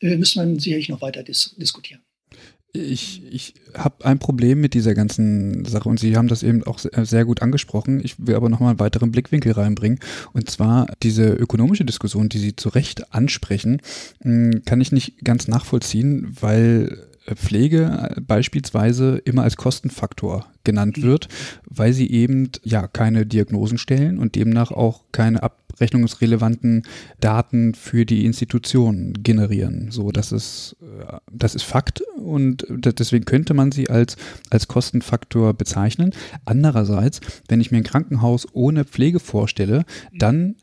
äh, 0.00 0.16
müsste 0.16 0.38
man 0.38 0.58
sicherlich 0.58 0.88
noch 0.88 1.00
weiter 1.00 1.22
dis 1.22 1.54
diskutieren. 1.56 2.02
Ich, 2.76 3.22
ich 3.30 3.54
habe 3.76 4.04
ein 4.04 4.18
Problem 4.18 4.60
mit 4.60 4.74
dieser 4.74 4.94
ganzen 4.94 5.64
Sache 5.64 5.88
und 5.88 5.98
Sie 5.98 6.16
haben 6.16 6.28
das 6.28 6.42
eben 6.42 6.62
auch 6.64 6.78
sehr 6.78 7.24
gut 7.24 7.42
angesprochen. 7.42 8.00
Ich 8.02 8.26
will 8.26 8.34
aber 8.34 8.48
nochmal 8.48 8.70
einen 8.70 8.80
weiteren 8.80 9.12
Blickwinkel 9.12 9.52
reinbringen. 9.52 9.98
Und 10.32 10.50
zwar 10.50 10.86
diese 11.02 11.32
ökonomische 11.32 11.84
Diskussion, 11.84 12.28
die 12.28 12.38
Sie 12.38 12.56
zu 12.56 12.68
Recht 12.68 13.12
ansprechen, 13.14 13.80
hm, 14.22 14.62
kann 14.64 14.80
ich 14.80 14.92
nicht 14.92 15.24
ganz 15.24 15.48
nachvollziehen, 15.48 16.36
weil 16.40 17.06
Pflege 17.34 18.14
beispielsweise 18.20 19.20
immer 19.24 19.42
als 19.42 19.56
Kostenfaktor 19.56 20.46
genannt 20.62 21.02
wird, 21.02 21.28
weil 21.68 21.92
sie 21.92 22.10
eben 22.10 22.50
ja 22.62 22.86
keine 22.86 23.26
Diagnosen 23.26 23.78
stellen 23.78 24.18
und 24.18 24.36
demnach 24.36 24.70
auch 24.70 25.04
keine 25.10 25.42
abrechnungsrelevanten 25.76 26.84
Daten 27.20 27.74
für 27.74 28.06
die 28.06 28.24
Institutionen 28.24 29.22
generieren. 29.22 29.90
So, 29.90 30.10
das 30.10 30.32
ist, 30.32 30.76
äh, 30.80 31.18
das 31.30 31.54
ist 31.54 31.64
Fakt 31.64 32.02
und 32.16 32.66
deswegen 32.70 33.26
könnte 33.26 33.52
man 33.54 33.72
sie 33.72 33.90
als, 33.90 34.16
als 34.50 34.68
Kostenfaktor 34.68 35.52
bezeichnen. 35.54 36.12
Andererseits, 36.44 37.20
wenn 37.48 37.60
ich 37.60 37.70
mir 37.70 37.78
ein 37.78 37.84
Krankenhaus 37.84 38.46
ohne 38.52 38.84
Pflege 38.84 39.20
vorstelle, 39.20 39.84
dann 40.14 40.56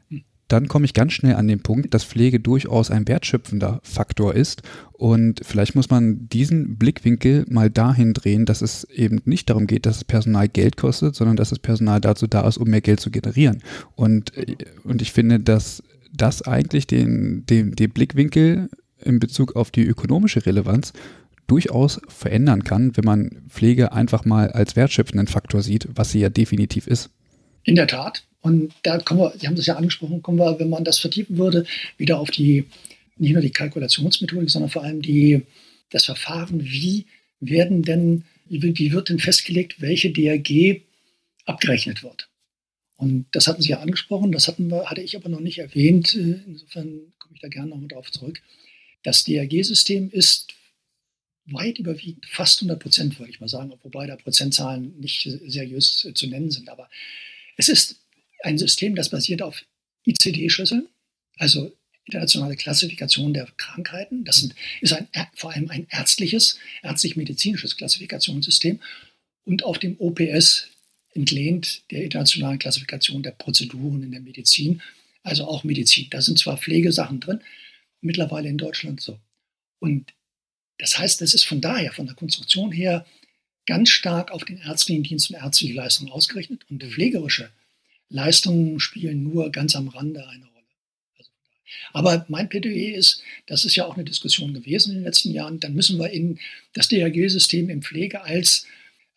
dann 0.54 0.68
komme 0.68 0.86
ich 0.86 0.94
ganz 0.94 1.14
schnell 1.14 1.34
an 1.34 1.48
den 1.48 1.64
Punkt, 1.64 1.96
dass 1.96 2.04
Pflege 2.04 2.40
durchaus 2.40 2.92
ein 2.92 3.08
wertschöpfender 3.08 3.80
Faktor 3.82 4.36
ist. 4.36 4.62
Und 4.92 5.42
vielleicht 5.44 5.74
muss 5.74 5.90
man 5.90 6.30
diesen 6.30 6.78
Blickwinkel 6.78 7.46
mal 7.50 7.72
dahin 7.72 8.14
drehen, 8.14 8.46
dass 8.46 8.62
es 8.62 8.84
eben 8.84 9.20
nicht 9.26 9.50
darum 9.50 9.66
geht, 9.66 9.88
dass 9.88 9.96
das 9.96 10.04
Personal 10.04 10.48
Geld 10.48 10.78
kostet, 10.78 11.16
sondern 11.16 11.38
dass 11.38 11.50
das 11.50 11.58
Personal 11.58 12.00
dazu 12.02 12.28
da 12.28 12.48
ist, 12.48 12.58
um 12.58 12.70
mehr 12.70 12.82
Geld 12.82 13.00
zu 13.00 13.10
generieren. 13.10 13.64
Und, 13.96 14.32
und 14.84 15.02
ich 15.02 15.12
finde, 15.12 15.40
dass 15.40 15.82
das 16.16 16.44
eigentlich 16.44 16.86
den, 16.86 17.48
den, 17.48 17.72
den 17.72 17.90
Blickwinkel 17.90 18.70
in 19.00 19.20
Bezug 19.20 19.56
auf 19.56 19.72
die 19.72 19.84
ökonomische 19.84 20.46
Relevanz 20.46 20.94
durchaus 21.48 22.00
verändern 22.08 22.64
kann, 22.64 22.96
wenn 22.96 23.06
man 23.06 23.42
Pflege 23.50 23.92
einfach 23.92 24.24
mal 24.24 24.52
als 24.52 24.76
wertschöpfenden 24.76 25.26
Faktor 25.26 25.64
sieht, 25.64 25.88
was 25.96 26.12
sie 26.12 26.20
ja 26.20 26.30
definitiv 26.30 26.86
ist. 26.86 27.10
In 27.64 27.74
der 27.74 27.88
Tat. 27.88 28.28
Und 28.44 28.74
da 28.84 28.98
kommen 29.00 29.22
wir, 29.22 29.34
Sie 29.40 29.48
haben 29.48 29.56
das 29.56 29.66
ja 29.66 29.78
angesprochen, 29.78 30.22
kommen 30.22 30.38
wir, 30.38 30.60
wenn 30.60 30.70
man 30.70 30.84
das 30.84 31.00
vertiefen 31.00 31.38
würde, 31.38 31.66
wieder 31.98 32.20
auf 32.20 32.30
die, 32.30 32.66
nicht 33.18 33.32
nur 33.32 33.42
die 33.42 33.52
Kalkulationsmethodik, 33.52 34.50
sondern 34.50 34.70
vor 34.70 34.84
allem 34.84 35.02
die, 35.02 35.44
das 35.90 36.06
Verfahren, 36.06 36.62
wie 36.62 37.06
werden 37.40 37.84
denn, 37.84 38.26
wie 38.50 38.92
wird 38.92 39.08
denn 39.08 39.20
festgelegt, 39.20 39.80
welche 39.80 40.12
DRG 40.12 40.82
abgerechnet 41.46 42.04
wird. 42.04 42.28
Und 42.98 43.28
das 43.32 43.48
hatten 43.48 43.62
Sie 43.62 43.70
ja 43.70 43.80
angesprochen, 43.80 44.34
das 44.34 44.50
hatten 44.50 44.68
wir, 44.70 44.90
hatte 44.90 45.02
ich 45.02 45.16
aber 45.16 45.30
noch 45.30 45.40
nicht 45.40 45.60
erwähnt. 45.60 46.14
Insofern 46.14 47.14
komme 47.20 47.36
ich 47.36 47.42
da 47.42 47.48
gerne 47.48 47.70
nochmal 47.70 47.88
drauf 47.88 48.12
zurück. 48.12 48.42
Das 49.04 49.24
DRG-System 49.24 50.12
ist 50.12 50.54
weit 51.46 51.80
überwiegend, 51.80 52.26
fast 52.26 52.60
100 52.60 52.78
Prozent, 52.78 53.20
würde 53.20 53.32
ich 53.32 53.40
mal 53.40 53.48
sagen, 53.48 53.74
wobei 53.84 54.06
da 54.06 54.18
Prozentzahlen 54.18 55.00
nicht 55.00 55.30
seriös 55.48 56.10
zu 56.14 56.28
nennen 56.28 56.52
sind. 56.52 56.68
Aber 56.68 56.90
es 57.56 57.70
ist 57.70 58.03
ein 58.44 58.58
System, 58.58 58.96
das 58.96 59.10
basiert 59.10 59.42
auf 59.42 59.64
ICD-Schlüsseln, 60.06 60.88
also 61.38 61.76
internationale 62.06 62.58
Klassifikation 62.58 63.34
der 63.34 63.48
Krankheiten. 63.58 64.26
Das 64.26 64.38
sind, 64.38 64.54
ist 64.82 64.94
ein, 64.94 65.08
vor 65.36 65.52
allem 65.52 65.70
ein 65.70 65.88
ärztliches, 65.90 66.60
ärztlich-medizinisches 66.82 67.78
Klassifikationssystem 67.78 68.80
und 69.46 69.64
auf 69.64 69.80
dem 69.80 69.96
OPS 70.00 70.68
entlehnt 71.14 71.84
der 71.92 72.04
internationalen 72.04 72.60
Klassifikation 72.60 73.24
der 73.24 73.32
Prozeduren 73.32 74.04
in 74.04 74.12
der 74.12 74.22
Medizin, 74.22 74.82
also 75.22 75.46
auch 75.46 75.64
Medizin. 75.64 76.08
Da 76.10 76.22
sind 76.22 76.40
zwar 76.40 76.58
Pflegesachen 76.58 77.20
drin, 77.20 77.40
mittlerweile 78.02 78.50
in 78.50 78.58
Deutschland 78.58 79.00
so. 79.00 79.20
Und 79.80 80.14
das 80.80 80.98
heißt, 80.98 81.22
es 81.22 81.34
ist 81.34 81.46
von 81.46 81.62
daher, 81.62 81.94
von 81.94 82.08
der 82.08 82.16
Konstruktion 82.16 82.72
her, 82.72 83.06
ganz 83.66 83.90
stark 83.90 84.32
auf 84.32 84.44
den 84.44 84.58
ärztlichen 84.58 85.04
Dienst 85.04 85.30
und 85.30 85.38
ärztliche 85.38 85.74
Leistungen 85.74 86.12
ausgerichtet 86.12 86.66
und 86.70 86.84
pflegerische 86.84 87.50
Leistungen 88.10 88.80
spielen 88.80 89.24
nur 89.24 89.52
ganz 89.52 89.76
am 89.76 89.88
Rande 89.88 90.28
eine 90.28 90.46
Rolle. 90.46 90.54
Aber 91.92 92.26
mein 92.30 92.50
Plädoyer 92.50 92.96
ist, 92.96 93.22
das 93.48 93.66
ist 93.66 93.76
ja 93.76 93.86
auch 93.86 93.96
eine 93.96 94.04
Diskussion 94.04 94.54
gewesen 94.54 94.92
in 94.92 94.98
den 94.98 95.06
letzten 95.06 95.32
Jahren, 95.32 95.60
dann 95.60 95.74
müssen 95.74 96.00
wir 96.00 96.10
in 96.10 96.40
das 96.74 96.88
DRG-System 96.88 97.70
in 97.70 97.82
Pflege 97.82 98.24
als, 98.24 98.66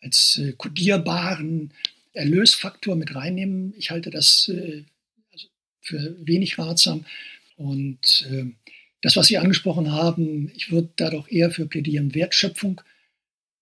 als 0.01 0.37
äh, 0.37 0.53
kodierbaren 0.53 1.71
Erlösfaktor 2.13 2.95
mit 2.95 3.15
reinnehmen. 3.15 3.73
Ich 3.77 3.91
halte 3.91 4.09
das 4.09 4.49
äh, 4.49 4.83
also 5.31 5.47
für 5.81 6.17
wenig 6.25 6.57
ratsam. 6.57 7.05
Und 7.55 8.27
äh, 8.31 8.45
das, 9.01 9.15
was 9.15 9.27
Sie 9.27 9.37
angesprochen 9.37 9.91
haben, 9.91 10.51
ich 10.55 10.71
würde 10.71 10.89
da 10.95 11.09
doch 11.09 11.29
eher 11.29 11.51
für 11.51 11.67
plädieren, 11.67 12.15
Wertschöpfung. 12.15 12.81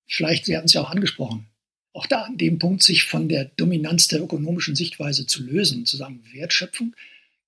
Vielleicht, 0.08 0.46
Sie 0.46 0.56
hatten 0.56 0.68
es 0.68 0.74
ja 0.74 0.82
auch 0.82 0.92
angesprochen, 0.92 1.48
auch 1.96 2.06
da 2.08 2.24
an 2.24 2.38
dem 2.38 2.60
Punkt, 2.60 2.84
sich 2.84 3.04
von 3.04 3.30
der 3.30 3.46
Dominanz 3.46 4.08
der 4.10 4.22
ökonomischen 4.22 4.76
Sichtweise 4.76 5.26
zu 5.26 5.44
lösen, 5.44 5.86
zu 5.86 5.96
sagen, 5.98 6.24
Wertschöpfung, 6.34 6.96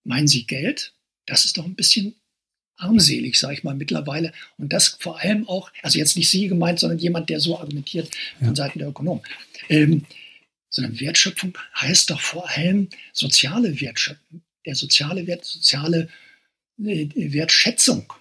meinen 0.03 0.27
Sie 0.27 0.45
Geld? 0.45 0.93
Das 1.25 1.43
ist 1.43 1.57
doch 1.57 1.65
ein 1.65 1.75
bisschen 1.75 2.15
armselig, 2.77 3.37
sage 3.37 3.55
ich 3.55 3.63
mal, 3.63 3.75
mittlerweile. 3.75 4.31
Und 4.57 4.71
das 4.71 4.97
vor 4.99 5.19
allem 5.19 5.47
auch, 5.47 5.71
also 5.81 5.99
jetzt 5.99 6.15
nicht 6.15 6.29
Sie 6.29 6.47
gemeint, 6.47 6.79
sondern 6.79 6.99
jemand, 6.99 7.29
der 7.29 7.39
so 7.39 7.59
argumentiert 7.59 8.09
von 8.39 8.55
Seiten 8.55 8.79
der 8.79 8.87
Ökonomen. 8.87 9.23
Ähm, 9.67 10.05
sondern 10.69 10.99
Wertschöpfung 10.99 11.57
heißt 11.75 12.09
doch 12.09 12.21
vor 12.21 12.49
allem 12.49 12.89
soziale 13.11 13.81
Wertschöpfung, 13.81 14.43
der 14.65 14.75
soziale 14.75 15.27
Wert, 15.27 15.43
soziale 15.43 16.07
äh, 16.79 17.09
Wertschätzung. 17.15 18.13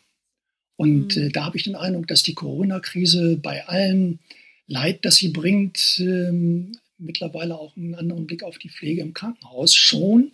Und 0.77 1.17
mhm. 1.17 1.23
äh, 1.23 1.29
da 1.29 1.45
habe 1.45 1.57
ich 1.57 1.65
den 1.65 1.77
Eindruck, 1.77 2.09
dass 2.09 2.23
die 2.23 2.35
Corona-Krise 2.35 3.37
bei 3.37 3.67
allen 3.69 4.19
Leid, 4.67 5.05
das 5.05 5.17
sie 5.17 5.29
bringt, 5.29 5.99
ähm, 6.01 6.79
mittlerweile 6.99 7.57
auch 7.57 7.77
einen 7.77 7.95
anderen 7.95 8.27
Blick 8.27 8.43
auf 8.43 8.59
die 8.59 8.71
Pflege 8.71 9.03
im 9.03 9.15
Krankenhaus 9.15 9.75
schon 9.75 10.33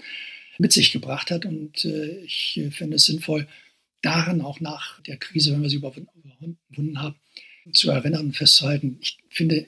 mit 0.58 0.72
sich 0.72 0.92
gebracht 0.92 1.30
hat. 1.30 1.44
Und 1.44 1.84
äh, 1.84 2.20
ich 2.24 2.56
äh, 2.56 2.70
finde 2.70 2.96
es 2.96 3.06
sinnvoll, 3.06 3.46
daran 4.00 4.40
auch 4.40 4.60
nach 4.60 5.00
der 5.02 5.16
Krise, 5.16 5.52
wenn 5.52 5.62
wir 5.62 5.70
sie 5.70 5.76
überwunden 5.76 7.00
haben, 7.00 7.16
zu 7.72 7.90
erinnern 7.90 8.26
und 8.26 8.36
festzuhalten. 8.36 8.98
Ich 9.00 9.18
finde, 9.30 9.66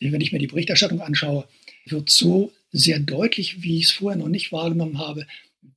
wenn 0.00 0.20
ich 0.20 0.32
mir 0.32 0.38
die 0.38 0.46
Berichterstattung 0.46 1.00
anschaue, 1.00 1.46
wird 1.84 2.10
so 2.10 2.52
sehr 2.70 2.98
deutlich, 2.98 3.62
wie 3.62 3.78
ich 3.78 3.84
es 3.84 3.90
vorher 3.90 4.18
noch 4.18 4.28
nicht 4.28 4.52
wahrgenommen 4.52 4.98
habe, 4.98 5.26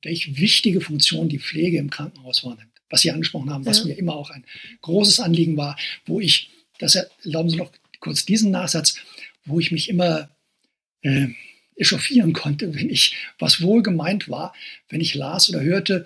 welche 0.03 0.37
wichtige 0.37 0.81
Funktion 0.81 1.29
die 1.29 1.39
Pflege 1.39 1.77
im 1.77 1.89
Krankenhaus 1.89 2.43
wahrnimmt. 2.43 2.69
Was 2.89 3.01
Sie 3.01 3.11
angesprochen 3.11 3.49
haben, 3.49 3.65
was 3.65 3.79
ja. 3.79 3.85
mir 3.85 3.97
immer 3.97 4.15
auch 4.15 4.29
ein 4.29 4.45
großes 4.81 5.19
Anliegen 5.19 5.55
war, 5.57 5.77
wo 6.05 6.19
ich, 6.19 6.49
das 6.79 6.95
erlauben 6.95 7.49
Sie 7.49 7.57
noch 7.57 7.71
kurz 8.01 8.25
diesen 8.25 8.51
Nachsatz, 8.51 8.97
wo 9.45 9.59
ich 9.61 9.71
mich 9.71 9.87
immer 9.87 10.29
äh, 11.01 11.27
echauffieren 11.77 12.33
konnte, 12.33 12.75
wenn 12.75 12.89
ich, 12.89 13.15
was 13.39 13.61
wohl 13.61 13.81
gemeint 13.81 14.27
war, 14.27 14.53
wenn 14.89 14.99
ich 14.99 15.15
las 15.15 15.49
oder 15.49 15.61
hörte, 15.61 16.05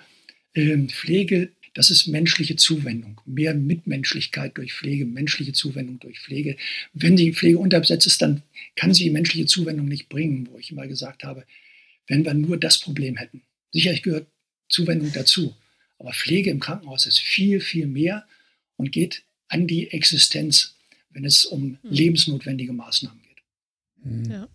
äh, 0.54 0.78
Pflege 0.86 1.50
das 1.76 1.90
ist 1.90 2.06
menschliche 2.06 2.56
Zuwendung, 2.56 3.20
mehr 3.26 3.52
Mitmenschlichkeit 3.52 4.56
durch 4.56 4.72
Pflege, 4.72 5.04
menschliche 5.04 5.52
Zuwendung 5.52 5.98
durch 5.98 6.20
Pflege. 6.20 6.56
Wenn 6.94 7.16
die 7.16 7.34
Pflege 7.34 7.58
unterbesetzt 7.58 8.06
ist, 8.06 8.22
dann 8.22 8.42
kann 8.76 8.94
sie 8.94 9.10
menschliche 9.10 9.44
Zuwendung 9.44 9.86
nicht 9.86 10.08
bringen, 10.08 10.48
wo 10.50 10.58
ich 10.58 10.70
immer 10.70 10.86
gesagt 10.86 11.22
habe, 11.22 11.44
wenn 12.06 12.24
wir 12.24 12.32
nur 12.32 12.56
das 12.56 12.78
Problem 12.78 13.18
hätten. 13.18 13.42
Sicherlich 13.72 14.02
gehört 14.02 14.26
Zuwendung 14.70 15.12
dazu, 15.12 15.54
aber 15.98 16.14
Pflege 16.14 16.48
im 16.48 16.60
Krankenhaus 16.60 17.04
ist 17.04 17.18
viel, 17.18 17.60
viel 17.60 17.86
mehr 17.86 18.26
und 18.76 18.90
geht 18.90 19.24
an 19.48 19.66
die 19.66 19.90
Existenz, 19.90 20.75
wenn 21.16 21.24
es 21.24 21.46
um 21.46 21.62
mhm. 21.62 21.78
lebensnotwendige 21.82 22.74
Maßnahmen 22.74 23.20
geht. 23.22 24.04
Mhm. 24.04 24.30
Ja. 24.30 24.48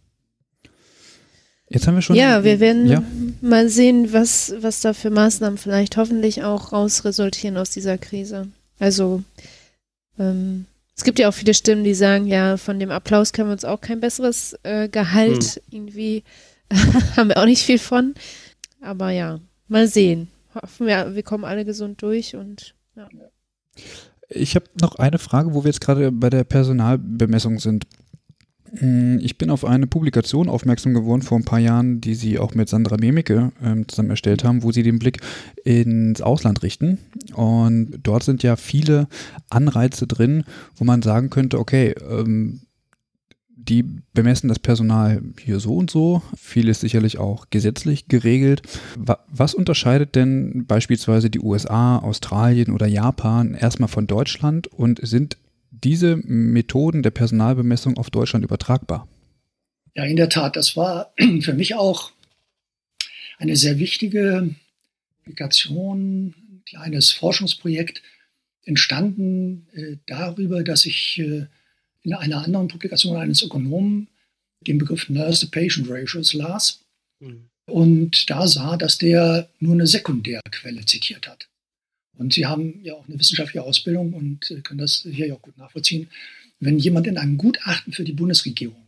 Jetzt 1.69 1.88
haben 1.88 1.95
wir 1.95 2.01
schon. 2.01 2.15
Ja, 2.15 2.43
wir 2.43 2.59
werden 2.59 2.88
ja. 2.88 3.03
mal 3.41 3.67
sehen, 3.67 4.13
was, 4.13 4.53
was 4.59 4.81
da 4.81 4.93
für 4.93 5.09
Maßnahmen 5.09 5.57
vielleicht 5.57 5.97
hoffentlich 5.97 6.43
auch 6.43 6.71
raus 6.71 7.03
resultieren 7.03 7.57
aus 7.57 7.71
dieser 7.71 7.97
Krise. 7.97 8.47
Also, 8.77 9.23
ähm, 10.19 10.65
es 10.95 11.03
gibt 11.03 11.17
ja 11.17 11.29
auch 11.29 11.33
viele 11.33 11.55
Stimmen, 11.55 11.83
die 11.83 11.95
sagen, 11.95 12.27
ja, 12.27 12.57
von 12.57 12.79
dem 12.79 12.91
Applaus 12.91 13.33
können 13.33 13.49
wir 13.49 13.53
uns 13.53 13.65
auch 13.65 13.81
kein 13.81 13.99
besseres 13.99 14.55
äh, 14.61 14.88
Gehalt 14.88 15.43
hm. 15.43 15.61
irgendwie, 15.71 16.23
haben 17.17 17.29
wir 17.29 17.38
auch 17.38 17.45
nicht 17.45 17.63
viel 17.63 17.79
von. 17.79 18.13
Aber 18.81 19.09
ja, 19.09 19.39
mal 19.67 19.88
sehen. 19.88 20.27
Hoffen 20.53 20.85
wir, 20.85 21.15
wir 21.15 21.23
kommen 21.23 21.45
alle 21.45 21.65
gesund 21.65 22.03
durch 22.03 22.35
und 22.35 22.75
ja. 22.95 23.09
Ich 24.33 24.55
habe 24.55 24.65
noch 24.79 24.95
eine 24.95 25.19
Frage, 25.19 25.53
wo 25.53 25.63
wir 25.63 25.69
jetzt 25.69 25.81
gerade 25.81 26.11
bei 26.11 26.29
der 26.29 26.45
Personalbemessung 26.45 27.59
sind. 27.59 27.85
Hm, 28.77 29.19
ich 29.21 29.37
bin 29.37 29.49
auf 29.49 29.65
eine 29.65 29.87
Publikation 29.87 30.47
aufmerksam 30.47 30.93
geworden 30.93 31.21
vor 31.21 31.37
ein 31.37 31.43
paar 31.43 31.59
Jahren, 31.59 31.99
die 31.99 32.15
sie 32.15 32.39
auch 32.39 32.55
mit 32.55 32.69
Sandra 32.69 32.95
Memike 32.97 33.51
ähm, 33.61 33.87
zusammen 33.89 34.11
erstellt 34.11 34.45
haben, 34.45 34.63
wo 34.63 34.71
sie 34.71 34.83
den 34.83 34.99
Blick 34.99 35.19
ins 35.65 36.21
Ausland 36.21 36.63
richten. 36.63 36.97
Und 37.33 37.99
dort 38.03 38.23
sind 38.23 38.41
ja 38.43 38.55
viele 38.55 39.07
Anreize 39.49 40.07
drin, 40.07 40.45
wo 40.75 40.85
man 40.85 41.01
sagen 41.01 41.29
könnte, 41.29 41.59
okay, 41.59 41.93
ähm, 42.09 42.61
die 43.67 43.83
bemessen 44.13 44.47
das 44.49 44.59
Personal 44.59 45.21
hier 45.39 45.59
so 45.59 45.75
und 45.75 45.91
so. 45.91 46.21
Viel 46.35 46.67
ist 46.67 46.81
sicherlich 46.81 47.17
auch 47.17 47.49
gesetzlich 47.49 48.07
geregelt. 48.07 48.61
Was 48.97 49.53
unterscheidet 49.53 50.15
denn 50.15 50.65
beispielsweise 50.65 51.29
die 51.29 51.39
USA, 51.39 51.97
Australien 51.97 52.73
oder 52.73 52.88
Japan 52.88 53.53
erstmal 53.53 53.89
von 53.89 54.07
Deutschland 54.07 54.67
und 54.67 54.99
sind 55.03 55.38
diese 55.69 56.17
Methoden 56.17 57.03
der 57.03 57.11
Personalbemessung 57.11 57.97
auf 57.97 58.09
Deutschland 58.09 58.43
übertragbar? 58.43 59.07
Ja, 59.95 60.03
in 60.05 60.15
der 60.15 60.29
Tat. 60.29 60.55
Das 60.55 60.75
war 60.75 61.13
für 61.41 61.53
mich 61.53 61.75
auch 61.75 62.11
eine 63.38 63.55
sehr 63.55 63.79
wichtige 63.79 64.55
Publikation, 65.19 66.33
ein 66.49 66.63
kleines 66.65 67.11
Forschungsprojekt, 67.11 68.01
entstanden 68.63 69.67
äh, 69.73 69.97
darüber, 70.05 70.63
dass 70.63 70.85
ich 70.85 71.19
äh, 71.19 71.47
in 72.03 72.14
einer 72.14 72.44
anderen 72.44 72.68
Publikation 72.68 73.18
eines 73.18 73.41
Ökonomen 73.41 74.07
den 74.61 74.78
Begriff 74.78 75.10
Nurse-Patient 75.10 75.88
Ratios 75.90 76.34
las 76.34 76.82
mhm. 77.19 77.49
und 77.65 78.30
da 78.30 78.48
sah, 78.48 78.78
dass 78.78 78.98
der 78.98 79.49
nur 79.60 79.73
eine 79.73 79.88
Sekundärquelle 79.88 80.86
zitiert 80.86 81.28
hat. 81.28 81.48
Und 82.18 82.34
Sie 82.34 82.45
haben 82.45 82.80
ja 82.84 82.94
auch 82.94 83.07
eine 83.07 83.18
wissenschaftliche 83.19 83.64
Ausbildung 83.64 84.14
und 84.14 84.52
äh, 84.52 84.61
können 84.61 84.80
das 84.80 85.07
hier 85.10 85.28
ja 85.28 85.36
auch 85.36 85.41
gut 85.41 85.57
nachvollziehen. 85.57 86.10
Wenn 86.60 86.78
jemand 86.78 87.07
in 87.07 87.18
einem 87.18 87.38
Gutachten 87.38 87.94
für 87.94 88.03
die 88.03 88.14
Bundesregierung 88.14 88.86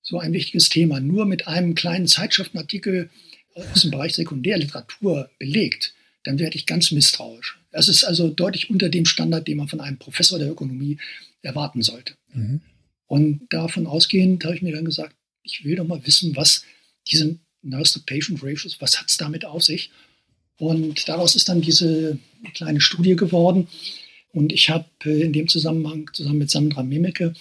so 0.00 0.18
ein 0.18 0.32
wichtiges 0.32 0.70
Thema 0.70 1.00
nur 1.00 1.26
mit 1.26 1.46
einem 1.46 1.74
kleinen 1.74 2.06
Zeitschriftenartikel 2.06 3.10
aus 3.54 3.82
dem 3.82 3.90
Bereich 3.90 4.14
Sekundärliteratur 4.14 5.28
belegt, 5.38 5.92
dann 6.24 6.38
werde 6.38 6.56
ich 6.56 6.64
ganz 6.64 6.90
misstrauisch. 6.90 7.58
Das 7.70 7.88
ist 7.88 8.04
also 8.04 8.30
deutlich 8.30 8.70
unter 8.70 8.88
dem 8.88 9.04
Standard, 9.04 9.46
den 9.46 9.58
man 9.58 9.68
von 9.68 9.80
einem 9.80 9.98
Professor 9.98 10.38
der 10.38 10.50
Ökonomie 10.50 10.98
erwarten 11.42 11.82
sollte. 11.82 12.14
Mhm. 12.32 12.60
Und 13.06 13.46
davon 13.50 13.86
ausgehend 13.86 14.44
habe 14.44 14.56
ich 14.56 14.62
mir 14.62 14.74
dann 14.74 14.84
gesagt, 14.84 15.16
ich 15.42 15.64
will 15.64 15.76
doch 15.76 15.86
mal 15.86 16.04
wissen, 16.06 16.36
was 16.36 16.64
diese 17.10 17.38
Nurse-to-Patient-Ratios, 17.62 18.80
was 18.80 19.00
hat 19.00 19.10
es 19.10 19.16
damit 19.16 19.44
auf 19.44 19.64
sich? 19.64 19.90
Und 20.58 21.08
daraus 21.08 21.34
ist 21.36 21.48
dann 21.48 21.60
diese 21.60 22.18
kleine 22.54 22.80
Studie 22.80 23.16
geworden. 23.16 23.68
Und 24.32 24.52
ich 24.52 24.70
habe 24.70 24.86
äh, 25.04 25.22
in 25.22 25.32
dem 25.32 25.48
Zusammenhang 25.48 26.10
zusammen 26.12 26.38
mit 26.38 26.50
Sandra 26.50 26.82
Mimeke, 26.82 27.32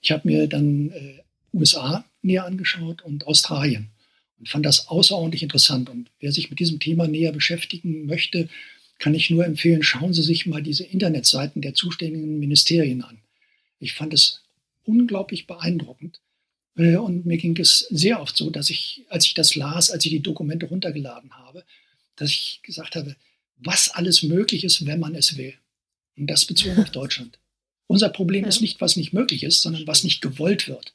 ich 0.00 0.10
habe 0.10 0.28
mir 0.28 0.48
dann 0.48 0.90
äh, 0.90 1.22
USA 1.52 2.04
näher 2.22 2.44
angeschaut 2.44 3.02
und 3.02 3.26
Australien 3.26 3.90
und 4.38 4.48
fand 4.48 4.66
das 4.66 4.88
außerordentlich 4.88 5.42
interessant. 5.42 5.88
Und 5.88 6.10
wer 6.18 6.32
sich 6.32 6.50
mit 6.50 6.58
diesem 6.58 6.80
Thema 6.80 7.06
näher 7.06 7.32
beschäftigen 7.32 8.06
möchte, 8.06 8.48
kann 8.98 9.14
ich 9.14 9.30
nur 9.30 9.44
empfehlen, 9.44 9.82
schauen 9.82 10.12
Sie 10.12 10.22
sich 10.22 10.46
mal 10.46 10.62
diese 10.62 10.84
Internetseiten 10.84 11.62
der 11.62 11.74
zuständigen 11.74 12.38
Ministerien 12.38 13.02
an. 13.02 13.18
Ich 13.82 13.94
fand 13.94 14.14
es 14.14 14.42
unglaublich 14.84 15.46
beeindruckend. 15.46 16.20
Äh, 16.76 16.96
und 16.96 17.26
mir 17.26 17.36
ging 17.36 17.56
es 17.58 17.80
sehr 17.90 18.20
oft 18.20 18.36
so, 18.36 18.50
dass 18.50 18.70
ich, 18.70 19.04
als 19.08 19.26
ich 19.26 19.34
das 19.34 19.54
las, 19.54 19.90
als 19.90 20.04
ich 20.04 20.12
die 20.12 20.22
Dokumente 20.22 20.66
runtergeladen 20.66 21.32
habe, 21.32 21.64
dass 22.16 22.30
ich 22.30 22.60
gesagt 22.62 22.96
habe, 22.96 23.16
was 23.56 23.90
alles 23.90 24.22
möglich 24.22 24.64
ist, 24.64 24.86
wenn 24.86 25.00
man 25.00 25.14
es 25.14 25.36
will. 25.36 25.54
Und 26.16 26.28
das 26.28 26.44
bezogen 26.44 26.80
auf 26.80 26.90
Deutschland. 26.92 27.38
Unser 27.86 28.08
Problem 28.08 28.42
ja. 28.42 28.48
ist 28.48 28.60
nicht, 28.60 28.80
was 28.80 28.96
nicht 28.96 29.12
möglich 29.12 29.42
ist, 29.42 29.62
sondern 29.62 29.86
was 29.86 30.04
nicht 30.04 30.22
gewollt 30.22 30.68
wird. 30.68 30.94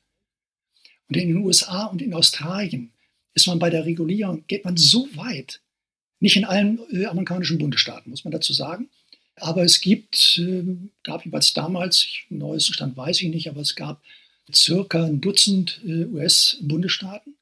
Und 1.10 1.18
in 1.18 1.28
den 1.30 1.38
USA 1.38 1.86
und 1.86 2.02
in 2.02 2.14
Australien 2.14 2.92
ist 3.34 3.48
man 3.48 3.60
bei 3.60 3.70
der 3.70 3.86
Regulierung, 3.86 4.46
geht 4.48 4.66
man 4.66 4.78
so 4.78 5.08
weit, 5.16 5.62
nicht 6.20 6.36
in 6.36 6.46
allen 6.46 6.80
äh, 6.92 7.06
amerikanischen 7.06 7.60
Bundesstaaten, 7.60 8.10
muss 8.10 8.24
man 8.24 8.32
dazu 8.32 8.52
sagen. 8.52 8.90
Aber 9.40 9.64
es 9.64 9.82
gibt, 9.82 10.40
äh, 10.40 10.64
gab 11.04 11.26
jeweils 11.26 11.54
damals, 11.54 12.04
ich, 12.04 12.26
neuesten 12.30 12.74
Stand 12.74 12.98
weiß 12.98 13.22
ich 13.22 13.30
nicht, 13.30 13.50
aber 13.50 13.62
es 13.62 13.76
gab 13.76 14.02
circa 14.54 15.06
ein 15.06 15.22
Dutzend 15.22 15.82
äh, 15.86 16.06
US-Bundesstaaten 16.06 17.36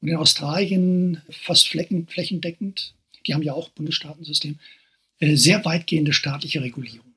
und 0.00 0.08
in 0.08 0.16
Australien 0.16 1.22
fast 1.30 1.68
flächendeckend 1.68 2.94
die 3.26 3.34
haben 3.34 3.42
ja 3.42 3.52
auch 3.52 3.68
Bundesstaatensystem, 3.70 4.58
äh, 5.20 5.36
sehr 5.36 5.64
weitgehende 5.64 6.12
staatliche 6.12 6.62
Regulierung. 6.62 7.14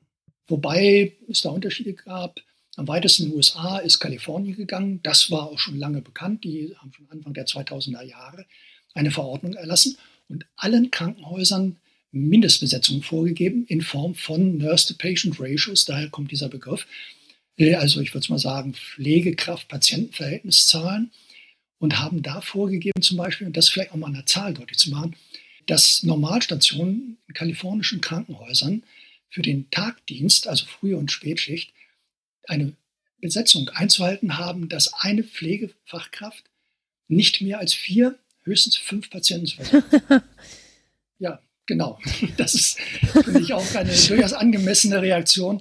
Wobei 0.48 1.12
es 1.28 1.40
da 1.40 1.50
Unterschiede 1.50 1.94
gab. 1.94 2.40
Am 2.76 2.86
weitesten 2.88 3.24
in 3.24 3.30
den 3.30 3.36
USA 3.36 3.78
ist 3.78 3.98
Kalifornien 3.98 4.54
gegangen. 4.54 5.00
Das 5.02 5.30
war 5.30 5.46
auch 5.46 5.58
schon 5.58 5.78
lange 5.78 6.02
bekannt. 6.02 6.44
Die 6.44 6.74
haben 6.76 6.92
schon 6.92 7.10
Anfang 7.10 7.34
der 7.34 7.46
2000er 7.46 8.02
Jahre 8.02 8.44
eine 8.94 9.10
Verordnung 9.10 9.54
erlassen 9.54 9.96
und 10.28 10.46
allen 10.56 10.90
Krankenhäusern 10.90 11.76
Mindestbesetzungen 12.12 13.02
vorgegeben 13.02 13.66
in 13.66 13.82
Form 13.82 14.14
von 14.14 14.58
Nurse-to-Patient-Ratios. 14.58 15.84
Daher 15.84 16.08
kommt 16.08 16.30
dieser 16.30 16.48
Begriff. 16.48 16.86
Äh, 17.56 17.74
also 17.74 18.00
ich 18.00 18.14
würde 18.14 18.30
mal 18.30 18.38
sagen 18.38 18.74
Pflegekraft-Patienten-Verhältniszahlen 18.74 21.10
und 21.78 21.98
haben 21.98 22.22
da 22.22 22.40
vorgegeben 22.40 23.02
zum 23.02 23.18
Beispiel, 23.18 23.46
und 23.46 23.54
das 23.56 23.68
vielleicht 23.68 23.92
auch 23.92 23.96
mal 23.96 24.06
an 24.06 24.14
der 24.14 24.26
Zahl 24.26 24.54
deutlich 24.54 24.78
zu 24.78 24.90
machen, 24.90 25.14
dass 25.66 26.02
Normalstationen 26.02 27.18
in 27.26 27.34
kalifornischen 27.34 28.00
Krankenhäusern 28.00 28.82
für 29.28 29.42
den 29.42 29.70
Tagdienst, 29.70 30.48
also 30.48 30.64
Früh- 30.66 30.94
und 30.94 31.12
Spätschicht, 31.12 31.72
eine 32.44 32.72
Besetzung 33.20 33.68
einzuhalten 33.70 34.38
haben, 34.38 34.68
dass 34.68 34.94
eine 34.94 35.24
Pflegefachkraft 35.24 36.44
nicht 37.08 37.40
mehr 37.40 37.58
als 37.58 37.74
vier, 37.74 38.16
höchstens 38.44 38.76
fünf 38.76 39.10
Patienten 39.10 39.48
versorgt. 39.48 39.88
ja, 41.18 41.40
genau. 41.66 41.98
Das 42.36 42.54
ist, 42.54 42.78
finde 43.24 43.40
ich, 43.40 43.52
auch 43.52 43.74
eine 43.74 43.92
durchaus 43.92 44.32
angemessene 44.32 45.02
Reaktion. 45.02 45.60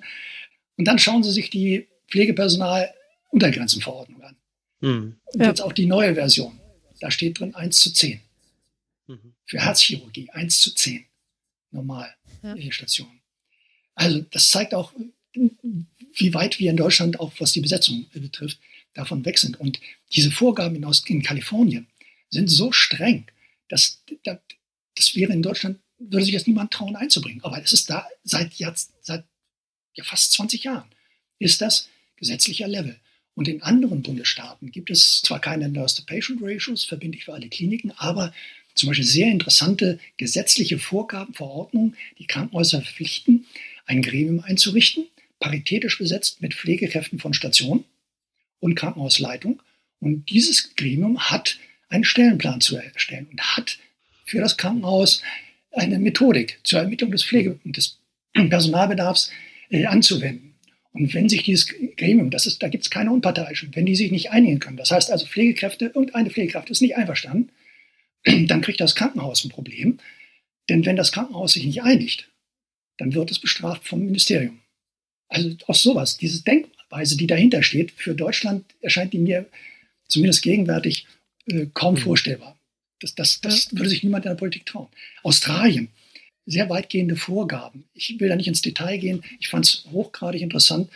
Und 0.78 0.86
dann 0.86 1.00
schauen 1.00 1.24
Sie 1.24 1.32
sich 1.32 1.50
die 1.50 1.88
Pflegepersonal-Untergrenzenverordnung 2.10 4.22
an. 4.22 4.36
Hm. 4.82 5.16
Und 5.26 5.42
ja. 5.42 5.48
jetzt 5.48 5.62
auch 5.62 5.74
die 5.74 5.86
neue 5.86 6.16
Version. 6.16 6.60
Da 7.00 7.12
steht 7.12 7.40
drin 7.40 7.56
1 7.56 7.78
zu 7.78 7.94
10. 7.94 8.20
Mhm. 9.08 9.34
Für 9.46 9.60
Herzchirurgie 9.60 10.30
1 10.32 10.60
zu 10.60 10.74
10. 10.74 11.06
Normal, 11.72 12.14
ja. 12.42 12.56
Stationen. 12.72 13.22
Also 13.96 14.22
das 14.32 14.50
zeigt 14.50 14.74
auch, 14.74 14.94
wie 15.34 16.34
weit 16.34 16.60
wir 16.60 16.70
in 16.70 16.78
Deutschland 16.78 17.20
auch, 17.20 17.34
was 17.40 17.52
die 17.52 17.62
Besetzung 17.62 18.06
betrifft, 18.14 18.60
davon 18.94 19.26
weg 19.26 19.38
sind. 19.38 19.60
Und 19.60 19.82
diese 20.14 20.32
Vorgaben 20.32 20.76
in, 20.76 20.88
in 21.08 21.22
Kalifornien 21.22 21.88
sind 22.30 22.50
so 22.50 22.72
streng, 22.72 23.26
dass, 23.68 24.02
dass 24.24 24.40
das 24.96 25.16
wäre 25.16 25.34
in 25.34 25.44
Deutschland, 25.44 25.80
würde 26.00 26.26
sich 26.26 26.34
das 26.34 26.48
niemand 26.48 26.72
trauen 26.72 26.96
einzubringen. 26.96 27.44
Aber 27.44 27.62
es 27.62 27.74
ist 27.74 27.90
da 27.90 28.08
seit, 28.24 28.56
jetzt, 28.56 28.92
seit 29.02 29.24
ja, 29.94 30.04
fast 30.04 30.34
20 30.34 30.64
Jahren, 30.64 30.90
ist 31.40 31.62
das 31.62 31.90
gesetzlicher 32.18 32.68
Level. 32.68 33.00
Und 33.34 33.48
in 33.48 33.62
anderen 33.62 34.02
Bundesstaaten 34.02 34.72
gibt 34.72 34.90
es 34.90 35.22
zwar 35.22 35.40
keine 35.40 35.68
Nurse-to-Patient-Ratios, 35.68 36.86
verbindlich 36.86 37.26
für 37.26 37.34
alle 37.34 37.50
Kliniken, 37.50 37.92
aber 37.98 38.34
zum 38.76 38.88
Beispiel 38.88 39.06
sehr 39.06 39.32
interessante 39.32 40.00
gesetzliche 40.18 40.80
Vorgaben, 40.80 41.34
Verordnungen, 41.34 41.96
die 42.18 42.28
Krankenhäuser 42.28 42.82
verpflichten, 42.82 43.46
ein 43.86 44.02
Gremium 44.02 44.42
einzurichten, 44.42 45.06
paritätisch 45.40 45.98
besetzt 45.98 46.42
mit 46.42 46.54
Pflegekräften 46.54 47.20
von 47.20 47.34
Station 47.34 47.86
und 48.60 48.76
Krankenhausleitung. 48.76 49.62
Und 50.00 50.30
dieses 50.30 50.76
Gremium 50.76 51.20
hat 51.20 51.58
einen 51.90 52.04
Stellenplan 52.04 52.62
zu 52.62 52.78
erstellen 52.78 53.28
und 53.32 53.42
hat 53.42 53.80
für 54.26 54.40
das 54.40 54.58
Krankenhaus 54.58 55.22
eine 55.76 56.00
Methodik 56.00 56.60
zur 56.64 56.80
Ermittlung 56.80 57.12
des 57.12 57.24
Pflege- 57.24 57.60
und 57.64 57.78
des 57.78 58.00
Personalbedarfs 58.34 59.32
äh, 59.70 59.86
anzuwenden. 59.86 60.56
Und 60.94 61.14
wenn 61.14 61.28
sich 61.28 61.44
dieses 61.44 61.68
Gremium, 61.98 62.30
das 62.30 62.46
ist, 62.46 62.64
da 62.64 62.70
gibt 62.70 62.86
es 62.86 62.90
keine 62.90 63.12
Unparteiischen, 63.12 63.76
wenn 63.76 63.86
die 63.86 63.96
sich 63.96 64.12
nicht 64.12 64.32
einigen 64.32 64.60
können, 64.60 64.78
das 64.78 64.92
heißt 64.92 65.12
also 65.12 65.26
Pflegekräfte, 65.26 65.88
irgendeine 65.88 66.30
Pflegekraft 66.30 66.70
ist 66.70 66.82
nicht 66.82 66.96
einverstanden, 66.96 67.50
dann 68.48 68.62
kriegt 68.62 68.80
das 68.80 68.96
Krankenhaus 68.96 69.44
ein 69.44 69.50
Problem. 69.50 70.00
Denn 70.70 70.86
wenn 70.86 70.96
das 70.96 71.12
Krankenhaus 71.12 71.54
sich 71.54 71.66
nicht 71.66 71.84
einigt, 71.84 72.30
dann 72.98 73.14
wird 73.14 73.30
es 73.30 73.40
bestraft 73.40 73.86
vom 73.86 74.06
Ministerium. 74.06 74.62
Also 75.28 75.56
aus 75.68 75.82
sowas, 75.82 76.18
diese 76.18 76.44
Denkweise, 76.44 77.18
die 77.18 77.28
dahinter 77.28 77.62
steht, 77.62 77.92
für 77.92 78.16
Deutschland 78.16 78.66
erscheint 78.82 79.14
die 79.14 79.20
mir 79.20 79.48
zumindest 80.08 80.44
gegenwärtig 80.44 81.08
äh, 81.48 81.68
kaum 81.74 81.96
mhm. 81.96 82.00
vorstellbar. 82.00 82.55
Das, 83.00 83.16
das, 83.16 83.42
das 83.42 83.72
würde 83.72 83.90
sich 83.90 84.04
niemand 84.04 84.26
in 84.26 84.32
der 84.32 84.38
Politik 84.38 84.66
trauen. 84.66 84.88
Australien, 85.24 85.90
sehr 86.46 86.70
weitgehende 86.70 87.16
Vorgaben. 87.16 87.86
Ich 87.94 88.20
will 88.20 88.30
da 88.30 88.36
nicht 88.36 88.48
ins 88.48 88.62
Detail 88.62 88.98
gehen. 88.98 89.24
Ich 89.40 89.50
fand 89.50 89.66
es 89.66 89.86
hochgradig 89.92 90.42
interessant 90.42 90.90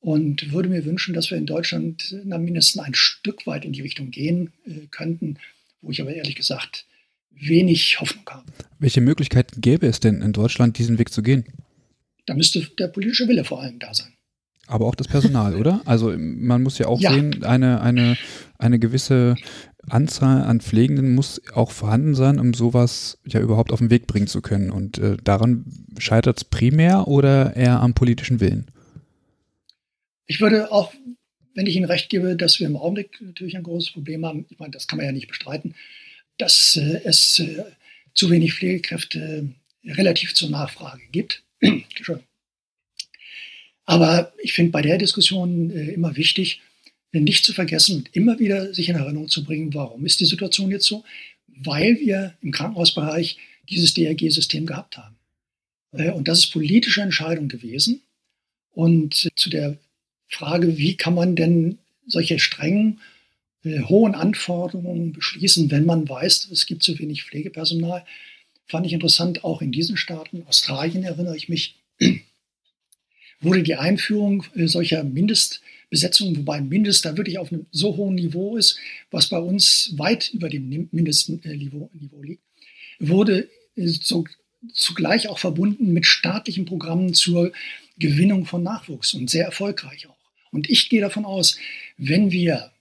und 0.00 0.52
würde 0.52 0.68
mir 0.68 0.84
wünschen, 0.84 1.14
dass 1.14 1.30
wir 1.30 1.38
in 1.38 1.46
Deutschland 1.46 2.16
na, 2.24 2.38
mindestens 2.38 2.82
ein 2.82 2.94
Stück 2.94 3.46
weit 3.46 3.64
in 3.64 3.72
die 3.72 3.82
Richtung 3.82 4.10
gehen 4.10 4.52
äh, 4.66 4.86
könnten, 4.90 5.38
wo 5.82 5.90
ich 5.90 6.00
aber 6.00 6.14
ehrlich 6.14 6.36
gesagt 6.36 6.86
wenig 7.30 8.00
Hoffnung 8.00 8.24
habe. 8.30 8.44
Welche 8.78 9.00
Möglichkeiten 9.00 9.60
gäbe 9.60 9.86
es 9.86 10.00
denn 10.00 10.22
in 10.22 10.32
Deutschland, 10.32 10.78
diesen 10.78 10.98
Weg 10.98 11.12
zu 11.12 11.22
gehen? 11.22 11.44
Da 12.24 12.34
müsste 12.34 12.60
der 12.78 12.88
politische 12.88 13.28
Wille 13.28 13.44
vor 13.44 13.60
allem 13.60 13.78
da 13.78 13.92
sein. 13.94 14.12
Aber 14.66 14.86
auch 14.86 14.94
das 14.94 15.06
Personal, 15.06 15.54
oder? 15.54 15.80
Also 15.84 16.12
man 16.16 16.62
muss 16.62 16.78
ja 16.78 16.86
auch 16.86 17.00
ja. 17.00 17.12
sehen, 17.12 17.44
eine, 17.44 17.80
eine, 17.80 18.16
eine 18.58 18.78
gewisse 18.78 19.36
Anzahl 19.88 20.42
an 20.42 20.60
Pflegenden 20.60 21.14
muss 21.14 21.40
auch 21.54 21.70
vorhanden 21.70 22.14
sein, 22.14 22.38
um 22.38 22.54
sowas 22.54 23.18
ja 23.26 23.40
überhaupt 23.40 23.72
auf 23.72 23.78
den 23.78 23.90
Weg 23.90 24.06
bringen 24.06 24.26
zu 24.26 24.42
können. 24.42 24.70
Und 24.70 24.98
äh, 24.98 25.16
daran 25.22 25.64
scheitert 25.98 26.38
es 26.38 26.44
primär 26.44 27.08
oder 27.08 27.56
eher 27.56 27.80
am 27.80 27.94
politischen 27.94 28.40
Willen? 28.40 28.66
Ich 30.26 30.40
würde 30.40 30.72
auch, 30.72 30.92
wenn 31.54 31.66
ich 31.66 31.76
Ihnen 31.76 31.86
recht 31.86 32.08
gebe, 32.08 32.36
dass 32.36 32.58
wir 32.58 32.66
im 32.66 32.76
Augenblick 32.76 33.20
natürlich 33.20 33.56
ein 33.56 33.62
großes 33.62 33.92
Problem 33.92 34.26
haben, 34.26 34.46
ich 34.50 34.58
meine, 34.58 34.72
das 34.72 34.86
kann 34.86 34.96
man 34.96 35.06
ja 35.06 35.12
nicht 35.12 35.28
bestreiten, 35.28 35.74
dass 36.38 36.76
äh, 36.76 37.00
es 37.04 37.38
äh, 37.38 37.62
zu 38.14 38.30
wenig 38.30 38.54
Pflegekräfte 38.54 39.48
relativ 39.84 40.34
zur 40.34 40.50
Nachfrage 40.50 41.02
gibt. 41.12 41.42
Aber 43.86 44.32
ich 44.42 44.52
finde 44.52 44.72
bei 44.72 44.82
der 44.82 44.98
Diskussion 44.98 45.70
äh, 45.70 45.92
immer 45.92 46.16
wichtig, 46.16 46.60
nicht 47.12 47.44
zu 47.44 47.52
vergessen 47.52 47.96
und 47.96 48.14
immer 48.14 48.38
wieder 48.38 48.74
sich 48.74 48.88
in 48.88 48.96
Erinnerung 48.96 49.28
zu 49.28 49.44
bringen, 49.44 49.72
warum 49.74 50.04
ist 50.04 50.20
die 50.20 50.26
Situation 50.26 50.70
jetzt 50.70 50.86
so? 50.86 51.04
Weil 51.46 51.98
wir 51.98 52.34
im 52.42 52.52
Krankenhausbereich 52.52 53.38
dieses 53.68 53.94
DRG-System 53.94 54.66
gehabt 54.66 54.98
haben. 54.98 55.16
Äh, 55.92 56.10
und 56.10 56.28
das 56.28 56.40
ist 56.40 56.52
politische 56.52 57.02
Entscheidung 57.02 57.48
gewesen. 57.48 58.02
Und 58.72 59.28
zu 59.36 59.50
der 59.50 59.78
Frage, 60.28 60.76
wie 60.76 60.96
kann 60.96 61.14
man 61.14 61.36
denn 61.36 61.78
solche 62.06 62.38
strengen, 62.38 63.00
äh, 63.64 63.80
hohen 63.80 64.14
Anforderungen 64.14 65.12
beschließen, 65.12 65.70
wenn 65.70 65.86
man 65.86 66.08
weiß, 66.08 66.50
es 66.50 66.66
gibt 66.66 66.82
zu 66.82 66.98
wenig 66.98 67.24
Pflegepersonal, 67.24 68.04
fand 68.66 68.86
ich 68.86 68.92
interessant, 68.92 69.44
auch 69.44 69.62
in 69.62 69.72
diesen 69.72 69.96
Staaten, 69.96 70.42
Australien 70.46 71.04
erinnere 71.04 71.36
ich 71.36 71.48
mich, 71.48 71.76
wurde 73.40 73.62
die 73.62 73.76
Einführung 73.76 74.44
äh, 74.54 74.66
solcher 74.66 75.04
Mindestbesetzungen, 75.04 76.36
wobei 76.36 76.60
Mindest 76.60 77.04
da 77.04 77.16
wirklich 77.16 77.38
auf 77.38 77.52
einem 77.52 77.66
so 77.70 77.96
hohen 77.96 78.14
Niveau 78.14 78.56
ist, 78.56 78.78
was 79.10 79.28
bei 79.28 79.38
uns 79.38 79.92
weit 79.96 80.30
über 80.32 80.48
dem 80.48 80.88
Mindestniveau 80.90 81.90
liegt, 82.22 82.42
wurde 82.98 83.48
äh, 83.76 83.92
zugleich 84.72 85.28
auch 85.28 85.38
verbunden 85.38 85.92
mit 85.92 86.06
staatlichen 86.06 86.64
Programmen 86.64 87.14
zur 87.14 87.52
Gewinnung 87.98 88.46
von 88.46 88.62
Nachwuchs 88.62 89.14
und 89.14 89.30
sehr 89.30 89.44
erfolgreich 89.44 90.06
auch. 90.08 90.16
Und 90.50 90.68
ich 90.70 90.88
gehe 90.88 91.00
davon 91.00 91.24
aus, 91.24 91.58
wenn 91.96 92.30
wir 92.30 92.72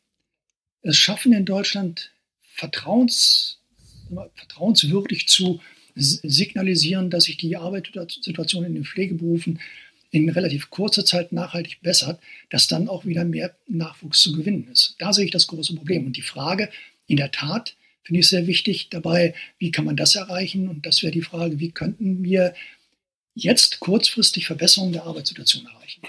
es 0.81 0.97
schaffen, 0.97 1.33
in 1.33 1.45
Deutschland 1.45 2.11
vertrauens, 2.41 3.59
vertrauenswürdig 4.35 5.27
zu 5.27 5.61
signalisieren, 5.95 7.09
dass 7.09 7.25
sich 7.25 7.37
die 7.37 7.55
Arbeitssituation 7.55 8.65
in 8.65 8.75
den 8.75 8.85
Pflegeberufen 8.85 9.59
in 10.15 10.29
relativ 10.29 10.69
kurzer 10.69 11.03
Zeit 11.03 11.33
nachhaltig 11.33 11.81
bessert, 11.81 12.21
dass 12.49 12.67
dann 12.67 12.87
auch 12.87 13.05
wieder 13.05 13.25
mehr 13.25 13.53
Nachwuchs 13.67 14.21
zu 14.21 14.31
gewinnen 14.31 14.69
ist. 14.71 14.95
Da 14.97 15.11
sehe 15.11 15.25
ich 15.25 15.31
das 15.31 15.47
große 15.47 15.75
Problem. 15.75 16.05
Und 16.05 16.15
die 16.15 16.21
Frage, 16.21 16.69
in 17.05 17.17
der 17.17 17.31
Tat, 17.31 17.75
finde 18.01 18.21
ich 18.21 18.29
sehr 18.29 18.47
wichtig 18.47 18.89
dabei, 18.89 19.33
wie 19.57 19.71
kann 19.71 19.83
man 19.83 19.97
das 19.97 20.15
erreichen? 20.15 20.69
Und 20.69 20.85
das 20.85 21.03
wäre 21.03 21.11
die 21.11 21.21
Frage, 21.21 21.59
wie 21.59 21.71
könnten 21.71 22.23
wir 22.23 22.53
jetzt 23.33 23.81
kurzfristig 23.81 24.47
Verbesserungen 24.47 24.93
der 24.93 25.03
Arbeitssituation 25.03 25.65
erreichen? 25.65 26.03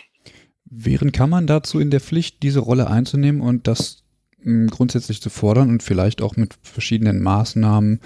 Wären 0.66 1.10
kann 1.10 1.30
man 1.30 1.48
dazu 1.48 1.80
in 1.80 1.90
der 1.90 2.00
Pflicht, 2.00 2.44
diese 2.44 2.60
Rolle 2.60 2.88
einzunehmen 2.88 3.40
und 3.40 3.66
das 3.66 4.04
ähm, 4.44 4.68
grundsätzlich 4.68 5.20
zu 5.20 5.30
fordern 5.30 5.68
und 5.68 5.82
vielleicht 5.82 6.22
auch 6.22 6.36
mit 6.36 6.54
verschiedenen 6.62 7.20
Maßnahmen 7.22 8.00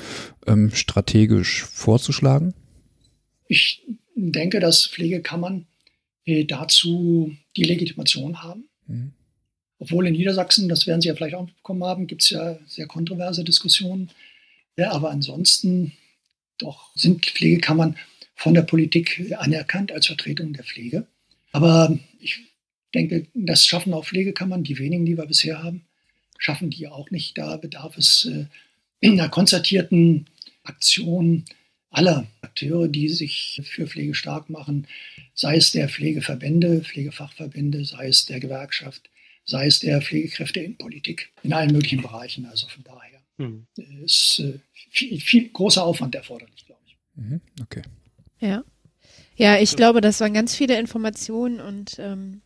ähm, 0.47 0.71
strategisch 0.73 1.65
vorzuschlagen? 1.65 2.55
Ich 3.49 3.83
denke, 4.15 4.61
dass 4.61 4.87
Pflegekammern 4.87 5.67
dazu 6.45 7.35
die 7.57 7.65
Legitimation 7.65 8.43
haben. 8.43 8.65
Mhm. 8.87 9.13
Obwohl 9.79 10.07
in 10.07 10.13
Niedersachsen, 10.13 10.69
das 10.69 10.87
werden 10.87 11.01
Sie 11.01 11.09
ja 11.09 11.15
vielleicht 11.15 11.35
auch 11.35 11.47
mitbekommen 11.47 11.85
haben, 11.85 12.07
gibt 12.07 12.23
es 12.23 12.31
ja 12.31 12.59
sehr 12.67 12.87
kontroverse 12.87 13.45
Diskussionen. 13.45 14.11
Ja, 14.77 14.93
aber 14.93 15.11
ansonsten 15.11 15.93
doch 16.59 16.95
sind 16.95 17.25
Pflegekammern 17.25 17.97
von 18.35 18.55
der 18.55 18.63
Politik 18.63 19.35
anerkannt 19.39 19.93
als 19.93 20.07
Vertretung 20.07 20.53
der 20.53 20.65
Pflege. 20.65 21.07
Aber 21.53 21.99
ich 22.21 22.39
denke, 22.95 23.27
das 23.35 23.67
schaffen 23.67 23.95
auch 23.95 24.05
Pflegekammern, 24.05 24.65
die 24.65 24.79
wenigen, 24.79 25.07
die 25.07 25.17
wir 25.17 25.27
bisher 25.27 25.63
haben, 25.63 25.87
schaffen 26.39 26.71
die 26.71 26.89
auch 26.89 27.11
nicht. 27.11 27.37
Da 27.39 27.57
bedarf 27.57 27.97
es 27.97 28.27
äh, 28.27 29.07
einer 29.07 29.29
konzertierten 29.29 30.27
Aktion 30.65 31.45
aller 31.91 32.27
Akteure, 32.41 32.89
die 32.89 33.09
sich 33.09 33.61
für 33.65 33.87
Pflege 33.87 34.15
stark 34.15 34.49
machen, 34.49 34.87
sei 35.35 35.57
es 35.57 35.73
der 35.73 35.89
Pflegeverbände, 35.89 36.83
Pflegefachverbände, 36.83 37.85
sei 37.85 38.09
es 38.09 38.27
der 38.27 38.41
Gewerkschaft, 38.41 39.11
sei 39.45 39.67
es 39.67 39.81
der 39.81 40.01
Pflegekräfte 40.01 40.61
in 40.61 40.79
Politik, 40.79 41.33
in 41.43 41.53
allen 41.53 41.73
möglichen 41.73 42.03
Bereichen. 42.03 42.47
Also 42.47 42.69
von 42.69 42.85
daher 42.85 43.21
mhm. 43.39 43.67
ist 44.05 44.41
äh, 44.41 44.59
viel, 44.91 45.21
viel, 45.21 45.49
großer 45.49 45.85
Aufwand 45.85 46.15
erforderlich, 46.15 46.65
glaube 46.67 46.81
ich. 46.87 46.97
Mhm. 47.17 47.41
Okay. 47.63 47.83
Ja. 48.39 48.65
Ja, 49.37 49.59
ich 49.59 49.75
glaube, 49.75 50.01
das 50.01 50.21
waren 50.21 50.35
ganz 50.35 50.55
viele 50.55 50.79
Informationen 50.79 51.61
und 51.61 51.99
ähm, 51.99 52.43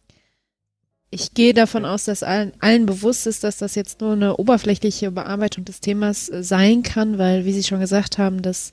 ich 1.10 1.34
gehe 1.34 1.52
davon 1.52 1.84
aus, 1.84 2.04
dass 2.04 2.22
allen, 2.22 2.52
allen 2.60 2.86
bewusst 2.86 3.26
ist, 3.26 3.44
dass 3.44 3.58
das 3.58 3.74
jetzt 3.74 4.00
nur 4.00 4.12
eine 4.12 4.36
oberflächliche 4.36 5.10
Bearbeitung 5.10 5.64
des 5.64 5.80
Themas 5.80 6.28
äh, 6.28 6.42
sein 6.42 6.82
kann, 6.82 7.18
weil, 7.18 7.44
wie 7.44 7.52
Sie 7.52 7.62
schon 7.62 7.80
gesagt 7.80 8.18
haben, 8.18 8.42
das 8.42 8.72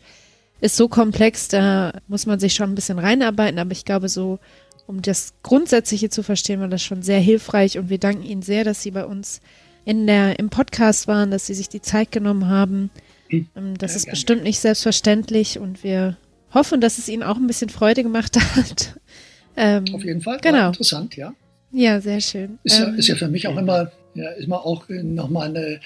ist 0.62 0.78
so 0.78 0.88
komplex, 0.88 1.48
da 1.48 1.92
muss 2.08 2.26
man 2.26 2.40
sich 2.40 2.54
schon 2.54 2.72
ein 2.72 2.76
bisschen 2.76 3.00
reinarbeiten, 3.00 3.60
aber 3.60 3.72
ich 3.72 3.84
glaube, 3.84 4.08
so, 4.08 4.40
um 4.88 5.02
das 5.02 5.34
Grundsätzliche 5.44 6.10
zu 6.10 6.24
verstehen, 6.24 6.62
war 6.62 6.68
das 6.68 6.84
schon 6.84 7.02
sehr 7.02 7.20
hilfreich 7.20 7.78
und 7.78 7.90
wir 7.90 7.98
danken 7.98 8.24
Ihnen 8.24 8.44
sehr, 8.44 8.64
dass 8.64 8.82
Sie 8.82 8.92
bei 8.92 9.06
uns 9.06 9.42
in 9.84 10.06
der, 10.06 10.38
im 10.40 10.50
Podcast 10.50 11.08
waren, 11.08 11.32
dass 11.32 11.48
Sie 11.48 11.56
sich 11.56 11.68
die 11.68 11.82
Zeit 11.82 12.12
genommen 12.12 12.48
haben. 12.48 12.92
Hm. 13.30 13.48
Ähm, 13.56 13.78
das 13.78 13.96
ist 13.96 14.10
bestimmt 14.10 14.44
nicht 14.44 14.60
selbstverständlich 14.60 15.58
und 15.58 15.84
wir 15.84 16.18
hoffen, 16.54 16.80
dass 16.80 17.00
es 17.00 17.10
Ihnen 17.10 17.24
auch 17.24 17.38
ein 17.38 17.48
bisschen 17.48 17.70
Freude 17.70 18.04
gemacht 18.04 18.38
hat. 18.56 19.00
Ähm, 19.58 19.86
Auf 19.94 20.04
jeden 20.04 20.22
Fall, 20.22 20.40
genau. 20.42 20.68
interessant, 20.68 21.16
ja. 21.16 21.34
Ja, 21.72 22.02
sehr 22.02 22.22
schön. 22.22 22.60
Ist 22.64 22.80
ja, 22.80 22.88
ähm, 22.88 22.96
ist 22.96 23.08
ja 23.08 23.16
für 23.16 23.30
mich 23.30 23.48
auch 23.48 23.58
immer, 23.58 23.92
ja, 24.14 24.30
immer 24.34 24.66
auch 24.66 24.88
nochmal 24.90 25.50
eine 25.50 25.80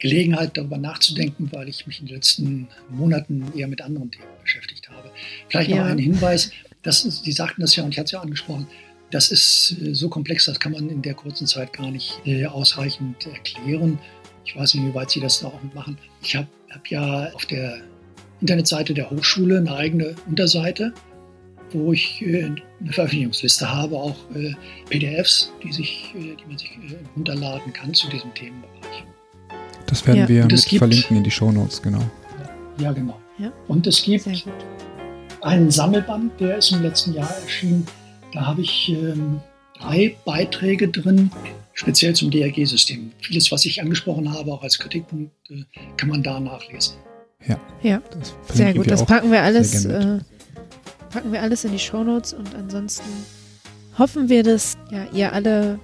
Gelegenheit, 0.00 0.56
darüber 0.56 0.78
nachzudenken, 0.78 1.48
weil 1.52 1.68
ich 1.68 1.86
mich 1.86 2.00
in 2.00 2.06
den 2.06 2.16
letzten 2.16 2.68
Monaten 2.88 3.52
eher 3.54 3.68
mit 3.68 3.82
anderen 3.82 4.10
Themen 4.10 4.24
beschäftigt 4.42 4.88
habe. 4.90 5.10
Vielleicht 5.48 5.70
ja. 5.70 5.76
noch 5.76 5.84
ein 5.84 5.98
Hinweis, 5.98 6.50
das, 6.82 7.02
Sie 7.02 7.32
sagten 7.32 7.60
das 7.60 7.76
ja 7.76 7.84
und 7.84 7.90
ich 7.90 7.98
hatte 7.98 8.06
es 8.06 8.12
ja 8.12 8.20
angesprochen, 8.20 8.66
das 9.10 9.30
ist 9.30 9.76
äh, 9.82 9.94
so 9.94 10.08
komplex, 10.08 10.46
das 10.46 10.58
kann 10.58 10.72
man 10.72 10.88
in 10.88 11.02
der 11.02 11.14
kurzen 11.14 11.46
Zeit 11.46 11.72
gar 11.72 11.90
nicht 11.90 12.20
äh, 12.24 12.46
ausreichend 12.46 13.26
erklären. 13.26 13.98
Ich 14.44 14.56
weiß 14.56 14.74
nicht, 14.74 14.86
wie 14.86 14.94
weit 14.94 15.10
Sie 15.10 15.20
das 15.20 15.40
da 15.40 15.48
auch 15.48 15.60
machen. 15.74 15.98
Ich 16.22 16.34
habe 16.34 16.48
hab 16.70 16.86
ja 16.88 17.30
auf 17.34 17.44
der 17.46 17.78
Internetseite 18.40 18.94
der 18.94 19.10
Hochschule 19.10 19.58
eine 19.58 19.74
eigene 19.74 20.14
Unterseite, 20.26 20.94
wo 21.72 21.92
ich 21.92 22.22
äh, 22.22 22.44
eine 22.44 22.92
Veröffentlichungsliste 22.92 23.70
habe, 23.70 23.96
auch 23.96 24.16
PDFs, 24.88 25.52
die, 25.62 25.72
sich, 25.72 26.14
die 26.14 26.46
man 26.46 26.56
sich 26.56 26.70
runterladen 27.14 27.72
kann 27.72 27.92
zu 27.92 28.08
diesem 28.08 28.32
Themenbereich. 28.34 29.04
Das 29.86 30.06
werden 30.06 30.20
ja. 30.20 30.28
wir 30.28 30.46
mit 30.46 30.64
gibt, 30.66 30.78
verlinken 30.78 31.16
in 31.16 31.24
die 31.24 31.30
Shownotes, 31.30 31.82
genau. 31.82 32.02
Ja, 32.78 32.92
genau. 32.92 33.18
Ja. 33.38 33.52
Und 33.68 33.86
es 33.86 34.02
gibt 34.02 34.26
einen 35.42 35.70
Sammelband, 35.70 36.40
der 36.40 36.58
ist 36.58 36.72
im 36.72 36.82
letzten 36.82 37.14
Jahr 37.14 37.30
erschienen. 37.42 37.86
Da 38.32 38.46
habe 38.46 38.60
ich 38.60 38.90
ähm, 38.90 39.40
drei 39.78 40.16
Beiträge 40.24 40.88
drin, 40.88 41.30
speziell 41.72 42.14
zum 42.14 42.30
DRG-System. 42.30 43.12
Vieles, 43.18 43.50
was 43.50 43.64
ich 43.64 43.80
angesprochen 43.80 44.32
habe, 44.32 44.52
auch 44.52 44.62
als 44.62 44.78
Kritikpunkt, 44.78 45.32
äh, 45.50 45.64
kann 45.96 46.08
man 46.08 46.22
da 46.22 46.38
nachlesen. 46.38 46.96
Ja. 47.46 47.58
Ja. 47.82 48.02
Sehr 48.52 48.74
gut. 48.74 48.90
Das 48.90 49.04
packen 49.04 49.32
wir 49.32 49.42
alles, 49.42 49.84
äh, 49.86 50.18
packen 51.10 51.32
wir 51.32 51.42
alles 51.42 51.64
in 51.64 51.72
die 51.72 51.78
Shownotes 51.78 52.34
und 52.34 52.54
ansonsten 52.54 53.08
hoffen 53.98 54.28
wir, 54.28 54.42
dass 54.42 54.76
ja, 54.90 55.06
ihr 55.12 55.32
alle 55.32 55.78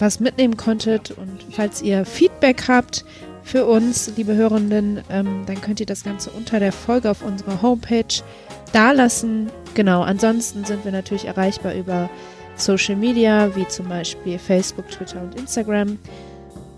was 0.00 0.20
mitnehmen 0.20 0.56
konntet 0.56 1.10
und 1.10 1.44
falls 1.50 1.82
ihr 1.82 2.04
Feedback 2.04 2.64
habt 2.68 3.04
für 3.42 3.66
uns, 3.66 4.12
liebe 4.16 4.34
Hörenden, 4.34 5.02
ähm, 5.10 5.44
dann 5.46 5.60
könnt 5.60 5.80
ihr 5.80 5.86
das 5.86 6.04
Ganze 6.04 6.30
unter 6.30 6.60
der 6.60 6.72
Folge 6.72 7.10
auf 7.10 7.22
unserer 7.22 7.62
Homepage 7.62 8.22
dalassen. 8.72 9.50
Genau, 9.74 10.02
ansonsten 10.02 10.64
sind 10.64 10.84
wir 10.84 10.92
natürlich 10.92 11.24
erreichbar 11.24 11.74
über 11.74 12.08
Social 12.56 12.96
Media, 12.96 13.54
wie 13.56 13.66
zum 13.66 13.88
Beispiel 13.88 14.38
Facebook, 14.38 14.88
Twitter 14.90 15.22
und 15.22 15.34
Instagram. 15.34 15.98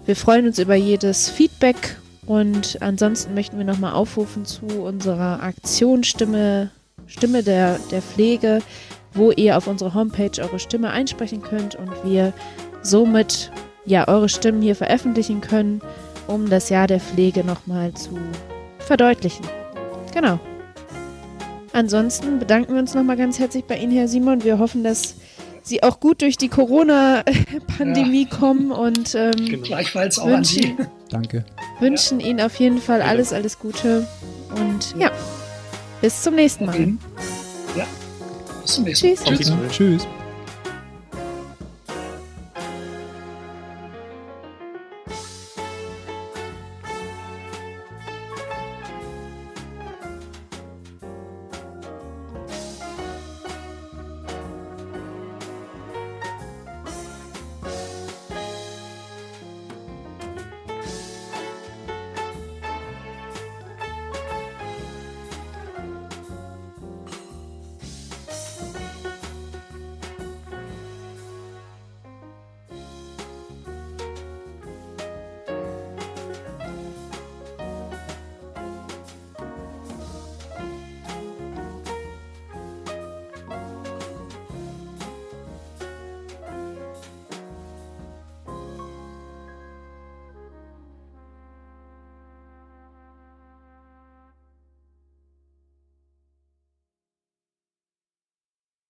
Wir 0.06 0.16
freuen 0.16 0.46
uns 0.46 0.58
über 0.58 0.74
jedes 0.74 1.28
Feedback 1.28 1.96
und 2.26 2.78
ansonsten 2.80 3.34
möchten 3.34 3.58
wir 3.58 3.64
nochmal 3.64 3.92
aufrufen 3.92 4.44
zu 4.44 4.66
unserer 4.66 5.42
Aktion 5.42 6.04
Stimme, 6.04 6.70
Stimme 7.06 7.42
der, 7.42 7.78
der 7.90 8.02
Pflege, 8.02 8.60
wo 9.14 9.30
ihr 9.32 9.56
auf 9.56 9.66
unserer 9.66 9.94
Homepage 9.94 10.40
eure 10.40 10.58
Stimme 10.58 10.90
einsprechen 10.90 11.42
könnt 11.42 11.74
und 11.74 11.90
wir 12.04 12.32
somit 12.82 13.50
ja 13.84 14.06
eure 14.08 14.28
Stimmen 14.28 14.62
hier 14.62 14.76
veröffentlichen 14.76 15.40
können, 15.40 15.80
um 16.26 16.48
das 16.48 16.68
Jahr 16.68 16.86
der 16.86 17.00
Pflege 17.00 17.44
nochmal 17.44 17.92
zu 17.94 18.18
verdeutlichen. 18.78 19.46
Genau. 20.12 20.38
Ansonsten 21.72 22.38
bedanken 22.38 22.74
wir 22.74 22.80
uns 22.80 22.94
nochmal 22.94 23.16
ganz 23.16 23.38
herzlich 23.38 23.64
bei 23.64 23.78
Ihnen, 23.78 23.92
Herr 23.92 24.08
Simon. 24.08 24.44
Wir 24.44 24.58
hoffen, 24.58 24.84
dass 24.84 25.16
Sie 25.62 25.82
auch 25.82 26.00
gut 26.00 26.22
durch 26.22 26.36
die 26.36 26.48
Corona-Pandemie 26.48 28.28
ja. 28.30 28.36
kommen 28.36 28.72
und 28.72 29.14
ähm, 29.14 29.32
genau. 29.36 29.62
gleichfalls 29.62 30.18
auch 30.18 30.26
wünschen, 30.26 30.64
an 30.64 30.76
Sie. 30.76 30.76
Danke. 31.08 31.44
Wünschen 31.80 32.20
ja. 32.20 32.26
Ihnen 32.26 32.40
auf 32.40 32.56
jeden 32.56 32.78
Fall 32.78 33.00
alles, 33.00 33.32
alles 33.32 33.58
Gute 33.58 34.06
und 34.56 34.94
ja, 34.98 35.10
bis 36.00 36.22
zum 36.22 36.34
nächsten 36.34 36.66
Mal. 36.66 36.78
Ja, 37.76 37.86
bis 38.62 38.74
zum 38.74 38.84
nächsten 38.84 39.06
Mal. 39.06 39.14
Tschüss. 39.14 39.38
Tschüss. 39.38 39.70
Tschüss. 39.70 40.06